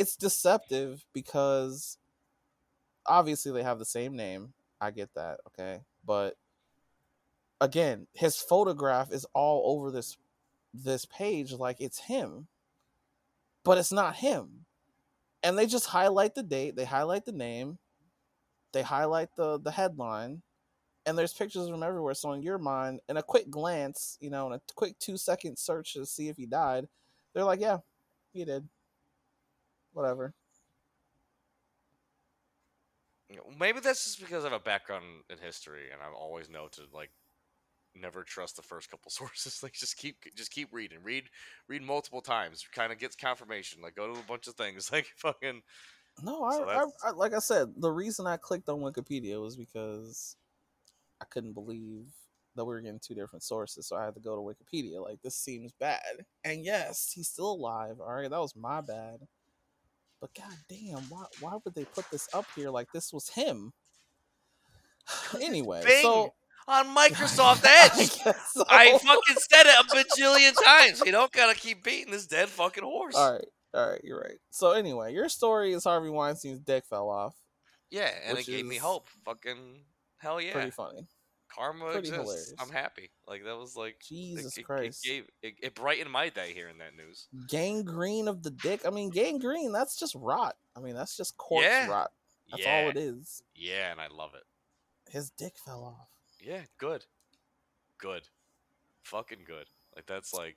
it's 0.00 0.16
deceptive 0.16 1.04
because 1.12 1.98
obviously 3.06 3.52
they 3.52 3.62
have 3.62 3.78
the 3.78 3.84
same 3.84 4.16
name 4.16 4.54
i 4.80 4.90
get 4.90 5.12
that 5.14 5.38
okay 5.46 5.80
but 6.06 6.36
again 7.60 8.06
his 8.14 8.36
photograph 8.36 9.12
is 9.12 9.26
all 9.34 9.76
over 9.76 9.90
this 9.90 10.16
this 10.72 11.04
page 11.04 11.52
like 11.52 11.76
it's 11.80 11.98
him 11.98 12.46
but 13.62 13.76
it's 13.76 13.92
not 13.92 14.16
him 14.16 14.64
and 15.42 15.58
they 15.58 15.66
just 15.66 15.86
highlight 15.86 16.34
the 16.34 16.42
date 16.42 16.76
they 16.76 16.84
highlight 16.86 17.26
the 17.26 17.32
name 17.32 17.76
they 18.72 18.82
highlight 18.82 19.28
the 19.36 19.58
the 19.60 19.70
headline 19.70 20.40
and 21.06 21.18
there's 21.18 21.32
pictures 21.32 21.66
of 21.66 21.74
him 21.74 21.82
everywhere. 21.82 22.14
So 22.14 22.32
in 22.32 22.42
your 22.42 22.58
mind, 22.58 23.00
in 23.08 23.16
a 23.16 23.22
quick 23.22 23.50
glance, 23.50 24.18
you 24.20 24.30
know, 24.30 24.46
in 24.48 24.52
a 24.52 24.60
quick 24.76 24.98
two 24.98 25.16
second 25.16 25.58
search 25.58 25.94
to 25.94 26.04
see 26.06 26.28
if 26.28 26.36
he 26.36 26.46
died, 26.46 26.86
they're 27.32 27.44
like, 27.44 27.60
yeah, 27.60 27.78
he 28.32 28.44
did. 28.44 28.68
Whatever. 29.92 30.34
Maybe 33.58 33.80
that's 33.80 34.04
just 34.04 34.20
because 34.20 34.44
I 34.44 34.48
have 34.48 34.60
a 34.60 34.62
background 34.62 35.04
in 35.28 35.38
history 35.38 35.90
and 35.92 36.02
I've 36.02 36.14
always 36.14 36.50
know 36.50 36.66
to 36.72 36.82
like 36.92 37.10
never 37.94 38.22
trust 38.22 38.56
the 38.56 38.62
first 38.62 38.90
couple 38.90 39.10
sources. 39.10 39.62
Like 39.62 39.74
just 39.74 39.96
keep 39.96 40.16
just 40.34 40.50
keep 40.50 40.72
reading. 40.72 40.98
Read 41.02 41.24
read 41.68 41.82
multiple 41.82 42.20
times. 42.20 42.66
Kind 42.72 42.92
of 42.92 42.98
gets 42.98 43.16
confirmation. 43.16 43.82
Like 43.82 43.94
go 43.94 44.12
to 44.12 44.18
a 44.18 44.24
bunch 44.24 44.48
of 44.48 44.54
things. 44.54 44.90
Like 45.00 45.06
fucking 45.16 45.62
No, 46.22 46.42
I, 46.42 46.52
So 46.52 46.64
I, 46.68 47.08
I, 47.08 47.10
like 47.12 47.34
I 47.34 47.38
said, 47.38 47.68
the 47.76 47.92
reason 47.92 48.26
I 48.26 48.36
clicked 48.36 48.68
on 48.68 48.80
Wikipedia 48.80 49.40
was 49.40 49.56
because 49.56 50.36
I 51.20 51.24
couldn't 51.26 51.52
believe 51.52 52.06
that 52.56 52.64
we 52.64 52.74
were 52.74 52.80
getting 52.80 53.00
two 53.00 53.14
different 53.14 53.42
sources, 53.42 53.86
so 53.86 53.96
I 53.96 54.04
had 54.04 54.14
to 54.14 54.20
go 54.20 54.34
to 54.34 54.42
Wikipedia. 54.42 55.02
Like 55.02 55.22
this 55.22 55.36
seems 55.36 55.72
bad, 55.72 56.24
and 56.44 56.64
yes, 56.64 57.12
he's 57.14 57.28
still 57.28 57.52
alive. 57.52 58.00
All 58.00 58.12
right, 58.12 58.28
that 58.28 58.40
was 58.40 58.56
my 58.56 58.80
bad. 58.80 59.20
But 60.20 60.30
goddamn, 60.34 61.04
why 61.08 61.24
why 61.40 61.56
would 61.64 61.74
they 61.74 61.84
put 61.84 62.10
this 62.10 62.28
up 62.34 62.44
here 62.54 62.70
like 62.70 62.92
this 62.92 63.12
was 63.12 63.28
him? 63.30 63.72
anyway, 65.40 65.82
Bing 65.84 66.02
so 66.02 66.34
on 66.68 66.86
Microsoft 66.96 67.62
I 67.64 67.90
Edge. 67.94 68.22
guess 68.22 68.52
so. 68.52 68.64
I 68.68 68.90
fucking 68.98 69.36
said 69.50 69.66
it 69.66 69.74
a 69.80 69.84
bajillion 69.96 70.52
times. 70.64 71.02
You 71.04 71.12
don't 71.12 71.32
gotta 71.32 71.58
keep 71.58 71.82
beating 71.82 72.12
this 72.12 72.26
dead 72.26 72.48
fucking 72.48 72.84
horse. 72.84 73.16
All 73.16 73.32
right, 73.32 73.46
all 73.74 73.90
right, 73.90 74.00
you're 74.04 74.20
right. 74.20 74.38
So 74.50 74.72
anyway, 74.72 75.12
your 75.14 75.28
story 75.28 75.72
is 75.72 75.84
Harvey 75.84 76.10
Weinstein's 76.10 76.60
dick 76.60 76.84
fell 76.84 77.08
off. 77.08 77.34
Yeah, 77.90 78.10
and 78.26 78.38
it 78.38 78.46
gave 78.46 78.66
me 78.66 78.76
hope. 78.76 79.08
Fucking 79.24 79.80
hell 80.18 80.40
yeah. 80.40 80.52
Pretty 80.52 80.70
funny. 80.70 81.06
Karma 81.54 81.86
pretty 81.92 82.08
exists. 82.08 82.16
hilarious. 82.22 82.54
I'm 82.60 82.70
happy. 82.70 83.10
Like 83.26 83.44
that 83.44 83.56
was 83.56 83.76
like 83.76 83.96
Jesus 84.06 84.56
it, 84.56 84.62
Christ. 84.62 85.04
It, 85.04 85.08
gave, 85.08 85.24
it, 85.42 85.54
it 85.62 85.74
brightened 85.74 86.10
my 86.10 86.28
day 86.28 86.52
hearing 86.54 86.78
that 86.78 86.96
news. 86.96 87.26
Gangrene 87.48 88.28
of 88.28 88.42
the 88.42 88.50
dick. 88.50 88.82
I 88.86 88.90
mean, 88.90 89.10
gangrene. 89.10 89.72
That's 89.72 89.98
just 89.98 90.14
rot. 90.14 90.56
I 90.76 90.80
mean, 90.80 90.94
that's 90.94 91.16
just 91.16 91.36
corpse 91.36 91.66
Yeah. 91.66 91.88
rot. 91.88 92.12
That's 92.50 92.62
yeah, 92.64 92.82
all 92.84 92.90
it 92.90 92.96
is. 92.96 93.42
yeah, 93.54 93.90
and 93.92 94.00
I 94.00 94.08
love 94.08 94.30
it. 94.34 94.42
His 95.12 95.30
dick 95.30 95.54
fell 95.64 95.84
off. 95.84 96.08
Yeah, 96.40 96.62
good, 96.78 97.04
good, 97.98 98.22
fucking 99.02 99.44
good. 99.46 99.66
Like 99.94 100.06
that's 100.06 100.32
like 100.34 100.56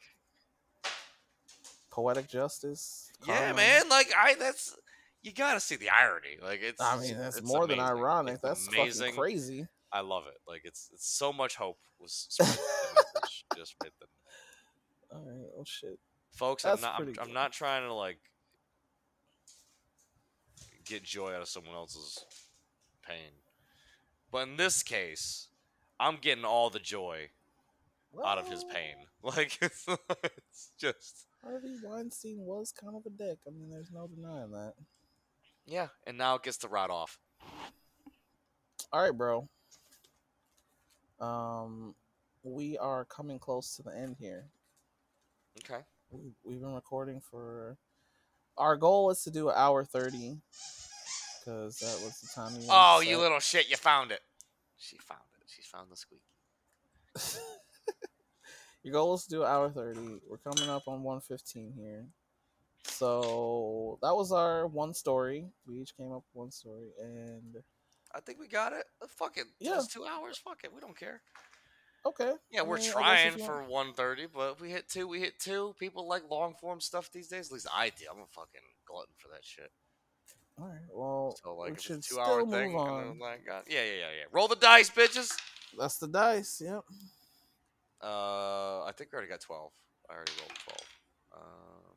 Poetic 1.91 2.27
justice. 2.27 3.11
yeah, 3.27 3.37
karma. 3.37 3.55
man. 3.55 3.89
Like 3.89 4.11
I 4.17 4.35
that's 4.35 4.75
you 5.21 5.31
gotta 5.33 5.59
see 5.59 5.75
the 5.75 5.89
irony. 5.89 6.37
Like 6.41 6.61
it's 6.63 6.81
I 6.81 6.99
mean, 6.99 7.17
that's 7.17 7.37
it's 7.37 7.47
more 7.47 7.67
than 7.67 7.79
ironic. 7.79 8.35
It's 8.35 8.41
that's 8.41 8.67
amazing. 8.67 9.07
fucking 9.07 9.19
crazy. 9.19 9.67
I 9.93 10.01
love 10.01 10.23
it. 10.27 10.37
Like 10.47 10.61
it's 10.65 10.89
it's 10.93 11.07
so 11.07 11.31
much 11.31 11.55
hope 11.55 11.77
was 11.99 12.25
sprinkled 12.29 12.57
in 12.59 12.95
that 12.95 13.05
message 13.21 13.45
just 13.55 13.75
right 13.83 13.91
then. 13.99 14.09
All 15.19 15.25
right. 15.25 15.47
Oh 15.57 15.63
shit. 15.65 15.99
folks 16.33 16.63
That's 16.63 16.83
i'm 16.83 17.07
not 17.07 17.19
I'm, 17.19 17.27
I'm 17.27 17.33
not 17.33 17.51
trying 17.53 17.87
to 17.87 17.93
like 17.93 18.17
get 20.85 21.03
joy 21.03 21.33
out 21.33 21.41
of 21.41 21.47
someone 21.47 21.75
else's 21.75 22.25
pain 23.07 23.31
but 24.31 24.47
in 24.47 24.57
this 24.57 24.81
case 24.83 25.47
i'm 25.99 26.17
getting 26.19 26.43
all 26.43 26.69
the 26.71 26.79
joy 26.79 27.29
out 28.25 28.37
of 28.39 28.47
his 28.49 28.63
pain 28.63 28.95
like 29.23 29.57
it's, 29.61 29.85
it's 30.23 30.71
just 30.79 31.27
Harvey 31.43 31.75
Weinstein 31.83 32.37
was 32.39 32.71
kind 32.71 32.95
of 32.95 33.05
a 33.05 33.09
dick. 33.09 33.37
I 33.45 33.51
mean, 33.51 33.69
there's 33.69 33.91
no 33.91 34.07
denying 34.07 34.51
that. 34.51 34.73
yeah 35.65 35.87
and 36.07 36.17
now 36.17 36.35
it 36.35 36.43
gets 36.43 36.57
to 36.57 36.67
rot 36.67 36.89
off 36.89 37.19
All 38.91 39.01
right, 39.01 39.15
bro. 39.15 39.47
Um, 41.23 41.95
we 42.43 42.77
are 42.77 43.05
coming 43.05 43.39
close 43.39 43.75
to 43.77 43.83
the 43.83 43.95
end 43.95 44.17
here. 44.19 44.45
okay 45.59 45.83
We- 46.11 46.33
We've 46.43 46.59
been 46.61 46.73
recording 46.73 47.21
for. 47.21 47.77
Our 48.57 48.75
goal 48.75 49.05
was 49.05 49.23
to 49.23 49.31
do 49.31 49.49
an 49.49 49.55
hour 49.57 49.83
thirty, 49.83 50.37
because 51.39 51.79
that 51.79 51.99
was 52.03 52.19
the 52.21 52.27
time. 52.35 52.55
we 52.57 52.67
oh 52.69 52.99
you 52.99 53.17
little 53.17 53.39
shit 53.39 53.69
you 53.69 53.77
found 53.77 54.11
it 54.11 54.21
she 54.77 54.97
found 54.97 55.21
it 55.41 55.49
she 55.49 55.61
found 55.63 55.89
the 55.91 55.95
squeak 55.95 56.21
Your 58.83 58.91
goal 58.93 59.13
is 59.15 59.23
to 59.23 59.29
do 59.29 59.43
an 59.43 59.47
hour 59.49 59.69
30. 59.69 60.19
We're 60.27 60.37
coming 60.39 60.67
up 60.69 60.89
on 60.89 61.03
115 61.03 61.71
here. 61.77 62.05
So 62.83 63.97
that 64.01 64.13
was 64.13 64.33
our 64.33 64.67
one 64.67 64.93
story. 64.93 65.47
We 65.65 65.75
each 65.79 65.95
came 65.95 66.11
up 66.11 66.23
with 66.33 66.33
one 66.43 66.51
story. 66.51 66.89
And 67.01 67.55
i 68.15 68.19
think 68.19 68.39
we 68.39 68.47
got 68.47 68.73
it 68.73 68.85
Uh, 69.01 69.07
fuck 69.07 69.37
it 69.37 69.45
Yeah. 69.59 69.75
it's 69.77 69.87
two 69.87 70.05
hours 70.05 70.37
fuck 70.37 70.59
it 70.63 70.73
we 70.73 70.79
don't 70.81 70.97
care 70.97 71.21
okay. 72.05 72.33
Yeah, 72.51 72.63
we're 72.63 72.77
I 72.77 72.81
if 72.81 72.91
trying 72.91 73.31
for 73.37 73.59
want- 73.63 73.95
130, 73.97 74.25
but 74.25 74.51
if 74.51 74.59
we 74.59 74.69
hit 74.69 74.89
two, 74.89 75.07
we 75.07 75.21
hit 75.21 75.39
two. 75.39 75.73
People 75.79 76.05
like 76.05 76.29
long 76.29 76.53
form 76.53 76.81
stuff 76.81 77.09
these 77.13 77.29
days. 77.29 77.47
At 77.47 77.53
least 77.53 77.67
I 77.73 77.91
do. 77.91 78.03
I'm 78.11 78.19
a 78.19 78.25
fucking 78.25 78.59
glutton 78.85 79.13
for 79.17 79.29
that 79.29 79.45
shit. 79.45 79.71
All 80.59 80.67
right. 80.67 80.81
Well, 80.91 81.37
So 81.41 81.55
like, 81.55 81.75
we 81.75 81.79
should 81.79 81.91
a 81.93 81.95
two 81.95 82.01
still 82.01 82.19
hour 82.19 82.39
move 82.43 82.51
thing, 82.51 82.75
on. 82.75 83.19
like, 83.19 83.43
yeah, 83.47 83.61
yeah, 83.69 83.83
yeah, 83.83 84.11
yeah. 84.19 84.25
Roll 84.33 84.49
the 84.49 84.57
dice, 84.57 84.89
bitches. 84.89 85.31
That's 85.79 85.95
the 85.97 86.09
dice. 86.09 86.59
Yep. 86.61 86.83
Uh, 88.03 88.83
I 88.83 88.91
think 88.97 89.13
we 89.13 89.15
already 89.15 89.29
got 89.31 89.39
12. 89.39 89.71
I 90.09 90.13
already 90.13 90.33
rolled 90.41 90.51
12. 91.31 91.41
Um, 91.41 91.95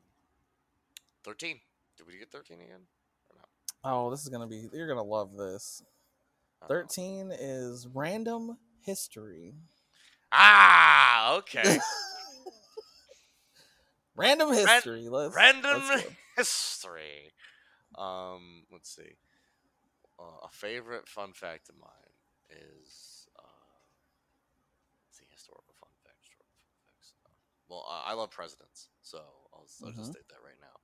13. 1.25 1.59
Did 1.97 2.07
we 2.07 2.17
get 2.17 2.31
13 2.31 2.61
again? 2.61 2.79
Oh, 3.83 4.09
this 4.09 4.23
is 4.23 4.29
going 4.29 4.41
to 4.41 4.47
be. 4.47 4.69
You're 4.73 4.87
going 4.87 4.97
to 4.97 5.03
love 5.03 5.35
this. 5.35 5.83
I 6.61 6.67
don't 6.67 6.69
13 6.69 7.31
is 7.31 7.87
random 7.93 8.57
history. 8.81 9.55
Ah, 10.31 11.35
okay. 11.37 11.79
Random 14.15 14.51
history. 14.51 15.07
let's, 15.09 15.35
Random 15.35 15.81
let's 15.83 16.05
history. 16.37 17.31
Um, 17.97 18.65
let's 18.71 18.95
see. 18.95 19.15
Uh, 20.19 20.37
a 20.43 20.49
favorite 20.51 21.07
fun 21.07 21.33
fact 21.33 21.69
of 21.69 21.75
mine 21.79 22.13
is 22.49 23.27
uh, 23.37 23.41
let's 25.05 25.17
see 25.19 25.25
historical 25.31 25.75
fun 25.79 25.89
facts. 26.03 26.27
Historical 26.29 26.61
fun 26.65 26.77
facts. 26.85 27.13
Uh, 27.25 27.29
well, 27.69 27.85
I 27.87 28.13
love 28.13 28.31
presidents, 28.31 28.89
so 29.01 29.19
I'll, 29.53 29.67
I'll 29.85 29.91
just 29.91 30.09
Mhm. 30.09 30.13
state 30.13 30.27
that 30.29 30.41
right 30.43 30.59
now. 30.61 30.77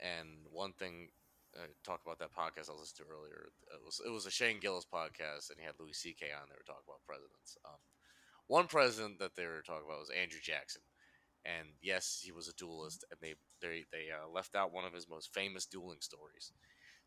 And 0.00 0.46
one 0.50 0.72
thing, 0.72 1.10
uh, 1.56 1.66
talk 1.84 2.00
about 2.04 2.18
that 2.18 2.32
podcast 2.32 2.68
I 2.68 2.76
was 2.76 2.88
listening 2.88 3.08
to 3.08 3.14
earlier. 3.14 3.52
It 3.72 3.84
was 3.84 4.00
it 4.04 4.10
was 4.10 4.26
a 4.26 4.30
Shane 4.30 4.60
Gillis 4.60 4.86
podcast, 4.86 5.50
and 5.50 5.58
he 5.58 5.64
had 5.64 5.74
Louis 5.78 5.92
C.K. 5.92 6.26
on. 6.32 6.48
They 6.48 6.56
were 6.56 6.66
talking 6.66 6.86
about 6.88 7.04
presidents. 7.06 7.58
Um, 7.64 7.80
one 8.46 8.66
president 8.66 9.18
that 9.20 9.36
they 9.36 9.46
were 9.46 9.62
talking 9.64 9.86
about 9.86 10.00
was 10.00 10.10
Andrew 10.10 10.40
Jackson 10.42 10.82
and 11.44 11.68
yes, 11.80 12.20
he 12.22 12.32
was 12.32 12.48
a 12.48 12.54
duelist, 12.54 13.04
and 13.10 13.18
they 13.20 13.34
they 13.60 13.84
they 13.90 14.06
uh, 14.12 14.28
left 14.28 14.54
out 14.54 14.72
one 14.72 14.84
of 14.84 14.92
his 14.92 15.08
most 15.08 15.34
famous 15.34 15.66
dueling 15.66 16.00
stories. 16.00 16.52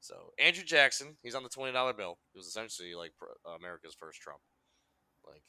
So 0.01 0.33
Andrew 0.37 0.63
Jackson, 0.63 1.15
he's 1.23 1.35
on 1.35 1.43
the 1.43 1.49
twenty 1.49 1.71
dollar 1.73 1.93
bill. 1.93 2.17
He 2.33 2.37
was 2.39 2.47
essentially 2.47 2.95
like 2.95 3.13
America's 3.57 3.95
first 3.97 4.21
Trump. 4.21 4.41
Like 5.25 5.43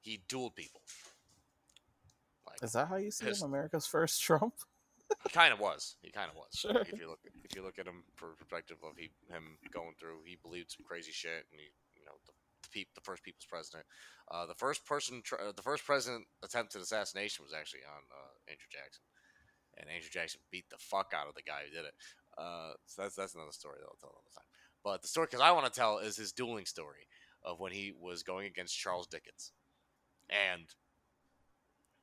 he 0.00 0.20
dueled 0.28 0.56
people. 0.56 0.80
Like 2.46 2.62
Is 2.62 2.72
that 2.72 2.88
how 2.88 2.96
you 2.96 3.10
see 3.10 3.26
Pissed. 3.26 3.42
him? 3.42 3.48
America's 3.48 3.86
first 3.86 4.20
Trump? 4.22 4.54
He 5.24 5.30
kind 5.30 5.52
of 5.52 5.60
was. 5.60 5.96
He 6.02 6.10
kind 6.10 6.30
of 6.30 6.36
was. 6.36 6.52
Sure. 6.54 6.82
If 6.82 6.98
you 7.00 7.08
look 7.08 7.20
if 7.44 7.54
you 7.54 7.62
look 7.62 7.78
at 7.78 7.86
him 7.86 8.04
for 8.16 8.36
perspective 8.38 8.78
of 8.82 8.96
he 8.96 9.10
him 9.28 9.58
going 9.72 9.94
through, 9.98 10.22
he 10.24 10.38
believed 10.42 10.70
some 10.70 10.84
crazy 10.86 11.12
shit, 11.12 11.46
and 11.50 11.60
he 11.60 11.70
you 11.98 12.04
know 12.06 12.16
the 12.26 12.32
the, 12.62 12.68
peop, 12.68 12.88
the 12.94 13.00
first 13.00 13.22
people's 13.22 13.46
president. 13.48 13.84
Uh, 14.30 14.46
the 14.46 14.54
first 14.54 14.84
person, 14.86 15.22
tr- 15.24 15.40
uh, 15.40 15.52
the 15.52 15.62
first 15.62 15.84
president 15.84 16.26
attempted 16.44 16.80
assassination 16.82 17.44
was 17.44 17.54
actually 17.54 17.80
on 17.88 18.02
uh, 18.12 18.34
Andrew 18.48 18.68
Jackson, 18.70 19.02
and 19.78 19.90
Andrew 19.90 20.10
Jackson 20.10 20.40
beat 20.50 20.68
the 20.70 20.78
fuck 20.78 21.12
out 21.14 21.28
of 21.28 21.34
the 21.34 21.42
guy 21.42 21.64
who 21.64 21.74
did 21.74 21.86
it. 21.86 21.94
Uh, 22.38 22.72
so 22.86 23.02
that's 23.02 23.16
that's 23.16 23.34
another 23.34 23.52
story 23.52 23.76
that 23.80 23.86
I'll 23.86 24.00
tell 24.00 24.14
another 24.14 24.34
time. 24.34 24.50
But 24.84 25.02
the 25.02 25.08
story, 25.08 25.26
because 25.28 25.44
I 25.44 25.52
want 25.52 25.66
to 25.66 25.78
tell, 25.78 25.98
is 25.98 26.16
his 26.16 26.32
dueling 26.32 26.66
story 26.66 27.06
of 27.44 27.60
when 27.60 27.72
he 27.72 27.92
was 27.98 28.22
going 28.22 28.46
against 28.46 28.78
Charles 28.78 29.06
Dickens, 29.06 29.52
and 30.28 30.66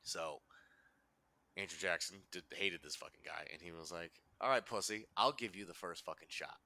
so 0.02 0.40
Andrew 1.58 1.78
Jackson 1.78 2.18
did, 2.30 2.44
hated 2.54 2.80
this 2.82 2.96
fucking 2.96 3.22
guy, 3.24 3.46
and 3.52 3.60
he 3.60 3.72
was 3.72 3.90
like, 3.90 4.12
"All 4.40 4.48
right, 4.48 4.64
pussy, 4.64 5.06
I'll 5.16 5.32
give 5.32 5.56
you 5.56 5.66
the 5.66 5.74
first 5.74 6.04
fucking 6.04 6.28
shot." 6.30 6.56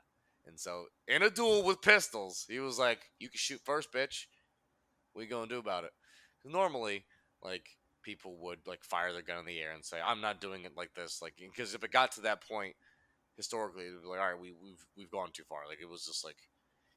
And 0.47 0.59
so, 0.59 0.87
in 1.09 1.23
a 1.23 1.31
duel 1.31 1.63
with 1.63 1.83
pistols, 1.83 2.45
he 2.49 2.61
was 2.61 2.79
like, 2.79 3.11
"You 3.19 3.29
can 3.29 3.39
shoot 3.39 3.61
first, 3.65 3.93
bitch. 3.93 4.27
What 5.13 5.23
you 5.23 5.29
gonna 5.29 5.49
do 5.49 5.59
about 5.59 5.85
it?" 5.85 5.93
normally, 6.45 7.05
like 7.43 7.69
people 8.03 8.37
would 8.39 8.59
like 8.67 8.83
fire 8.85 9.13
their 9.13 9.23
gun 9.23 9.39
in 9.39 9.47
the 9.47 9.61
air 9.61 9.73
and 9.73 9.85
say, 9.85 10.01
"I'm 10.01 10.21
not 10.21 10.41
doing 10.41 10.65
it 10.65 10.77
like 10.77 10.95
this," 10.95 11.23
like 11.23 11.35
because 11.37 11.75
if 11.75 11.85
it 11.85 11.93
got 11.93 12.13
to 12.13 12.21
that 12.23 12.47
point, 12.47 12.77
historically, 13.37 13.87
it 13.87 13.93
would 13.93 14.03
be 14.03 14.09
like, 14.09 14.21
"All 14.21 14.33
right, 14.33 14.41
we, 14.41 14.53
we've 14.53 14.85
we've 14.97 15.11
gone 15.11 15.31
too 15.33 15.45
far." 15.45 15.67
Like 15.69 15.81
it 15.81 15.89
was 15.89 16.05
just 16.05 16.25
like, 16.25 16.37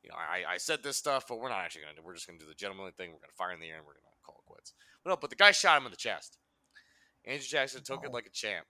you 0.03 0.09
know, 0.09 0.15
I 0.15 0.53
I 0.53 0.57
said 0.57 0.83
this 0.83 0.97
stuff, 0.97 1.25
but 1.27 1.39
we're 1.39 1.49
not 1.49 1.63
actually 1.63 1.83
gonna 1.83 1.95
do. 1.95 2.01
We're 2.03 2.15
just 2.15 2.27
gonna 2.27 2.39
do 2.39 2.47
the 2.47 2.53
gentlemanly 2.53 2.91
thing. 2.91 3.11
We're 3.11 3.19
gonna 3.19 3.37
fire 3.37 3.53
in 3.53 3.59
the 3.59 3.69
air 3.69 3.77
and 3.77 3.85
we're 3.85 3.93
gonna 3.93 4.23
call 4.25 4.37
it 4.39 4.49
quits. 4.51 4.73
But 5.03 5.11
no, 5.11 5.17
but 5.17 5.29
the 5.29 5.35
guy 5.35 5.51
shot 5.51 5.77
him 5.77 5.85
in 5.85 5.91
the 5.91 5.97
chest. 5.97 6.37
Andrew 7.25 7.45
Jackson 7.45 7.83
took 7.83 8.05
it 8.05 8.11
like 8.11 8.27
a 8.27 8.31
champ. 8.31 8.65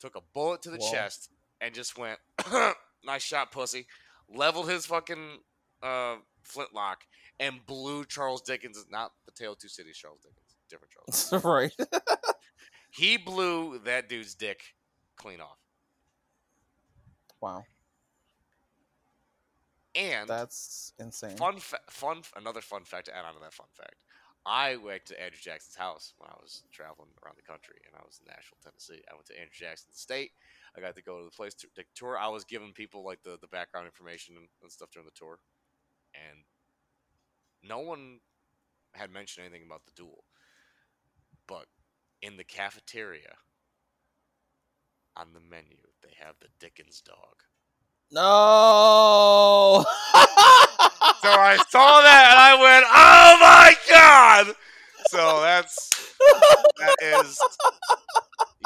Took 0.00 0.16
a 0.16 0.20
bullet 0.32 0.62
to 0.62 0.70
the 0.70 0.78
Whoa. 0.78 0.92
chest 0.92 1.30
and 1.60 1.74
just 1.74 1.96
went, 1.96 2.18
nice 3.04 3.22
shot, 3.22 3.52
pussy. 3.52 3.86
Leveled 4.28 4.68
his 4.68 4.86
fucking 4.86 5.38
uh, 5.82 6.16
flintlock 6.42 7.02
and 7.38 7.64
blew 7.66 8.04
Charles 8.04 8.42
Dickens, 8.42 8.84
not 8.90 9.12
the 9.26 9.32
Tale 9.32 9.52
of 9.52 9.58
Two 9.58 9.68
Cities 9.68 9.96
Charles 9.96 10.20
Dickens, 10.20 10.56
different 10.70 10.92
Charles. 10.92 11.44
right. 11.44 12.02
he 12.90 13.16
blew 13.16 13.78
that 13.84 14.08
dude's 14.08 14.34
dick 14.34 14.62
clean 15.16 15.40
off. 15.40 15.58
wow. 17.40 17.64
And 19.96 20.28
That's 20.28 20.92
insane. 20.98 21.36
fun, 21.36 21.58
fa- 21.58 21.78
fun, 21.88 22.22
another 22.36 22.60
fun 22.60 22.82
fact 22.82 23.06
to 23.06 23.16
add 23.16 23.24
on 23.24 23.34
to 23.34 23.40
that 23.40 23.52
fun 23.52 23.68
fact. 23.74 23.94
I 24.46 24.76
went 24.76 25.06
to 25.06 25.20
Andrew 25.20 25.38
Jackson's 25.40 25.76
house 25.76 26.12
when 26.18 26.30
I 26.30 26.36
was 26.40 26.62
traveling 26.70 27.08
around 27.24 27.36
the 27.36 27.50
country, 27.50 27.76
and 27.86 27.94
I 27.96 28.04
was 28.04 28.20
in 28.20 28.26
Nashville, 28.30 28.58
Tennessee. 28.62 29.02
I 29.10 29.14
went 29.14 29.26
to 29.26 29.38
Andrew 29.38 29.54
Jackson's 29.54 29.98
State. 29.98 30.32
I 30.76 30.80
got 30.80 30.94
to 30.96 31.02
go 31.02 31.18
to 31.18 31.24
the 31.24 31.30
place 31.30 31.54
to 31.54 31.68
a 31.78 31.82
tour. 31.94 32.18
I 32.18 32.28
was 32.28 32.44
giving 32.44 32.72
people 32.72 33.04
like 33.04 33.22
the, 33.22 33.38
the 33.40 33.48
background 33.48 33.86
information 33.86 34.36
and, 34.36 34.48
and 34.62 34.70
stuff 34.70 34.90
during 34.92 35.06
the 35.06 35.18
tour, 35.18 35.38
and 36.14 36.44
no 37.62 37.80
one 37.80 38.20
had 38.92 39.10
mentioned 39.10 39.46
anything 39.46 39.66
about 39.66 39.84
the 39.86 39.92
duel, 39.96 40.24
but 41.48 41.66
in 42.22 42.36
the 42.36 42.44
cafeteria 42.44 43.34
on 45.16 45.28
the 45.32 45.40
menu 45.40 45.76
they 46.02 46.14
have 46.18 46.34
the 46.40 46.48
Dickens 46.58 47.00
dog. 47.00 47.42
No. 48.10 49.84
So 51.24 51.30
I 51.30 51.56
saw 51.70 52.02
that 52.02 52.28
and 52.32 52.38
I 52.38 52.54
went, 52.60 52.84
"Oh 52.86 53.38
my 53.40 53.74
god!" 53.88 54.54
So 55.08 55.40
that's 55.40 55.88
that 56.78 56.96
is 57.00 57.38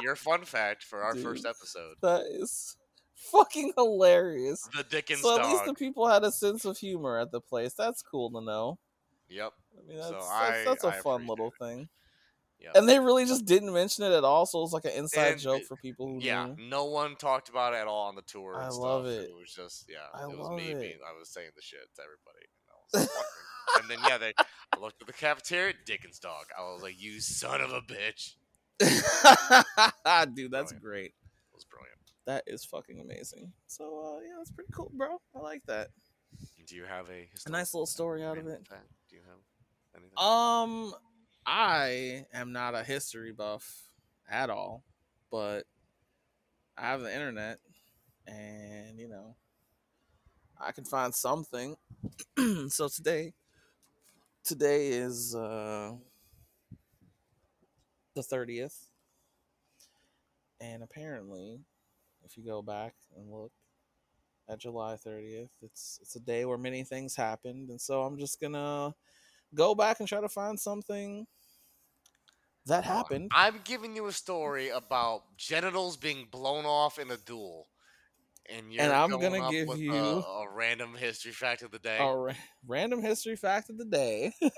your 0.02 0.16
fun 0.16 0.44
fact 0.44 0.82
for 0.82 1.02
our 1.04 1.14
first 1.14 1.46
episode. 1.46 1.94
that 2.02 2.22
is 2.22 2.76
fucking 3.14 3.74
hilarious. 3.76 4.68
The 4.76 4.82
Dickens 4.82 5.20
So 5.22 5.36
at 5.36 5.42
dog. 5.42 5.52
least 5.52 5.64
the 5.66 5.74
people 5.74 6.08
had 6.08 6.24
a 6.24 6.32
sense 6.32 6.64
of 6.64 6.76
humor 6.76 7.18
at 7.20 7.30
the 7.30 7.40
place. 7.40 7.74
That's 7.74 8.02
cool 8.02 8.28
to 8.32 8.40
know. 8.40 8.78
Yep. 9.28 9.52
I 9.78 9.86
mean, 9.88 9.96
that's 9.98 10.08
So 10.08 10.14
that's, 10.14 10.28
I- 10.30 10.64
that's 10.64 10.84
a 10.84 10.88
I 10.88 10.98
fun 11.00 11.26
little 11.28 11.48
it. 11.48 11.64
thing. 11.64 11.88
And 12.74 12.88
they 12.88 12.98
really 12.98 13.24
just 13.24 13.44
didn't 13.46 13.72
mention 13.72 14.04
it 14.04 14.12
at 14.12 14.24
all. 14.24 14.44
So 14.46 14.58
it 14.58 14.62
was 14.62 14.72
like 14.72 14.84
an 14.84 14.92
inside 14.92 15.32
And 15.32 15.40
joke 15.40 15.62
for 15.64 15.76
people 15.76 16.06
who 16.08 16.18
yeah, 16.20 16.46
knew. 16.46 16.68
no 16.68 16.84
one 16.86 17.16
talked 17.16 17.48
about 17.48 17.72
it 17.74 17.78
at 17.78 17.86
all 17.86 18.08
on 18.08 18.14
the 18.14 18.22
tour. 18.22 18.54
And 18.54 18.64
I 18.64 18.68
stuff. 18.68 18.80
love 18.82 19.06
it. 19.06 19.24
It 19.30 19.34
was 19.34 19.52
just 19.52 19.86
yeah, 19.88 19.96
I 20.12 20.24
it 20.24 20.28
was 20.30 20.38
love 20.38 20.56
me 20.56 20.70
it. 20.72 20.80
being 20.80 20.98
I 21.08 21.18
was 21.18 21.28
saying 21.30 21.50
the 21.56 21.62
shit 21.62 21.80
to 21.96 22.02
everybody. 22.02 22.46
And, 22.94 23.00
I 23.04 23.08
was 23.08 23.80
and 23.80 23.90
then 23.90 23.98
yeah, 24.08 24.18
they 24.18 24.32
I 24.74 24.80
looked 24.80 25.00
at 25.00 25.06
the 25.06 25.12
cafeteria, 25.14 25.74
Dickens 25.86 26.18
dog. 26.18 26.46
I 26.58 26.62
was 26.72 26.82
like, 26.82 27.00
you 27.00 27.20
son 27.20 27.60
of 27.60 27.70
a 27.72 27.80
bitch. 27.80 28.34
Dude, 30.34 30.50
that's 30.50 30.72
Brilliant. 30.72 30.82
great. 30.82 31.06
It 31.06 31.54
was 31.54 31.64
brilliant. 31.64 31.98
That 32.26 32.44
is 32.46 32.64
fucking 32.64 33.00
amazing. 33.00 33.52
So 33.66 33.84
uh, 34.16 34.20
yeah, 34.20 34.34
that's 34.38 34.50
pretty 34.52 34.70
cool, 34.72 34.90
bro. 34.94 35.20
I 35.34 35.38
like 35.40 35.62
that. 35.66 35.88
Do 36.66 36.76
you 36.76 36.84
have 36.84 37.08
a 37.10 37.28
A 37.46 37.50
nice 37.50 37.72
little 37.74 37.86
story 37.86 38.22
out 38.24 38.36
of 38.38 38.46
it. 38.46 38.66
fact? 38.68 38.86
Do 39.08 39.16
you 39.16 39.22
have 39.26 39.38
anything? 39.96 40.18
Um, 40.18 40.92
I 41.50 42.26
am 42.34 42.52
not 42.52 42.74
a 42.74 42.84
history 42.84 43.32
buff 43.32 43.88
at 44.30 44.50
all, 44.50 44.84
but 45.30 45.64
I 46.76 46.88
have 46.90 47.00
the 47.00 47.12
internet, 47.12 47.58
and 48.26 49.00
you 49.00 49.08
know, 49.08 49.34
I 50.60 50.72
can 50.72 50.84
find 50.84 51.14
something. 51.14 51.76
so 52.68 52.88
today, 52.88 53.32
today 54.44 54.88
is 54.88 55.34
uh 55.34 55.92
the 58.14 58.22
thirtieth, 58.22 58.88
and 60.60 60.82
apparently, 60.82 61.60
if 62.26 62.36
you 62.36 62.44
go 62.44 62.60
back 62.60 62.94
and 63.16 63.32
look 63.32 63.52
at 64.50 64.58
July 64.60 64.96
thirtieth, 64.96 65.50
it's 65.62 65.98
it's 66.02 66.14
a 66.16 66.20
day 66.20 66.44
where 66.44 66.58
many 66.58 66.84
things 66.84 67.16
happened, 67.16 67.70
and 67.70 67.80
so 67.80 68.02
I'm 68.02 68.18
just 68.18 68.38
gonna 68.38 68.94
go 69.54 69.74
back 69.74 70.00
and 70.00 70.08
try 70.08 70.20
to 70.20 70.28
find 70.28 70.60
something 70.60 71.26
that 72.68 72.84
happened. 72.84 73.30
I'm 73.34 73.60
giving 73.64 73.94
you 73.96 74.06
a 74.06 74.12
story 74.12 74.68
about 74.70 75.22
genitals 75.36 75.96
being 75.96 76.26
blown 76.30 76.64
off 76.64 76.98
in 76.98 77.10
a 77.10 77.16
duel. 77.16 77.66
And 78.50 78.72
you're 78.72 78.82
And 78.82 78.92
I'm 78.92 79.10
going 79.10 79.42
gonna 79.42 79.50
give 79.50 79.76
you- 79.76 79.92
a, 79.92 80.20
a 80.20 80.46
random 80.50 80.94
history 80.94 81.32
fact 81.32 81.60
of 81.62 81.70
the 81.70 81.78
day. 81.78 81.98
A 82.00 82.16
ra- 82.16 82.32
random 82.66 83.02
history 83.02 83.36
fact 83.36 83.68
of 83.68 83.76
the 83.76 83.84
day. 83.84 84.32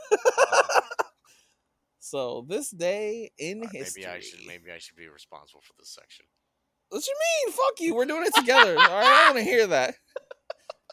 so 1.99 2.45
this 2.49 2.71
day 2.71 3.31
in 3.39 3.65
Uh, 3.65 3.69
history. 3.73 4.03
maybe 4.05 4.17
I 4.17 4.21
should 4.21 4.47
maybe 4.47 4.71
I 4.73 4.79
should 4.79 4.97
be 4.97 5.09
responsible 5.09 5.61
for 5.63 5.73
this 5.79 5.91
section. 5.91 6.25
What 6.91 7.05
you 7.07 7.15
mean? 7.47 7.53
Fuck 7.53 7.81
you. 7.81 7.95
We're 7.95 8.05
doing 8.05 8.27
it 8.27 8.35
together. 8.35 8.77
All 8.79 8.85
right. 8.85 9.05
I 9.07 9.25
don't 9.25 9.35
want 9.35 9.39
to 9.39 9.45
hear 9.45 9.67
that. 9.69 9.95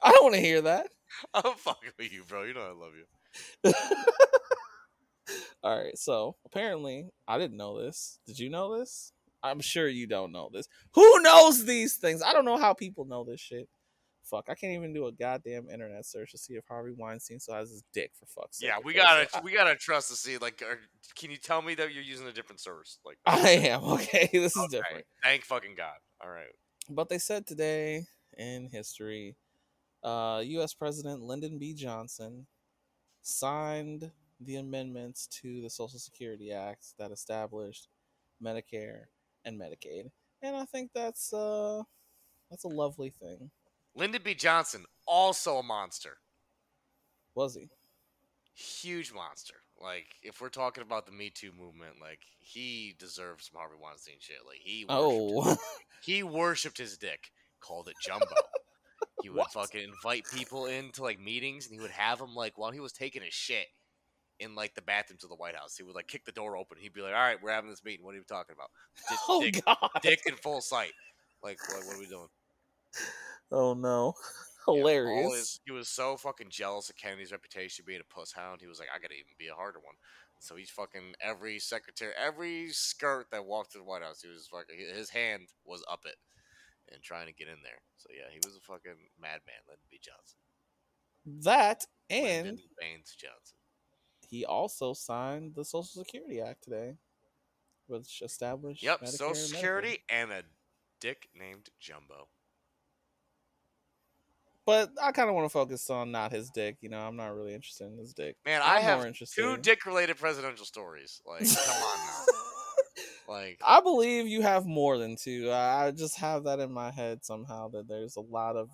I 0.03 0.11
don't 0.11 0.23
want 0.23 0.35
to 0.35 0.41
hear 0.41 0.61
that. 0.61 0.87
I'm 1.33 1.53
fucking 1.55 1.91
with 1.97 2.11
you, 2.13 2.23
bro. 2.27 2.43
You 2.43 2.53
know 2.53 2.61
I 2.61 2.71
love 2.73 2.93
you. 2.95 3.73
All 5.67 5.77
right. 5.77 5.97
So 5.97 6.37
apparently, 6.45 7.09
I 7.27 7.37
didn't 7.37 7.57
know 7.57 7.77
this. 7.77 8.19
Did 8.25 8.39
you 8.39 8.49
know 8.49 8.79
this? 8.79 9.11
I'm 9.43 9.59
sure 9.59 9.89
you 9.89 10.07
don't 10.07 10.31
know 10.31 10.49
this. 10.51 10.69
Who 10.93 11.21
knows 11.21 11.65
these 11.65 11.97
things? 11.97 12.21
I 12.21 12.31
don't 12.31 12.45
know 12.45 12.55
how 12.55 12.73
people 12.73 13.03
know 13.03 13.25
this 13.25 13.41
shit. 13.41 13.67
Fuck, 14.23 14.45
I 14.47 14.55
can't 14.55 14.73
even 14.73 14.93
do 14.93 15.07
a 15.07 15.11
goddamn 15.11 15.69
internet 15.69 16.05
search 16.05 16.31
to 16.31 16.37
see 16.37 16.53
if 16.53 16.63
Harvey 16.69 16.93
Weinstein 16.97 17.41
still 17.41 17.55
has 17.55 17.69
his 17.69 17.83
dick 17.93 18.11
for 18.17 18.25
fuck's 18.27 18.59
sake. 18.59 18.69
Yeah, 18.69 18.77
we 18.83 18.93
gotta 18.93 19.27
we 19.43 19.53
gotta 19.53 19.75
trust 19.75 20.09
to 20.09 20.15
see. 20.15 20.37
Like, 20.37 20.61
are, 20.61 20.79
can 21.17 21.31
you 21.31 21.37
tell 21.37 21.61
me 21.61 21.75
that 21.75 21.93
you're 21.93 22.03
using 22.03 22.27
a 22.27 22.31
different 22.31 22.61
source? 22.61 22.99
Like, 23.05 23.17
I, 23.25 23.39
I 23.39 23.49
am 23.67 23.83
okay. 23.83 24.29
This 24.33 24.55
is 24.55 24.63
okay, 24.63 24.77
different. 24.77 25.05
Thank 25.21 25.43
fucking 25.43 25.75
god. 25.75 25.97
All 26.23 26.29
right. 26.29 26.47
But 26.89 27.09
they 27.09 27.17
said 27.17 27.45
today 27.45 28.05
in 28.37 28.69
history, 28.71 29.35
uh, 30.01 30.41
U.S. 30.45 30.73
President 30.73 31.21
Lyndon 31.21 31.57
B. 31.57 31.73
Johnson 31.73 32.47
signed 33.21 34.11
the 34.39 34.55
amendments 34.57 35.27
to 35.41 35.61
the 35.61 35.69
Social 35.69 35.99
Security 35.99 36.51
Act 36.51 36.85
that 36.99 37.11
established 37.11 37.87
Medicare 38.43 39.05
and 39.45 39.59
Medicaid, 39.59 40.11
and 40.41 40.55
I 40.55 40.65
think 40.65 40.91
that's 40.93 41.33
uh, 41.33 41.81
that's 42.49 42.63
a 42.63 42.67
lovely 42.69 43.09
thing. 43.09 43.49
Lyndon 43.95 44.21
B. 44.23 44.35
Johnson, 44.35 44.85
also 45.07 45.57
a 45.57 45.63
monster. 45.63 46.17
Was 47.35 47.55
he? 47.55 47.69
Huge 48.53 49.13
monster. 49.13 49.55
Like, 49.79 50.07
if 50.23 50.41
we're 50.41 50.49
talking 50.49 50.81
about 50.83 51.05
the 51.05 51.11
Me 51.11 51.29
Too 51.29 51.51
movement, 51.51 51.93
like 52.01 52.19
he 52.39 52.95
deserves 52.99 53.49
some 53.51 53.59
Harvey 53.59 53.75
Weinstein 53.81 54.15
shit. 54.19 54.37
Like 54.45 54.59
he 54.59 54.79
his- 54.79 54.85
Oh, 54.89 55.55
he 56.03 56.23
worshipped 56.23 56.77
his 56.77 56.97
dick, 56.97 57.31
called 57.59 57.87
it 57.87 57.95
jumbo. 58.05 58.25
he 59.21 59.29
would 59.29 59.37
What? 59.39 59.51
fucking 59.53 59.83
invite 59.83 60.25
people 60.33 60.65
into 60.65 61.03
like 61.03 61.19
meetings, 61.19 61.65
and 61.67 61.73
he 61.75 61.79
would 61.79 61.91
have 61.91 62.17
them 62.19 62.33
like 62.35 62.57
while 62.57 62.71
he 62.71 62.79
was 62.79 62.91
taking 62.93 63.21
a 63.23 63.29
shit 63.31 63.67
in 64.39 64.55
like 64.55 64.75
the 64.75 64.81
bathrooms 64.81 65.23
of 65.23 65.29
the 65.29 65.35
White 65.35 65.55
House. 65.55 65.75
He 65.77 65.83
would 65.83 65.95
like 65.95 66.07
kick 66.07 66.25
the 66.25 66.31
door 66.31 66.57
open. 66.57 66.77
He'd 66.79 66.93
be 66.93 67.01
like, 67.01 67.13
"All 67.13 67.19
right, 67.19 67.37
we're 67.41 67.51
having 67.51 67.69
this 67.69 67.83
meeting. 67.83 68.05
What 68.05 68.13
are 68.13 68.17
you 68.17 68.23
talking 68.23 68.55
about? 68.55 68.69
Dick, 69.09 69.19
oh 69.27 69.41
dick, 69.41 69.65
God! 69.65 69.89
dick 70.01 70.19
in 70.25 70.35
full 70.35 70.61
sight. 70.61 70.93
Like, 71.43 71.59
like, 71.73 71.85
what 71.85 71.95
are 71.95 71.99
we 71.99 72.07
doing?" 72.07 72.27
Oh 73.51 73.73
no! 73.73 74.13
Yeah, 74.69 74.79
Hilarious. 74.79 75.33
his- 75.33 75.59
he 75.65 75.71
was 75.71 75.87
so 75.87 76.17
fucking 76.17 76.49
jealous 76.49 76.89
of 76.89 76.97
Kennedy's 76.97 77.31
reputation 77.31 77.85
being 77.87 78.01
a 78.01 78.13
puss 78.13 78.33
hound. 78.33 78.59
He 78.59 78.67
was 78.67 78.79
like, 78.79 78.89
I 78.93 78.99
gotta 78.99 79.13
even 79.13 79.31
be 79.39 79.47
a 79.47 79.53
harder 79.53 79.79
one. 79.79 79.95
So 80.39 80.57
he's 80.57 80.69
fucking 80.69 81.15
every 81.21 81.57
secretary, 81.57 82.11
every 82.17 82.69
skirt 82.71 83.27
that 83.31 83.45
walked 83.45 83.71
to 83.71 83.77
the 83.77 83.85
White 83.85 84.03
House. 84.03 84.21
He 84.21 84.27
was 84.27 84.47
fucking 84.47 84.77
his 84.93 85.09
hand 85.09 85.47
was 85.65 85.85
up 85.89 86.01
it 86.05 86.15
and 86.93 87.01
trying 87.01 87.27
to 87.27 87.33
get 87.33 87.47
in 87.47 87.63
there. 87.63 87.79
So 87.95 88.09
yeah, 88.13 88.29
he 88.31 88.39
was 88.45 88.57
a 88.57 88.59
fucking 88.59 88.99
madman, 89.19 89.63
Lyndon 89.67 89.85
B. 89.89 89.99
Johnson. 90.03 90.37
That 91.43 91.85
and 92.09 92.47
Lyndon 92.47 92.63
Baines 92.79 93.15
Johnson. 93.17 93.56
He 94.29 94.45
also 94.45 94.93
signed 94.93 95.55
the 95.55 95.65
Social 95.65 96.03
Security 96.03 96.41
Act 96.41 96.63
today, 96.63 96.95
which 97.87 98.21
established 98.21 98.83
Yep, 98.83 99.01
Medicare 99.01 99.07
Social 99.07 99.27
and 99.29 99.37
Security 99.37 99.99
and 100.09 100.31
a 100.31 100.43
dick 100.99 101.29
named 101.33 101.69
Jumbo. 101.79 102.27
But 104.65 104.91
I 105.01 105.13
kind 105.13 105.29
of 105.29 105.35
want 105.35 105.45
to 105.45 105.49
focus 105.49 105.89
on 105.89 106.11
not 106.11 106.33
his 106.33 106.49
dick. 106.49 106.77
You 106.81 106.89
know, 106.89 106.99
I'm 106.99 107.15
not 107.15 107.33
really 107.33 107.53
interested 107.53 107.87
in 107.87 107.97
his 107.97 108.13
dick. 108.13 108.35
Man, 108.45 108.61
I'm 108.61 108.77
I 108.77 108.79
have 108.81 109.13
two 109.33 109.55
dick-related 109.55 110.17
presidential 110.17 110.65
stories. 110.65 111.21
Like, 111.25 111.39
come 111.39 111.83
on 111.83 111.97
now. 112.05 112.25
Like, 113.27 113.59
I 113.65 113.81
believe 113.81 114.25
you 114.27 114.41
have 114.41 114.65
more 114.65 114.97
than 114.97 115.17
two. 115.17 115.51
I 115.51 115.91
just 115.91 116.17
have 116.17 116.45
that 116.45 116.59
in 116.59 116.71
my 116.71 116.91
head 116.91 117.25
somehow 117.25 117.67
that 117.69 117.87
there's 117.87 118.15
a 118.15 118.21
lot 118.21 118.55
of 118.55 118.69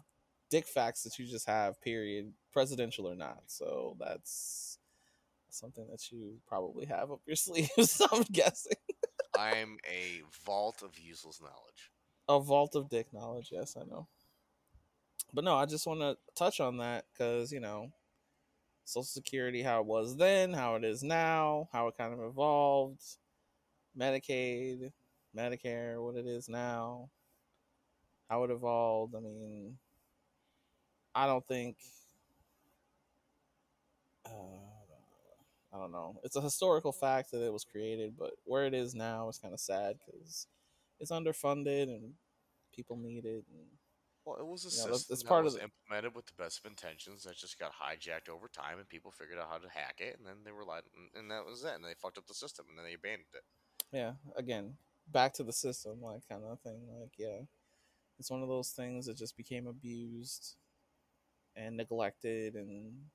dick 0.51 0.67
facts 0.67 1.01
that 1.03 1.17
you 1.17 1.25
just 1.25 1.47
have. 1.47 1.81
Period, 1.81 2.31
presidential 2.51 3.07
or 3.07 3.15
not. 3.15 3.41
So 3.47 3.97
that's 3.99 4.77
something 5.53 5.87
that 5.91 6.11
you 6.11 6.39
probably 6.47 6.85
have 6.85 7.11
up 7.11 7.21
your 7.25 7.35
sleeve. 7.37 7.69
So 7.81 8.05
I'm 8.11 8.23
guessing 8.23 8.77
I'm 9.37 9.77
a 9.89 10.21
vault 10.45 10.81
of 10.83 10.97
useless 10.99 11.41
knowledge. 11.41 11.91
a 12.29 12.39
vault 12.39 12.75
of 12.75 12.89
dick 12.89 13.07
knowledge. 13.13 13.49
Yes, 13.51 13.75
I 13.79 13.83
know. 13.85 14.07
But 15.33 15.43
no, 15.43 15.55
I 15.55 15.65
just 15.65 15.87
want 15.87 16.01
to 16.01 16.17
touch 16.35 16.59
on 16.59 16.77
that 16.77 17.05
because 17.11 17.51
you 17.51 17.59
know, 17.59 17.91
Social 18.85 19.03
Security, 19.03 19.63
how 19.63 19.79
it 19.81 19.85
was 19.87 20.15
then, 20.17 20.53
how 20.53 20.75
it 20.75 20.83
is 20.83 21.03
now, 21.03 21.69
how 21.71 21.87
it 21.87 21.97
kind 21.97 22.13
of 22.13 22.19
evolved, 22.21 23.01
Medicaid, 23.97 24.91
Medicare, 25.35 26.03
what 26.03 26.15
it 26.15 26.27
is 26.27 26.47
now, 26.49 27.09
how 28.29 28.43
it 28.43 28.51
evolved. 28.51 29.15
I 29.15 29.19
mean, 29.19 29.77
I 31.15 31.25
don't 31.27 31.47
think. 31.47 31.77
Uh, 34.25 34.72
I 35.73 35.79
don't 35.79 35.91
know. 35.91 36.19
It's 36.23 36.35
a 36.35 36.41
historical 36.41 36.91
fact 36.91 37.31
that 37.31 37.43
it 37.43 37.51
was 37.51 37.63
created, 37.63 38.15
but 38.17 38.31
where 38.43 38.65
it 38.65 38.73
is 38.75 38.93
now 38.93 39.27
is 39.29 39.39
kind 39.39 39.53
of 39.53 39.59
sad 39.59 39.97
because 40.05 40.45
it's 40.99 41.11
underfunded 41.11 41.83
and 41.83 42.13
people 42.75 42.95
need 42.95 43.25
it. 43.25 43.45
And 43.51 43.67
Well, 44.23 44.37
it 44.37 44.45
was 44.45 44.63
a 44.63 44.67
Yeah, 44.67 44.71
system 44.71 44.85
that's- 44.91 45.07
that's 45.07 45.23
that 45.23 45.27
part 45.27 45.39
of 45.39 45.45
was 45.45 45.55
the- 45.55 45.63
implemented 45.63 46.15
with 46.15 46.27
the 46.27 46.33
best 46.33 46.59
of 46.59 46.65
intentions 46.65 47.23
that 47.23 47.35
just 47.35 47.57
got 47.57 47.73
hijacked 47.73 48.29
over 48.29 48.47
time, 48.47 48.79
and 48.79 48.87
people 48.87 49.11
figured 49.11 49.37
out 49.39 49.49
how 49.49 49.57
to 49.57 49.67
hack 49.67 49.99
it, 49.99 50.17
and 50.17 50.25
then 50.27 50.43
they 50.45 50.51
were 50.51 50.63
like, 50.63 50.85
and 51.15 51.29
that 51.31 51.43
was 51.43 51.63
it, 51.65 51.73
and 51.73 51.83
they 51.83 51.93
fucked 51.95 52.17
up 52.19 52.27
the 52.27 52.33
system, 52.33 52.67
and 52.69 52.77
then 52.77 52.85
they 52.85 52.93
abandoned 52.93 53.33
it. 53.33 53.43
yeah, 53.91 54.15
again, 54.35 54.77
back 55.07 55.33
to 55.33 55.43
the 55.43 55.51
system, 55.53 56.01
like 56.01 56.25
kind 56.29 56.43
of 56.45 56.59
thing. 56.61 56.87
Like, 56.99 57.17
yeah, 57.19 57.41
it's 58.17 58.31
one 58.31 58.41
of 58.41 58.47
those 58.47 58.71
things 58.71 59.07
that 59.07 59.17
just 59.17 59.35
became 59.35 59.67
abused 59.67 60.55
and 61.55 61.75
neglected 61.77 62.55
and 62.55 63.09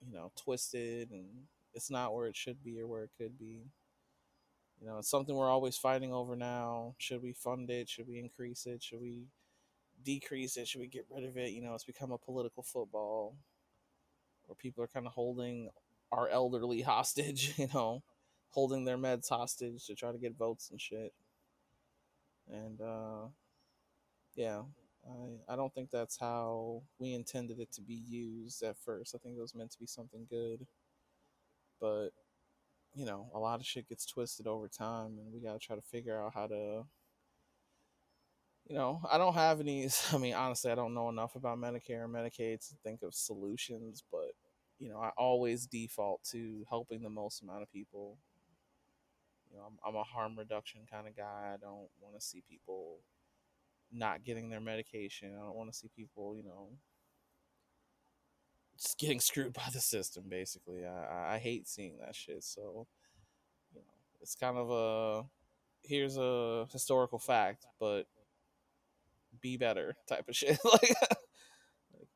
you 0.00 0.12
know 0.12 0.30
twisted 0.36 1.10
and 1.10 1.48
it's 1.74 1.90
not 1.90 2.14
where 2.14 2.26
it 2.26 2.36
should 2.36 2.62
be 2.62 2.80
or 2.80 2.86
where 2.86 3.04
it 3.04 3.10
could 3.16 3.38
be. 3.38 3.66
You 4.80 4.88
know, 4.88 4.98
it's 4.98 5.10
something 5.10 5.34
we're 5.34 5.50
always 5.50 5.76
fighting 5.76 6.12
over 6.12 6.34
now. 6.34 6.94
Should 6.98 7.22
we 7.22 7.32
fund 7.32 7.70
it? 7.70 7.88
Should 7.88 8.08
we 8.08 8.18
increase 8.18 8.66
it? 8.66 8.82
Should 8.82 9.00
we 9.00 9.26
decrease 10.02 10.56
it? 10.56 10.66
Should 10.68 10.80
we 10.80 10.88
get 10.88 11.06
rid 11.10 11.24
of 11.24 11.36
it? 11.36 11.52
You 11.52 11.62
know, 11.62 11.74
it's 11.74 11.84
become 11.84 12.10
a 12.12 12.18
political 12.18 12.62
football 12.62 13.36
where 14.46 14.56
people 14.56 14.82
are 14.82 14.88
kind 14.88 15.06
of 15.06 15.12
holding 15.12 15.70
our 16.10 16.28
elderly 16.28 16.80
hostage, 16.82 17.54
you 17.56 17.68
know, 17.72 18.02
holding 18.50 18.84
their 18.84 18.98
meds 18.98 19.28
hostage 19.28 19.86
to 19.86 19.94
try 19.94 20.12
to 20.12 20.18
get 20.18 20.36
votes 20.36 20.70
and 20.70 20.80
shit. 20.80 21.12
And 22.50 22.80
uh 22.80 23.28
yeah, 24.34 24.62
I 25.08 25.52
I 25.52 25.56
don't 25.56 25.72
think 25.74 25.90
that's 25.90 26.18
how 26.18 26.82
we 26.98 27.14
intended 27.14 27.60
it 27.60 27.72
to 27.72 27.80
be 27.82 27.94
used 27.94 28.62
at 28.62 28.76
first. 28.78 29.14
I 29.14 29.18
think 29.18 29.36
it 29.36 29.40
was 29.40 29.54
meant 29.54 29.70
to 29.72 29.78
be 29.78 29.86
something 29.86 30.26
good. 30.28 30.66
But 31.82 32.10
you 32.94 33.04
know, 33.04 33.26
a 33.34 33.38
lot 33.38 33.58
of 33.58 33.66
shit 33.66 33.88
gets 33.88 34.06
twisted 34.06 34.46
over 34.46 34.68
time, 34.68 35.18
and 35.18 35.32
we 35.32 35.40
got 35.40 35.54
to 35.54 35.58
try 35.58 35.74
to 35.76 35.82
figure 35.82 36.22
out 36.22 36.32
how 36.32 36.46
to. 36.46 36.84
You 38.68 38.76
know, 38.76 39.02
I 39.10 39.18
don't 39.18 39.34
have 39.34 39.60
any. 39.60 39.88
I 40.12 40.18
mean, 40.18 40.34
honestly, 40.34 40.70
I 40.70 40.76
don't 40.76 40.94
know 40.94 41.08
enough 41.08 41.34
about 41.34 41.58
Medicare 41.58 42.04
and 42.04 42.14
Medicaid 42.14 42.66
to 42.68 42.74
think 42.84 43.02
of 43.02 43.14
solutions, 43.14 44.04
but 44.10 44.30
you 44.78 44.88
know, 44.88 44.98
I 44.98 45.10
always 45.18 45.66
default 45.66 46.22
to 46.30 46.64
helping 46.70 47.02
the 47.02 47.10
most 47.10 47.42
amount 47.42 47.62
of 47.62 47.72
people. 47.72 48.18
You 49.50 49.58
know, 49.58 49.64
I'm, 49.66 49.78
I'm 49.86 49.96
a 49.96 50.04
harm 50.04 50.38
reduction 50.38 50.82
kind 50.90 51.06
of 51.06 51.16
guy. 51.16 51.52
I 51.52 51.56
don't 51.60 51.88
want 52.00 52.14
to 52.14 52.24
see 52.24 52.42
people 52.48 53.00
not 53.92 54.24
getting 54.24 54.48
their 54.48 54.60
medication. 54.60 55.34
I 55.36 55.44
don't 55.44 55.56
want 55.56 55.70
to 55.70 55.76
see 55.76 55.90
people, 55.94 56.36
you 56.36 56.44
know, 56.44 56.68
just 58.82 58.98
getting 58.98 59.20
screwed 59.20 59.52
by 59.54 59.68
the 59.72 59.80
system. 59.80 60.24
Basically, 60.28 60.84
I 60.84 61.34
I 61.34 61.38
hate 61.38 61.68
seeing 61.68 61.98
that 61.98 62.14
shit. 62.14 62.42
So, 62.44 62.86
you 63.72 63.80
know, 63.80 63.94
it's 64.20 64.34
kind 64.34 64.56
of 64.56 64.70
a 64.70 65.24
here's 65.82 66.16
a 66.16 66.66
historical 66.72 67.18
fact, 67.18 67.66
but 67.80 68.06
be 69.40 69.56
better 69.56 69.94
type 70.08 70.28
of 70.28 70.36
shit. 70.36 70.58
like, 70.72 70.94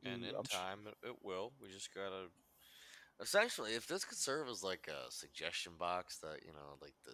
and 0.05 0.25
in 0.25 0.35
I'm 0.37 0.45
time, 0.45 0.81
it, 0.87 1.09
it 1.09 1.17
will. 1.23 1.53
We 1.61 1.69
just 1.69 1.95
gotta. 1.95 2.27
Essentially, 3.19 3.73
if 3.73 3.87
this 3.87 4.05
could 4.05 4.19
serve 4.19 4.47
as 4.49 4.63
like 4.63 4.89
a 4.89 5.11
suggestion 5.11 5.73
box 5.79 6.19
that 6.19 6.45
you 6.45 6.53
know, 6.53 6.77
like 6.83 6.93
the 7.05 7.13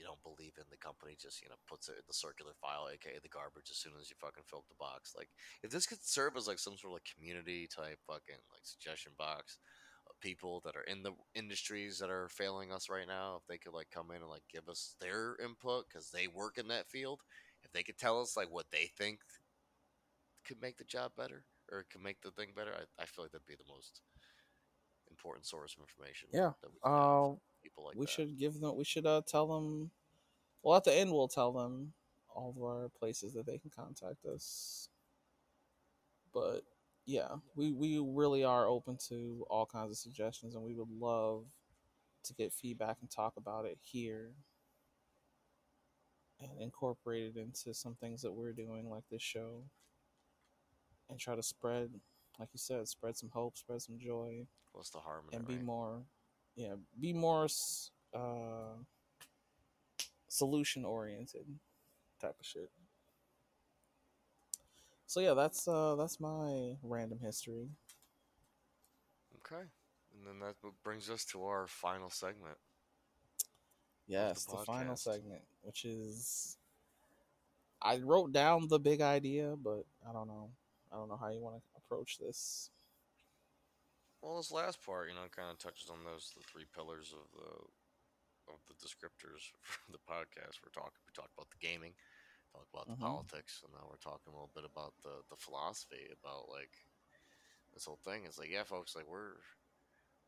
you 0.00 0.06
don't 0.08 0.22
believe 0.24 0.56
in, 0.56 0.64
the 0.70 0.80
company 0.80 1.12
just, 1.20 1.42
you 1.42 1.48
know, 1.48 1.60
puts 1.68 1.88
it 1.88 2.00
in 2.00 2.06
the 2.08 2.16
circular 2.16 2.52
file, 2.56 2.88
aka 2.88 3.20
the 3.20 3.28
garbage, 3.28 3.68
as 3.70 3.76
soon 3.76 3.92
as 4.00 4.08
you 4.08 4.16
fucking 4.18 4.44
fill 4.48 4.64
up 4.64 4.68
the 4.68 4.80
box. 4.80 5.12
Like, 5.14 5.28
if 5.62 5.70
this 5.70 5.84
could 5.84 6.02
serve 6.02 6.36
as 6.36 6.48
like 6.48 6.58
some 6.58 6.76
sort 6.80 6.92
of 6.92 6.96
like 6.96 7.12
community 7.14 7.68
type 7.68 8.00
fucking 8.06 8.40
like 8.48 8.64
suggestion 8.64 9.12
box 9.18 9.58
of 10.08 10.18
people 10.20 10.62
that 10.64 10.74
are 10.74 10.88
in 10.88 11.02
the 11.02 11.12
industries 11.34 11.98
that 11.98 12.08
are 12.08 12.28
failing 12.28 12.72
us 12.72 12.88
right 12.88 13.06
now, 13.06 13.36
if 13.36 13.46
they 13.46 13.58
could 13.58 13.74
like 13.74 13.92
come 13.92 14.10
in 14.10 14.24
and 14.24 14.30
like 14.30 14.48
give 14.50 14.68
us 14.68 14.96
their 15.00 15.36
input 15.44 15.84
because 15.86 16.10
they 16.10 16.26
work 16.26 16.56
in 16.56 16.68
that 16.68 16.88
field, 16.88 17.20
if 17.62 17.70
they 17.72 17.82
could 17.82 17.98
tell 17.98 18.20
us 18.20 18.36
like 18.36 18.50
what 18.50 18.72
they 18.72 18.88
think 18.96 19.20
could 20.46 20.62
make 20.62 20.78
the 20.78 20.84
job 20.84 21.12
better 21.16 21.44
or 21.70 21.84
could 21.92 22.02
make 22.02 22.20
the 22.22 22.30
thing 22.30 22.48
better, 22.56 22.72
I, 22.72 23.02
I 23.02 23.06
feel 23.06 23.24
like 23.24 23.32
that'd 23.32 23.46
be 23.46 23.54
the 23.54 23.70
most 23.70 24.00
important 25.10 25.46
source 25.46 25.76
of 25.76 25.82
information. 25.82 26.28
Yeah. 26.32 26.52
Uh, 26.82 27.34
people 27.62 27.84
like 27.84 27.96
we 27.96 28.06
that. 28.06 28.10
should 28.10 28.38
give 28.38 28.60
them. 28.60 28.76
We 28.76 28.84
should 28.84 29.06
uh, 29.06 29.22
tell 29.26 29.46
them. 29.46 29.90
Well, 30.62 30.76
at 30.76 30.84
the 30.84 30.94
end, 30.94 31.12
we'll 31.12 31.28
tell 31.28 31.52
them 31.52 31.94
all 32.34 32.50
of 32.50 32.62
our 32.62 32.88
places 32.98 33.34
that 33.34 33.46
they 33.46 33.58
can 33.58 33.70
contact 33.70 34.24
us. 34.26 34.88
But 36.32 36.60
yeah, 37.06 37.36
we 37.56 37.72
we 37.72 37.98
really 37.98 38.44
are 38.44 38.66
open 38.66 38.98
to 39.08 39.44
all 39.50 39.66
kinds 39.66 39.90
of 39.90 39.96
suggestions, 39.96 40.54
and 40.54 40.64
we 40.64 40.74
would 40.74 40.90
love 40.90 41.44
to 42.24 42.34
get 42.34 42.52
feedback 42.52 42.98
and 43.00 43.10
talk 43.10 43.34
about 43.36 43.64
it 43.64 43.78
here 43.80 44.32
and 46.40 46.50
incorporate 46.60 47.34
it 47.34 47.38
into 47.38 47.74
some 47.74 47.94
things 47.94 48.22
that 48.22 48.32
we're 48.32 48.52
doing, 48.52 48.88
like 48.88 49.04
this 49.10 49.22
show, 49.22 49.62
and 51.08 51.18
try 51.18 51.34
to 51.34 51.42
spread, 51.42 51.90
like 52.38 52.48
you 52.52 52.58
said, 52.58 52.86
spread 52.88 53.16
some 53.16 53.30
hope, 53.30 53.56
spread 53.56 53.82
some 53.82 53.98
joy. 53.98 54.46
What's 54.72 54.90
the 54.90 54.98
harm? 54.98 55.24
and 55.32 55.42
it, 55.42 55.48
be 55.48 55.56
right? 55.56 55.64
more 55.64 56.02
yeah, 56.56 56.74
be 57.00 57.12
more 57.12 57.48
uh, 58.14 58.76
solution 60.28 60.84
oriented 60.84 61.46
type 62.20 62.36
of 62.38 62.46
shit. 62.46 62.70
So 65.06 65.18
yeah, 65.18 65.34
that's 65.34 65.66
uh 65.66 65.96
that's 65.96 66.20
my 66.20 66.76
random 66.82 67.18
history. 67.20 67.68
Okay. 69.38 69.62
And 70.14 70.26
then 70.26 70.38
that 70.38 70.54
brings 70.84 71.10
us 71.10 71.24
to 71.26 71.44
our 71.44 71.66
final 71.66 72.10
segment. 72.10 72.56
Yes, 74.06 74.44
the, 74.44 74.58
the 74.58 74.64
final 74.64 74.96
segment, 74.96 75.42
which 75.62 75.84
is 75.84 76.58
I 77.82 77.98
wrote 77.98 78.32
down 78.32 78.68
the 78.68 78.78
big 78.78 79.00
idea, 79.00 79.56
but 79.60 79.84
I 80.08 80.12
don't 80.12 80.28
know. 80.28 80.50
I 80.92 80.96
don't 80.96 81.08
know 81.08 81.16
how 81.16 81.30
you 81.30 81.40
want 81.40 81.56
to 81.56 81.62
approach 81.76 82.18
this. 82.18 82.70
Well, 84.20 84.36
this 84.36 84.52
last 84.52 84.84
part, 84.84 85.08
you 85.08 85.16
know, 85.16 85.24
kind 85.32 85.48
of 85.48 85.56
touches 85.56 85.88
on 85.88 86.04
those 86.04 86.36
the 86.36 86.44
three 86.44 86.68
pillars 86.76 87.16
of 87.16 87.24
the 87.32 87.52
of 88.52 88.60
the 88.68 88.76
descriptors 88.76 89.48
for 89.64 89.92
the 89.92 90.04
podcast. 90.04 90.60
We're 90.60 90.76
talking, 90.76 91.00
we 91.08 91.16
talked 91.16 91.32
about 91.32 91.48
the 91.48 91.62
gaming, 91.62 91.96
talked 92.52 92.68
about 92.68 92.86
the 92.86 93.00
mm-hmm. 93.00 93.08
politics, 93.08 93.64
and 93.64 93.72
now 93.72 93.88
we're 93.88 94.02
talking 94.02 94.28
a 94.28 94.36
little 94.36 94.52
bit 94.52 94.68
about 94.68 94.92
the 95.00 95.24
the 95.32 95.40
philosophy 95.40 96.12
about 96.12 96.52
like 96.52 96.76
this 97.72 97.88
whole 97.88 98.00
thing. 98.04 98.28
It's 98.28 98.36
like, 98.36 98.52
yeah, 98.52 98.68
folks, 98.68 98.92
like 98.92 99.08
we're 99.08 99.40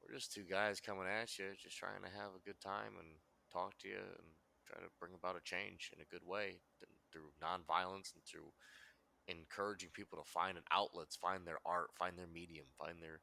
we're 0.00 0.16
just 0.16 0.32
two 0.32 0.48
guys 0.48 0.80
coming 0.80 1.06
at 1.06 1.36
you, 1.36 1.52
just 1.60 1.76
trying 1.76 2.00
to 2.00 2.16
have 2.16 2.32
a 2.32 2.46
good 2.48 2.60
time 2.64 2.96
and 2.96 3.20
talk 3.52 3.76
to 3.84 3.88
you 3.92 4.00
and 4.00 4.28
try 4.64 4.80
to 4.80 4.88
bring 4.98 5.12
about 5.12 5.36
a 5.36 5.44
change 5.44 5.92
in 5.92 6.00
a 6.00 6.08
good 6.08 6.24
way 6.24 6.64
through 7.12 7.28
nonviolence 7.38 8.16
and 8.16 8.24
through 8.24 8.48
encouraging 9.28 9.90
people 9.92 10.18
to 10.18 10.26
find 10.26 10.56
an 10.56 10.66
outlets, 10.72 11.14
find 11.14 11.46
their 11.46 11.60
art, 11.64 11.94
find 11.94 12.18
their 12.18 12.26
medium, 12.26 12.66
find 12.78 12.98
their 13.00 13.20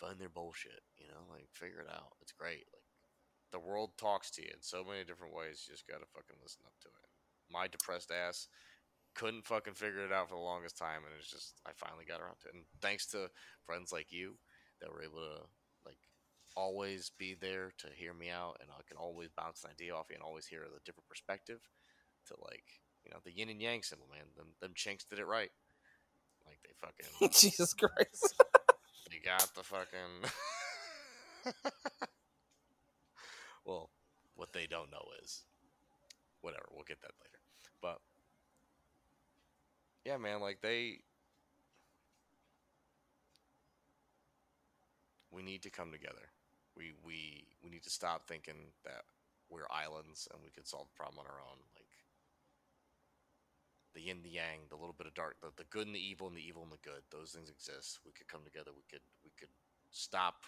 find 0.00 0.18
their 0.18 0.32
bullshit. 0.32 0.80
You 0.96 1.06
know, 1.12 1.28
like 1.28 1.52
figure 1.52 1.84
it 1.84 1.92
out. 1.92 2.16
It's 2.22 2.32
great. 2.32 2.64
Like 2.72 2.88
the 3.52 3.60
world 3.60 3.92
talks 4.00 4.30
to 4.32 4.42
you 4.42 4.48
in 4.48 4.62
so 4.64 4.82
many 4.82 5.04
different 5.04 5.34
ways. 5.36 5.68
You 5.68 5.74
just 5.76 5.86
gotta 5.86 6.08
fucking 6.08 6.40
listen 6.42 6.64
up 6.64 6.74
to 6.82 6.88
it. 6.88 7.08
My 7.52 7.68
depressed 7.68 8.10
ass 8.10 8.48
couldn't 9.14 9.46
fucking 9.46 9.74
figure 9.74 10.04
it 10.04 10.12
out 10.12 10.28
for 10.28 10.36
the 10.36 10.40
longest 10.40 10.78
time, 10.78 11.02
and 11.04 11.12
it's 11.18 11.30
just 11.30 11.60
I 11.66 11.70
finally 11.76 12.08
got 12.08 12.20
around 12.20 12.40
to 12.42 12.48
it. 12.48 12.54
And 12.54 12.64
thanks 12.80 13.06
to 13.12 13.28
friends 13.66 13.92
like 13.92 14.10
you 14.10 14.38
that 14.80 14.90
were 14.90 15.02
able 15.02 15.20
to 15.20 15.44
like 15.84 16.00
always 16.56 17.12
be 17.18 17.34
there 17.34 17.72
to 17.78 17.88
hear 17.94 18.14
me 18.14 18.30
out, 18.30 18.56
and 18.60 18.70
I 18.70 18.80
can 18.88 18.96
always 18.96 19.28
bounce 19.36 19.64
an 19.64 19.70
idea 19.70 19.94
off 19.94 20.06
you 20.08 20.16
and 20.16 20.24
always 20.24 20.46
hear 20.46 20.62
a 20.62 20.84
different 20.84 21.08
perspective. 21.08 21.60
To 22.28 22.34
like 22.44 22.64
you 23.04 23.10
know 23.10 23.18
the 23.24 23.32
yin 23.32 23.48
and 23.48 23.60
yang 23.60 23.82
symbol, 23.82 24.06
man. 24.12 24.26
Them 24.36 24.54
them 24.60 24.72
chinks 24.74 25.04
did 25.04 25.18
it 25.18 25.26
right. 25.26 25.50
Like 26.46 26.60
they 26.62 26.72
fucking 26.80 27.30
Jesus 27.32 27.74
Christ. 27.74 28.34
Got 29.24 29.54
the 29.54 29.62
fucking. 29.62 30.30
well, 33.64 33.90
what 34.34 34.52
they 34.52 34.66
don't 34.66 34.90
know 34.90 35.04
is, 35.22 35.42
whatever. 36.40 36.66
We'll 36.72 36.84
get 36.84 37.00
that 37.02 37.12
later. 37.22 37.38
But 37.82 37.98
yeah, 40.04 40.16
man, 40.16 40.40
like 40.40 40.60
they. 40.62 41.00
We 45.30 45.42
need 45.42 45.62
to 45.62 45.70
come 45.70 45.92
together. 45.92 46.32
We 46.76 46.92
we 47.04 47.44
we 47.62 47.70
need 47.70 47.82
to 47.84 47.90
stop 47.90 48.26
thinking 48.26 48.72
that 48.84 49.02
we're 49.50 49.66
islands 49.70 50.28
and 50.32 50.40
we 50.42 50.50
could 50.50 50.66
solve 50.66 50.86
the 50.88 50.96
problem 50.96 51.18
on 51.18 51.26
our 51.26 51.40
own. 51.40 51.58
Like 51.74 51.79
the 53.94 54.02
yin, 54.02 54.22
the 54.22 54.30
yang, 54.30 54.68
the 54.68 54.76
little 54.76 54.94
bit 54.96 55.06
of 55.06 55.14
dark, 55.14 55.36
the, 55.40 55.48
the 55.56 55.68
good 55.70 55.86
and 55.86 55.94
the 55.96 56.00
evil, 56.00 56.28
and 56.28 56.36
the 56.36 56.46
evil 56.46 56.62
and 56.62 56.72
the 56.72 56.82
good. 56.82 57.02
Those 57.10 57.32
things 57.32 57.50
exist. 57.50 58.00
We 58.04 58.12
could 58.12 58.28
come 58.28 58.44
together. 58.44 58.70
We 58.74 58.84
could 58.90 59.04
we 59.24 59.30
could 59.38 59.50
stop 59.90 60.46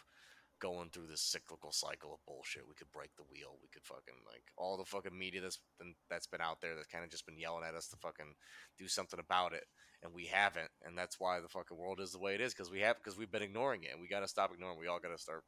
going 0.61 0.91
through 0.91 1.09
this 1.09 1.21
cyclical 1.21 1.73
cycle 1.73 2.15
of 2.15 2.25
bullshit. 2.25 2.69
We 2.69 2.77
could 2.77 2.93
break 2.93 3.11
the 3.17 3.27
wheel. 3.29 3.59
We 3.61 3.69
could 3.69 3.85
fucking 3.85 4.23
like 4.25 4.45
all 4.57 4.77
the 4.77 4.85
fucking 4.85 5.17
media 5.19 5.41
that's 5.41 5.59
been 5.79 5.95
that's 6.09 6.29
been 6.29 6.41
out 6.41 6.61
there 6.61 6.77
that's 6.77 6.87
kind 6.87 7.05
of 7.05 7.11
just 7.11 7.27
been 7.27 7.39
yelling 7.39 7.65
at 7.67 7.75
us 7.75 7.89
to 7.89 7.97
fucking 7.97 8.35
do 8.79 8.87
something 8.87 9.19
about 9.19 9.53
it, 9.53 9.65
and 10.03 10.15
we 10.15 10.27
haven't. 10.27 10.71
And 10.85 10.97
that's 10.97 11.19
why 11.19 11.41
the 11.41 11.49
fucking 11.49 11.77
world 11.77 12.01
is 12.01 12.13
the 12.13 12.21
way 12.21 12.35
it 12.35 12.41
is 12.41 12.55
because 12.55 12.71
we 12.71 12.81
have 12.81 12.97
because 12.97 13.19
we've 13.19 13.33
been 13.33 13.43
ignoring 13.43 13.83
it. 13.83 13.91
And 13.93 14.01
we 14.01 14.09
got 14.09 14.21
to 14.21 14.29
stop 14.29 14.53
ignoring. 14.53 14.79
We 14.79 14.87
all 14.87 15.01
got 15.01 15.11
to 15.11 15.23
start 15.23 15.43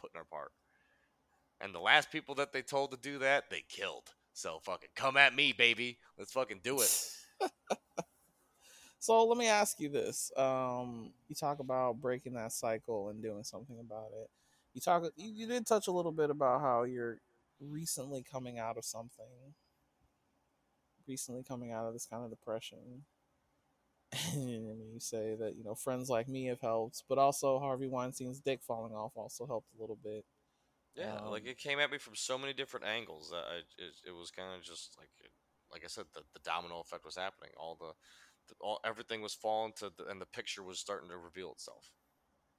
putting 0.00 0.18
our 0.18 0.24
part. 0.24 0.50
And 1.60 1.74
the 1.74 1.80
last 1.80 2.10
people 2.10 2.34
that 2.36 2.52
they 2.52 2.62
told 2.62 2.90
to 2.90 2.96
do 2.96 3.18
that, 3.18 3.50
they 3.50 3.64
killed. 3.68 4.10
So 4.38 4.60
fucking 4.62 4.90
come 4.94 5.16
at 5.16 5.34
me, 5.34 5.52
baby. 5.52 5.98
Let's 6.16 6.30
fucking 6.30 6.60
do 6.62 6.80
it. 6.80 6.96
so 9.00 9.26
let 9.26 9.36
me 9.36 9.48
ask 9.48 9.80
you 9.80 9.88
this. 9.88 10.30
Um, 10.36 11.10
you 11.26 11.34
talk 11.34 11.58
about 11.58 12.00
breaking 12.00 12.34
that 12.34 12.52
cycle 12.52 13.08
and 13.08 13.20
doing 13.20 13.42
something 13.42 13.80
about 13.80 14.10
it. 14.22 14.30
You 14.74 14.80
talk 14.80 15.02
you, 15.16 15.32
you 15.34 15.48
did 15.48 15.66
touch 15.66 15.88
a 15.88 15.90
little 15.90 16.12
bit 16.12 16.30
about 16.30 16.60
how 16.60 16.84
you're 16.84 17.18
recently 17.60 18.22
coming 18.22 18.60
out 18.60 18.78
of 18.78 18.84
something. 18.84 19.26
Recently 21.08 21.42
coming 21.42 21.72
out 21.72 21.86
of 21.86 21.92
this 21.92 22.06
kind 22.06 22.22
of 22.22 22.30
depression. 22.30 23.06
and 24.34 24.92
you 24.94 25.00
say 25.00 25.34
that, 25.34 25.56
you 25.56 25.64
know, 25.64 25.74
friends 25.74 26.08
like 26.08 26.28
me 26.28 26.44
have 26.44 26.60
helped, 26.60 27.02
but 27.08 27.18
also 27.18 27.58
Harvey 27.58 27.88
Weinstein's 27.88 28.38
dick 28.38 28.60
falling 28.62 28.94
off 28.94 29.16
also 29.16 29.48
helped 29.48 29.66
a 29.76 29.80
little 29.80 29.98
bit. 30.00 30.24
Yeah, 30.98 31.16
Um, 31.24 31.30
like 31.30 31.46
it 31.46 31.58
came 31.58 31.78
at 31.78 31.90
me 31.90 31.98
from 31.98 32.16
so 32.16 32.36
many 32.36 32.52
different 32.52 32.86
angles 32.86 33.30
that 33.30 33.44
I, 33.48 33.56
it, 33.78 33.94
it 34.08 34.10
was 34.10 34.30
kind 34.30 34.54
of 34.56 34.62
just 34.62 34.96
like, 34.98 35.10
like 35.70 35.84
I 35.84 35.88
said, 35.88 36.04
the, 36.14 36.22
the 36.32 36.40
domino 36.40 36.80
effect 36.80 37.04
was 37.04 37.16
happening. 37.16 37.50
All 37.56 37.76
the, 37.78 37.92
the 38.48 38.54
all 38.60 38.80
everything 38.84 39.22
was 39.22 39.34
falling 39.34 39.72
to, 39.76 39.92
the, 39.96 40.06
and 40.08 40.20
the 40.20 40.26
picture 40.26 40.62
was 40.62 40.78
starting 40.78 41.08
to 41.10 41.16
reveal 41.16 41.52
itself. 41.52 41.92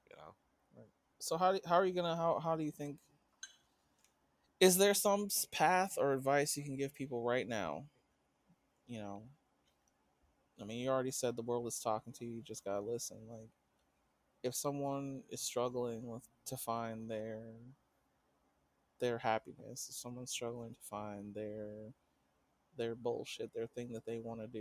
You 0.10 0.16
know. 0.18 0.34
Right. 0.78 0.88
so 1.20 1.38
how 1.38 1.52
do, 1.54 1.60
how 1.66 1.76
are 1.76 1.86
you 1.86 1.94
gonna 1.94 2.16
how 2.16 2.40
how 2.40 2.56
do 2.56 2.64
you 2.64 2.72
think? 2.72 2.98
Is 4.60 4.78
there 4.78 4.94
some 4.94 5.30
path 5.52 5.96
or 5.98 6.14
advice 6.14 6.58
you 6.58 6.64
can 6.64 6.76
give 6.78 6.94
people 6.94 7.22
right 7.24 7.48
now? 7.48 7.86
You 8.88 9.00
know, 9.00 9.24
I 10.62 10.66
mean, 10.66 10.80
you 10.80 10.90
already 10.90 11.12
said 11.12 11.36
the 11.36 11.42
world 11.42 11.68
is 11.68 11.80
talking 11.80 12.14
to 12.14 12.26
you. 12.26 12.36
You 12.38 12.42
just 12.42 12.66
gotta 12.66 12.82
listen. 12.82 13.18
Like, 13.30 13.50
if 14.44 14.56
someone 14.56 15.24
is 15.30 15.42
struggling 15.42 16.08
with 16.08 16.28
to 16.48 16.58
find 16.58 17.10
their 17.10 17.40
their 19.00 19.18
happiness, 19.20 19.88
if 19.90 19.96
someone's 19.96 20.32
struggling 20.32 20.74
to 20.74 20.82
find 20.90 21.34
their 21.34 21.94
their 22.78 22.96
bullshit, 22.96 23.54
their 23.54 23.68
thing 23.68 23.92
that 23.94 24.06
they 24.06 24.20
want 24.20 24.40
to 24.42 24.48
do, 24.48 24.60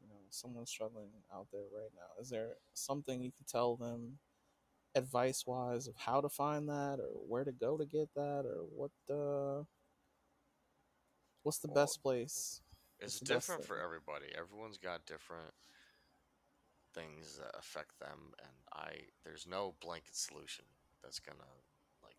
you 0.00 0.08
know, 0.08 0.16
someone's 0.30 0.70
struggling 0.70 1.08
out 1.34 1.46
there 1.52 1.66
right 1.74 1.90
now. 1.94 2.20
Is 2.20 2.30
there 2.30 2.54
something 2.74 3.22
you 3.22 3.32
can 3.32 3.46
tell 3.46 3.76
them, 3.76 4.18
advice 4.94 5.44
wise, 5.46 5.86
of 5.88 5.94
how 5.96 6.20
to 6.20 6.28
find 6.28 6.68
that, 6.68 6.98
or 7.00 7.08
where 7.28 7.44
to 7.44 7.52
go 7.52 7.76
to 7.78 7.84
get 7.86 8.08
that, 8.14 8.44
or 8.46 8.64
what 8.74 8.90
the 9.08 9.66
what's 11.42 11.58
the 11.58 11.68
Well, 11.68 11.68
best 11.68 12.02
place? 12.02 12.60
It's 13.00 13.20
different 13.20 13.64
for 13.64 13.78
everybody. 13.80 14.26
Everyone's 14.36 14.78
got 14.78 15.06
different 15.06 15.54
things 16.94 17.36
that 17.38 17.56
affect 17.58 17.98
them, 18.00 18.32
and 18.42 18.52
I 18.72 19.08
there's 19.24 19.46
no 19.46 19.74
blanket 19.80 20.16
solution 20.16 20.64
that's 21.02 21.20
gonna 21.20 21.38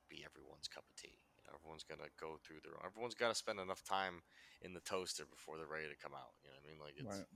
be 0.10 0.26
everyone's 0.26 0.68
cup 0.68 0.84
of 0.90 0.96
tea. 0.98 1.16
You 1.38 1.42
know, 1.46 1.54
everyone's 1.56 1.86
gonna 1.86 2.10
go 2.20 2.38
through 2.42 2.60
their 2.66 2.74
own. 2.76 2.84
Everyone's 2.86 3.16
got 3.16 3.30
to 3.30 3.38
spend 3.38 3.60
enough 3.60 3.84
time 3.84 4.22
in 4.62 4.74
the 4.74 4.82
toaster 4.82 5.24
before 5.30 5.58
they're 5.58 5.70
ready 5.70 5.88
to 5.88 5.96
come 6.02 6.14
out. 6.18 6.34
You 6.44 6.50
know 6.50 6.58
what 6.60 6.66
I 6.66 6.70
mean? 6.70 6.80
Like 6.82 6.96
it's 6.98 7.18
Right. 7.18 7.30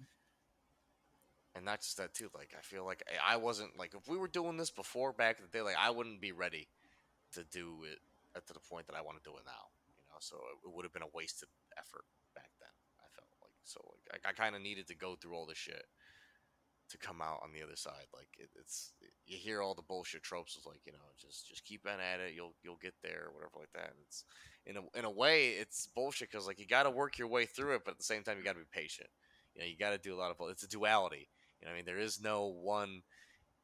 and 1.56 1.66
not 1.66 1.82
just 1.82 1.98
that 1.98 2.14
too. 2.14 2.30
Like 2.34 2.54
I 2.58 2.62
feel 2.62 2.84
like 2.86 3.04
I 3.08 3.34
I 3.34 3.36
wasn't 3.38 3.78
like 3.78 3.94
if 3.94 4.08
we 4.08 4.18
were 4.18 4.28
doing 4.28 4.58
this 4.58 4.72
before 4.72 5.14
back 5.14 5.38
in 5.40 5.46
the 5.46 5.52
day, 5.52 5.62
like 5.62 5.78
I 5.80 5.90
wouldn't 5.92 6.20
be 6.22 6.32
ready 6.32 6.68
to 7.34 7.44
do 7.44 7.84
it 7.86 8.00
at 8.36 8.48
to 8.48 8.54
the 8.54 8.60
point 8.60 8.88
that 8.88 8.96
I 8.96 9.02
want 9.02 9.18
to 9.22 9.24
do 9.24 9.36
it 9.38 9.44
now. 9.46 9.70
You 9.98 10.04
know, 10.10 10.18
so 10.20 10.36
it, 10.52 10.68
it 10.68 10.74
would 10.74 10.86
have 10.86 10.94
been 10.94 11.06
a 11.06 11.14
wasted 11.14 11.50
effort 11.78 12.06
back 12.36 12.50
then. 12.60 12.74
I 13.00 13.08
felt 13.14 13.30
like 13.42 13.54
so 13.64 13.80
like 14.12 14.26
I, 14.26 14.30
I 14.30 14.34
kind 14.34 14.56
of 14.56 14.62
needed 14.62 14.88
to 14.88 14.96
go 14.96 15.16
through 15.16 15.36
all 15.36 15.46
this 15.46 15.58
shit 15.58 15.86
to 16.94 16.98
come 16.98 17.22
out 17.22 17.42
on 17.44 17.52
the 17.52 17.62
other 17.64 17.76
side. 17.76 18.06
Like 18.14 18.30
it, 18.40 18.50
it's 18.56 18.94
you 19.26 19.38
hear 19.38 19.62
all 19.62 19.74
the 19.74 19.82
bullshit 19.82 20.24
tropes 20.24 20.56
of 20.56 20.66
like 20.66 20.82
you 20.86 20.94
know 20.94 21.00
just 21.20 21.50
just 21.50 21.66
keep 21.66 21.86
on 21.86 22.00
at 22.00 22.20
it. 22.20 22.34
You'll 22.34 22.54
you'll 22.64 22.80
get 22.82 22.94
there 23.04 23.26
or 23.28 23.34
whatever 23.34 23.60
like 23.60 23.74
that. 23.74 23.92
And 23.92 24.00
it's 24.08 24.24
in 24.66 24.78
a 24.78 24.98
in 24.98 25.06
a 25.06 25.12
way 25.12 25.50
it's 25.50 25.90
bullshit 25.96 26.32
because 26.32 26.48
like 26.48 26.60
you 26.60 26.68
got 26.68 26.84
to 26.84 26.92
work 26.92 27.18
your 27.18 27.28
way 27.28 27.46
through 27.46 27.76
it, 27.76 27.82
but 27.84 27.92
at 27.92 27.98
the 27.98 28.04
same 28.04 28.24
time 28.24 28.38
you 28.38 28.44
got 28.44 28.54
to 28.54 28.60
be 28.60 28.66
patient. 28.72 29.10
You 29.56 29.62
know, 29.62 29.68
you 29.68 29.78
got 29.78 29.92
to 29.92 29.98
do 29.98 30.16
a 30.16 30.20
lot 30.20 30.32
of. 30.32 30.38
It's 30.50 30.64
a 30.64 30.68
duality. 30.70 31.30
You 31.60 31.66
know, 31.66 31.72
what 31.72 31.74
I 31.74 31.78
mean, 31.78 31.86
there 31.86 32.00
is 32.00 32.22
no 32.22 32.46
one. 32.48 33.02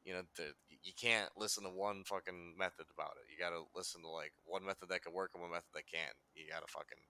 You 0.03 0.13
know, 0.13 0.21
the, 0.37 0.53
you 0.81 0.93
can't 0.99 1.29
listen 1.37 1.63
to 1.65 1.69
one 1.69 2.03
fucking 2.05 2.55
method 2.57 2.85
about 2.97 3.13
it. 3.17 3.29
You 3.29 3.37
got 3.37 3.51
to 3.51 3.63
listen 3.75 4.01
to 4.01 4.09
like 4.09 4.33
one 4.45 4.65
method 4.65 4.89
that 4.89 5.03
can 5.03 5.13
work 5.13 5.31
and 5.33 5.41
one 5.43 5.51
method 5.51 5.69
that 5.75 5.91
can't. 5.91 6.15
You 6.33 6.45
got 6.49 6.65
to 6.65 6.71
fucking 6.71 7.03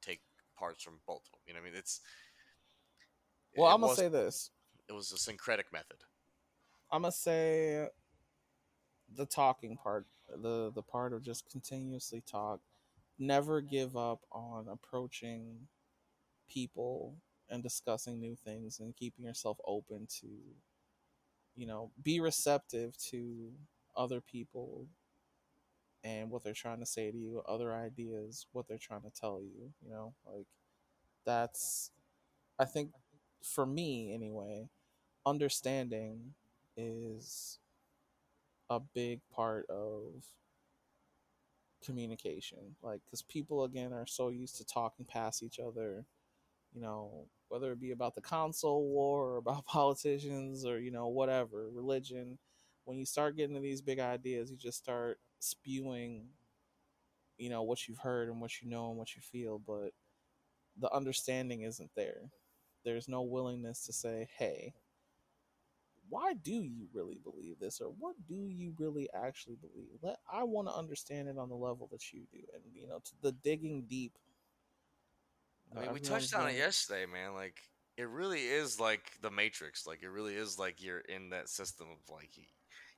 take 0.00 0.20
parts 0.56 0.82
from 0.82 1.00
both 1.06 1.26
of 1.26 1.32
them. 1.32 1.40
You 1.46 1.54
know, 1.54 1.60
what 1.60 1.68
I 1.68 1.70
mean, 1.70 1.78
it's. 1.78 2.00
Well, 3.56 3.70
it 3.70 3.74
I'm 3.74 3.80
gonna 3.80 3.88
was- 3.88 3.98
say 3.98 4.08
this. 4.08 4.50
It 4.88 4.92
was 4.92 5.12
a 5.12 5.18
syncretic 5.18 5.72
method. 5.72 5.98
I'm 6.90 7.02
gonna 7.02 7.12
say 7.12 7.88
the 9.16 9.26
talking 9.26 9.76
part, 9.76 10.06
the 10.28 10.70
the 10.74 10.82
part 10.82 11.12
of 11.12 11.22
just 11.22 11.48
continuously 11.50 12.22
talk. 12.26 12.60
Never 13.18 13.60
give 13.60 13.96
up 13.96 14.20
on 14.30 14.68
approaching 14.68 15.68
people 16.48 17.16
and 17.50 17.62
discussing 17.62 18.20
new 18.20 18.36
things 18.36 18.80
and 18.80 18.96
keeping 18.96 19.24
yourself 19.24 19.58
open 19.66 20.06
to, 20.20 20.28
you 21.56 21.66
know, 21.66 21.90
be 22.02 22.20
receptive 22.20 22.96
to 23.10 23.52
other 23.96 24.20
people 24.20 24.86
and 26.04 26.30
what 26.30 26.42
they're 26.44 26.52
trying 26.54 26.80
to 26.80 26.86
say 26.86 27.10
to 27.10 27.16
you, 27.16 27.42
other 27.48 27.74
ideas, 27.74 28.46
what 28.52 28.68
they're 28.68 28.78
trying 28.78 29.02
to 29.02 29.10
tell 29.10 29.40
you. 29.42 29.72
You 29.84 29.90
know, 29.90 30.14
like 30.26 30.46
that's, 31.26 31.90
I 32.58 32.64
think, 32.64 32.92
for 33.42 33.66
me 33.66 34.12
anyway, 34.14 34.68
understanding 35.28 36.34
is 36.76 37.58
a 38.70 38.80
big 38.80 39.20
part 39.34 39.66
of 39.70 40.24
communication. 41.84 42.76
Like 42.82 43.00
because 43.04 43.22
people 43.22 43.64
again 43.64 43.92
are 43.92 44.06
so 44.06 44.28
used 44.28 44.56
to 44.58 44.66
talking 44.66 45.04
past 45.06 45.42
each 45.42 45.58
other 45.58 46.04
you 46.74 46.80
know 46.82 47.26
whether 47.48 47.72
it 47.72 47.80
be 47.80 47.92
about 47.92 48.14
the 48.14 48.20
console 48.20 48.84
war 48.88 49.24
or 49.24 49.36
about 49.38 49.66
politicians 49.66 50.66
or 50.66 50.78
you 50.78 50.90
know 50.90 51.08
whatever 51.08 51.68
religion. 51.72 52.38
When 52.84 52.98
you 52.98 53.04
start 53.06 53.36
getting 53.36 53.54
to 53.54 53.60
these 53.62 53.82
big 53.82 54.00
ideas 54.00 54.50
you 54.50 54.56
just 54.56 54.78
start 54.78 55.18
spewing 55.40 56.28
you 57.38 57.50
know 57.50 57.62
what 57.62 57.86
you've 57.86 57.98
heard 57.98 58.28
and 58.28 58.40
what 58.40 58.60
you 58.60 58.68
know 58.68 58.88
and 58.90 58.98
what 58.98 59.14
you 59.14 59.22
feel 59.22 59.60
but 59.66 59.90
the 60.80 60.92
understanding 60.92 61.62
isn't 61.62 61.90
there. 61.96 62.30
There's 62.84 63.08
no 63.08 63.22
willingness 63.22 63.84
to 63.86 63.92
say 63.92 64.28
hey 64.38 64.74
why 66.08 66.32
do 66.34 66.52
you 66.62 66.88
really 66.92 67.18
believe 67.22 67.58
this 67.60 67.80
or 67.80 67.88
what 67.98 68.14
do 68.28 68.34
you 68.48 68.74
really 68.78 69.08
actually 69.14 69.56
believe 69.56 69.88
let 70.02 70.16
i 70.32 70.42
want 70.42 70.68
to 70.68 70.74
understand 70.74 71.28
it 71.28 71.38
on 71.38 71.48
the 71.48 71.54
level 71.54 71.88
that 71.90 72.12
you 72.12 72.22
do 72.32 72.38
and 72.54 72.62
you 72.74 72.86
know 72.86 72.98
to 73.04 73.12
the 73.22 73.32
digging 73.32 73.84
deep 73.88 74.12
I 75.76 75.80
mean, 75.80 75.92
we 75.92 76.00
touched 76.00 76.34
on 76.34 76.48
it 76.48 76.56
yesterday, 76.56 77.06
man. 77.06 77.34
Like, 77.34 77.56
it 77.96 78.08
really 78.08 78.44
is 78.46 78.80
like 78.80 79.12
the 79.20 79.30
Matrix. 79.30 79.86
Like, 79.86 80.02
it 80.02 80.08
really 80.08 80.34
is 80.34 80.58
like 80.58 80.82
you're 80.82 81.00
in 81.00 81.30
that 81.30 81.48
system 81.48 81.88
of 81.92 82.14
like 82.14 82.36
you, 82.36 82.44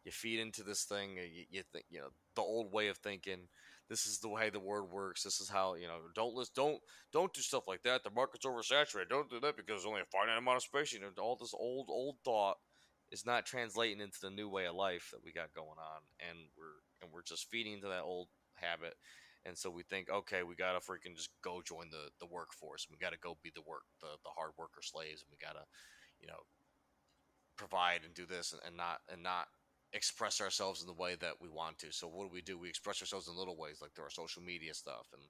you 0.04 0.12
feed 0.12 0.40
into 0.40 0.62
this 0.62 0.84
thing. 0.84 1.18
uh, 1.18 1.22
You, 1.22 1.44
you 1.50 1.62
think 1.72 1.86
you 1.90 2.00
know 2.00 2.08
the 2.34 2.42
old 2.42 2.72
way 2.72 2.88
of 2.88 2.98
thinking. 2.98 3.48
This 3.88 4.06
is 4.06 4.20
the 4.20 4.28
way 4.28 4.50
the 4.50 4.60
word 4.60 4.84
works. 4.84 5.24
This 5.24 5.40
is 5.40 5.48
how 5.48 5.74
you 5.74 5.88
know. 5.88 5.98
Don't 6.14 6.34
list. 6.34 6.54
Don't 6.54 6.78
don't 7.12 7.32
do 7.32 7.40
stuff 7.40 7.66
like 7.66 7.82
that. 7.82 8.04
The 8.04 8.10
market's 8.10 8.46
oversaturated. 8.46 9.08
Don't 9.10 9.28
do 9.28 9.40
that 9.40 9.56
because 9.56 9.66
there's 9.82 9.86
only 9.86 10.02
a 10.02 10.04
finite 10.04 10.38
amount 10.38 10.58
of 10.58 10.62
space. 10.62 10.92
You 10.92 11.00
know, 11.00 11.08
all 11.18 11.36
this 11.36 11.54
old 11.54 11.86
old 11.90 12.16
thought 12.24 12.58
is 13.10 13.26
not 13.26 13.46
translating 13.46 14.00
into 14.00 14.20
the 14.20 14.30
new 14.30 14.48
way 14.48 14.66
of 14.66 14.74
life 14.74 15.10
that 15.12 15.24
we 15.24 15.32
got 15.32 15.54
going 15.54 15.78
on, 15.78 16.02
and 16.20 16.38
we're 16.56 16.80
and 17.02 17.12
we're 17.12 17.22
just 17.22 17.50
feeding 17.50 17.74
into 17.74 17.88
that 17.88 18.02
old 18.02 18.28
habit. 18.54 18.94
And 19.46 19.56
so 19.56 19.70
we 19.70 19.82
think, 19.82 20.10
okay, 20.10 20.42
we 20.42 20.54
gotta 20.54 20.80
freaking 20.80 21.16
just 21.16 21.30
go 21.42 21.62
join 21.64 21.88
the, 21.90 22.10
the 22.20 22.26
workforce. 22.30 22.86
We 22.90 22.98
gotta 22.98 23.18
go 23.18 23.38
be 23.42 23.50
the 23.54 23.62
work 23.66 23.84
the, 24.00 24.08
the 24.22 24.30
hard 24.36 24.52
worker 24.58 24.82
slaves, 24.82 25.22
and 25.22 25.30
we 25.30 25.38
gotta, 25.44 25.64
you 26.20 26.28
know, 26.28 26.40
provide 27.56 28.02
and 28.04 28.14
do 28.14 28.26
this 28.26 28.52
and, 28.52 28.60
and 28.66 28.76
not 28.76 29.00
and 29.10 29.22
not 29.22 29.48
express 29.92 30.40
ourselves 30.40 30.80
in 30.80 30.86
the 30.86 30.92
way 30.92 31.16
that 31.16 31.34
we 31.40 31.48
want 31.48 31.78
to. 31.78 31.92
So 31.92 32.06
what 32.06 32.24
do 32.24 32.30
we 32.32 32.42
do? 32.42 32.58
We 32.58 32.68
express 32.68 33.02
ourselves 33.02 33.28
in 33.28 33.36
little 33.36 33.56
ways, 33.56 33.78
like 33.80 33.92
through 33.92 34.04
our 34.04 34.10
social 34.10 34.42
media 34.42 34.72
stuff. 34.72 35.08
And 35.12 35.22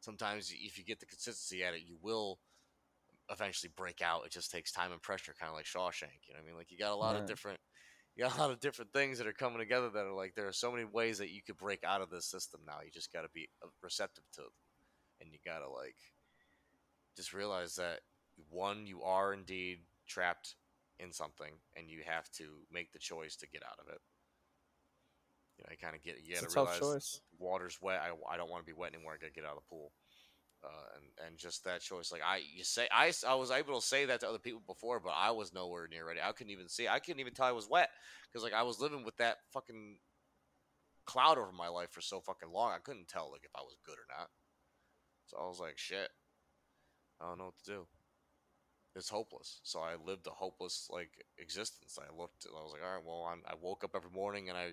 sometimes 0.00 0.52
if 0.52 0.76
you 0.76 0.84
get 0.84 1.00
the 1.00 1.06
consistency 1.06 1.64
at 1.64 1.74
it, 1.74 1.82
you 1.86 1.96
will 2.02 2.38
eventually 3.30 3.70
break 3.76 4.02
out. 4.02 4.24
It 4.26 4.32
just 4.32 4.50
takes 4.50 4.72
time 4.72 4.92
and 4.92 5.02
pressure, 5.02 5.34
kind 5.38 5.50
of 5.50 5.56
like 5.56 5.66
Shawshank. 5.66 6.26
You 6.26 6.34
know 6.34 6.40
what 6.40 6.44
I 6.44 6.46
mean? 6.46 6.56
Like 6.56 6.70
you 6.70 6.78
got 6.78 6.92
a 6.92 6.96
lot 6.96 7.14
Right. 7.14 7.22
of 7.22 7.24
different 7.26 7.60
you 8.16 8.24
got 8.24 8.36
a 8.36 8.40
lot 8.40 8.50
of 8.50 8.60
different 8.60 8.92
things 8.92 9.18
that 9.18 9.26
are 9.26 9.32
coming 9.32 9.58
together 9.58 9.90
that 9.90 10.04
are 10.06 10.12
like 10.14 10.34
there 10.34 10.48
are 10.48 10.52
so 10.52 10.70
many 10.72 10.84
ways 10.84 11.18
that 11.18 11.30
you 11.30 11.42
could 11.42 11.56
break 11.56 11.84
out 11.84 12.02
of 12.02 12.10
this 12.10 12.26
system 12.26 12.60
now. 12.66 12.78
You 12.84 12.90
just 12.90 13.12
got 13.12 13.22
to 13.22 13.28
be 13.34 13.48
uh, 13.64 13.68
receptive 13.82 14.24
to 14.34 14.42
them, 14.42 14.50
and 15.20 15.30
you 15.32 15.38
got 15.44 15.60
to 15.60 15.68
like 15.70 15.96
just 17.16 17.32
realize 17.32 17.74
that 17.76 18.00
one, 18.50 18.86
you 18.86 19.02
are 19.02 19.32
indeed 19.32 19.80
trapped 20.06 20.56
in 20.98 21.12
something, 21.12 21.52
and 21.76 21.88
you 21.90 22.00
have 22.06 22.30
to 22.32 22.44
make 22.72 22.92
the 22.92 22.98
choice 22.98 23.36
to 23.36 23.48
get 23.48 23.62
out 23.62 23.78
of 23.80 23.88
it. 23.92 24.00
You 25.58 25.64
know, 25.64 25.68
you 25.72 25.76
kind 25.78 25.94
of 25.96 26.02
get 26.02 26.22
you 26.24 26.34
got 26.34 26.44
to 26.44 26.48
realize 26.50 26.78
choice 26.78 27.20
water's 27.38 27.78
wet. 27.80 28.00
I, 28.00 28.10
I 28.32 28.36
don't 28.36 28.50
want 28.50 28.64
to 28.64 28.72
be 28.72 28.78
wet 28.78 28.94
anymore. 28.94 29.14
I 29.14 29.18
got 29.18 29.28
to 29.28 29.32
get 29.32 29.44
out 29.44 29.56
of 29.56 29.62
the 29.62 29.68
pool. 29.68 29.92
Uh, 30.64 30.68
and 30.94 31.26
and 31.26 31.38
just 31.38 31.64
that 31.64 31.80
choice, 31.80 32.12
like 32.12 32.22
I 32.24 32.40
you 32.54 32.62
say, 32.62 32.86
I, 32.92 33.12
I 33.26 33.34
was 33.34 33.50
able 33.50 33.80
to 33.80 33.86
say 33.86 34.04
that 34.04 34.20
to 34.20 34.28
other 34.28 34.38
people 34.38 34.62
before, 34.64 35.00
but 35.00 35.12
I 35.16 35.32
was 35.32 35.52
nowhere 35.52 35.88
near 35.88 36.06
ready. 36.06 36.20
I 36.22 36.30
couldn't 36.30 36.52
even 36.52 36.68
see. 36.68 36.86
I 36.86 37.00
couldn't 37.00 37.18
even 37.18 37.34
tell 37.34 37.46
I 37.46 37.52
was 37.52 37.68
wet 37.68 37.90
because 38.30 38.44
like 38.44 38.52
I 38.52 38.62
was 38.62 38.80
living 38.80 39.04
with 39.04 39.16
that 39.16 39.38
fucking 39.52 39.96
cloud 41.04 41.38
over 41.38 41.50
my 41.50 41.66
life 41.66 41.90
for 41.90 42.00
so 42.00 42.20
fucking 42.20 42.52
long. 42.52 42.70
I 42.72 42.78
couldn't 42.78 43.08
tell 43.08 43.30
like 43.32 43.44
if 43.44 43.50
I 43.56 43.62
was 43.62 43.76
good 43.84 43.96
or 43.98 44.06
not. 44.16 44.28
So 45.26 45.36
I 45.42 45.48
was 45.48 45.58
like, 45.58 45.78
shit, 45.78 46.10
I 47.20 47.26
don't 47.26 47.38
know 47.38 47.46
what 47.46 47.58
to 47.64 47.70
do. 47.70 47.86
It's 48.94 49.08
hopeless. 49.08 49.60
So 49.62 49.80
I 49.80 49.94
lived 50.04 50.26
a 50.26 50.30
hopeless 50.30 50.88
like 50.90 51.10
existence. 51.38 51.98
I 51.98 52.16
looked. 52.16 52.46
I 52.46 52.62
was 52.62 52.72
like, 52.72 52.82
all 52.86 52.94
right, 52.94 53.04
well, 53.04 53.28
I'm, 53.32 53.42
I 53.46 53.54
woke 53.60 53.84
up 53.84 53.96
every 53.96 54.10
morning 54.10 54.48
and 54.48 54.58
I 54.58 54.72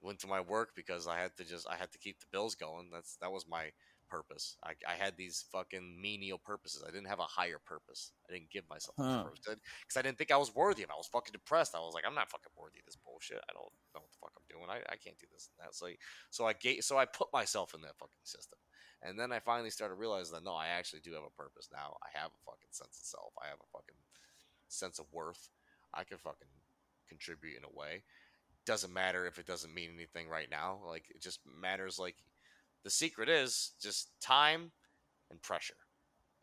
went 0.00 0.20
to 0.20 0.28
my 0.28 0.40
work 0.40 0.70
because 0.76 1.08
I 1.08 1.18
had 1.18 1.36
to 1.36 1.44
just 1.44 1.66
I 1.68 1.76
had 1.76 1.90
to 1.92 1.98
keep 1.98 2.20
the 2.20 2.26
bills 2.30 2.54
going. 2.54 2.90
That's 2.92 3.16
that 3.20 3.32
was 3.32 3.46
my 3.48 3.72
purpose. 4.08 4.56
I, 4.64 4.72
I 4.88 4.94
had 4.94 5.16
these 5.16 5.44
fucking 5.52 6.00
menial 6.00 6.38
purposes. 6.38 6.82
I 6.86 6.90
didn't 6.90 7.08
have 7.08 7.18
a 7.18 7.22
higher 7.28 7.58
purpose. 7.64 8.12
I 8.28 8.32
didn't 8.32 8.50
give 8.50 8.68
myself 8.68 8.96
a 8.98 9.02
Huh. 9.02 9.22
purpose 9.24 9.40
because 9.44 9.96
I 9.96 10.02
didn't 10.02 10.18
think 10.18 10.30
I 10.30 10.36
was 10.36 10.54
worthy 10.54 10.82
of. 10.82 10.90
it. 10.90 10.94
I 10.94 10.96
was 10.96 11.06
fucking 11.06 11.32
depressed. 11.32 11.74
I 11.74 11.80
was 11.80 11.94
like, 11.94 12.04
I'm 12.06 12.14
not 12.14 12.30
fucking 12.30 12.52
worthy 12.56 12.80
of 12.80 12.86
this 12.86 12.96
bullshit. 12.96 13.38
I 13.48 13.52
don't 13.52 13.70
know 13.94 14.00
what 14.00 14.10
the 14.10 14.18
fuck 14.20 14.32
I'm 14.36 14.48
doing. 14.48 14.68
I, 14.70 14.78
I 14.92 14.96
can't 14.96 15.18
do 15.18 15.26
this 15.32 15.48
and 15.50 15.66
that. 15.66 15.74
So, 15.74 15.86
I- 15.86 15.96
so 16.30 16.46
I 16.46 16.52
gave, 16.54 16.82
so 16.84 16.98
I 16.98 17.04
put 17.04 17.32
myself 17.32 17.74
in 17.74 17.82
that 17.82 17.96
fucking 17.98 18.24
system, 18.24 18.58
and 19.02 19.18
then 19.18 19.32
I 19.32 19.38
finally 19.40 19.70
started 19.70 19.94
realizing 19.94 20.34
that 20.34 20.44
no, 20.44 20.54
I 20.54 20.68
actually 20.68 21.00
do 21.00 21.12
have 21.14 21.24
a 21.26 21.36
purpose 21.40 21.68
now. 21.72 21.96
I 22.02 22.08
have 22.18 22.30
a 22.30 22.44
fucking 22.44 22.70
sense 22.72 22.98
of 22.98 23.04
self. 23.06 23.32
I 23.42 23.48
have 23.48 23.58
a 23.62 23.70
fucking 23.76 23.98
sense 24.68 24.98
of 24.98 25.06
worth. 25.12 25.48
I 25.94 26.04
can 26.04 26.18
fucking 26.18 26.48
contribute 27.08 27.56
in 27.56 27.64
a 27.64 27.72
way. 27.78 28.02
Doesn't 28.66 28.92
matter 28.92 29.24
if 29.26 29.38
it 29.38 29.46
doesn't 29.46 29.72
mean 29.72 29.90
anything 29.94 30.28
right 30.28 30.50
now. 30.50 30.80
Like 30.86 31.04
it 31.08 31.22
just 31.22 31.40
matters. 31.46 31.98
Like 31.98 32.16
the 32.84 32.90
secret 32.90 33.28
is 33.28 33.72
just 33.80 34.10
time 34.20 34.72
and 35.30 35.42
pressure. 35.42 35.74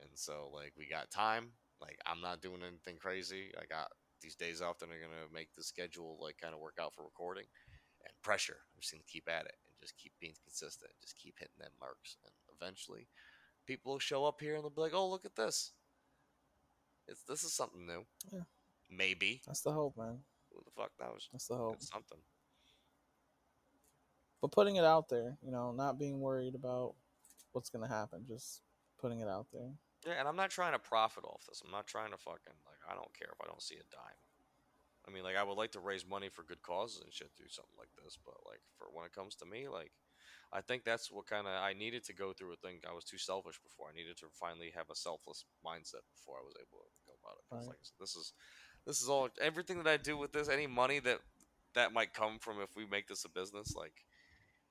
And 0.02 0.10
so 0.14 0.50
like 0.54 0.74
we 0.78 0.88
got 0.88 1.12
time. 1.12 1.52
Like 1.82 2.00
I'm 2.06 2.22
not 2.22 2.42
doing 2.42 2.62
anything 2.66 2.98
crazy. 3.00 3.52
I 3.60 3.66
got 3.66 3.88
these 4.22 4.36
days 4.36 4.62
off 4.62 4.80
that 4.80 4.90
are 4.90 5.02
gonna 5.02 5.34
make 5.34 5.54
the 5.56 5.64
schedule 5.64 6.18
like 6.22 6.38
kind 6.42 6.54
of 6.54 6.60
work 6.60 6.78
out 6.82 6.94
for 6.94 7.04
recording. 7.04 7.46
And 8.04 8.14
pressure. 8.22 8.58
I'm 8.74 8.82
just 8.82 8.94
gonna 8.94 9.04
keep 9.08 9.28
at 9.30 9.46
it 9.46 9.56
and 9.66 9.74
just 9.82 9.98
keep 9.98 10.14
being 10.20 10.36
consistent. 10.44 10.92
Just 11.02 11.18
keep 11.18 11.36
hitting 11.40 11.60
them 11.60 11.72
marks. 11.80 12.18
And 12.24 12.34
eventually, 12.60 13.08
people 13.66 13.94
will 13.94 14.00
show 14.00 14.26
up 14.26 14.40
here 14.40 14.56
and 14.56 14.64
they'll 14.64 14.70
be 14.70 14.82
like, 14.82 14.94
"Oh, 14.94 15.10
look 15.10 15.26
at 15.26 15.36
this. 15.36 15.72
It's 17.08 17.24
this 17.24 17.44
is 17.44 17.54
something 17.54 17.86
new. 17.86 18.06
Yeah. 18.32 18.44
Maybe. 18.90 19.42
That's 19.46 19.62
the 19.62 19.72
hope, 19.72 19.98
man. 19.98 20.20
Who 20.52 20.62
the 20.64 20.72
fuck 20.72 20.92
knows? 21.00 21.30
That's 21.32 21.48
the 21.48 21.56
hope. 21.56 21.76
It's 21.76 21.90
something. 21.90 22.20
But 24.46 24.54
putting 24.54 24.76
it 24.76 24.86
out 24.86 25.10
there, 25.10 25.42
you 25.42 25.50
know, 25.50 25.74
not 25.74 25.98
being 25.98 26.22
worried 26.22 26.54
about 26.54 26.94
what's 27.54 27.74
gonna 27.74 27.90
happen, 27.90 28.30
just 28.30 28.62
putting 29.02 29.22
it 29.22 29.28
out 29.28 29.48
there. 29.52 29.74
Yeah, 30.06 30.20
and 30.20 30.28
I'm 30.28 30.36
not 30.36 30.52
trying 30.52 30.74
to 30.74 30.78
profit 30.78 31.26
off 31.26 31.42
this. 31.50 31.64
I'm 31.66 31.72
not 31.72 31.88
trying 31.88 32.12
to 32.12 32.18
fucking 32.22 32.54
like. 32.62 32.78
I 32.86 32.94
don't 32.94 33.10
care 33.18 33.34
if 33.34 33.42
I 33.42 33.50
don't 33.50 33.64
see 33.64 33.82
a 33.82 33.90
dime. 33.90 34.22
I 35.02 35.10
mean, 35.10 35.24
like, 35.24 35.36
I 35.36 35.42
would 35.42 35.58
like 35.58 35.72
to 35.72 35.80
raise 35.80 36.06
money 36.06 36.30
for 36.30 36.44
good 36.44 36.62
causes 36.62 37.02
and 37.02 37.12
shit, 37.12 37.34
do 37.36 37.50
something 37.50 37.74
like 37.74 37.90
this. 37.98 38.20
But 38.24 38.38
like, 38.46 38.62
for 38.78 38.86
when 38.94 39.04
it 39.04 39.18
comes 39.18 39.34
to 39.42 39.48
me, 39.50 39.68
like, 39.68 39.90
I 40.54 40.62
think 40.62 40.84
that's 40.84 41.12
what 41.12 41.26
kind 41.26 41.48
of 41.48 41.54
I 41.58 41.74
needed 41.74 42.06
to 42.06 42.14
go 42.14 42.32
through 42.32 42.54
a 42.54 42.62
thing. 42.62 42.78
I 42.88 42.94
was 42.94 43.04
too 43.04 43.18
selfish 43.18 43.58
before. 43.58 43.90
I 43.90 43.98
needed 43.98 44.18
to 44.22 44.30
finally 44.30 44.70
have 44.78 44.94
a 44.94 44.96
selfless 44.96 45.42
mindset 45.66 46.06
before 46.14 46.38
I 46.38 46.46
was 46.46 46.54
able 46.62 46.86
to 46.86 47.02
go 47.02 47.18
about 47.18 47.42
it. 47.42 47.46
Right. 47.50 47.74
like, 47.74 47.82
said, 47.82 47.98
this 48.00 48.16
is 48.16 48.34
this 48.86 49.02
is 49.02 49.10
all 49.10 49.28
everything 49.42 49.82
that 49.82 49.90
I 49.90 49.98
do 49.98 50.22
with 50.22 50.34
this. 50.38 50.54
Any 50.54 50.70
money 50.70 51.02
that 51.02 51.26
that 51.74 51.98
might 51.98 52.14
come 52.14 52.38
from 52.38 52.62
if 52.62 52.76
we 52.78 52.86
make 52.86 53.08
this 53.10 53.26
a 53.26 53.30
business, 53.30 53.74
like, 53.76 54.06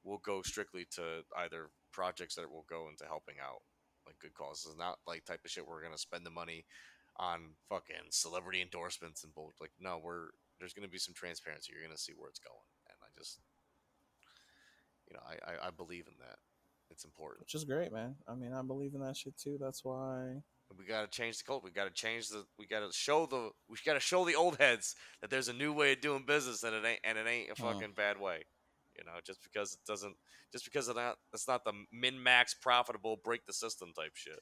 will 0.05 0.19
go 0.19 0.43
strictly 0.43 0.87
to 0.93 1.23
either 1.39 1.71
projects 1.93 2.35
that 2.37 2.51
will 2.51 2.67
go 2.69 2.89
into 2.89 3.05
helping 3.07 3.37
out 3.43 3.63
like 4.07 4.19
good 4.21 4.35
causes, 4.35 4.77
not 4.79 4.99
like 5.07 5.25
type 5.25 5.41
of 5.45 5.51
shit 5.51 5.67
we're 5.67 5.83
gonna 5.83 5.99
spend 5.99 6.25
the 6.27 6.31
money 6.31 6.65
on 7.17 7.55
fucking 7.69 8.11
celebrity 8.11 8.61
endorsements 8.61 9.25
and 9.25 9.35
bull. 9.35 9.53
Like, 9.61 9.73
no, 9.81 9.99
we're 10.03 10.29
there's 10.59 10.75
gonna 10.75 10.89
be 10.89 10.99
some 10.99 11.15
transparency. 11.15 11.73
You're 11.73 11.83
gonna 11.87 11.97
see 11.99 12.13
where 12.17 12.29
it's 12.29 12.39
going, 12.39 12.69
and 12.89 12.97
I 13.03 13.09
just, 13.19 13.41
you 15.09 15.15
know, 15.17 15.23
I 15.27 15.53
I, 15.53 15.69
I 15.69 15.71
believe 15.71 16.07
in 16.07 16.15
that. 16.21 16.39
It's 16.91 17.05
important. 17.05 17.41
Which 17.41 17.55
is 17.55 17.65
great, 17.65 17.93
man. 17.93 18.15
I 18.29 18.35
mean, 18.35 18.53
I 18.53 18.63
believe 18.63 18.95
in 18.95 19.01
that 19.01 19.17
shit 19.17 19.37
too. 19.39 19.57
That's 19.61 19.85
why 19.85 20.43
We 20.79 20.85
gotta 20.85 21.09
change 21.09 21.39
the 21.39 21.45
culture. 21.45 21.65
We 21.65 21.71
gotta 21.71 21.91
change 21.91 22.29
the. 22.29 22.45
We 22.59 22.67
gotta 22.67 22.93
show 22.93 23.27
the. 23.27 23.51
We 23.69 23.79
gotta 23.85 24.01
show 24.01 24.25
the 24.25 24.35
old 24.35 24.59
heads 24.59 24.95
that 25.21 25.31
there's 25.31 25.49
a 25.49 25.53
new 25.55 25.73
way 25.73 25.93
of 25.93 26.01
doing 26.01 26.25
business, 26.27 26.63
and 26.63 26.75
it 26.75 26.85
ain't 26.85 27.01
and 27.05 27.17
it 27.19 27.27
ain't 27.27 27.49
a 27.51 27.53
Uh. 27.53 27.73
fucking 27.73 27.93
bad 27.97 28.21
way. 28.21 28.45
You 28.97 29.05
know, 29.05 29.19
just 29.25 29.43
because 29.43 29.75
it 29.75 29.81
doesn't, 29.87 30.15
just 30.53 30.65
because 30.65 30.89
it 30.89 30.97
not, 30.97 31.17
it's 31.33 31.49
not 31.49 31.65
the 31.65 31.73
min 31.93 32.23
max 32.23 32.55
profitable 32.55 33.19
break 33.23 33.47
the 33.47 33.53
system 33.53 33.93
type 33.97 34.13
shit, 34.15 34.41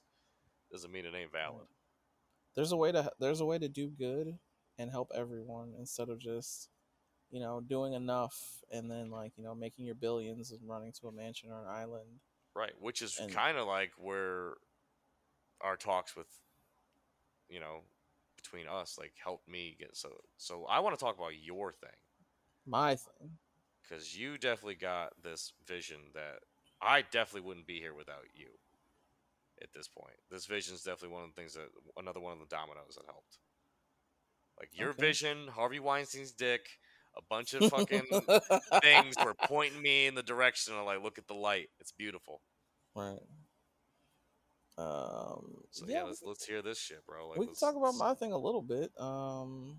doesn't 0.71 0.93
mean 0.93 1.05
it 1.05 1.15
ain't 1.15 1.31
hmm. 1.31 1.37
valid. 1.37 1.67
there's 2.55 2.73
a 2.73 2.77
way 2.77 2.93
to 2.93 3.11
there's 3.19 3.41
a 3.41 3.47
way 3.47 3.59
to 3.59 3.69
do 3.69 3.89
good 3.89 4.39
and 4.79 4.91
help 4.91 5.11
everyone 5.15 5.75
instead 5.79 6.09
of 6.09 6.19
just 6.19 6.69
you 7.31 7.41
know 7.41 7.61
doing 7.61 7.95
enough 7.95 8.37
and 8.71 8.91
then 8.91 9.11
like 9.11 9.33
you 9.37 9.45
know 9.45 9.55
making 9.55 9.87
your 9.87 9.95
billions 9.95 10.53
and 10.53 10.61
running 10.69 10.93
to 11.01 11.09
a 11.09 11.13
mansion 11.13 11.51
or 11.51 11.61
an 11.61 11.69
island. 11.69 12.21
Right, 12.55 12.73
which 12.79 13.01
is 13.01 13.19
kind 13.31 13.57
of 13.57 13.67
like 13.67 13.93
where 13.97 14.57
our 15.63 15.77
talks 15.77 16.15
with, 16.17 16.27
you 17.49 17.61
know, 17.61 17.81
between 18.37 18.67
us, 18.67 18.97
like 18.99 19.13
helped 19.23 19.49
me 19.49 19.77
get 19.79 19.97
so. 19.97 20.11
So 20.37 20.67
I 20.69 20.81
want 20.81 20.99
to 20.99 21.03
talk 21.03 21.17
about 21.17 21.33
your 21.41 21.73
thing 21.73 21.91
My 22.67 22.97
thing. 22.97 23.31
Because 23.83 24.17
you 24.17 24.39
definitely 24.39 24.75
got 24.77 25.13
this 25.23 25.53
vision 25.67 25.99
that 26.15 26.41
I 26.81 27.03
definitely 27.03 27.47
wouldn't 27.47 27.67
be 27.67 27.79
here 27.79 27.95
without 27.95 28.25
you. 28.35 28.49
At 29.63 29.73
this 29.73 29.87
point, 29.89 30.17
this 30.31 30.47
vision 30.47 30.75
is 30.75 30.83
definitely 30.83 31.15
one 31.15 31.25
of 31.25 31.29
the 31.35 31.41
things 31.41 31.55
that 31.55 31.69
another 31.97 32.21
one 32.21 32.33
of 32.33 32.41
the 32.41 32.47
dominoes 32.55 32.97
that 32.97 33.07
helped. 33.07 33.39
Like 34.59 34.71
your 34.73 34.91
Okay. 34.91 35.01
vision, 35.01 35.49
Harvey 35.49 35.79
Weinstein's 35.81 36.33
dick, 36.33 36.67
a 37.17 37.23
bunch 37.29 37.55
of 37.55 37.65
fucking 37.65 38.29
things 38.81 39.21
were 39.21 39.35
pointing 39.49 39.81
me 39.83 40.07
in 40.07 40.15
the 40.15 40.23
direction 40.23 40.75
of 40.75 40.85
like, 40.87 41.03
look 41.03 41.19
at 41.19 41.27
the 41.29 41.35
light, 41.35 41.71
it's 41.81 41.93
beautiful. 41.93 42.41
right. 42.95 43.21
Um, 44.79 45.65
So 45.71 45.87
yeah, 45.89 45.99
yeah, 45.99 46.03
let's 46.03 46.23
let's 46.23 46.45
hear 46.45 46.63
this 46.63 46.79
shit, 46.79 47.05
bro. 47.07 47.29
Like, 47.29 47.39
we 47.39 47.47
can 47.47 47.55
talk 47.55 47.77
about 47.77 47.95
my 47.95 48.15
thing 48.15 48.33
a 48.33 48.39
little 48.39 48.63
bit. 48.63 48.91
Um, 48.99 49.79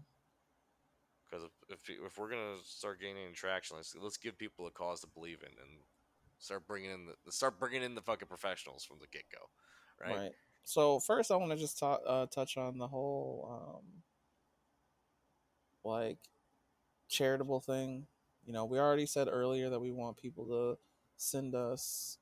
because 1.34 1.50
if, 1.70 1.80
if 1.90 1.98
if 2.06 2.18
we're 2.18 2.30
gonna 2.30 2.58
start 2.64 3.00
gaining 3.02 3.34
traction, 3.34 3.78
let's 3.78 3.96
let's 4.00 4.18
give 4.18 4.38
people 4.38 4.68
a 4.68 4.72
cause 4.72 5.02
to 5.02 5.08
believe 5.08 5.42
in 5.42 5.50
and 5.50 5.80
start 6.38 6.68
bringing 6.68 6.92
in 6.92 7.08
the 7.26 7.32
start 7.32 7.60
bringing 7.60 7.84
in 7.84 7.96
the 7.96 8.02
fucking 8.02 8.28
professionals 8.28 8.84
from 8.84 8.98
the 9.00 9.08
get 9.08 9.24
go, 9.32 9.46
right? 10.00 10.24
right. 10.24 10.32
So 10.64 11.00
first, 11.00 11.32
I 11.32 11.36
want 11.36 11.52
to 11.52 11.58
just 11.58 11.78
talk, 11.78 12.02
uh, 12.08 12.26
touch 12.28 12.58
on 12.58 12.78
the 12.78 12.88
whole 12.88 13.82
um, 13.82 14.04
like 15.84 16.20
charitable 17.10 17.60
thing. 17.60 18.06
You 18.46 18.54
know, 18.54 18.66
we 18.66 18.80
already 18.80 19.06
said 19.06 19.28
earlier 19.32 19.70
that 19.70 19.80
we 19.80 19.92
want 19.92 20.18
people 20.18 20.46
to 20.46 20.78
send 21.18 21.56
us 21.56 22.18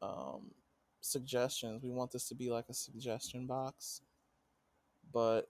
um, 0.00 0.52
suggestions. 1.00 1.82
We 1.82 1.90
want 1.90 2.10
this 2.10 2.28
to 2.28 2.34
be 2.34 2.50
like 2.50 2.66
a 2.68 2.74
suggestion 2.74 3.46
box, 3.46 4.00
but 5.12 5.48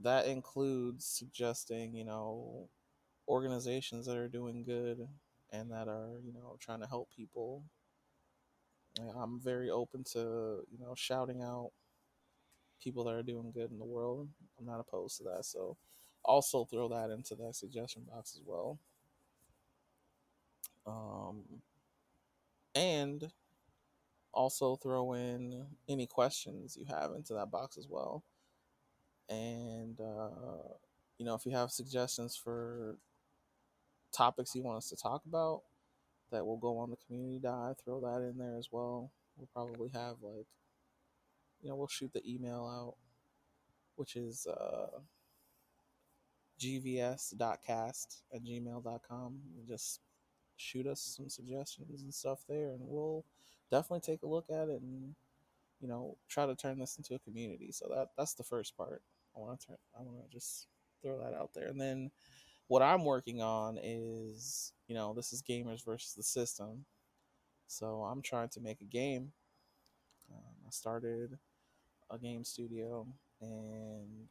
that 0.00 0.26
includes 0.26 1.04
suggesting, 1.04 1.94
you 1.94 2.04
know, 2.04 2.68
organizations 3.28 4.06
that 4.06 4.16
are 4.16 4.28
doing 4.28 4.64
good 4.64 5.06
and 5.52 5.70
that 5.70 5.88
are, 5.88 6.20
you 6.24 6.32
know, 6.32 6.56
trying 6.60 6.80
to 6.80 6.86
help 6.86 7.10
people. 7.14 7.64
I'm 9.16 9.40
very 9.40 9.70
open 9.70 10.04
to, 10.12 10.62
you 10.70 10.78
know, 10.80 10.94
shouting 10.96 11.42
out 11.42 11.70
people 12.82 13.04
that 13.04 13.14
are 13.14 13.22
doing 13.22 13.52
good 13.52 13.70
in 13.70 13.78
the 13.78 13.84
world. 13.84 14.28
I'm 14.58 14.66
not 14.66 14.80
opposed 14.80 15.18
to 15.18 15.24
that. 15.24 15.44
So 15.44 15.76
also 16.24 16.64
throw 16.64 16.88
that 16.88 17.10
into 17.10 17.34
that 17.36 17.54
suggestion 17.54 18.02
box 18.08 18.34
as 18.34 18.42
well. 18.44 18.78
Um, 20.86 21.44
and 22.74 23.30
also 24.32 24.76
throw 24.76 25.12
in 25.14 25.66
any 25.88 26.06
questions 26.06 26.76
you 26.76 26.86
have 26.86 27.12
into 27.12 27.34
that 27.34 27.50
box 27.50 27.76
as 27.76 27.86
well. 27.88 28.24
And, 29.28 30.00
uh, 30.00 30.74
you 31.18 31.26
know, 31.26 31.34
if 31.34 31.44
you 31.46 31.52
have 31.52 31.70
suggestions 31.70 32.36
for 32.36 32.96
topics 34.12 34.54
you 34.54 34.62
want 34.62 34.78
us 34.78 34.88
to 34.88 34.96
talk 34.96 35.22
about 35.26 35.62
that 36.30 36.44
will 36.44 36.56
go 36.56 36.78
on 36.78 36.90
the 36.90 36.96
community 36.96 37.38
dive, 37.38 37.76
throw 37.84 38.00
that 38.00 38.26
in 38.28 38.38
there 38.38 38.56
as 38.58 38.68
well. 38.70 39.10
We'll 39.36 39.48
probably 39.52 39.90
have 39.94 40.16
like, 40.22 40.46
you 41.62 41.68
know, 41.68 41.76
we'll 41.76 41.88
shoot 41.88 42.12
the 42.12 42.22
email 42.28 42.66
out, 42.66 42.96
which 43.96 44.16
is 44.16 44.46
uh, 44.46 45.00
gvs.cast 46.60 48.22
at 48.34 48.44
gmail.com. 48.44 49.38
You 49.56 49.62
Just 49.66 50.00
shoot 50.56 50.86
us 50.86 51.00
some 51.16 51.28
suggestions 51.28 52.02
and 52.02 52.12
stuff 52.12 52.40
there, 52.48 52.70
and 52.70 52.80
we'll 52.80 53.24
definitely 53.70 54.00
take 54.00 54.22
a 54.22 54.26
look 54.28 54.46
at 54.50 54.68
it 54.68 54.80
and 54.82 55.14
you 55.80 55.88
know 55.88 56.16
try 56.28 56.46
to 56.46 56.54
turn 56.54 56.78
this 56.78 56.96
into 56.96 57.14
a 57.14 57.18
community. 57.20 57.70
So 57.72 57.88
that 57.94 58.08
that's 58.16 58.34
the 58.34 58.44
first 58.44 58.76
part. 58.76 59.02
I 59.38 59.40
want 59.40 59.60
to. 59.60 59.72
I 59.98 60.02
want 60.02 60.24
to 60.24 60.36
just 60.36 60.66
throw 61.02 61.18
that 61.20 61.34
out 61.34 61.50
there, 61.54 61.68
and 61.68 61.80
then 61.80 62.10
what 62.66 62.82
I'm 62.82 63.04
working 63.04 63.40
on 63.40 63.78
is 63.82 64.72
you 64.88 64.94
know 64.94 65.14
this 65.14 65.32
is 65.32 65.42
gamers 65.42 65.84
versus 65.84 66.14
the 66.14 66.22
system. 66.22 66.84
So 67.66 68.02
I'm 68.02 68.22
trying 68.22 68.48
to 68.50 68.60
make 68.60 68.80
a 68.80 68.84
game. 68.84 69.32
Um, 70.32 70.54
I 70.66 70.70
started 70.70 71.38
a 72.10 72.18
game 72.18 72.44
studio 72.44 73.06
and 73.40 74.28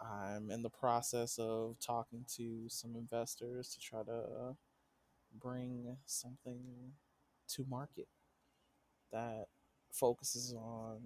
I'm 0.00 0.50
in 0.50 0.62
the 0.62 0.70
process 0.70 1.38
of 1.38 1.76
talking 1.80 2.24
to 2.36 2.68
some 2.68 2.94
investors 2.94 3.70
to 3.70 3.80
try 3.80 4.02
to 4.04 4.56
bring 5.40 5.96
something 6.06 6.92
to 7.48 7.66
market 7.68 8.08
that 9.12 9.46
focuses 9.92 10.54
on 10.54 11.00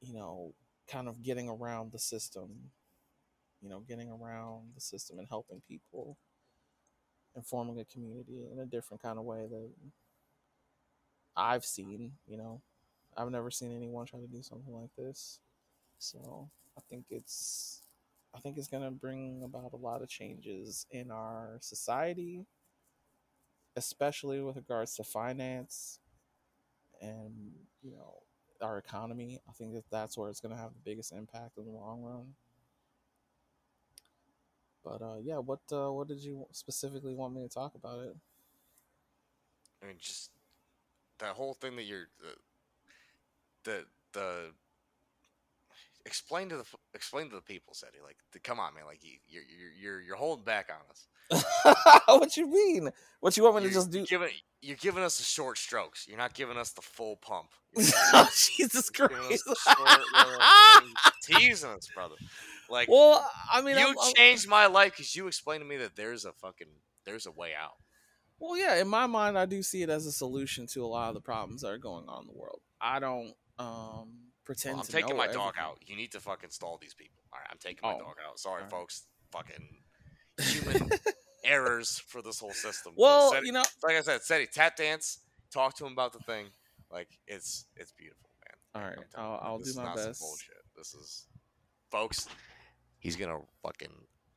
you 0.00 0.14
know 0.14 0.54
kind 0.88 1.08
of 1.08 1.22
getting 1.22 1.48
around 1.48 1.92
the 1.92 1.98
system 1.98 2.70
you 3.62 3.68
know 3.68 3.80
getting 3.80 4.10
around 4.10 4.72
the 4.74 4.80
system 4.80 5.18
and 5.18 5.28
helping 5.28 5.62
people 5.68 6.16
and 7.34 7.46
forming 7.46 7.78
a 7.80 7.84
community 7.84 8.46
in 8.52 8.58
a 8.58 8.66
different 8.66 9.02
kind 9.02 9.18
of 9.18 9.24
way 9.24 9.46
that 9.50 9.70
I've 11.36 11.64
seen. 11.64 12.12
You 12.26 12.36
know, 12.36 12.62
I've 13.16 13.30
never 13.30 13.50
seen 13.50 13.74
anyone 13.76 14.06
try 14.06 14.20
to 14.20 14.26
do 14.26 14.42
something 14.42 14.74
like 14.74 14.90
this. 14.96 15.40
So 15.98 16.50
I 16.78 16.80
think 16.90 17.06
it's 17.10 17.82
I 18.34 18.40
think 18.40 18.58
it's 18.58 18.68
gonna 18.68 18.90
bring 18.90 19.42
about 19.44 19.72
a 19.72 19.76
lot 19.76 20.02
of 20.02 20.08
changes 20.08 20.86
in 20.90 21.10
our 21.10 21.58
society, 21.60 22.46
especially 23.76 24.40
with 24.40 24.56
regards 24.56 24.94
to 24.96 25.04
finance 25.04 25.98
and 27.00 27.52
you 27.82 27.90
know 27.90 28.14
our 28.62 28.78
economy. 28.78 29.40
I 29.48 29.52
think 29.52 29.74
that 29.74 29.84
that's 29.90 30.16
where 30.16 30.30
it's 30.30 30.40
gonna 30.40 30.56
have 30.56 30.72
the 30.72 30.80
biggest 30.84 31.12
impact 31.12 31.58
in 31.58 31.64
the 31.64 31.70
long 31.70 32.02
run. 32.02 32.34
But 34.84 35.02
uh, 35.02 35.16
yeah, 35.22 35.38
what 35.38 35.60
uh, 35.72 35.92
what 35.92 36.08
did 36.08 36.20
you 36.20 36.46
specifically 36.52 37.14
want 37.14 37.34
me 37.34 37.42
to 37.42 37.48
talk 37.48 37.74
about 37.74 38.00
it? 38.00 38.16
I 39.82 39.86
mean, 39.86 39.96
just 39.98 40.30
that 41.18 41.34
whole 41.34 41.54
thing 41.54 41.76
that 41.76 41.84
you're 41.84 42.08
the 42.20 42.34
the, 43.64 43.84
the 44.12 44.50
explain 46.04 46.48
to 46.48 46.56
the 46.56 46.64
explain 46.94 47.28
to 47.30 47.36
the 47.36 47.42
people, 47.42 47.74
Cetty. 47.74 48.02
Like, 48.02 48.16
the, 48.32 48.40
come 48.40 48.58
on, 48.58 48.74
man. 48.74 48.84
Like, 48.86 49.04
you, 49.04 49.12
you're 49.28 49.42
you're 49.80 50.00
you're 50.00 50.16
holding 50.16 50.44
back 50.44 50.68
on 50.70 50.80
us. 50.90 51.06
what 52.06 52.36
you 52.36 52.46
mean? 52.46 52.90
What 53.20 53.36
you 53.36 53.42
want 53.44 53.56
me 53.56 53.62
you're 53.62 53.70
to 53.70 53.74
just 53.74 53.90
do? 53.90 54.04
Giving, 54.04 54.30
you're 54.60 54.76
giving 54.76 55.02
us 55.02 55.18
the 55.18 55.24
short 55.24 55.58
strokes. 55.58 56.06
You're 56.08 56.18
not 56.18 56.34
giving 56.34 56.56
us 56.56 56.72
the 56.72 56.82
full 56.82 57.16
pump. 57.16 57.50
oh, 57.78 58.28
Jesus 58.34 58.90
Christ! 58.90 59.46
us 59.48 59.58
short 59.60 60.00
you're 61.30 61.38
teasing 61.38 61.70
us, 61.70 61.88
brother. 61.94 62.16
Like, 62.68 62.88
well, 62.88 63.28
I 63.52 63.60
mean, 63.62 63.76
you 63.78 63.86
I'm- 63.86 63.94
I'm- 64.00 64.12
changed 64.14 64.48
my 64.48 64.66
life 64.66 64.92
because 64.92 65.14
you 65.14 65.26
explained 65.26 65.62
to 65.62 65.68
me 65.68 65.76
that 65.78 65.96
there's 65.96 66.24
a 66.24 66.32
fucking 66.32 66.68
there's 67.04 67.26
a 67.26 67.32
way 67.32 67.50
out. 67.60 67.72
Well, 68.38 68.56
yeah, 68.56 68.76
in 68.76 68.88
my 68.88 69.06
mind, 69.06 69.38
I 69.38 69.46
do 69.46 69.62
see 69.62 69.82
it 69.82 69.90
as 69.90 70.04
a 70.06 70.12
solution 70.12 70.66
to 70.68 70.84
a 70.84 70.86
lot 70.86 71.08
of 71.08 71.14
the 71.14 71.20
problems 71.20 71.62
that 71.62 71.68
are 71.68 71.78
going 71.78 72.08
on 72.08 72.22
in 72.22 72.26
the 72.26 72.38
world. 72.38 72.60
I 72.80 72.98
don't 72.98 73.34
um, 73.58 74.14
pretend 74.44 74.74
Well, 74.74 74.80
I'm 74.80 74.86
to 74.86 74.92
taking 74.92 75.16
my 75.16 75.28
dog 75.28 75.54
out. 75.58 75.78
You 75.86 75.94
need 75.94 76.10
to 76.12 76.20
fucking 76.20 76.50
stall 76.50 76.76
these 76.80 76.94
people. 76.94 77.22
All 77.32 77.38
right, 77.38 77.48
I'm 77.50 77.58
taking 77.58 77.80
my 77.88 77.94
Oh, 77.94 77.98
dog 77.98 78.16
out. 78.28 78.40
Sorry, 78.40 78.56
alright. 78.62 78.70
folks. 78.70 79.06
Fucking 79.30 79.64
human 80.40 80.90
errors 81.44 81.98
for 82.08 82.22
this 82.22 82.38
whole 82.40 82.52
system. 82.52 82.92
Well, 82.96 83.32
Cetty- 83.32 83.46
you 83.46 83.52
know, 83.52 83.62
like 83.82 83.96
I 83.96 84.00
said, 84.02 84.20
Cetty, 84.20 84.50
tap 84.50 84.76
dance. 84.76 85.18
Talk 85.52 85.74
to 85.76 85.86
him 85.86 85.92
about 85.92 86.12
the 86.12 86.20
thing. 86.20 86.46
Like 86.90 87.08
it's 87.26 87.66
it's 87.76 87.92
beautiful, 87.92 88.28
man. 88.74 88.82
all 88.82 88.88
right, 88.90 89.06
I'll, 89.16 89.40
I'll 89.42 89.58
this 89.58 89.68
do 89.68 89.70
is 89.70 89.76
my 89.76 89.84
not 89.84 89.98
some 89.98 90.06
best. 90.08 90.20
bullshit. 90.20 90.56
This 90.76 90.94
is, 90.94 91.26
folks. 91.90 92.28
He's 92.98 93.16
gonna 93.16 93.38
fucking 93.62 93.92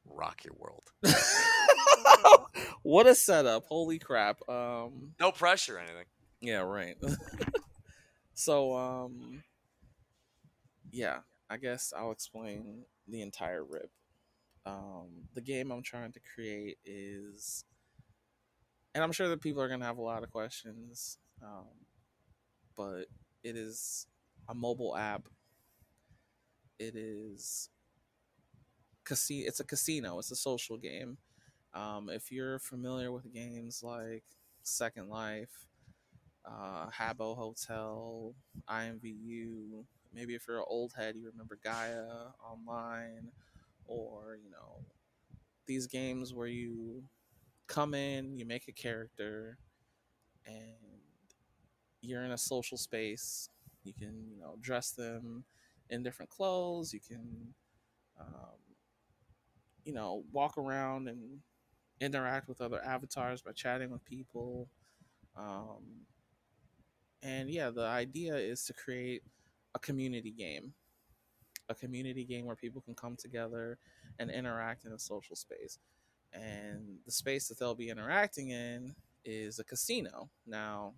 rock 0.06 0.44
your 0.44 0.56
world. 0.58 0.84
what 2.84 3.08
a 3.08 3.16
setup! 3.16 3.66
Holy 3.66 4.00
crap! 4.00 4.38
Um, 4.50 5.14
No 5.20 5.32
pressure 5.32 5.76
or 5.78 5.80
anything. 5.80 6.06
yeah, 6.42 6.60
right. 6.60 6.96
so, 8.34 8.76
um, 8.76 9.44
yeah, 10.92 11.20
I 11.50 11.58
guess 11.58 11.94
I'll 11.96 12.12
explain 12.12 12.84
the 13.08 13.22
entire 13.22 13.64
rip. 13.64 13.90
Um, 14.66 15.28
the 15.34 15.42
game 15.42 15.72
I'm 15.72 15.84
trying 15.84 16.12
to 16.14 16.20
create 16.34 16.78
is, 16.86 17.66
and 18.94 19.04
I'm 19.04 19.12
sure 19.12 19.28
that 19.30 19.42
people 19.42 19.62
are 19.62 19.68
gonna 19.70 19.86
have 19.86 19.98
a 19.98 20.02
lot 20.02 20.24
of 20.24 20.32
questions, 20.32 21.18
um, 21.44 21.68
but 22.76 23.06
it 23.44 23.56
is 23.56 24.08
a 24.50 24.54
mobile 24.56 24.96
app. 24.96 25.28
It 26.80 26.96
is 26.96 27.70
casino. 29.04 29.48
It's 29.48 29.60
a 29.60 29.64
casino. 29.64 30.20
It's 30.20 30.32
a 30.32 30.36
social 30.36 30.78
game. 30.78 31.18
Um, 31.74 32.10
if 32.10 32.32
you're 32.32 32.60
familiar 32.60 33.12
with 33.12 33.34
games 33.34 33.84
like 33.84 34.24
Second 34.64 35.10
Life, 35.10 35.68
uh, 36.46 36.90
Habbo 36.90 37.36
Hotel, 37.38 38.34
IMVU, 38.70 39.86
maybe 40.14 40.36
if 40.36 40.48
you're 40.48 40.60
an 40.60 40.66
old 40.68 40.94
head, 40.98 41.16
you 41.16 41.28
remember 41.28 41.60
Gaia 41.64 42.06
Online, 42.44 43.32
or 43.88 44.38
you 44.44 44.50
know 44.50 44.84
these 45.68 45.88
games 45.88 46.34
where 46.34 46.48
you 46.48 47.04
come 47.68 47.94
in, 47.94 48.38
you 48.38 48.46
make 48.46 48.68
a 48.68 48.72
character, 48.72 49.58
and 50.46 50.56
you're 52.02 52.24
in 52.24 52.32
a 52.32 52.38
social 52.38 52.78
space. 52.78 53.50
You 53.84 53.94
can 53.94 54.28
you 54.30 54.40
know 54.40 54.56
dress 54.62 54.92
them 54.92 55.44
in 55.90 56.04
different 56.04 56.30
clothes. 56.30 56.94
You 56.94 57.00
can 57.00 57.54
um, 58.20 58.60
you 59.84 59.94
know 59.94 60.24
walk 60.32 60.58
around 60.58 61.08
and 61.08 61.40
interact 62.02 62.48
with 62.48 62.62
other 62.62 62.84
avatars 62.84 63.42
by 63.42 63.52
chatting 63.52 63.92
with 63.92 64.04
people. 64.06 64.70
Um, 65.38 66.06
and 67.24 67.50
yeah, 67.50 67.70
the 67.72 67.86
idea 67.86 68.36
is 68.36 68.66
to 68.66 68.74
create 68.74 69.24
a 69.74 69.80
community 69.80 70.32
game, 70.32 70.74
a 71.70 71.76
community 71.76 72.24
game 72.24 72.46
where 72.46 72.56
people 72.56 72.82
can 72.82 72.96
come 72.96 73.16
together 73.16 73.78
and 74.20 74.30
interact 74.30 74.86
in 74.86 74.92
a 74.92 75.00
social 75.00 75.36
space. 75.36 75.80
And 76.34 76.98
the 77.06 77.12
space 77.12 77.48
that 77.48 77.60
they'll 77.60 77.76
be 77.76 77.90
interacting 77.90 78.50
in 78.50 78.96
is 79.24 79.60
a 79.60 79.64
casino. 79.64 80.30
Now, 80.46 80.94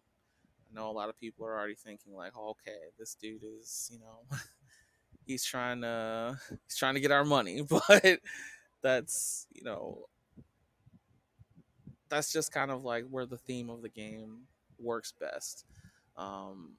I 0.69 0.76
know 0.76 0.89
a 0.89 0.91
lot 0.91 1.10
of 1.10 1.19
people 1.19 1.45
are 1.45 1.57
already 1.57 1.76
thinking 1.76 2.14
like, 2.14 2.34
oh, 2.35 2.49
okay, 2.52 2.77
this 2.98 3.15
dude 3.15 3.44
is, 3.44 3.89
you 3.91 3.99
know, 3.99 4.38
he's 5.26 5.44
trying 5.44 5.81
to 5.81 6.39
he's 6.68 6.77
trying 6.77 6.95
to 6.95 6.99
get 6.99 7.11
our 7.11 7.26
money, 7.26 7.61
but 7.69 8.19
that's 8.81 9.48
you 9.53 9.64
know 9.64 10.06
that's 12.10 12.31
just 12.31 12.52
kind 12.52 12.72
of 12.72 12.84
like 12.84 13.06
where 13.10 13.26
the 13.26 13.38
theme 13.38 13.69
of 13.69 13.81
the 13.81 13.89
game 13.89 14.41
works 14.80 15.14
best 15.19 15.65
um, 16.18 16.72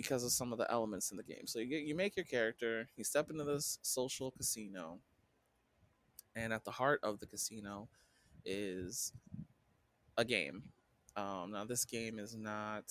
because 0.00 0.24
of 0.24 0.32
some 0.32 0.50
of 0.50 0.58
the 0.58 0.70
elements 0.72 1.10
in 1.10 1.18
the 1.18 1.22
game. 1.22 1.46
So 1.46 1.58
you 1.58 1.66
get 1.66 1.82
you 1.82 1.94
make 1.94 2.16
your 2.16 2.24
character, 2.24 2.88
you 2.96 3.04
step 3.04 3.28
into 3.28 3.44
this 3.44 3.78
social 3.82 4.30
casino, 4.30 4.98
and 6.34 6.54
at 6.54 6.64
the 6.64 6.70
heart 6.70 7.00
of 7.02 7.20
the 7.20 7.26
casino 7.26 7.86
is 8.46 9.12
a 10.16 10.24
game. 10.24 10.62
Um, 11.16 11.50
now 11.52 11.66
this 11.66 11.84
game 11.84 12.18
is 12.18 12.34
not 12.34 12.84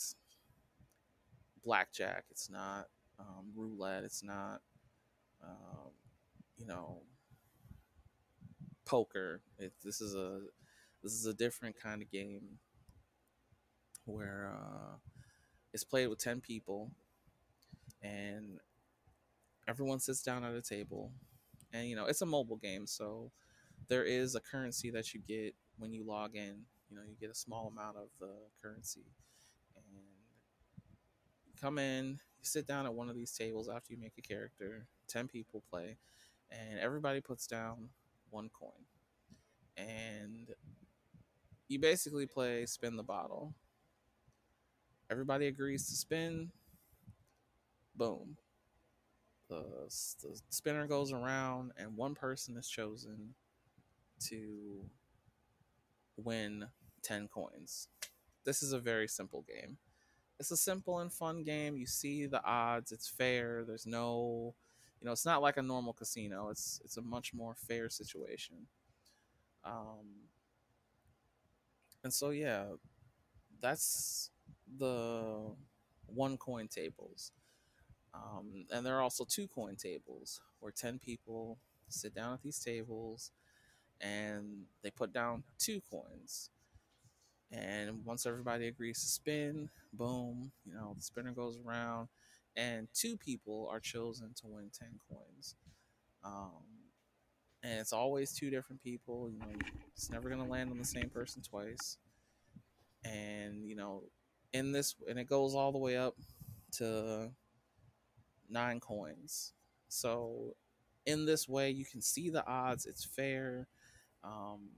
blackjack. 1.63 2.25
It's 2.29 2.47
not 2.47 2.89
um, 3.17 3.47
roulette. 3.55 4.03
It's 4.03 4.21
not 4.23 4.61
um, 5.43 5.89
you 6.59 6.67
know 6.67 7.01
poker. 8.85 9.41
It, 9.57 9.73
this 9.83 9.99
is 9.99 10.13
a 10.13 10.41
this 11.01 11.13
is 11.13 11.25
a 11.25 11.33
different 11.33 11.75
kind 11.81 12.03
of 12.03 12.11
game 12.11 12.59
where 14.05 14.51
uh, 14.53 15.08
it's 15.73 15.83
played 15.83 16.07
with 16.07 16.19
10 16.19 16.41
people 16.41 16.91
and 18.01 18.59
everyone 19.67 19.99
sits 19.99 20.21
down 20.21 20.43
at 20.43 20.53
a 20.53 20.61
table. 20.61 21.11
And 21.71 21.87
you 21.87 21.95
know 21.95 22.05
it's 22.05 22.21
a 22.21 22.25
mobile 22.25 22.57
game 22.57 22.87
so 22.87 23.31
there 23.87 24.03
is 24.03 24.35
a 24.35 24.39
currency 24.39 24.89
that 24.91 25.13
you 25.13 25.21
get 25.27 25.55
when 25.77 25.93
you 25.93 26.03
log 26.03 26.35
in. 26.35 26.65
You 26.89 26.95
know 26.95 27.03
you 27.07 27.15
get 27.19 27.29
a 27.29 27.35
small 27.35 27.67
amount 27.67 27.97
of 27.97 28.09
the 28.19 28.33
currency. 28.61 29.05
And 29.75 29.85
you 31.45 31.53
come 31.59 31.77
in 31.77 32.19
you 32.39 32.45
sit 32.45 32.65
down 32.65 32.85
at 32.85 32.93
one 32.93 33.09
of 33.09 33.15
these 33.15 33.31
tables 33.31 33.69
after 33.69 33.93
you 33.93 33.99
make 33.99 34.13
a 34.17 34.21
character 34.21 34.87
10 35.09 35.27
people 35.27 35.61
play 35.69 35.97
and 36.49 36.79
everybody 36.79 37.19
puts 37.21 37.47
down 37.47 37.89
one 38.29 38.49
coin. 38.49 38.71
And 39.77 40.47
you 41.67 41.79
basically 41.79 42.25
play 42.25 42.65
spin 42.65 42.95
the 42.95 43.03
bottle. 43.03 43.53
Everybody 45.11 45.47
agrees 45.47 45.87
to 45.87 45.95
spin. 45.95 46.51
Boom. 47.95 48.37
The, 49.49 49.63
the 50.21 50.39
spinner 50.49 50.85
goes 50.85 51.11
around, 51.11 51.71
and 51.77 51.97
one 51.97 52.13
person 52.13 52.55
is 52.57 52.69
chosen 52.69 53.33
to 54.27 54.85
win 56.17 56.67
10 57.01 57.27
coins. 57.27 57.87
This 58.45 58.61
is 58.61 58.73
a 58.73 58.79
very 58.79 59.07
simple 59.07 59.43
game. 59.47 59.77
It's 60.39 60.51
a 60.51 60.57
simple 60.57 60.99
and 60.99 61.11
fun 61.11 61.43
game. 61.43 61.75
You 61.75 61.85
see 61.85 62.25
the 62.25 62.43
odds, 62.43 62.91
it's 62.91 63.09
fair. 63.09 63.63
There's 63.65 63.85
no, 63.85 64.53
you 65.01 65.05
know, 65.05 65.11
it's 65.11 65.25
not 65.25 65.41
like 65.41 65.57
a 65.57 65.61
normal 65.61 65.93
casino. 65.93 66.49
It's 66.49 66.79
it's 66.85 66.95
a 66.95 67.01
much 67.01 67.33
more 67.33 67.55
fair 67.55 67.89
situation. 67.89 68.67
Um, 69.65 70.29
and 72.03 72.13
so 72.13 72.29
yeah, 72.29 72.65
that's 73.59 74.29
the 74.77 75.51
one 76.07 76.37
coin 76.37 76.67
tables. 76.67 77.31
Um, 78.13 78.65
and 78.71 78.85
there 78.85 78.97
are 78.97 79.01
also 79.01 79.25
two 79.25 79.47
coin 79.47 79.75
tables 79.75 80.41
where 80.59 80.71
10 80.71 80.99
people 80.99 81.57
sit 81.89 82.13
down 82.15 82.33
at 82.33 82.41
these 82.41 82.59
tables 82.59 83.31
and 84.01 84.63
they 84.83 84.91
put 84.91 85.13
down 85.13 85.43
two 85.59 85.81
coins. 85.89 86.49
And 87.51 88.05
once 88.05 88.25
everybody 88.25 88.67
agrees 88.67 88.99
to 88.99 89.07
spin, 89.07 89.69
boom, 89.93 90.51
you 90.65 90.73
know, 90.73 90.93
the 90.95 91.01
spinner 91.01 91.31
goes 91.31 91.57
around 91.65 92.07
and 92.55 92.87
two 92.93 93.17
people 93.17 93.67
are 93.71 93.79
chosen 93.79 94.33
to 94.41 94.47
win 94.47 94.69
10 94.77 94.89
coins. 95.09 95.55
Um, 96.23 96.63
and 97.63 97.79
it's 97.79 97.93
always 97.93 98.31
two 98.33 98.49
different 98.49 98.81
people. 98.81 99.29
You 99.29 99.39
know, 99.39 99.59
it's 99.93 100.09
never 100.09 100.29
gonna 100.29 100.47
land 100.47 100.71
on 100.71 100.77
the 100.77 100.85
same 100.85 101.09
person 101.09 101.41
twice. 101.41 101.97
And 103.03 103.65
you 103.65 103.75
know, 103.75 104.03
in 104.53 104.71
this, 104.71 104.95
and 105.09 105.19
it 105.19 105.29
goes 105.29 105.55
all 105.55 105.71
the 105.71 105.77
way 105.79 105.97
up 105.97 106.15
to 106.73 107.31
nine 108.49 108.79
coins. 108.79 109.53
So 109.87 110.55
in 111.05 111.25
this 111.25 111.47
way, 111.47 111.69
you 111.69 111.85
can 111.85 112.01
see 112.01 112.29
the 112.29 112.45
odds. 112.45 112.85
It's 112.85 113.03
fair. 113.05 113.67
Um, 114.23 114.69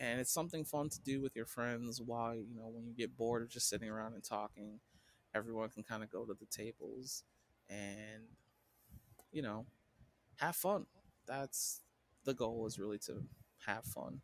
and 0.00 0.20
it's 0.20 0.32
something 0.32 0.64
fun 0.64 0.88
to 0.90 1.00
do 1.00 1.20
with 1.22 1.36
your 1.36 1.46
friends 1.46 2.00
while 2.00 2.34
you 2.34 2.56
know 2.56 2.68
when 2.68 2.86
you 2.86 2.94
get 2.94 3.16
bored 3.16 3.42
of 3.42 3.48
just 3.48 3.68
sitting 3.68 3.88
around 3.88 4.14
and 4.14 4.24
talking 4.24 4.80
everyone 5.34 5.68
can 5.68 5.82
kind 5.82 6.02
of 6.02 6.10
go 6.10 6.24
to 6.24 6.34
the 6.34 6.46
tables 6.46 7.22
and 7.70 8.24
you 9.32 9.42
know 9.42 9.66
have 10.36 10.56
fun 10.56 10.86
that's 11.26 11.80
the 12.24 12.34
goal 12.34 12.66
is 12.66 12.78
really 12.78 12.98
to 12.98 13.22
have 13.66 13.84
fun 13.84 14.20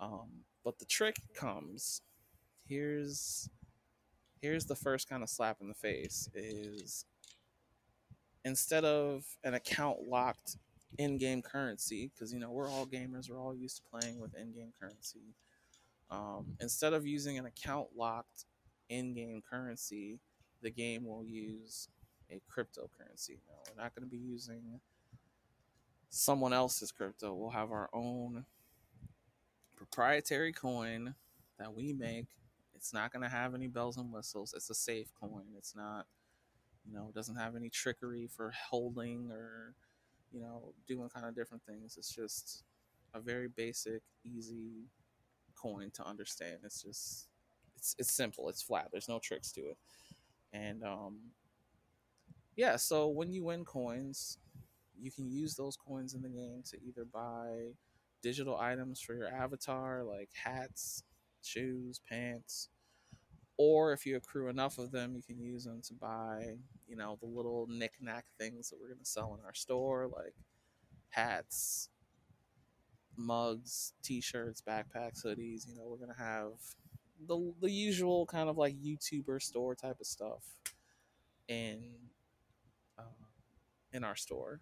um, 0.00 0.28
but 0.64 0.78
the 0.78 0.84
trick 0.84 1.18
comes 1.34 2.02
here's 2.68 3.48
here's 4.46 4.66
the 4.66 4.76
first 4.76 5.08
kind 5.08 5.24
of 5.24 5.28
slap 5.28 5.56
in 5.60 5.66
the 5.66 5.74
face 5.74 6.30
is 6.32 7.04
instead 8.44 8.84
of 8.84 9.24
an 9.42 9.54
account 9.54 9.98
locked 10.08 10.56
in-game 10.98 11.42
currency 11.42 12.12
because 12.14 12.32
you 12.32 12.38
know 12.38 12.50
we're 12.50 12.70
all 12.70 12.86
gamers 12.86 13.28
we're 13.28 13.40
all 13.40 13.56
used 13.56 13.78
to 13.78 13.82
playing 13.90 14.20
with 14.20 14.36
in-game 14.36 14.72
currency 14.80 15.34
um, 16.12 16.46
instead 16.60 16.92
of 16.92 17.04
using 17.04 17.38
an 17.38 17.46
account 17.46 17.88
locked 17.96 18.44
in-game 18.88 19.42
currency 19.50 20.20
the 20.62 20.70
game 20.70 21.04
will 21.04 21.24
use 21.24 21.88
a 22.30 22.40
cryptocurrency. 22.50 23.38
No 23.48 23.54
we're 23.68 23.82
not 23.82 23.94
going 23.96 24.08
to 24.08 24.10
be 24.10 24.16
using 24.16 24.80
someone 26.08 26.52
else's 26.52 26.92
crypto. 26.92 27.34
We'll 27.34 27.50
have 27.50 27.72
our 27.72 27.90
own 27.92 28.44
proprietary 29.76 30.52
coin 30.52 31.14
that 31.58 31.74
we 31.74 31.92
make 31.92 32.26
it's 32.76 32.92
not 32.92 33.12
going 33.12 33.22
to 33.22 33.28
have 33.28 33.54
any 33.54 33.66
bells 33.66 33.96
and 33.96 34.12
whistles 34.12 34.54
it's 34.54 34.70
a 34.70 34.74
safe 34.74 35.08
coin 35.20 35.44
it's 35.56 35.74
not 35.74 36.06
you 36.86 36.94
know 36.94 37.06
it 37.08 37.14
doesn't 37.14 37.36
have 37.36 37.56
any 37.56 37.68
trickery 37.70 38.28
for 38.28 38.52
holding 38.70 39.30
or 39.30 39.74
you 40.32 40.40
know, 40.40 40.74
doing 40.86 41.08
kind 41.08 41.26
of 41.26 41.34
different 41.34 41.62
things. 41.64 41.96
It's 41.96 42.14
just 42.14 42.64
a 43.14 43.20
very 43.20 43.48
basic, 43.48 44.02
easy 44.24 44.88
coin 45.54 45.90
to 45.94 46.04
understand. 46.04 46.58
It's 46.64 46.82
just 46.82 47.28
it's 47.76 47.94
it's 47.98 48.12
simple. 48.12 48.48
It's 48.48 48.62
flat. 48.62 48.88
There's 48.90 49.08
no 49.08 49.18
tricks 49.18 49.52
to 49.52 49.60
it. 49.62 49.78
And 50.52 50.82
um 50.84 51.18
yeah, 52.56 52.76
so 52.76 53.08
when 53.08 53.32
you 53.32 53.44
win 53.44 53.64
coins, 53.64 54.38
you 54.98 55.10
can 55.10 55.30
use 55.30 55.54
those 55.54 55.76
coins 55.76 56.14
in 56.14 56.22
the 56.22 56.28
game 56.28 56.62
to 56.70 56.78
either 56.82 57.04
buy 57.04 57.72
digital 58.22 58.58
items 58.58 59.00
for 59.00 59.14
your 59.14 59.28
avatar 59.28 60.02
like 60.02 60.30
hats, 60.42 61.02
shoes, 61.46 62.00
pants, 62.08 62.68
or 63.58 63.92
if 63.92 64.04
you 64.04 64.16
accrue 64.16 64.48
enough 64.48 64.78
of 64.78 64.92
them, 64.92 65.14
you 65.14 65.22
can 65.22 65.40
use 65.40 65.64
them 65.64 65.80
to 65.82 65.94
buy, 65.94 66.56
you 66.86 66.96
know, 66.96 67.16
the 67.20 67.26
little 67.26 67.66
knickknack 67.68 68.26
things 68.38 68.68
that 68.68 68.76
we're 68.80 68.88
going 68.88 68.98
to 68.98 69.04
sell 69.04 69.36
in 69.38 69.44
our 69.44 69.54
store, 69.54 70.08
like 70.14 70.34
hats, 71.08 71.88
mugs, 73.16 73.94
t-shirts, 74.02 74.62
backpacks, 74.66 75.24
hoodies. 75.24 75.66
You 75.66 75.74
know, 75.76 75.86
we're 75.86 75.96
going 75.96 76.14
to 76.14 76.22
have 76.22 76.52
the 77.26 77.54
the 77.60 77.70
usual 77.70 78.26
kind 78.26 78.48
of 78.50 78.58
like 78.58 78.76
YouTuber 78.76 79.40
store 79.40 79.74
type 79.74 80.00
of 80.00 80.06
stuff 80.06 80.42
in 81.48 81.92
uh, 82.98 83.24
in 83.92 84.04
our 84.04 84.16
store. 84.16 84.60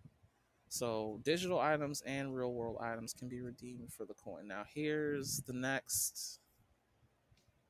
So 0.69 1.21
digital 1.23 1.61
items 1.61 2.03
and 2.03 2.35
real 2.35 2.53
world 2.53 2.79
items 2.81 3.13
can 3.13 3.29
be 3.29 3.41
redeemed 3.41 3.93
for 3.93 4.05
the 4.05 4.15
coin. 4.15 4.47
Now 4.47 4.65
here's 4.73 5.43
the 5.47 5.53
next 5.53 6.41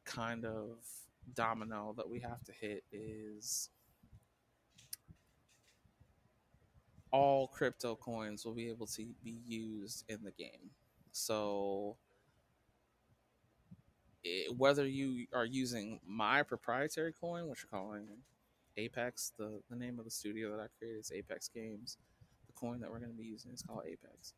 kind 0.04 0.44
of 0.44 0.78
domino 1.34 1.94
that 1.96 2.08
we 2.08 2.20
have 2.20 2.42
to 2.44 2.52
hit 2.52 2.84
is 2.92 3.70
all 7.10 7.46
crypto 7.46 7.94
coins 7.94 8.44
will 8.44 8.54
be 8.54 8.68
able 8.68 8.86
to 8.86 9.06
be 9.22 9.38
used 9.46 10.04
in 10.08 10.18
the 10.24 10.32
game. 10.32 10.70
So 11.12 11.96
it, 14.24 14.56
whether 14.56 14.86
you 14.86 15.26
are 15.32 15.44
using 15.44 16.00
my 16.06 16.42
proprietary 16.42 17.12
coin, 17.12 17.48
which 17.48 17.64
we're 17.64 17.78
calling 17.78 18.08
Apex, 18.76 19.32
the, 19.38 19.60
the 19.70 19.76
name 19.76 19.98
of 20.00 20.04
the 20.04 20.10
studio 20.10 20.50
that 20.50 20.60
I 20.60 20.66
created 20.78 20.98
is 20.98 21.12
Apex 21.14 21.48
Games. 21.48 21.98
The 22.48 22.52
coin 22.52 22.80
that 22.80 22.90
we're 22.90 22.98
going 22.98 23.12
to 23.12 23.16
be 23.16 23.24
using 23.24 23.52
is 23.52 23.62
called 23.62 23.82
Apex. 23.86 24.34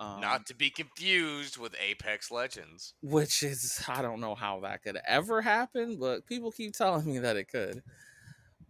Um, 0.00 0.20
Not 0.20 0.46
to 0.46 0.54
be 0.54 0.70
confused 0.70 1.58
with 1.58 1.74
Apex 1.80 2.30
Legends. 2.30 2.94
Which 3.02 3.42
is, 3.42 3.82
I 3.88 4.00
don't 4.00 4.20
know 4.20 4.36
how 4.36 4.60
that 4.60 4.82
could 4.82 4.98
ever 5.06 5.42
happen, 5.42 5.96
but 5.96 6.26
people 6.26 6.52
keep 6.52 6.72
telling 6.72 7.04
me 7.06 7.18
that 7.18 7.36
it 7.36 7.48
could. 7.48 7.82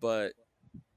But 0.01 0.33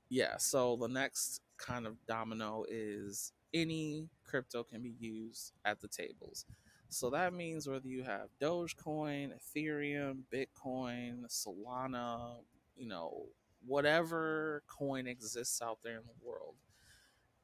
yeah, 0.10 0.38
so 0.38 0.78
the 0.78 0.88
next 0.88 1.42
kind 1.58 1.86
of 1.86 1.96
domino 2.06 2.64
is 2.70 3.34
any 3.54 4.08
crypto 4.26 4.64
can 4.64 4.82
be 4.82 4.96
used 5.00 5.52
at 5.66 5.82
the 5.82 5.88
tables. 5.88 6.46
So 6.90 7.10
that 7.12 7.34
means 7.34 7.68
whether 7.68 7.88
you 7.88 8.04
have 8.04 8.28
Dogecoin, 8.42 9.32
Ethereum, 9.34 10.20
Bitcoin, 10.34 11.26
Solana, 11.30 12.36
you 12.76 12.88
know, 12.88 13.28
whatever 13.66 14.64
coin 14.68 15.08
exists 15.08 15.62
out 15.62 15.80
there 15.84 15.98
in 15.98 16.04
the 16.06 16.26
world, 16.26 16.56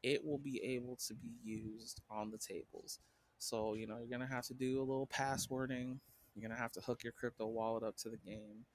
it 0.08 0.24
will 0.24 0.38
be 0.38 0.64
able 0.64 0.96
to 0.96 1.14
be 1.14 1.34
used 1.44 2.00
on 2.10 2.32
the 2.32 2.38
tables. 2.38 3.00
So, 3.40 3.74
you 3.74 3.88
know, 3.88 3.98
you're 3.98 4.08
going 4.18 4.28
to 4.28 4.34
have 4.34 4.46
to 4.46 4.54
do 4.54 4.80
a 4.80 4.88
little 4.88 5.08
passwording. 5.08 6.00
You're 6.34 6.48
going 6.48 6.56
to 6.56 6.62
have 6.62 6.72
to 6.74 6.80
hook 6.80 7.04
your 7.04 7.12
crypto 7.12 7.46
wallet 7.48 7.84
up 7.84 7.98
to 7.98 8.10
the 8.10 8.18
game, 8.18 8.66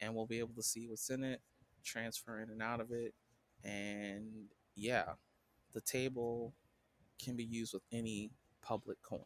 and 0.00 0.12
we'll 0.12 0.26
be 0.26 0.40
able 0.40 0.54
to 0.54 0.62
see 0.62 0.88
what's 0.88 1.08
in 1.08 1.22
it, 1.22 1.40
transfer 1.84 2.40
in 2.40 2.50
and 2.50 2.60
out 2.60 2.80
of 2.80 2.90
it. 2.90 3.14
And 3.62 4.48
yeah, 4.74 5.12
the 5.72 5.80
table 5.80 6.52
can 7.22 7.36
be 7.36 7.44
used 7.44 7.74
with 7.74 7.84
any 7.92 8.32
public 8.60 9.00
coin. 9.02 9.20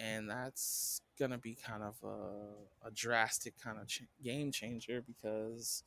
And 0.00 0.30
that's 0.30 1.00
going 1.18 1.32
to 1.32 1.38
be 1.38 1.56
kind 1.56 1.82
of 1.82 1.96
a, 2.04 2.86
a 2.86 2.90
drastic 2.92 3.54
kind 3.60 3.78
of 3.80 3.88
ch- 3.88 4.04
game 4.22 4.52
changer 4.52 5.02
because, 5.04 5.82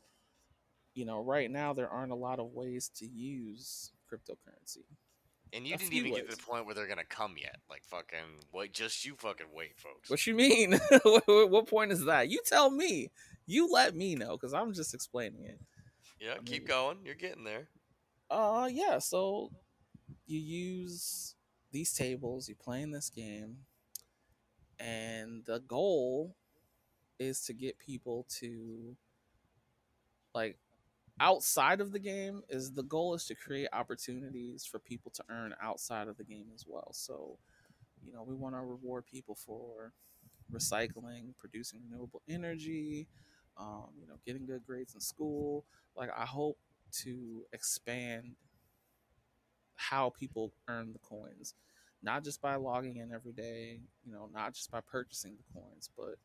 you 0.93 1.05
know, 1.05 1.21
right 1.21 1.49
now 1.49 1.73
there 1.73 1.89
aren't 1.89 2.11
a 2.11 2.15
lot 2.15 2.39
of 2.39 2.53
ways 2.53 2.89
to 2.97 3.07
use 3.07 3.91
cryptocurrency. 4.11 4.85
And 5.53 5.65
you 5.65 5.75
a 5.75 5.77
didn't 5.77 5.93
even 5.93 6.11
ways. 6.11 6.23
get 6.23 6.31
to 6.31 6.35
the 6.37 6.43
point 6.43 6.65
where 6.65 6.75
they're 6.75 6.87
gonna 6.87 7.05
come 7.05 7.35
yet. 7.37 7.57
Like 7.69 7.83
fucking 7.85 8.41
wait, 8.53 8.73
just 8.73 9.05
you 9.05 9.15
fucking 9.15 9.47
wait, 9.53 9.77
folks. 9.77 10.09
What 10.09 10.25
you 10.27 10.35
mean? 10.35 10.79
what 11.25 11.67
point 11.67 11.91
is 11.91 12.05
that? 12.05 12.29
You 12.29 12.41
tell 12.45 12.69
me. 12.69 13.11
You 13.45 13.71
let 13.71 13.95
me 13.95 14.15
know 14.15 14.31
because 14.35 14.53
I'm 14.53 14.73
just 14.73 14.93
explaining 14.93 15.45
it. 15.45 15.59
Yeah, 16.19 16.33
I 16.33 16.37
keep 16.39 16.63
mean, 16.63 16.67
going. 16.67 16.97
You're 17.05 17.15
getting 17.15 17.45
there. 17.45 17.69
Uh, 18.29 18.67
yeah. 18.69 18.99
So 18.99 19.51
you 20.25 20.39
use 20.39 21.35
these 21.71 21.93
tables. 21.93 22.49
You 22.49 22.55
play 22.55 22.81
in 22.81 22.91
this 22.91 23.09
game, 23.09 23.59
and 24.79 25.45
the 25.45 25.59
goal 25.59 26.35
is 27.19 27.41
to 27.45 27.53
get 27.53 27.79
people 27.79 28.25
to 28.39 28.95
like 30.35 30.57
outside 31.19 31.81
of 31.81 31.91
the 31.91 31.99
game 31.99 32.43
is 32.49 32.73
the 32.73 32.83
goal 32.83 33.13
is 33.15 33.25
to 33.25 33.35
create 33.35 33.67
opportunities 33.73 34.65
for 34.65 34.79
people 34.79 35.11
to 35.15 35.23
earn 35.29 35.55
outside 35.61 36.07
of 36.07 36.17
the 36.17 36.23
game 36.23 36.47
as 36.53 36.65
well. 36.67 36.89
So, 36.93 37.37
you 38.05 38.13
know, 38.13 38.23
we 38.23 38.35
want 38.35 38.55
to 38.55 38.61
reward 38.61 39.05
people 39.05 39.35
for 39.35 39.93
recycling, 40.53 41.35
producing 41.37 41.81
renewable 41.89 42.21
energy, 42.29 43.07
um, 43.57 43.87
you 43.99 44.07
know, 44.07 44.15
getting 44.25 44.45
good 44.45 44.65
grades 44.65 44.95
in 44.95 45.01
school. 45.01 45.65
Like, 45.95 46.09
I 46.17 46.25
hope 46.25 46.57
to 47.03 47.45
expand 47.53 48.35
how 49.75 50.09
people 50.09 50.51
earn 50.67 50.91
the 50.93 50.99
coins, 50.99 51.53
not 52.01 52.23
just 52.23 52.41
by 52.41 52.55
logging 52.55 52.97
in 52.97 53.11
every 53.13 53.33
day, 53.33 53.79
you 54.05 54.11
know, 54.11 54.29
not 54.33 54.53
just 54.53 54.71
by 54.71 54.81
purchasing 54.81 55.35
the 55.37 55.59
coins, 55.59 55.89
but 55.97 56.15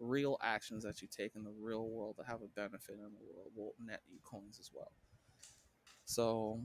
real 0.00 0.38
actions 0.42 0.82
that 0.84 1.02
you 1.02 1.08
take 1.08 1.36
in 1.36 1.44
the 1.44 1.52
real 1.60 1.88
world 1.88 2.16
that 2.18 2.26
have 2.26 2.42
a 2.42 2.48
benefit 2.48 2.94
in 2.94 3.12
the 3.12 3.34
world 3.34 3.52
will 3.54 3.74
net 3.84 4.00
you 4.10 4.18
coins 4.24 4.58
as 4.58 4.70
well. 4.74 4.92
So 6.06 6.60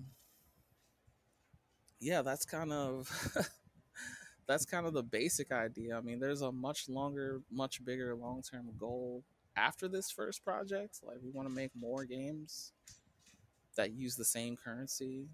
yeah, 1.99 2.22
that's 2.22 2.45
kind 2.45 2.72
of 2.72 3.10
that's 4.48 4.66
kind 4.66 4.86
of 4.86 4.94
the 4.94 5.03
basic 5.03 5.52
idea. 5.52 5.98
I 5.98 6.02
mean, 6.02 6.20
there's 6.20 6.41
a 6.41 6.52
much 6.52 6.88
longer, 6.88 7.41
much 7.52 7.84
bigger 7.84 8.16
long-term 8.16 8.72
goal 8.78 9.24
after 9.56 9.88
this 9.88 10.12
first 10.12 10.44
project. 10.44 10.99
Like 11.03 11.18
we 11.24 11.32
want 11.32 11.48
to 11.48 11.53
make 11.53 11.72
more 11.80 12.06
games 12.06 12.72
that 13.76 13.91
use 13.91 14.16
the 14.16 14.26
same 14.26 14.56
currency 14.56 15.28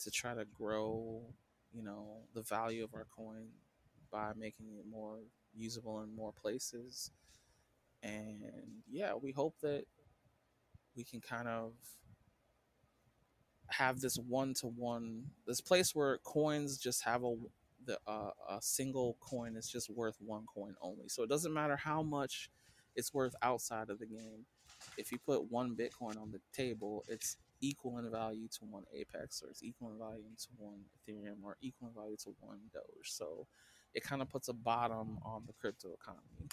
to 0.00 0.10
try 0.10 0.34
to 0.34 0.44
grow, 0.46 1.22
you 1.72 1.82
know, 1.82 2.22
the 2.34 2.42
value 2.42 2.84
of 2.84 2.94
our 2.94 3.06
coin 3.16 3.48
by 4.10 4.32
making 4.36 4.66
it 4.78 4.84
more 4.90 5.18
usable 5.54 6.00
in 6.02 6.14
more 6.14 6.32
places. 6.32 7.10
And 8.02 8.42
yeah, 8.90 9.14
we 9.14 9.32
hope 9.32 9.56
that 9.62 9.84
we 10.96 11.04
can 11.04 11.20
kind 11.20 11.48
of 11.48 11.72
have 13.68 14.00
this 14.00 14.16
one 14.16 14.52
to 14.52 14.66
one 14.66 15.22
this 15.46 15.60
place 15.60 15.94
where 15.94 16.18
coins 16.18 16.76
just 16.76 17.04
have 17.04 17.22
a 17.22 17.36
the 17.86 17.98
uh, 18.06 18.30
a 18.48 18.58
single 18.60 19.16
coin 19.20 19.56
is 19.56 19.68
just 19.68 19.90
worth 19.90 20.16
one 20.20 20.44
coin 20.52 20.74
only. 20.82 21.08
So 21.08 21.22
it 21.22 21.28
doesn't 21.28 21.54
matter 21.54 21.76
how 21.76 22.02
much 22.02 22.50
it's 22.96 23.14
worth 23.14 23.34
outside 23.42 23.90
of 23.90 23.98
the 23.98 24.06
game. 24.06 24.44
If 24.96 25.12
you 25.12 25.18
put 25.18 25.50
one 25.50 25.76
Bitcoin 25.76 26.20
on 26.20 26.30
the 26.30 26.40
table, 26.52 27.04
it's 27.08 27.36
equal 27.60 27.98
in 27.98 28.10
value 28.10 28.48
to 28.48 28.64
one 28.64 28.84
Apex, 28.94 29.42
or 29.42 29.50
it's 29.50 29.62
equal 29.62 29.92
in 29.92 29.98
value 29.98 30.24
to 30.38 30.48
one 30.58 30.80
Ethereum, 30.96 31.44
or 31.44 31.56
equal 31.60 31.88
in 31.88 31.94
value 31.94 32.16
to 32.24 32.34
one 32.40 32.58
Doge. 32.72 33.10
So 33.10 33.46
it 33.94 34.02
kind 34.04 34.22
of 34.22 34.28
puts 34.28 34.48
a 34.48 34.52
bottom 34.52 35.18
on 35.22 35.42
the 35.46 35.52
crypto 35.52 35.96
economy. 36.00 36.48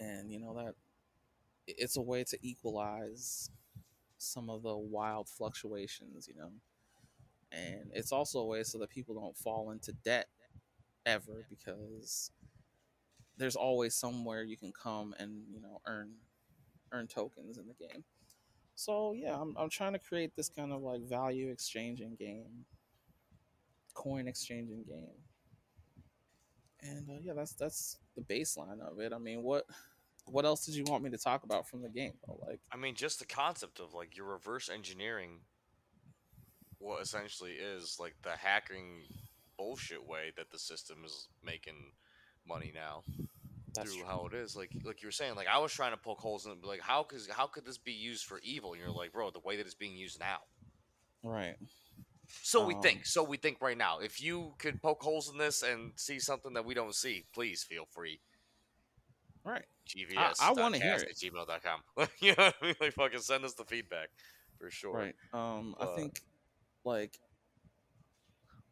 And 0.00 0.30
you 0.30 0.38
know 0.38 0.54
that 0.54 0.74
it's 1.66 1.96
a 1.96 2.02
way 2.02 2.24
to 2.24 2.38
equalize 2.42 3.50
some 4.16 4.48
of 4.50 4.62
the 4.62 4.76
wild 4.76 5.28
fluctuations, 5.28 6.28
you 6.28 6.34
know. 6.34 6.50
And 7.52 7.90
it's 7.94 8.12
also 8.12 8.40
a 8.40 8.46
way 8.46 8.62
so 8.62 8.78
that 8.78 8.90
people 8.90 9.14
don't 9.14 9.36
fall 9.36 9.70
into 9.70 9.92
debt 10.04 10.28
ever 11.06 11.46
because 11.48 12.30
there's 13.36 13.56
always 13.56 13.94
somewhere 13.94 14.42
you 14.42 14.56
can 14.56 14.72
come 14.72 15.14
and, 15.18 15.42
you 15.50 15.60
know, 15.60 15.80
earn 15.86 16.10
earn 16.92 17.06
tokens 17.06 17.58
in 17.58 17.66
the 17.66 17.74
game. 17.74 18.04
So 18.74 19.12
yeah, 19.12 19.34
I'm 19.40 19.54
I'm 19.56 19.70
trying 19.70 19.94
to 19.94 19.98
create 19.98 20.36
this 20.36 20.48
kind 20.48 20.72
of 20.72 20.82
like 20.82 21.02
value 21.02 21.50
exchanging 21.50 22.16
game, 22.16 22.64
coin 23.94 24.28
exchanging 24.28 24.84
game, 24.84 25.16
and 26.82 27.08
uh, 27.08 27.14
yeah, 27.22 27.32
that's 27.34 27.52
that's 27.52 27.98
the 28.16 28.22
baseline 28.22 28.80
of 28.80 29.00
it. 29.00 29.12
I 29.12 29.18
mean, 29.18 29.42
what 29.42 29.64
what 30.26 30.44
else 30.44 30.66
did 30.66 30.74
you 30.74 30.84
want 30.84 31.02
me 31.02 31.10
to 31.10 31.18
talk 31.18 31.44
about 31.44 31.68
from 31.68 31.82
the 31.82 31.88
game? 31.88 32.12
Though? 32.26 32.38
Like, 32.46 32.60
I 32.72 32.76
mean, 32.76 32.94
just 32.94 33.18
the 33.18 33.26
concept 33.26 33.80
of 33.80 33.94
like 33.94 34.16
you're 34.16 34.26
reverse 34.26 34.68
engineering 34.68 35.40
what 36.78 37.02
essentially 37.02 37.52
is 37.52 37.96
like 37.98 38.14
the 38.22 38.30
hacking 38.30 39.02
bullshit 39.56 40.06
way 40.06 40.32
that 40.36 40.50
the 40.50 40.58
system 40.58 40.98
is 41.04 41.28
making 41.44 41.92
money 42.46 42.72
now 42.72 43.02
that's 43.74 43.90
through 43.90 44.02
true. 44.02 44.08
how 44.08 44.26
it 44.26 44.34
is. 44.34 44.56
Like 44.56 44.70
like 44.84 45.02
you 45.02 45.08
were 45.08 45.12
saying, 45.12 45.34
like 45.34 45.48
I 45.48 45.58
was 45.58 45.72
trying 45.72 45.92
to 45.92 45.96
poke 45.96 46.20
holes 46.20 46.46
in 46.46 46.52
it, 46.52 46.64
like 46.64 46.80
how 46.80 47.02
could 47.02 47.20
how 47.30 47.46
could 47.46 47.64
this 47.64 47.78
be 47.78 47.92
used 47.92 48.24
for 48.24 48.40
evil? 48.42 48.72
And 48.72 48.80
you're 48.80 48.90
like, 48.90 49.12
bro, 49.12 49.30
the 49.30 49.40
way 49.40 49.56
that 49.56 49.66
it's 49.66 49.74
being 49.74 49.96
used 49.96 50.20
now. 50.20 50.38
right. 51.22 51.56
So 52.42 52.64
we 52.64 52.74
Um, 52.74 52.82
think. 52.82 53.06
So 53.06 53.22
we 53.22 53.36
think 53.36 53.60
right 53.60 53.76
now. 53.76 53.98
If 54.00 54.20
you 54.20 54.54
could 54.58 54.80
poke 54.82 55.02
holes 55.02 55.28
in 55.30 55.38
this 55.38 55.62
and 55.62 55.98
see 55.98 56.18
something 56.20 56.52
that 56.54 56.64
we 56.64 56.74
don't 56.74 56.94
see, 56.94 57.24
please 57.32 57.64
feel 57.64 57.86
free. 57.86 58.20
Right. 59.44 59.64
GVS. 59.86 60.40
I 60.40 60.52
wanna 60.52 60.78
hear 60.78 60.94
at 60.94 61.02
it. 61.02 61.16
gmail.com. 61.16 61.82
you 62.20 62.34
know 62.36 62.44
what 62.44 62.54
I 62.60 62.64
mean? 62.66 62.74
Like 62.80 62.92
fucking 62.92 63.20
send 63.20 63.44
us 63.44 63.54
the 63.54 63.64
feedback 63.64 64.10
for 64.58 64.70
sure. 64.70 64.94
Right. 64.94 65.16
Um, 65.32 65.74
I 65.80 65.86
think 65.96 66.20
like 66.84 67.18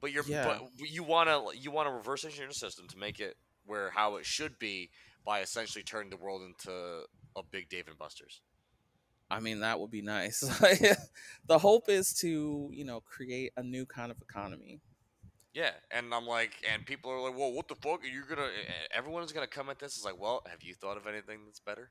But 0.01 0.13
you're 0.13 0.25
Yeah. 0.25 0.45
but 0.45 0.71
you 0.91 1.03
wanna 1.03 1.43
you 1.55 1.71
wanna 1.71 1.93
reverse 1.93 2.25
engineer 2.25 2.49
the 2.49 2.55
system 2.55 2.87
to 2.89 2.99
make 2.99 3.19
it 3.21 3.39
where 3.65 3.91
how 3.91 4.17
it 4.17 4.27
should 4.27 4.59
be 4.59 4.91
by 5.25 5.41
essentially 5.41 5.83
turning 5.83 6.11
the 6.11 6.17
world 6.19 6.43
into 6.43 7.07
a 7.35 7.43
big 7.43 7.69
Dave 7.71 7.89
and 7.89 7.97
Buster's. 7.99 8.43
I 9.31 9.41
mean, 9.41 9.61
that 9.61 9.81
would 9.81 9.91
be 9.91 10.03
nice. 10.03 10.41
the 11.47 11.59
hope 11.59 11.89
is 11.89 12.13
to, 12.15 12.71
you 12.73 12.85
know, 12.85 13.01
create 13.01 13.53
a 13.57 13.63
new 13.63 13.85
kind 13.85 14.11
of 14.11 14.21
economy. 14.21 14.81
Yeah, 15.53 15.71
and 15.91 16.13
I'm 16.13 16.27
like, 16.27 16.53
and 16.71 16.85
people 16.85 17.11
are 17.11 17.21
like, 17.21 17.37
"Well, 17.37 17.51
what 17.51 17.67
the 17.67 17.77
fuck? 17.77 18.05
Are 18.05 18.07
you 18.07 18.25
gonna?" 18.29 18.51
Everyone's 18.95 19.33
gonna 19.33 19.47
come 19.47 19.71
at 19.71 19.79
this. 19.79 19.97
Is 19.97 20.05
like, 20.05 20.21
"Well, 20.21 20.43
have 20.51 20.63
you 20.63 20.75
thought 20.75 20.99
of 20.99 21.07
anything 21.07 21.47
that's 21.47 21.61
better?" 21.61 21.91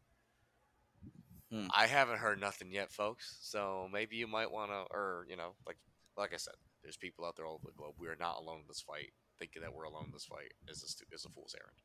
Hmm. 1.52 1.66
I 1.74 1.88
haven't 1.88 2.20
heard 2.20 2.40
nothing 2.40 2.72
yet, 2.72 2.92
folks. 2.92 3.38
So 3.42 3.90
maybe 3.92 4.18
you 4.18 4.28
might 4.28 4.52
want 4.52 4.70
to, 4.70 4.86
or 4.96 5.26
you 5.30 5.36
know, 5.36 5.56
like, 5.66 5.78
like 6.16 6.32
I 6.32 6.38
said, 6.38 6.54
there's 6.84 6.96
people 6.96 7.26
out 7.26 7.36
there 7.36 7.48
all 7.48 7.56
over 7.56 7.66
the 7.66 7.78
globe. 7.78 7.96
We 7.98 8.08
are 8.08 8.18
not 8.20 8.38
alone 8.38 8.60
in 8.60 8.68
this 8.68 8.82
fight. 8.82 9.14
Thinking 9.40 9.64
that 9.64 9.74
we're 9.74 9.86
alone 9.86 10.06
in 10.06 10.12
this 10.12 10.26
fight 10.26 10.54
is 10.68 10.84
a 10.84 10.88
stu- 10.88 11.06
is 11.12 11.26
a 11.26 11.30
fool's 11.30 11.56
errand. 11.60 11.78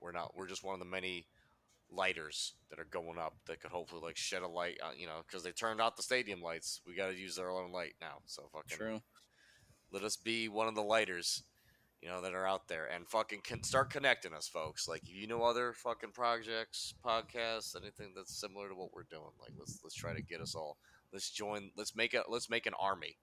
We're 0.00 0.12
not. 0.12 0.36
We're 0.36 0.46
just 0.46 0.62
one 0.62 0.74
of 0.74 0.78
the 0.78 0.86
many 0.86 1.26
lighters 1.90 2.54
that 2.70 2.78
are 2.78 2.84
going 2.90 3.18
up 3.18 3.34
that 3.46 3.60
could 3.60 3.70
hopefully 3.70 4.02
like 4.02 4.16
shed 4.16 4.42
a 4.42 4.48
light. 4.48 4.78
On, 4.84 4.98
you 4.98 5.06
know, 5.06 5.22
because 5.26 5.42
they 5.42 5.52
turned 5.52 5.80
out 5.80 5.96
the 5.96 6.02
stadium 6.02 6.40
lights. 6.42 6.80
We 6.86 6.94
got 6.96 7.08
to 7.08 7.16
use 7.18 7.38
our 7.38 7.50
own 7.50 7.72
light 7.72 7.94
now. 8.00 8.18
So 8.26 8.48
fucking 8.52 8.76
True. 8.76 9.00
let 9.92 10.02
us 10.02 10.16
be 10.16 10.48
one 10.48 10.68
of 10.68 10.74
the 10.74 10.82
lighters, 10.82 11.42
you 12.02 12.08
know, 12.08 12.20
that 12.20 12.34
are 12.34 12.46
out 12.46 12.68
there 12.68 12.86
and 12.86 13.08
fucking 13.08 13.40
can 13.42 13.62
start 13.62 13.90
connecting 13.90 14.34
us, 14.34 14.48
folks. 14.48 14.88
Like, 14.88 15.02
if 15.04 15.14
you 15.14 15.26
know 15.26 15.42
other 15.42 15.72
fucking 15.72 16.12
projects, 16.12 16.94
podcasts, 17.04 17.76
anything 17.80 18.12
that's 18.14 18.38
similar 18.40 18.68
to 18.68 18.74
what 18.74 18.92
we're 18.92 19.04
doing, 19.10 19.30
like 19.40 19.52
let's 19.58 19.78
let's 19.82 19.94
try 19.96 20.12
to 20.14 20.22
get 20.22 20.40
us 20.40 20.54
all. 20.54 20.76
Let's 21.12 21.30
join. 21.30 21.70
Let's 21.76 21.94
make 21.94 22.14
a 22.14 22.24
let's 22.28 22.50
make 22.50 22.66
an 22.66 22.74
army, 22.80 23.16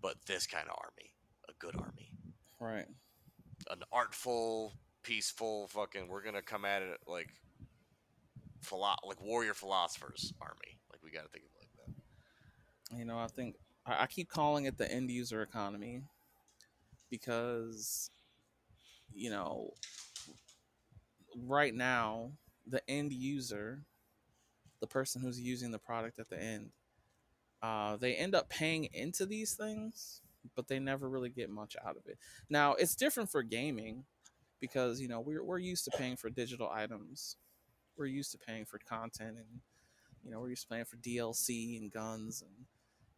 but 0.00 0.16
this 0.26 0.46
kind 0.46 0.68
of 0.68 0.76
army, 0.82 1.14
a 1.48 1.52
good 1.58 1.74
army, 1.76 2.12
Right. 2.60 2.86
an 3.70 3.82
artful, 3.92 4.72
peaceful, 5.02 5.66
fucking. 5.68 6.06
We're 6.08 6.22
gonna 6.22 6.42
come 6.42 6.64
at 6.64 6.82
it 6.82 7.00
like, 7.06 7.28
philo- 8.62 8.96
like 9.04 9.20
warrior 9.20 9.54
philosophers 9.54 10.32
army. 10.40 10.78
Like 10.90 11.02
we 11.02 11.10
got 11.10 11.22
to 11.22 11.28
think 11.28 11.44
of 11.44 11.50
it 11.54 11.60
like 11.60 11.86
that. 12.90 12.98
You 12.98 13.04
know, 13.04 13.18
I 13.18 13.26
think 13.26 13.56
I, 13.86 14.02
I 14.04 14.06
keep 14.06 14.28
calling 14.28 14.64
it 14.64 14.78
the 14.78 14.90
end 14.90 15.10
user 15.10 15.42
economy 15.42 16.02
because, 17.10 18.10
you 19.14 19.30
know, 19.30 19.72
right 21.36 21.74
now, 21.74 22.32
the 22.66 22.82
end 22.88 23.12
user, 23.12 23.82
the 24.80 24.86
person 24.86 25.20
who's 25.20 25.40
using 25.40 25.70
the 25.70 25.78
product 25.78 26.18
at 26.18 26.28
the 26.28 26.40
end, 26.40 26.70
uh, 27.62 27.96
they 27.96 28.14
end 28.14 28.34
up 28.34 28.48
paying 28.48 28.88
into 28.92 29.26
these 29.26 29.54
things, 29.54 30.20
but 30.56 30.68
they 30.68 30.78
never 30.78 31.08
really 31.08 31.30
get 31.30 31.50
much 31.50 31.76
out 31.84 31.96
of 31.96 32.06
it. 32.06 32.18
Now, 32.50 32.74
it's 32.74 32.96
different 32.96 33.30
for 33.30 33.42
gaming 33.42 34.04
because, 34.60 35.00
you 35.00 35.08
know, 35.08 35.20
we're, 35.20 35.44
we're 35.44 35.58
used 35.58 35.84
to 35.84 35.90
paying 35.96 36.16
for 36.16 36.30
digital 36.30 36.68
items, 36.72 37.36
we're 37.96 38.06
used 38.06 38.32
to 38.32 38.38
paying 38.38 38.64
for 38.64 38.78
content 38.78 39.36
and 39.36 39.60
you 40.24 40.30
know, 40.30 40.40
we're 40.40 40.50
used 40.50 40.62
to 40.62 40.68
playing 40.68 40.84
for 40.84 40.96
DLC 40.96 41.80
and 41.80 41.90
guns, 41.90 42.42
and 42.42 42.66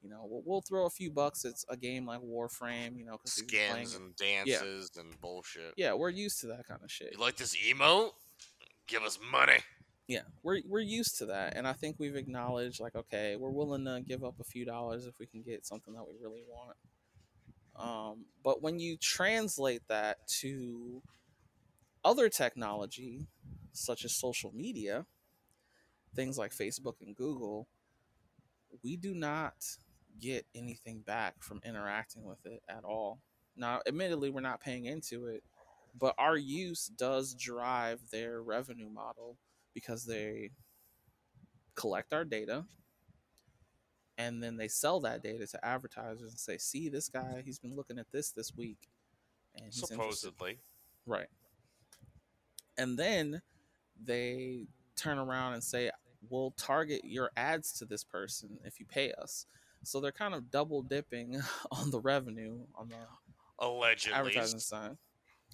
you 0.03 0.11
know, 0.11 0.27
we'll, 0.29 0.43
we'll 0.45 0.61
throw 0.61 0.87
a 0.87 0.91
few 0.91 1.11
bucks 1.11 1.45
at 1.45 1.55
a 1.69 1.77
game 1.77 2.07
like 2.07 2.21
Warframe, 2.21 2.99
you 2.99 3.05
know, 3.05 3.13
because 3.13 3.33
Skins 3.33 3.95
and 3.95 4.15
dances 4.17 4.91
and 4.99 5.19
bullshit. 5.21 5.75
yeah, 5.77 5.93
we're 5.95 6.11
used 6.11 6.41
to 6.41 6.47
that 6.49 6.67
kind 6.67 6.81
of 6.83 6.91
shit. 6.91 7.13
You 7.13 7.21
like 7.21 7.37
this 7.37 7.57
emote? 7.57 8.11
Give 8.87 9.03
us 9.03 9.19
money. 9.31 9.59
Yeah, 10.07 10.21
we're 10.43 10.61
we're 10.69 10.81
used 10.81 11.19
to 11.19 11.27
that, 11.27 11.57
and 11.57 11.67
I 11.67 11.73
think 11.73 11.97
we've 11.99 12.17
acknowledged 12.17 12.81
like, 12.81 12.95
okay, 12.95 13.37
we're 13.37 13.51
willing 13.51 13.85
to 13.87 14.03
give 14.07 14.23
up 14.23 14.35
a 14.41 14.45
few 14.45 14.65
dollars 14.65 15.07
if 15.07 15.19
we 15.19 15.27
can 15.27 15.43
get 15.43 15.67
something 15.67 15.95
that 15.95 16.05
we 16.07 16.15
really 16.23 16.43
want. 16.49 16.77
Um, 17.77 18.27
but 18.45 18.63
when 18.63 18.79
you 18.79 18.97
translate 18.97 19.83
that 19.89 20.29
to 20.41 21.03
other 22.05 22.29
technology, 22.29 23.27
such 23.75 24.05
as 24.05 24.15
social 24.17 24.53
media, 24.55 25.07
things 26.15 26.39
like 26.39 26.53
Facebook 26.53 26.95
and 27.01 27.15
Google, 27.15 27.69
we 28.83 28.97
do 28.97 29.15
not 29.15 29.55
get 30.21 30.47
anything 30.55 31.01
back 31.01 31.43
from 31.43 31.61
interacting 31.65 32.25
with 32.25 32.47
it 32.47 32.63
at 32.69 32.85
all. 32.85 33.21
Now, 33.57 33.81
admittedly, 33.87 34.31
we're 34.31 34.41
not 34.41 34.61
paying 34.61 34.87
into 34.87 35.27
it, 35.27 35.43
but 35.99 36.15
our 36.19 36.37
use 36.37 36.87
does 36.87 37.35
drive 37.35 38.01
their 38.11 38.43
revenue 38.43 38.89
model 38.89 39.37
because 39.75 40.05
they 40.05 40.51
collect 41.75 42.13
our 42.13 42.25
data 42.25 42.65
and 44.17 44.43
then 44.43 44.57
they 44.57 44.69
sell 44.69 45.01
that 45.01 45.23
data 45.23 45.47
to 45.47 45.65
advertisers 45.65 46.31
and 46.31 46.39
say, 46.39 46.57
"See, 46.59 46.89
this 46.89 47.09
guy, 47.09 47.43
he's 47.45 47.59
been 47.59 47.75
looking 47.75 47.99
at 47.99 48.11
this 48.13 48.31
this 48.31 48.55
week." 48.55 48.89
And 49.55 49.67
he's 49.67 49.91
interested." 49.91 49.95
Supposedly. 49.95 50.61
Right. 51.05 51.29
And 52.77 52.99
then 52.99 53.43
they 54.03 54.67
turn 54.97 55.19
around 55.19 55.55
and 55.55 55.63
say, 55.63 55.91
we'll 56.31 56.53
target 56.53 57.03
your 57.05 57.31
ads 57.37 57.73
to 57.75 57.85
this 57.85 58.05
person 58.05 58.59
if 58.65 58.81
you 58.81 58.87
pay 58.87 59.13
us. 59.13 59.47
So 59.83 60.01
they're 60.01 60.13
kind 60.13 60.35
of 60.35 60.51
double 60.51 60.83
dipping 60.83 61.41
on 61.71 61.91
the 61.91 62.01
revenue 62.01 62.61
on 62.75 62.89
the 62.89 62.97
Allegedly. 63.59 64.15
advertising 64.19 64.59
side. 64.61 64.97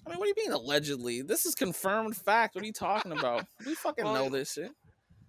I 0.05 0.09
mean, 0.09 0.17
what 0.17 0.25
do 0.25 0.33
you 0.41 0.47
mean 0.49 0.53
allegedly? 0.53 1.21
This 1.21 1.45
is 1.45 1.53
confirmed 1.53 2.15
fact. 2.17 2.55
What 2.55 2.63
are 2.63 2.67
you 2.67 2.73
talking 2.73 3.11
about? 3.11 3.45
We 3.65 3.75
fucking 3.75 4.03
Well, 4.05 4.13
know 4.15 4.29
this 4.29 4.53
shit. 4.53 4.71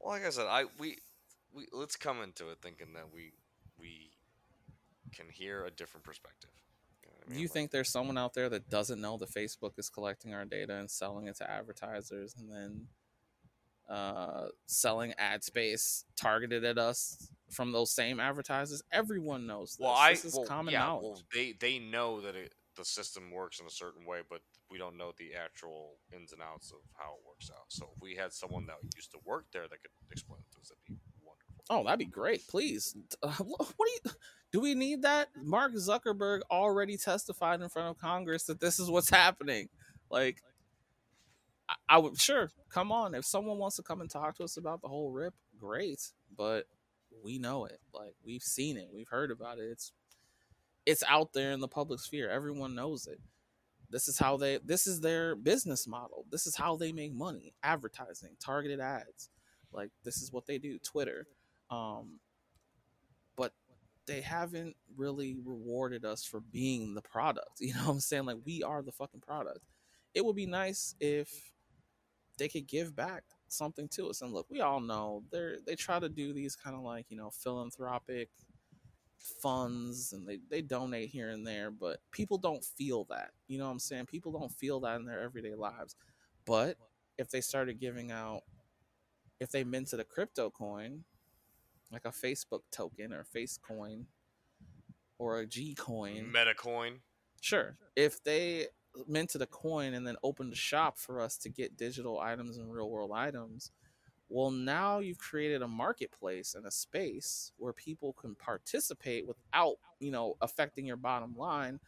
Well, 0.01 0.10
like 0.14 0.24
I 0.24 0.30
said, 0.30 0.47
I 0.47 0.64
we 0.78 0.97
we 1.52 1.66
let's 1.72 1.97
come 1.97 2.22
into 2.22 2.48
it 2.51 2.59
thinking 2.62 2.94
that 2.94 3.12
we 3.12 3.32
we 3.78 4.10
can 5.14 5.28
hear 5.28 5.66
a 5.66 5.70
different 5.70 6.05
perspective. 6.05 6.51
You 7.02 7.10
know 7.10 7.16
I 7.20 7.24
Do 7.28 7.30
mean? 7.32 7.40
you 7.40 7.47
Like, 7.48 7.52
think 7.52 7.70
there's 7.70 7.90
someone 7.90 8.16
out 8.16 8.32
there 8.32 8.48
that 8.48 8.70
doesn't 8.70 9.01
know 9.01 9.18
that 9.18 9.28
Facebook 9.30 9.72
is 9.78 9.90
collecting 9.90 10.32
our 10.32 10.47
data 10.47 10.76
and 10.76 10.90
selling 10.90 11.26
it 11.26 11.36
to 11.36 11.51
advertisers 11.51 12.34
and 12.39 12.51
then 12.51 12.86
uh, 13.93 14.47
selling 14.66 15.12
ad 15.19 15.44
space 15.44 16.05
targeted 16.16 16.64
at 16.64 16.78
us 16.78 17.31
from 17.51 17.73
those 17.73 17.93
same 17.93 18.19
advertisers? 18.19 18.82
Everyone 18.90 19.47
knows 19.47 19.77
this. 19.77 19.85
Well, 19.85 19.94
I 19.94 20.12
this 20.12 20.24
is 20.24 20.35
well, 20.35 20.47
common 20.47 20.73
yeah, 20.73 20.81
knowledge. 20.81 21.02
well, 21.02 21.23
they 21.35 21.55
they 21.60 21.78
know 21.78 22.20
that 22.23 22.35
it, 22.35 22.55
the 22.77 22.85
system 22.85 23.31
works 23.31 23.60
in 23.60 23.66
a 23.66 23.70
certain 23.70 24.06
way, 24.06 24.20
but 24.28 24.40
we 24.70 24.78
don't 24.78 24.97
know 24.97 25.12
the 25.19 25.35
actual 25.35 25.98
ins 26.14 26.32
and 26.32 26.40
outs 26.40 26.73
of 26.73 26.78
how 26.94 27.12
it 27.12 27.27
works 27.27 27.51
out. 27.51 27.66
So 27.69 27.90
if 27.94 28.01
we 28.02 28.16
had 28.16 28.32
someone 28.32 28.66
that 28.66 28.77
used 28.97 29.10
to 29.12 29.19
work 29.24 29.44
there 29.52 29.62
that 29.62 29.82
could 29.82 29.90
explain 30.10 30.40
it 30.40 30.55
to 30.55 30.60
us, 30.60 30.69
that'd 30.69 30.85
be 30.89 30.97
wonderful. 31.23 31.64
Oh, 31.69 31.85
that'd 31.85 31.98
be 31.98 32.06
great. 32.06 32.48
Please. 32.48 32.97
Uh, 33.23 33.31
what 33.31 33.69
do 33.78 34.10
you 34.10 34.16
do 34.52 34.60
we 34.60 34.74
need 34.74 35.02
that? 35.02 35.28
Mark 35.43 35.74
Zuckerberg 35.74 36.40
already 36.51 36.97
testified 36.97 37.60
in 37.60 37.69
front 37.69 37.90
of 37.90 37.98
Congress 37.98 38.44
that 38.44 38.60
this 38.60 38.78
is 38.78 38.90
what's 38.90 39.10
happening. 39.10 39.69
Like 40.10 40.43
I, 41.89 41.99
would 41.99 42.20
sure 42.20 42.51
come 42.70 42.93
on 42.93 43.15
if 43.15 43.24
someone 43.24 43.59
wants 43.59 43.77
to 43.77 43.82
come 43.82 44.01
and 44.01 44.11
talk 44.11 44.36
to 44.36 44.44
us 44.44 44.57
about 44.57 44.81
the 44.82 44.89
whole 44.89 45.11
rip, 45.11 45.35
great. 45.59 46.01
But 46.36 46.66
we 47.23 47.39
know 47.39 47.66
it, 47.66 47.78
like 47.94 48.15
we've 48.24 48.43
seen 48.43 48.77
it, 48.77 48.89
we've 48.93 49.09
heard 49.09 49.31
about 49.31 49.59
it. 49.59 49.65
It's 49.70 49.93
it's 50.85 51.05
out 51.09 51.32
there 51.32 51.53
in 51.53 51.61
the 51.61 51.69
public 51.69 52.01
sphere. 52.01 52.28
Everyone 52.31 52.74
knows 52.74 53.07
it. 53.07 53.20
This 53.90 54.09
is 54.09 54.19
how 54.19 54.36
they. 54.39 54.59
This 54.65 54.86
is 54.86 55.01
their 55.01 55.36
business 55.36 55.86
model. 55.86 56.24
This 56.31 56.47
is 56.47 56.57
how 56.57 56.77
they 56.77 56.93
make 56.93 57.12
money: 57.12 57.55
advertising, 57.62 58.31
targeted 58.40 58.81
ads. 58.81 59.28
Like 59.73 59.90
this 60.03 60.23
is 60.23 60.32
what 60.32 60.47
they 60.47 60.59
do. 60.59 60.78
Twitter. 60.78 61.27
Um, 61.70 62.19
but 63.36 63.53
they 64.07 64.20
haven't 64.23 64.77
really 64.97 65.36
rewarded 65.44 66.05
us 66.05 66.24
for 66.24 66.40
being 66.40 66.94
the 66.94 67.03
product. 67.03 67.51
You 67.61 67.74
know 67.74 67.85
what 67.85 67.93
I'm 67.93 68.01
saying? 68.01 68.24
Like 68.24 68.39
we 68.44 68.62
are 68.62 68.82
the 68.82 68.93
fucking 68.93 69.20
product. 69.20 69.61
It 70.15 70.24
would 70.24 70.36
be 70.36 70.47
nice 70.47 70.94
if 71.01 71.52
they 72.39 72.49
could 72.49 72.67
give 72.67 72.95
back 72.95 73.25
something 73.49 73.89
to 73.89 74.09
us. 74.09 74.23
And 74.23 74.33
look, 74.33 74.47
we 74.51 74.61
all 74.61 74.81
know 74.81 75.23
they 75.31 75.57
they 75.67 75.75
try 75.75 75.99
to 75.99 76.09
do 76.09 76.33
these 76.33 76.57
kind 76.57 76.77
of 76.77 76.83
like, 76.83 77.07
you 77.09 77.17
know, 77.17 77.31
philanthropic 77.31 78.31
funds 79.41 80.13
and 80.13 80.27
they, 80.27 80.41
they 80.51 80.63
donate 80.63 81.09
here 81.09 81.29
and 81.29 81.47
there, 81.47 81.71
but 81.71 82.01
people 82.11 82.39
don't 82.39 82.65
feel 82.65 83.05
that. 83.11 83.31
You 83.47 83.59
know 83.59 83.67
what 83.67 83.73
I'm 83.73 83.79
saying? 83.79 84.07
People 84.07 84.33
don't 84.33 84.51
feel 84.51 84.81
that 84.81 84.97
in 84.97 85.07
their 85.07 85.21
everyday 85.23 85.55
lives. 85.55 85.95
But 86.45 86.77
if 87.19 87.31
they 87.31 87.41
started 87.41 87.79
giving 87.79 88.11
out 88.11 88.43
if 89.43 89.51
they 89.51 89.65
minted 89.65 89.99
a 89.99 90.05
crypto 90.05 90.51
coin, 90.51 91.03
like 91.91 92.05
a 92.05 92.11
Facebook 92.11 92.61
token 92.71 93.13
or 93.13 93.25
face 93.25 93.59
coin 93.59 94.07
or 95.19 95.41
a 95.41 95.47
G 95.47 95.75
coin. 95.75 96.31
meta 96.33 96.55
Metacoin. 96.55 97.01
Sure. 97.41 97.77
If 97.97 98.23
they 98.23 98.69
minted 99.06 99.43
a 99.43 99.47
coin 99.47 99.94
and 99.94 100.06
then 100.06 100.16
opened 100.23 100.52
a 100.52 100.56
shop 100.56 100.98
for 100.98 101.20
us 101.20 101.36
to 101.39 101.48
get 101.48 101.77
digital 101.77 102.20
items 102.20 102.59
and 102.59 102.73
real 102.73 102.90
world 102.90 103.12
items, 103.14 103.70
well, 104.28 104.51
now 104.51 104.98
you've 104.98 105.19
created 105.19 105.60
a 105.60 105.69
marketplace 105.69 106.55
and 106.55 106.64
a 106.64 106.70
space 106.70 107.52
where 107.59 107.74
people 107.74 108.14
can 108.14 108.35
participate 108.35 109.27
without, 109.27 109.74
you 110.01 110.10
know, 110.10 110.36
affecting 110.40 110.86
your 110.86 110.97
bottom 110.97 111.36
line. 111.36 111.78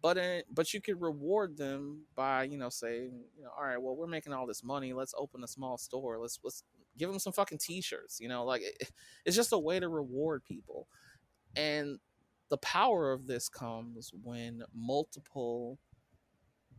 But 0.00 0.16
in, 0.16 0.42
but 0.52 0.72
you 0.74 0.80
could 0.80 1.00
reward 1.00 1.56
them 1.56 2.02
by, 2.14 2.44
you 2.44 2.56
know, 2.56 2.68
saying, 2.68 3.24
you 3.36 3.44
know, 3.44 3.50
all 3.56 3.64
right, 3.64 3.80
well, 3.80 3.96
we're 3.96 4.06
making 4.06 4.32
all 4.32 4.46
this 4.46 4.62
money. 4.62 4.92
Let's 4.92 5.14
open 5.16 5.42
a 5.42 5.48
small 5.48 5.76
store. 5.76 6.18
Let's 6.18 6.38
let's 6.44 6.62
give 6.98 7.08
them 7.10 7.18
some 7.18 7.32
fucking 7.32 7.58
t-shirts. 7.58 8.20
You 8.20 8.28
know, 8.28 8.44
like 8.44 8.62
it, 8.62 8.90
it's 9.24 9.36
just 9.36 9.52
a 9.52 9.58
way 9.58 9.80
to 9.80 9.88
reward 9.88 10.44
people. 10.44 10.86
And 11.56 11.98
the 12.48 12.58
power 12.58 13.12
of 13.12 13.26
this 13.26 13.48
comes 13.48 14.12
when 14.22 14.62
multiple 14.74 15.78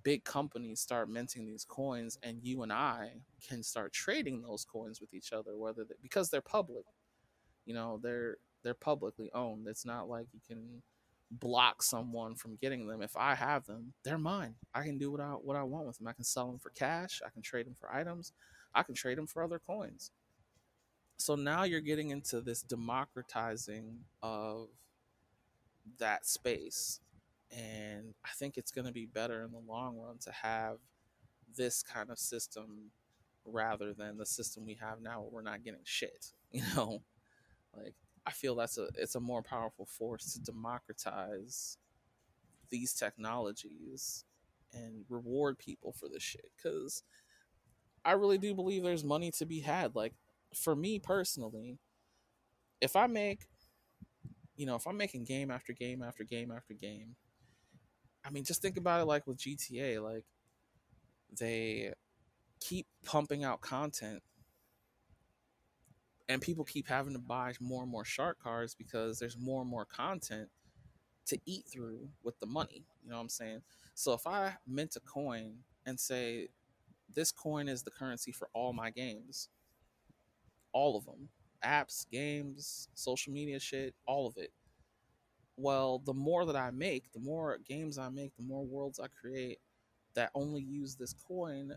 big 0.04 0.24
companies 0.24 0.80
start 0.80 1.10
minting 1.10 1.46
these 1.46 1.66
coins 1.66 2.18
and 2.24 2.40
you 2.44 2.64
and 2.64 2.72
I 2.72 3.12
can 3.48 3.64
start 3.64 3.94
trading 3.94 4.42
those 4.42 4.66
coins 4.66 5.02
with 5.02 5.14
each 5.14 5.34
other 5.34 5.58
whether 5.58 5.84
they, 5.84 5.96
because 6.02 6.30
they're 6.30 6.42
public. 6.42 6.86
You 7.66 7.74
know 7.74 8.00
they're 8.02 8.38
they're 8.64 8.74
publicly 8.74 9.30
owned. 9.34 9.68
It's 9.68 9.86
not 9.86 10.10
like 10.10 10.28
you 10.34 10.40
can 10.48 10.82
block 11.32 11.82
someone 11.82 12.36
from 12.36 12.58
getting 12.62 12.88
them. 12.88 13.02
If 13.02 13.18
I 13.18 13.36
have 13.36 13.66
them 13.66 13.94
they're 14.04 14.18
mine. 14.18 14.56
I 14.74 14.84
can 14.84 14.98
do 14.98 15.12
what 15.12 15.22
I 15.22 15.30
what 15.32 15.56
I 15.58 15.64
want 15.64 15.88
with 15.88 15.98
them. 15.98 16.08
I 16.08 16.14
can 16.14 16.26
sell 16.26 16.48
them 16.48 16.60
for 16.60 16.70
cash. 16.72 17.22
I 17.26 17.30
can 17.30 17.42
trade 17.42 17.66
them 17.66 17.76
for 17.80 17.94
items. 17.94 18.34
I 18.76 18.84
can 18.84 18.96
trade 18.96 19.18
them 19.18 19.28
for 19.28 19.44
other 19.44 19.60
coins. 19.60 20.12
So 21.18 21.36
now 21.36 21.64
you're 21.64 21.82
getting 21.82 22.10
into 22.10 22.42
this 22.42 22.62
democratizing 22.62 24.00
of 24.22 24.68
that 26.00 26.26
space 26.26 27.00
and 27.56 28.14
I 28.26 28.30
think 28.36 28.58
it's 28.58 28.72
going 28.72 28.88
to 28.88 28.94
be 28.94 29.06
better 29.06 29.44
in 29.44 29.52
the 29.52 29.62
long 29.72 29.98
run 29.98 30.18
to 30.22 30.32
have 30.32 30.78
this 31.56 31.84
kind 31.84 32.10
of 32.10 32.18
system 32.18 32.92
rather 33.46 33.94
than 33.94 34.18
the 34.18 34.26
system 34.26 34.66
we 34.66 34.78
have 34.82 35.02
now 35.02 35.22
where 35.22 35.30
we're 35.32 35.42
not 35.42 35.64
getting 35.64 35.82
shit. 35.84 36.32
You 36.54 36.62
know, 36.76 37.02
like 37.76 37.96
I 38.28 38.32
feel 38.32 38.54
that's 38.54 38.78
a 38.78 38.90
it's 38.96 39.16
a 39.16 39.20
more 39.20 39.42
powerful 39.42 39.88
force 39.88 40.34
to 40.34 40.40
democratize 40.40 41.80
these 42.70 42.94
technologies 42.94 44.24
and 44.72 45.04
reward 45.10 45.58
people 45.58 45.92
for 45.92 46.08
this 46.08 46.22
shit 46.22 46.52
because 46.56 47.02
I 48.06 48.12
really 48.12 48.38
do 48.38 48.54
believe 48.54 48.84
there's 48.84 49.04
money 49.04 49.32
to 49.32 49.48
be 49.48 49.62
had. 49.62 49.96
Like 49.96 50.14
for 50.54 50.76
me 50.76 51.00
personally, 51.00 51.80
if 52.82 52.96
I 52.96 53.08
make 53.08 53.48
you 54.56 54.68
know, 54.68 54.76
if 54.76 54.86
I'm 54.86 54.98
making 54.98 55.24
game 55.24 55.50
after 55.50 55.74
game 55.74 56.04
after 56.04 56.24
game 56.24 56.52
after 56.52 56.76
game 56.76 57.16
I 58.26 58.30
mean, 58.30 58.44
just 58.44 58.62
think 58.62 58.78
about 58.78 59.02
it 59.02 59.06
like 59.06 59.28
with 59.28 59.38
GTA, 59.38 60.02
like 60.02 60.24
they 61.38 61.94
keep 62.60 62.88
pumping 63.06 63.44
out 63.44 63.62
content 63.62 64.22
and 66.30 66.41
people 66.41 66.64
keep 66.64 66.88
having 66.88 67.14
to 67.14 67.20
buy 67.20 67.54
more 67.60 67.84
and 67.84 67.91
more 67.91 68.06
shark 68.06 68.40
cards 68.41 68.76
because 68.76 69.20
there's 69.20 69.38
more 69.38 69.62
and 69.62 69.70
more 69.70 69.86
content 69.86 70.50
to 71.26 71.38
eat 71.45 71.66
through 71.72 72.10
with 72.24 72.40
the 72.40 72.45
money. 72.45 72.86
You 73.04 73.10
know 73.10 73.18
what 73.18 73.24
I'm 73.24 73.30
saying? 73.30 73.62
So 73.94 74.14
if 74.14 74.26
I 74.26 74.56
mint 74.66 74.95
a 74.95 75.00
coin 75.02 75.58
and 75.86 76.00
say 76.00 76.48
this 77.14 77.32
coin 77.32 77.68
is 77.68 77.84
the 77.84 77.91
currency 77.91 78.32
for 78.32 78.50
all 78.54 78.74
my 78.74 78.90
games, 78.90 79.50
all 80.72 80.98
of 80.98 81.06
them, 81.06 81.30
apps, 81.64 82.10
games, 82.10 82.88
social 82.94 83.34
media 83.34 83.60
shit, 83.60 83.94
all 84.06 84.28
of 84.28 84.38
it 84.38 84.52
well, 85.58 86.00
the 86.00 86.14
more 86.14 86.46
that 86.46 86.56
I 86.56 86.72
make, 86.72 87.12
the 87.14 87.20
more 87.20 87.60
games 87.68 87.98
I 87.98 88.10
make, 88.10 88.36
the 88.36 88.44
more 88.44 88.66
worlds 88.66 89.00
I 89.00 89.08
create 89.08 89.60
that 90.16 90.32
only 90.36 90.62
use 90.62 90.96
this 90.96 91.14
coin, 91.28 91.74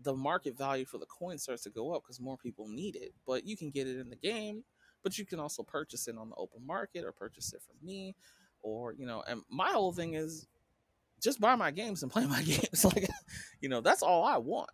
the 0.00 0.14
market 0.14 0.56
value 0.56 0.84
for 0.84 0.98
the 0.98 1.06
coin 1.06 1.38
starts 1.38 1.62
to 1.64 1.70
go 1.70 1.92
up 1.92 2.02
because 2.02 2.20
more 2.20 2.36
people 2.36 2.68
need 2.68 2.96
it. 2.96 3.12
But 3.26 3.46
you 3.46 3.56
can 3.56 3.70
get 3.70 3.86
it 3.86 3.98
in 3.98 4.08
the 4.08 4.16
game, 4.16 4.64
but 5.02 5.18
you 5.18 5.26
can 5.26 5.38
also 5.38 5.62
purchase 5.62 6.08
it 6.08 6.16
on 6.16 6.30
the 6.30 6.36
open 6.36 6.66
market 6.66 7.04
or 7.04 7.12
purchase 7.12 7.52
it 7.52 7.62
from 7.62 7.86
me. 7.86 8.16
Or, 8.62 8.92
you 8.92 9.06
know, 9.06 9.22
and 9.26 9.42
my 9.50 9.70
whole 9.70 9.92
thing 9.92 10.14
is 10.14 10.46
just 11.20 11.40
buy 11.40 11.56
my 11.56 11.70
games 11.70 12.02
and 12.02 12.12
play 12.12 12.26
my 12.26 12.42
games. 12.42 12.84
like, 12.84 13.08
you 13.60 13.68
know, 13.68 13.80
that's 13.80 14.02
all 14.02 14.24
I 14.24 14.38
want. 14.38 14.70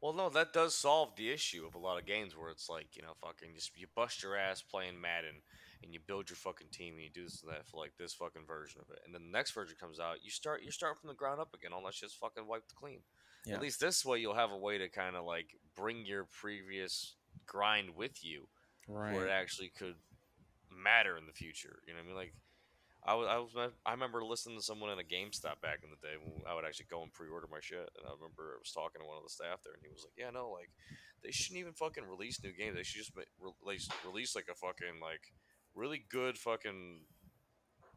Well, 0.00 0.14
no, 0.14 0.30
that 0.30 0.54
does 0.54 0.74
solve 0.74 1.14
the 1.16 1.30
issue 1.30 1.66
of 1.66 1.74
a 1.74 1.78
lot 1.78 1.98
of 1.98 2.06
games 2.06 2.34
where 2.34 2.50
it's 2.50 2.70
like, 2.70 2.96
you 2.96 3.02
know, 3.02 3.12
fucking 3.20 3.50
just 3.54 3.76
you 3.76 3.86
bust 3.94 4.22
your 4.22 4.34
ass 4.34 4.62
playing 4.62 4.98
Madden 4.98 5.42
and 5.82 5.92
you 5.92 6.00
build 6.06 6.28
your 6.28 6.36
fucking 6.36 6.68
team 6.72 6.94
and 6.94 7.02
you 7.02 7.10
do 7.12 7.24
this 7.24 7.42
and 7.42 7.52
that 7.52 7.66
for 7.68 7.78
like 7.78 7.92
this 7.98 8.14
fucking 8.14 8.46
version 8.46 8.80
of 8.80 8.92
it. 8.92 9.00
And 9.04 9.14
then 9.14 9.22
the 9.24 9.36
next 9.36 9.52
version 9.52 9.76
comes 9.80 9.98
out, 9.98 10.22
you 10.22 10.30
start 10.30 10.62
you 10.62 10.70
start 10.70 10.98
from 10.98 11.08
the 11.08 11.14
ground 11.14 11.40
up 11.40 11.54
again. 11.54 11.72
All 11.72 11.84
that 11.84 11.94
shit's 11.94 12.14
fucking 12.14 12.46
wiped 12.46 12.74
clean. 12.74 13.00
Yeah. 13.46 13.54
At 13.54 13.62
least 13.62 13.80
this 13.80 14.04
way 14.04 14.18
you'll 14.18 14.34
have 14.34 14.50
a 14.52 14.58
way 14.58 14.78
to 14.78 14.88
kind 14.88 15.16
of 15.16 15.24
like 15.24 15.56
bring 15.76 16.04
your 16.04 16.24
previous 16.24 17.16
grind 17.46 17.96
with 17.96 18.22
you, 18.24 18.48
right. 18.88 19.14
where 19.14 19.26
it 19.26 19.30
actually 19.30 19.72
could 19.76 19.96
matter 20.70 21.16
in 21.16 21.26
the 21.26 21.32
future. 21.32 21.80
You 21.86 21.94
know 21.94 22.00
what 22.00 22.04
I 22.04 22.08
mean? 22.08 22.16
Like. 22.16 22.34
I 23.00 23.14
was, 23.16 23.28
I 23.32 23.38
was, 23.40 23.72
I 23.88 23.96
remember 23.96 24.20
listening 24.22 24.60
to 24.60 24.62
someone 24.62 24.92
in 24.92 25.00
a 25.00 25.08
GameStop 25.08 25.64
back 25.64 25.80
in 25.80 25.88
the 25.88 26.04
day 26.04 26.20
when 26.20 26.44
I 26.44 26.52
would 26.52 26.68
actually 26.68 26.92
go 26.92 27.00
and 27.00 27.08
pre-order 27.08 27.48
my 27.50 27.56
shit, 27.64 27.88
and 27.96 28.04
I 28.04 28.12
remember 28.12 28.52
I 28.52 28.60
was 28.60 28.76
talking 28.76 29.00
to 29.00 29.08
one 29.08 29.16
of 29.16 29.24
the 29.24 29.32
staff 29.32 29.64
there, 29.64 29.72
and 29.72 29.80
he 29.80 29.88
was 29.88 30.04
like, 30.04 30.12
"Yeah, 30.20 30.28
no, 30.28 30.52
like, 30.52 30.68
they 31.22 31.30
shouldn't 31.30 31.60
even 31.60 31.72
fucking 31.72 32.04
release 32.04 32.42
new 32.42 32.52
games. 32.52 32.76
They 32.76 32.82
should 32.82 33.00
just 33.00 33.16
release, 33.40 33.88
release 34.04 34.34
like 34.34 34.48
a 34.50 34.54
fucking 34.54 35.00
like 35.00 35.32
really 35.74 36.04
good 36.10 36.38
fucking 36.38 37.00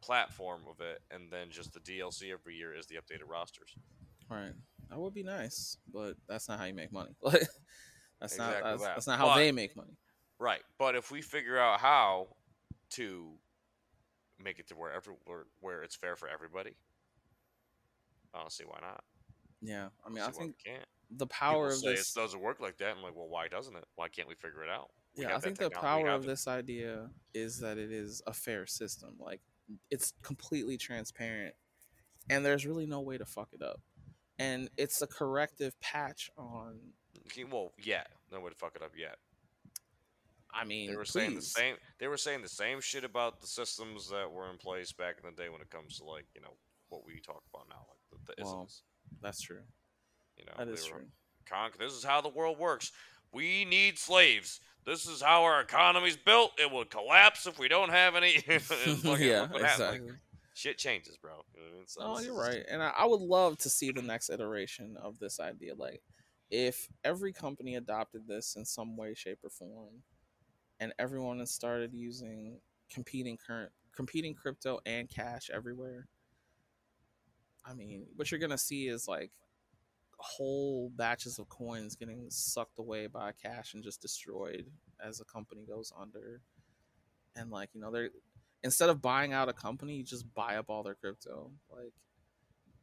platform 0.02 0.62
of 0.68 0.80
it, 0.80 1.00
and 1.10 1.30
then 1.30 1.50
just 1.50 1.72
the 1.72 1.80
DLC 1.80 2.32
every 2.32 2.54
year 2.54 2.74
is 2.74 2.86
the 2.86 2.96
updated 2.96 3.28
rosters. 3.28 3.74
Right, 4.30 4.52
that 4.90 4.98
would 4.98 5.14
be 5.14 5.22
nice, 5.22 5.78
but 5.92 6.14
that's 6.28 6.48
not 6.48 6.58
how 6.58 6.64
you 6.66 6.74
make 6.74 6.92
money. 6.92 7.10
that's 7.24 7.48
exactly 8.22 8.44
not 8.46 8.62
that's, 8.62 8.82
that. 8.82 8.94
that's, 8.94 9.06
not 9.06 9.18
how 9.18 9.26
but, 9.26 9.36
they 9.36 9.52
make 9.52 9.76
money. 9.76 9.96
Right, 10.38 10.62
but 10.78 10.94
if 10.94 11.10
we 11.10 11.22
figure 11.22 11.58
out 11.58 11.80
how 11.80 12.28
to 12.90 13.32
make 14.42 14.58
it 14.58 14.68
to 14.68 14.74
where 14.74 14.92
every 14.92 15.14
where, 15.24 15.44
where 15.60 15.82
it's 15.82 15.96
fair 15.96 16.16
for 16.16 16.28
everybody, 16.28 16.76
I 18.34 18.40
don't 18.40 18.52
see 18.52 18.64
why 18.64 18.78
not. 18.80 19.04
Yeah, 19.62 19.88
I 20.04 20.10
mean, 20.10 20.22
I, 20.22 20.26
I 20.26 20.30
think 20.30 20.56
the 21.10 21.26
power 21.26 21.70
People 21.70 21.88
of 21.88 21.96
this 21.96 22.14
it 22.14 22.20
doesn't 22.20 22.40
work 22.40 22.60
like 22.60 22.78
that. 22.78 22.94
I'm 22.96 23.02
like, 23.02 23.16
well, 23.16 23.28
why 23.28 23.48
doesn't 23.48 23.76
it? 23.76 23.84
Why 23.96 24.08
can't 24.08 24.28
we 24.28 24.34
figure 24.34 24.62
it 24.62 24.70
out? 24.70 24.90
Yeah, 25.16 25.36
I 25.36 25.40
think 25.40 25.58
the 25.58 25.70
power 25.70 26.08
of 26.08 26.24
this 26.24 26.48
idea 26.48 27.10
is 27.32 27.60
that 27.60 27.78
it 27.78 27.92
is 27.92 28.22
a 28.26 28.32
fair 28.32 28.66
system. 28.66 29.14
Like 29.18 29.40
it's 29.90 30.12
completely 30.22 30.76
transparent, 30.76 31.54
and 32.28 32.44
there's 32.44 32.66
really 32.66 32.86
no 32.86 33.00
way 33.00 33.18
to 33.18 33.24
fuck 33.24 33.48
it 33.52 33.62
up. 33.62 33.80
And 34.38 34.68
it's 34.76 35.02
a 35.02 35.06
corrective 35.06 35.78
patch 35.80 36.30
on. 36.36 36.78
Well, 37.50 37.72
yeah, 37.82 38.02
no 38.32 38.40
way 38.40 38.50
to 38.50 38.56
fuck 38.56 38.74
it 38.74 38.82
up 38.82 38.92
yet. 38.96 39.16
I 40.52 40.64
mean, 40.64 40.90
they 40.90 40.96
were 40.96 41.02
please. 41.02 41.12
saying 41.12 41.34
the 41.34 41.42
same. 41.42 41.76
They 41.98 42.08
were 42.08 42.16
saying 42.16 42.42
the 42.42 42.48
same 42.48 42.80
shit 42.80 43.04
about 43.04 43.40
the 43.40 43.46
systems 43.46 44.08
that 44.10 44.30
were 44.30 44.50
in 44.50 44.56
place 44.56 44.92
back 44.92 45.16
in 45.22 45.28
the 45.28 45.42
day 45.42 45.48
when 45.48 45.60
it 45.60 45.70
comes 45.70 45.98
to 45.98 46.04
like 46.04 46.26
you 46.34 46.40
know 46.40 46.54
what 46.88 47.04
we 47.04 47.20
talk 47.20 47.42
about 47.52 47.66
now, 47.68 47.86
like 47.88 48.26
the, 48.26 48.34
the 48.34 48.44
well, 48.44 48.62
isms. 48.62 48.82
That's 49.22 49.40
true. 49.40 49.62
You 50.36 50.44
know, 50.46 50.52
that 50.58 50.68
is 50.68 50.84
true. 50.84 51.06
Con- 51.46 51.70
this 51.78 51.92
is 51.92 52.04
how 52.04 52.20
the 52.20 52.28
world 52.28 52.58
works. 52.58 52.92
We 53.32 53.64
need 53.64 53.98
slaves. 53.98 54.60
This 54.86 55.06
is 55.06 55.22
how 55.22 55.44
our 55.44 55.60
economy's 55.60 56.16
built. 56.16 56.52
It 56.58 56.70
will 56.70 56.84
collapse 56.84 57.46
if 57.46 57.58
we 57.58 57.68
don't 57.68 57.90
have 57.90 58.14
any. 58.16 58.34
yeah, 58.46 59.46
exactly. 59.54 60.00
Like, 60.00 60.18
shit 60.54 60.78
changes, 60.78 61.16
bro. 61.16 61.44
You 61.54 61.60
know 61.60 61.66
I 61.68 61.72
mean? 61.72 61.84
so 61.86 62.00
oh, 62.02 62.20
you're 62.20 62.38
right. 62.38 62.64
And 62.70 62.82
I, 62.82 62.92
I, 62.98 63.06
would 63.06 63.20
love 63.20 63.56
to 63.58 63.70
see 63.70 63.92
the 63.92 64.02
next 64.02 64.30
iteration 64.30 64.96
of 65.02 65.18
this 65.18 65.40
idea. 65.40 65.74
Like, 65.74 66.02
if 66.50 66.88
every 67.02 67.32
company 67.32 67.76
adopted 67.76 68.26
this 68.26 68.56
in 68.56 68.64
some 68.64 68.96
way, 68.96 69.14
shape, 69.14 69.38
or 69.42 69.50
form, 69.50 70.02
and 70.80 70.92
everyone 70.98 71.38
has 71.38 71.50
started 71.50 71.94
using 71.94 72.58
competing 72.90 73.38
current 73.38 73.72
competing 73.96 74.34
crypto 74.34 74.80
and 74.84 75.08
cash 75.08 75.50
everywhere, 75.52 76.08
I 77.64 77.72
mean, 77.72 78.06
what 78.16 78.30
you're 78.30 78.40
gonna 78.40 78.58
see 78.58 78.88
is 78.88 79.08
like 79.08 79.30
whole 80.18 80.90
batches 80.94 81.38
of 81.38 81.48
coins 81.48 81.96
getting 81.96 82.26
sucked 82.30 82.78
away 82.78 83.06
by 83.06 83.32
cash 83.32 83.74
and 83.74 83.82
just 83.82 84.00
destroyed 84.00 84.66
as 85.04 85.20
a 85.20 85.24
company 85.24 85.64
goes 85.66 85.92
under. 85.98 86.40
And 87.36 87.50
like, 87.50 87.70
you 87.74 87.80
know, 87.80 87.90
they're 87.90 88.10
instead 88.62 88.90
of 88.90 89.02
buying 89.02 89.32
out 89.32 89.48
a 89.48 89.52
company, 89.52 89.96
you 89.96 90.04
just 90.04 90.32
buy 90.34 90.56
up 90.56 90.66
all 90.68 90.82
their 90.82 90.94
crypto. 90.94 91.50
Like 91.70 91.92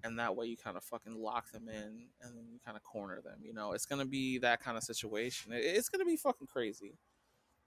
and 0.04 0.18
that 0.20 0.36
way 0.36 0.48
you 0.48 0.58
kind 0.58 0.78
of 0.78 0.84
fucking 0.84 1.16
lock 1.16 1.52
them 1.52 1.70
in 1.70 2.08
and 2.22 2.38
then 2.38 2.46
you 2.52 2.60
kind 2.66 2.76
of 2.76 2.84
corner 2.84 3.22
them, 3.22 3.40
you 3.44 3.54
know. 3.54 3.74
It's 3.74 3.86
going 3.86 4.00
to 4.00 4.08
be 4.08 4.40
that 4.40 4.60
kind 4.60 4.76
of 4.76 4.84
situation. 4.84 5.52
It's 5.54 5.90
going 5.90 6.00
to 6.00 6.06
be 6.06 6.18
fucking 6.18 6.48
crazy. 6.48 6.98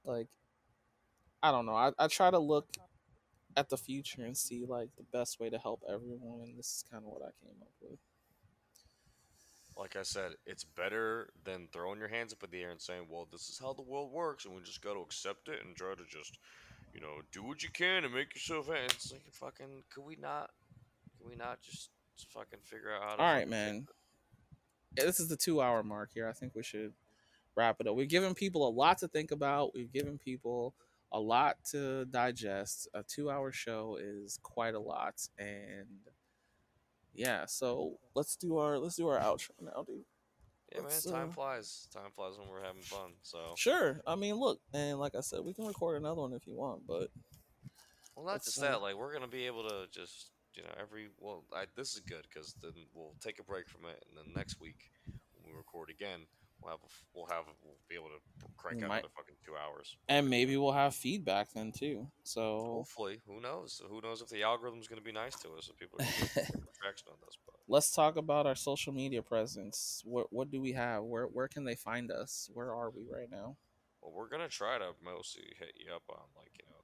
Like 0.04 0.28
I 1.42 1.50
don't 1.50 1.66
know. 1.66 1.74
I, 1.74 1.92
I 1.98 2.08
try 2.08 2.30
to 2.30 2.38
look 2.38 2.68
at 3.56 3.68
the 3.68 3.76
future 3.76 4.22
and 4.22 4.36
see 4.36 4.64
like 4.66 4.88
the 4.96 5.04
best 5.12 5.38
way 5.38 5.50
to 5.50 5.58
help 5.58 5.82
everyone 5.88 6.40
and 6.42 6.58
this 6.58 6.66
is 6.66 6.84
kind 6.90 7.04
of 7.04 7.12
what 7.12 7.22
I 7.22 7.30
came 7.44 7.56
up 7.62 7.68
with 7.80 7.98
like 9.76 9.96
I 9.96 10.02
said, 10.02 10.32
it's 10.46 10.64
better 10.64 11.30
than 11.44 11.68
throwing 11.72 11.98
your 11.98 12.08
hands 12.08 12.32
up 12.32 12.42
in 12.44 12.50
the 12.50 12.62
air 12.62 12.70
and 12.70 12.80
saying, 12.80 13.06
"Well, 13.08 13.26
this 13.30 13.48
is 13.48 13.58
how 13.58 13.72
the 13.72 13.82
world 13.82 14.12
works, 14.12 14.44
and 14.44 14.54
we 14.54 14.62
just 14.62 14.82
got 14.82 14.94
to 14.94 15.00
accept 15.00 15.48
it 15.48 15.64
and 15.64 15.74
try 15.74 15.94
to 15.94 16.04
just, 16.08 16.38
you 16.92 17.00
know, 17.00 17.22
do 17.32 17.42
what 17.42 17.62
you 17.62 17.70
can 17.70 18.04
and 18.04 18.14
make 18.14 18.34
yourself." 18.34 18.68
And 18.68 18.78
it's 18.84 19.12
like, 19.12 19.24
fucking, 19.32 19.82
could 19.92 20.04
we 20.04 20.16
not? 20.16 20.50
Can 21.18 21.28
we 21.28 21.36
not 21.36 21.60
just, 21.60 21.90
fucking 22.28 22.60
figure 22.62 22.92
out 22.94 23.02
how 23.02 23.16
to? 23.16 23.22
All 23.22 23.32
right, 23.32 23.48
man. 23.48 23.86
Yeah, 24.96 25.04
this 25.04 25.18
is 25.18 25.28
the 25.28 25.36
two-hour 25.36 25.82
mark 25.82 26.10
here. 26.14 26.28
I 26.28 26.32
think 26.32 26.54
we 26.54 26.62
should 26.62 26.92
wrap 27.56 27.80
it 27.80 27.88
up. 27.88 27.96
We've 27.96 28.08
given 28.08 28.34
people 28.34 28.68
a 28.68 28.70
lot 28.70 28.98
to 28.98 29.08
think 29.08 29.32
about. 29.32 29.74
We've 29.74 29.92
given 29.92 30.18
people 30.18 30.74
a 31.10 31.18
lot 31.18 31.56
to 31.70 32.04
digest. 32.06 32.88
A 32.94 33.02
two-hour 33.02 33.50
show 33.50 33.98
is 34.00 34.38
quite 34.42 34.74
a 34.74 34.80
lot, 34.80 35.28
and 35.38 35.86
yeah, 37.14 37.46
so 37.46 37.98
let's 38.14 38.36
do 38.36 38.58
our 38.58 38.78
let's 38.78 38.96
do 38.96 39.08
our 39.08 39.18
outro 39.18 39.50
now, 39.60 39.84
dude. 39.86 40.04
Yeah, 40.72 40.80
let's, 40.82 41.06
man, 41.06 41.14
time 41.14 41.28
uh, 41.28 41.32
flies. 41.32 41.88
Time 41.92 42.10
flies 42.14 42.38
when 42.38 42.48
we're 42.48 42.64
having 42.64 42.82
fun. 42.82 43.12
So 43.22 43.38
sure. 43.56 44.00
I 44.06 44.16
mean, 44.16 44.34
look, 44.34 44.60
and 44.72 44.98
like 44.98 45.14
I 45.14 45.20
said, 45.20 45.40
we 45.44 45.54
can 45.54 45.66
record 45.66 46.00
another 46.00 46.20
one 46.20 46.32
if 46.32 46.46
you 46.46 46.54
want, 46.54 46.86
but 46.86 47.08
well, 48.16 48.26
not 48.26 48.44
just 48.44 48.60
that. 48.60 48.82
Like, 48.82 48.96
we're 48.96 49.12
gonna 49.12 49.28
be 49.28 49.46
able 49.46 49.68
to 49.68 49.86
just 49.92 50.30
you 50.54 50.62
know 50.62 50.70
every 50.80 51.08
well, 51.18 51.44
I, 51.52 51.66
this 51.76 51.94
is 51.94 52.00
good 52.00 52.26
because 52.28 52.54
then 52.62 52.72
we'll 52.94 53.14
take 53.20 53.38
a 53.38 53.44
break 53.44 53.68
from 53.68 53.82
it, 53.84 54.04
and 54.08 54.18
then 54.18 54.34
next 54.34 54.60
week 54.60 54.90
when 55.06 55.52
we 55.52 55.56
record 55.56 55.90
again, 55.90 56.20
we'll 56.64 56.72
have 56.72 56.80
we'll 57.14 57.26
have 57.26 57.44
we'll 57.62 57.76
be 57.88 57.94
able 57.94 58.08
to 58.08 58.46
crank 58.56 58.82
out 58.82 58.90
another 58.90 59.08
fucking 59.16 59.34
two 59.44 59.52
hours. 59.56 59.96
And 60.08 60.28
maybe 60.28 60.56
we'll 60.56 60.72
have 60.72 60.94
feedback 60.94 61.52
then 61.52 61.72
too. 61.72 62.08
So 62.22 62.58
hopefully, 62.76 63.20
who 63.26 63.40
knows? 63.40 63.82
Who 63.88 64.00
knows 64.00 64.22
if 64.22 64.28
the 64.28 64.42
algorithm's 64.42 64.88
going 64.88 65.00
to 65.00 65.04
be 65.04 65.12
nice 65.12 65.36
to 65.36 65.50
us? 65.52 65.70
If 65.70 65.78
people 65.78 66.00
are 66.00 66.04
traction 66.80 67.08
on 67.08 67.18
this. 67.24 67.38
But 67.44 67.56
let's 67.68 67.90
talk 67.90 68.16
about 68.16 68.46
our 68.46 68.54
social 68.54 68.92
media 68.92 69.22
presence. 69.22 70.02
What 70.04 70.32
what 70.32 70.50
do 70.50 70.60
we 70.60 70.72
have? 70.72 71.04
Where 71.04 71.26
where 71.26 71.48
can 71.48 71.64
they 71.64 71.76
find 71.76 72.10
us? 72.10 72.50
Where 72.52 72.72
are 72.72 72.90
we 72.90 73.04
right 73.10 73.30
now? 73.30 73.56
Well, 74.00 74.12
we're 74.14 74.28
gonna 74.28 74.48
try 74.48 74.78
to 74.78 74.92
mostly 75.04 75.44
hit 75.58 75.74
you 75.76 75.92
up 75.94 76.02
on 76.08 76.24
like 76.36 76.52
you 76.58 76.66
know 76.68 76.82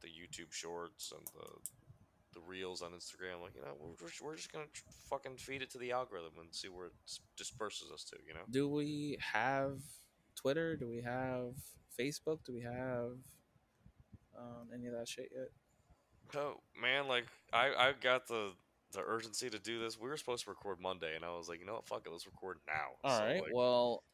the 0.00 0.06
the 0.06 0.12
YouTube 0.12 0.52
Shorts 0.52 1.12
and 1.16 1.26
the 1.34 1.48
the 2.34 2.40
reels 2.40 2.82
on 2.82 2.90
Instagram. 2.90 3.40
Like, 3.42 3.54
you 3.54 3.62
know, 3.62 3.74
we're 3.78 4.08
just, 4.08 4.22
we're 4.22 4.36
just 4.36 4.52
gonna 4.52 4.64
fucking 5.08 5.36
feed 5.36 5.62
it 5.62 5.70
to 5.70 5.78
the 5.78 5.92
algorithm 5.92 6.32
and 6.40 6.54
see 6.54 6.68
where 6.68 6.86
it 6.86 6.92
disperses 7.36 7.90
us 7.92 8.04
to. 8.04 8.16
You 8.26 8.34
know. 8.34 8.40
Do 8.50 8.68
we 8.68 9.18
have 9.32 9.78
Twitter? 10.36 10.76
Do 10.76 10.88
we 10.88 11.00
have 11.02 11.54
Facebook? 11.98 12.38
Do 12.44 12.52
we 12.52 12.62
have 12.62 13.12
um, 14.38 14.68
any 14.74 14.86
of 14.86 14.92
that 14.94 15.08
shit 15.08 15.30
yet? 15.34 15.48
Oh 16.36 16.60
man, 16.80 17.06
like 17.08 17.26
I 17.52 17.68
I 17.78 17.92
got 18.00 18.26
the 18.26 18.52
the 18.92 19.00
urgency 19.00 19.50
to 19.50 19.58
do 19.58 19.80
this. 19.80 19.98
We 19.98 20.08
were 20.08 20.16
supposed 20.16 20.44
to 20.44 20.50
record 20.50 20.80
Monday, 20.80 21.14
and 21.16 21.24
I 21.24 21.30
was 21.30 21.48
like, 21.48 21.60
you 21.60 21.66
know 21.66 21.74
what, 21.74 21.86
fuck 21.86 22.02
it, 22.06 22.10
let's 22.10 22.26
record 22.26 22.58
now. 22.66 23.08
All 23.08 23.18
so, 23.18 23.24
right. 23.24 23.42
Like, 23.42 23.54
well. 23.54 24.04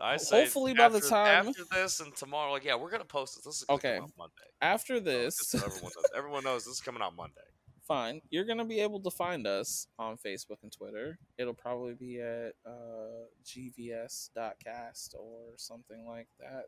I 0.00 0.16
say 0.16 0.40
hopefully 0.40 0.74
by 0.74 0.88
the 0.88 1.00
time 1.00 1.46
after 1.46 1.62
this 1.70 2.00
and 2.00 2.12
tomorrow, 2.16 2.50
like 2.50 2.64
yeah, 2.64 2.74
we're 2.74 2.90
gonna 2.90 3.04
post 3.04 3.36
this. 3.36 3.44
This 3.44 3.56
is 3.62 3.64
okay. 3.70 4.00
Monday. 4.18 4.32
After 4.60 4.98
this, 4.98 5.36
so 5.38 5.58
everyone 5.58 5.92
knows. 5.94 6.04
Everyone 6.16 6.42
knows 6.42 6.64
this 6.64 6.74
is 6.74 6.80
coming 6.80 7.00
out 7.00 7.14
Monday 7.14 7.42
fine. 7.86 8.20
You're 8.30 8.44
gonna 8.44 8.64
be 8.64 8.80
able 8.80 9.00
to 9.00 9.10
find 9.10 9.46
us 9.46 9.86
on 9.98 10.16
Facebook 10.16 10.62
and 10.62 10.72
Twitter. 10.72 11.18
It'll 11.38 11.54
probably 11.54 11.94
be 11.94 12.20
at 12.20 12.52
uh, 12.66 13.26
gvs.cast 13.44 15.14
or 15.18 15.52
something 15.56 16.06
like 16.06 16.28
that. 16.40 16.66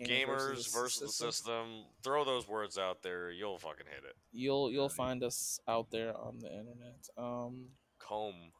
Gamers, 0.00 0.26
versus, 0.26 0.66
versus 0.72 1.00
the 1.00 1.08
system. 1.08 1.30
system. 1.30 1.84
Throw 2.04 2.24
those 2.24 2.46
words 2.46 2.78
out 2.78 3.02
there. 3.02 3.32
You'll 3.32 3.58
fucking 3.58 3.86
hit 3.86 4.04
it. 4.08 4.14
You'll 4.32 4.70
you'll 4.70 4.88
find 4.88 5.24
us 5.24 5.58
out 5.66 5.90
there 5.90 6.16
on 6.16 6.38
the 6.38 6.48
internet. 6.48 7.08
Um, 7.16 7.66
Comb, 7.98 8.52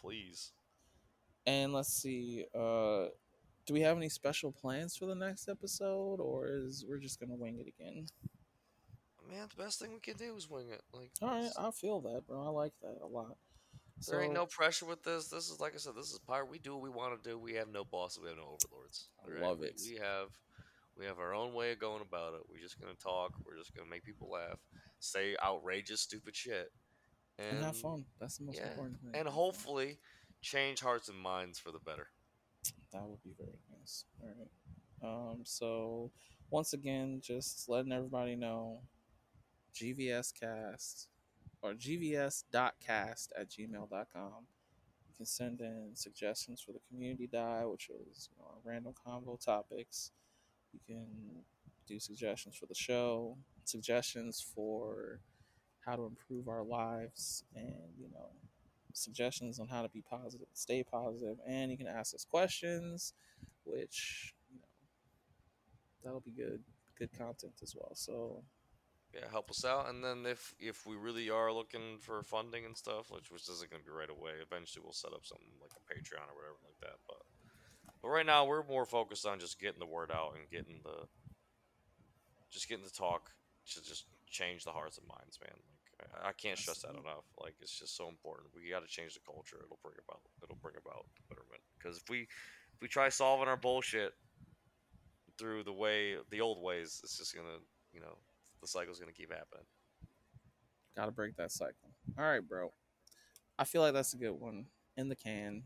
please. 0.00 0.52
And 1.46 1.72
let's 1.72 1.92
see. 1.92 2.44
Uh, 2.54 3.06
do 3.64 3.74
we 3.74 3.80
have 3.82 3.96
any 3.96 4.08
special 4.08 4.50
plans 4.50 4.96
for 4.96 5.06
the 5.06 5.14
next 5.14 5.48
episode, 5.48 6.20
or 6.20 6.48
is 6.48 6.84
we're 6.88 6.98
just 6.98 7.20
gonna 7.20 7.36
wing 7.36 7.58
it 7.58 7.68
again? 7.68 8.06
Man, 9.32 9.48
the 9.54 9.62
best 9.62 9.80
thing 9.80 9.92
we 9.92 10.00
can 10.00 10.16
do 10.16 10.34
is 10.36 10.48
wing 10.48 10.68
it. 10.70 10.82
Like, 10.92 11.10
all 11.20 11.28
right, 11.28 11.50
I 11.58 11.70
feel 11.70 12.00
that, 12.02 12.26
bro. 12.26 12.44
I 12.44 12.50
like 12.50 12.72
that 12.82 12.98
a 13.02 13.06
lot. 13.06 13.36
There 14.08 14.20
ain't 14.20 14.34
no 14.34 14.46
pressure 14.46 14.86
with 14.86 15.02
this. 15.04 15.28
This 15.28 15.48
is 15.48 15.60
like 15.60 15.74
I 15.74 15.78
said. 15.78 15.92
This 15.96 16.10
is 16.10 16.18
part. 16.18 16.50
We 16.50 16.58
do 16.58 16.74
what 16.74 16.82
we 16.82 16.90
want 16.90 17.22
to 17.22 17.30
do. 17.30 17.38
We 17.38 17.54
have 17.54 17.68
no 17.68 17.84
bosses. 17.84 18.20
We 18.20 18.28
have 18.28 18.36
no 18.36 18.56
overlords. 18.58 19.08
I 19.24 19.30
right? 19.30 19.42
love 19.42 19.62
it. 19.62 19.80
We, 19.84 19.92
we 19.92 19.98
have 20.00 20.28
we 20.98 21.06
have 21.06 21.18
our 21.18 21.34
own 21.34 21.54
way 21.54 21.72
of 21.72 21.78
going 21.78 22.02
about 22.02 22.34
it. 22.34 22.40
We're 22.50 22.60
just 22.60 22.80
gonna 22.80 22.94
talk. 22.94 23.32
We're 23.44 23.56
just 23.56 23.74
gonna 23.74 23.88
make 23.88 24.04
people 24.04 24.28
laugh, 24.30 24.58
say 24.98 25.36
outrageous, 25.42 26.00
stupid 26.00 26.34
shit, 26.34 26.72
and, 27.38 27.58
and 27.58 27.64
have 27.64 27.76
fun. 27.76 28.04
That's 28.20 28.38
the 28.38 28.44
most 28.44 28.58
yeah, 28.58 28.70
important 28.70 29.00
thing. 29.02 29.12
And 29.14 29.28
hopefully, 29.28 29.98
change 30.40 30.80
hearts 30.80 31.08
and 31.08 31.18
minds 31.18 31.60
for 31.60 31.70
the 31.70 31.78
better. 31.78 32.08
That 32.92 33.02
would 33.04 33.22
be 33.22 33.34
very 33.38 33.58
nice. 33.78 34.04
All 34.20 34.30
right. 34.36 35.30
Um. 35.32 35.40
So 35.44 36.10
once 36.50 36.72
again, 36.72 37.20
just 37.22 37.68
letting 37.68 37.92
everybody 37.92 38.36
know 38.36 38.80
gvscast 39.74 41.06
or 41.62 41.74
gvs.cast 41.74 43.32
at 43.38 43.48
gmail.com. 43.48 44.46
You 45.08 45.16
can 45.16 45.26
send 45.26 45.60
in 45.60 45.90
suggestions 45.94 46.60
for 46.60 46.72
the 46.72 46.80
community 46.88 47.26
die, 47.26 47.64
which 47.64 47.88
is 47.90 48.28
you 48.32 48.42
know, 48.42 48.54
random 48.64 48.94
convo 49.06 49.42
topics. 49.42 50.10
You 50.72 50.80
can 50.86 51.06
do 51.86 52.00
suggestions 52.00 52.56
for 52.56 52.66
the 52.66 52.74
show, 52.74 53.36
suggestions 53.64 54.40
for 54.40 55.20
how 55.84 55.96
to 55.96 56.04
improve 56.04 56.48
our 56.48 56.62
lives, 56.62 57.44
and 57.54 57.92
you 57.98 58.08
know, 58.12 58.30
suggestions 58.92 59.58
on 59.58 59.68
how 59.68 59.82
to 59.82 59.88
be 59.88 60.02
positive, 60.02 60.46
stay 60.52 60.82
positive, 60.82 61.36
and 61.46 61.70
you 61.70 61.76
can 61.76 61.86
ask 61.86 62.14
us 62.14 62.24
questions, 62.24 63.14
which 63.64 64.34
you 64.52 64.58
know, 64.58 64.66
that'll 66.04 66.20
be 66.20 66.30
good, 66.30 66.60
good 66.98 67.12
content 67.16 67.54
as 67.62 67.74
well. 67.74 67.92
So 67.94 68.42
yeah, 69.14 69.28
help 69.30 69.50
us 69.50 69.64
out. 69.64 69.88
And 69.90 70.02
then 70.02 70.24
if 70.24 70.54
if 70.58 70.86
we 70.86 70.96
really 70.96 71.28
are 71.28 71.52
looking 71.52 71.98
for 72.00 72.22
funding 72.22 72.64
and 72.64 72.76
stuff, 72.76 73.10
which 73.10 73.30
which 73.30 73.48
isn't 73.48 73.70
going 73.70 73.82
to 73.82 73.88
be 73.88 73.94
right 73.94 74.10
away, 74.10 74.40
eventually 74.40 74.82
we'll 74.82 74.96
set 74.96 75.12
up 75.12 75.24
something 75.24 75.52
like 75.60 75.76
a 75.76 75.84
Patreon 75.84 76.24
or 76.32 76.36
whatever 76.36 76.56
like 76.64 76.80
that. 76.80 76.96
But 77.06 77.20
but 78.00 78.08
right 78.08 78.26
now 78.26 78.46
we're 78.46 78.64
more 78.64 78.86
focused 78.86 79.26
on 79.26 79.38
just 79.38 79.60
getting 79.60 79.80
the 79.80 79.86
word 79.86 80.10
out 80.10 80.34
and 80.34 80.48
getting 80.48 80.80
the 80.82 81.06
just 82.50 82.68
getting 82.68 82.84
the 82.84 82.90
talk 82.90 83.30
to 83.72 83.82
just 83.84 84.06
change 84.28 84.64
the 84.64 84.72
hearts 84.72 84.96
and 84.96 85.06
minds, 85.06 85.38
man. 85.44 85.56
Like 85.60 86.24
I, 86.24 86.28
I 86.28 86.32
can't 86.32 86.58
stress 86.58 86.80
that 86.82 86.96
enough. 86.96 87.28
Like 87.38 87.54
it's 87.60 87.78
just 87.78 87.96
so 87.96 88.08
important. 88.08 88.48
We 88.56 88.70
got 88.70 88.80
to 88.80 88.88
change 88.88 89.12
the 89.14 89.20
culture. 89.20 89.60
It'll 89.62 89.78
bring 89.82 90.00
about 90.08 90.20
it'll 90.42 90.56
bring 90.56 90.76
about 90.80 91.04
betterment. 91.28 91.60
Because 91.76 91.98
if 91.98 92.08
we 92.08 92.22
if 92.22 92.80
we 92.80 92.88
try 92.88 93.10
solving 93.10 93.48
our 93.48 93.58
bullshit 93.58 94.14
through 95.36 95.64
the 95.64 95.72
way 95.72 96.16
the 96.30 96.40
old 96.40 96.62
ways, 96.62 97.00
it's 97.04 97.18
just 97.18 97.36
gonna 97.36 97.60
you 97.92 98.00
know 98.00 98.16
the 98.62 98.66
cycle's 98.66 98.98
gonna 98.98 99.12
keep 99.12 99.30
happening. 99.30 99.66
Got 100.96 101.06
to 101.06 101.12
break 101.12 101.36
that 101.36 101.52
cycle. 101.52 101.90
All 102.18 102.24
right, 102.24 102.46
bro. 102.46 102.72
I 103.58 103.64
feel 103.64 103.82
like 103.82 103.94
that's 103.94 104.14
a 104.14 104.18
good 104.18 104.38
one 104.38 104.66
in 104.96 105.08
the 105.08 105.16
can. 105.16 105.64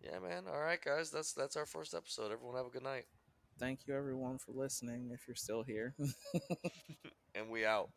Yeah, 0.00 0.18
man. 0.18 0.44
All 0.52 0.60
right, 0.60 0.82
guys. 0.82 1.10
That's 1.10 1.32
that's 1.32 1.56
our 1.56 1.66
first 1.66 1.94
episode. 1.94 2.32
Everyone 2.32 2.56
have 2.56 2.66
a 2.66 2.70
good 2.70 2.82
night. 2.82 3.04
Thank 3.58 3.86
you, 3.86 3.94
everyone, 3.94 4.38
for 4.38 4.52
listening. 4.52 5.10
If 5.12 5.28
you're 5.28 5.36
still 5.36 5.62
here, 5.62 5.94
and 7.34 7.50
we 7.50 7.64
out. 7.64 7.90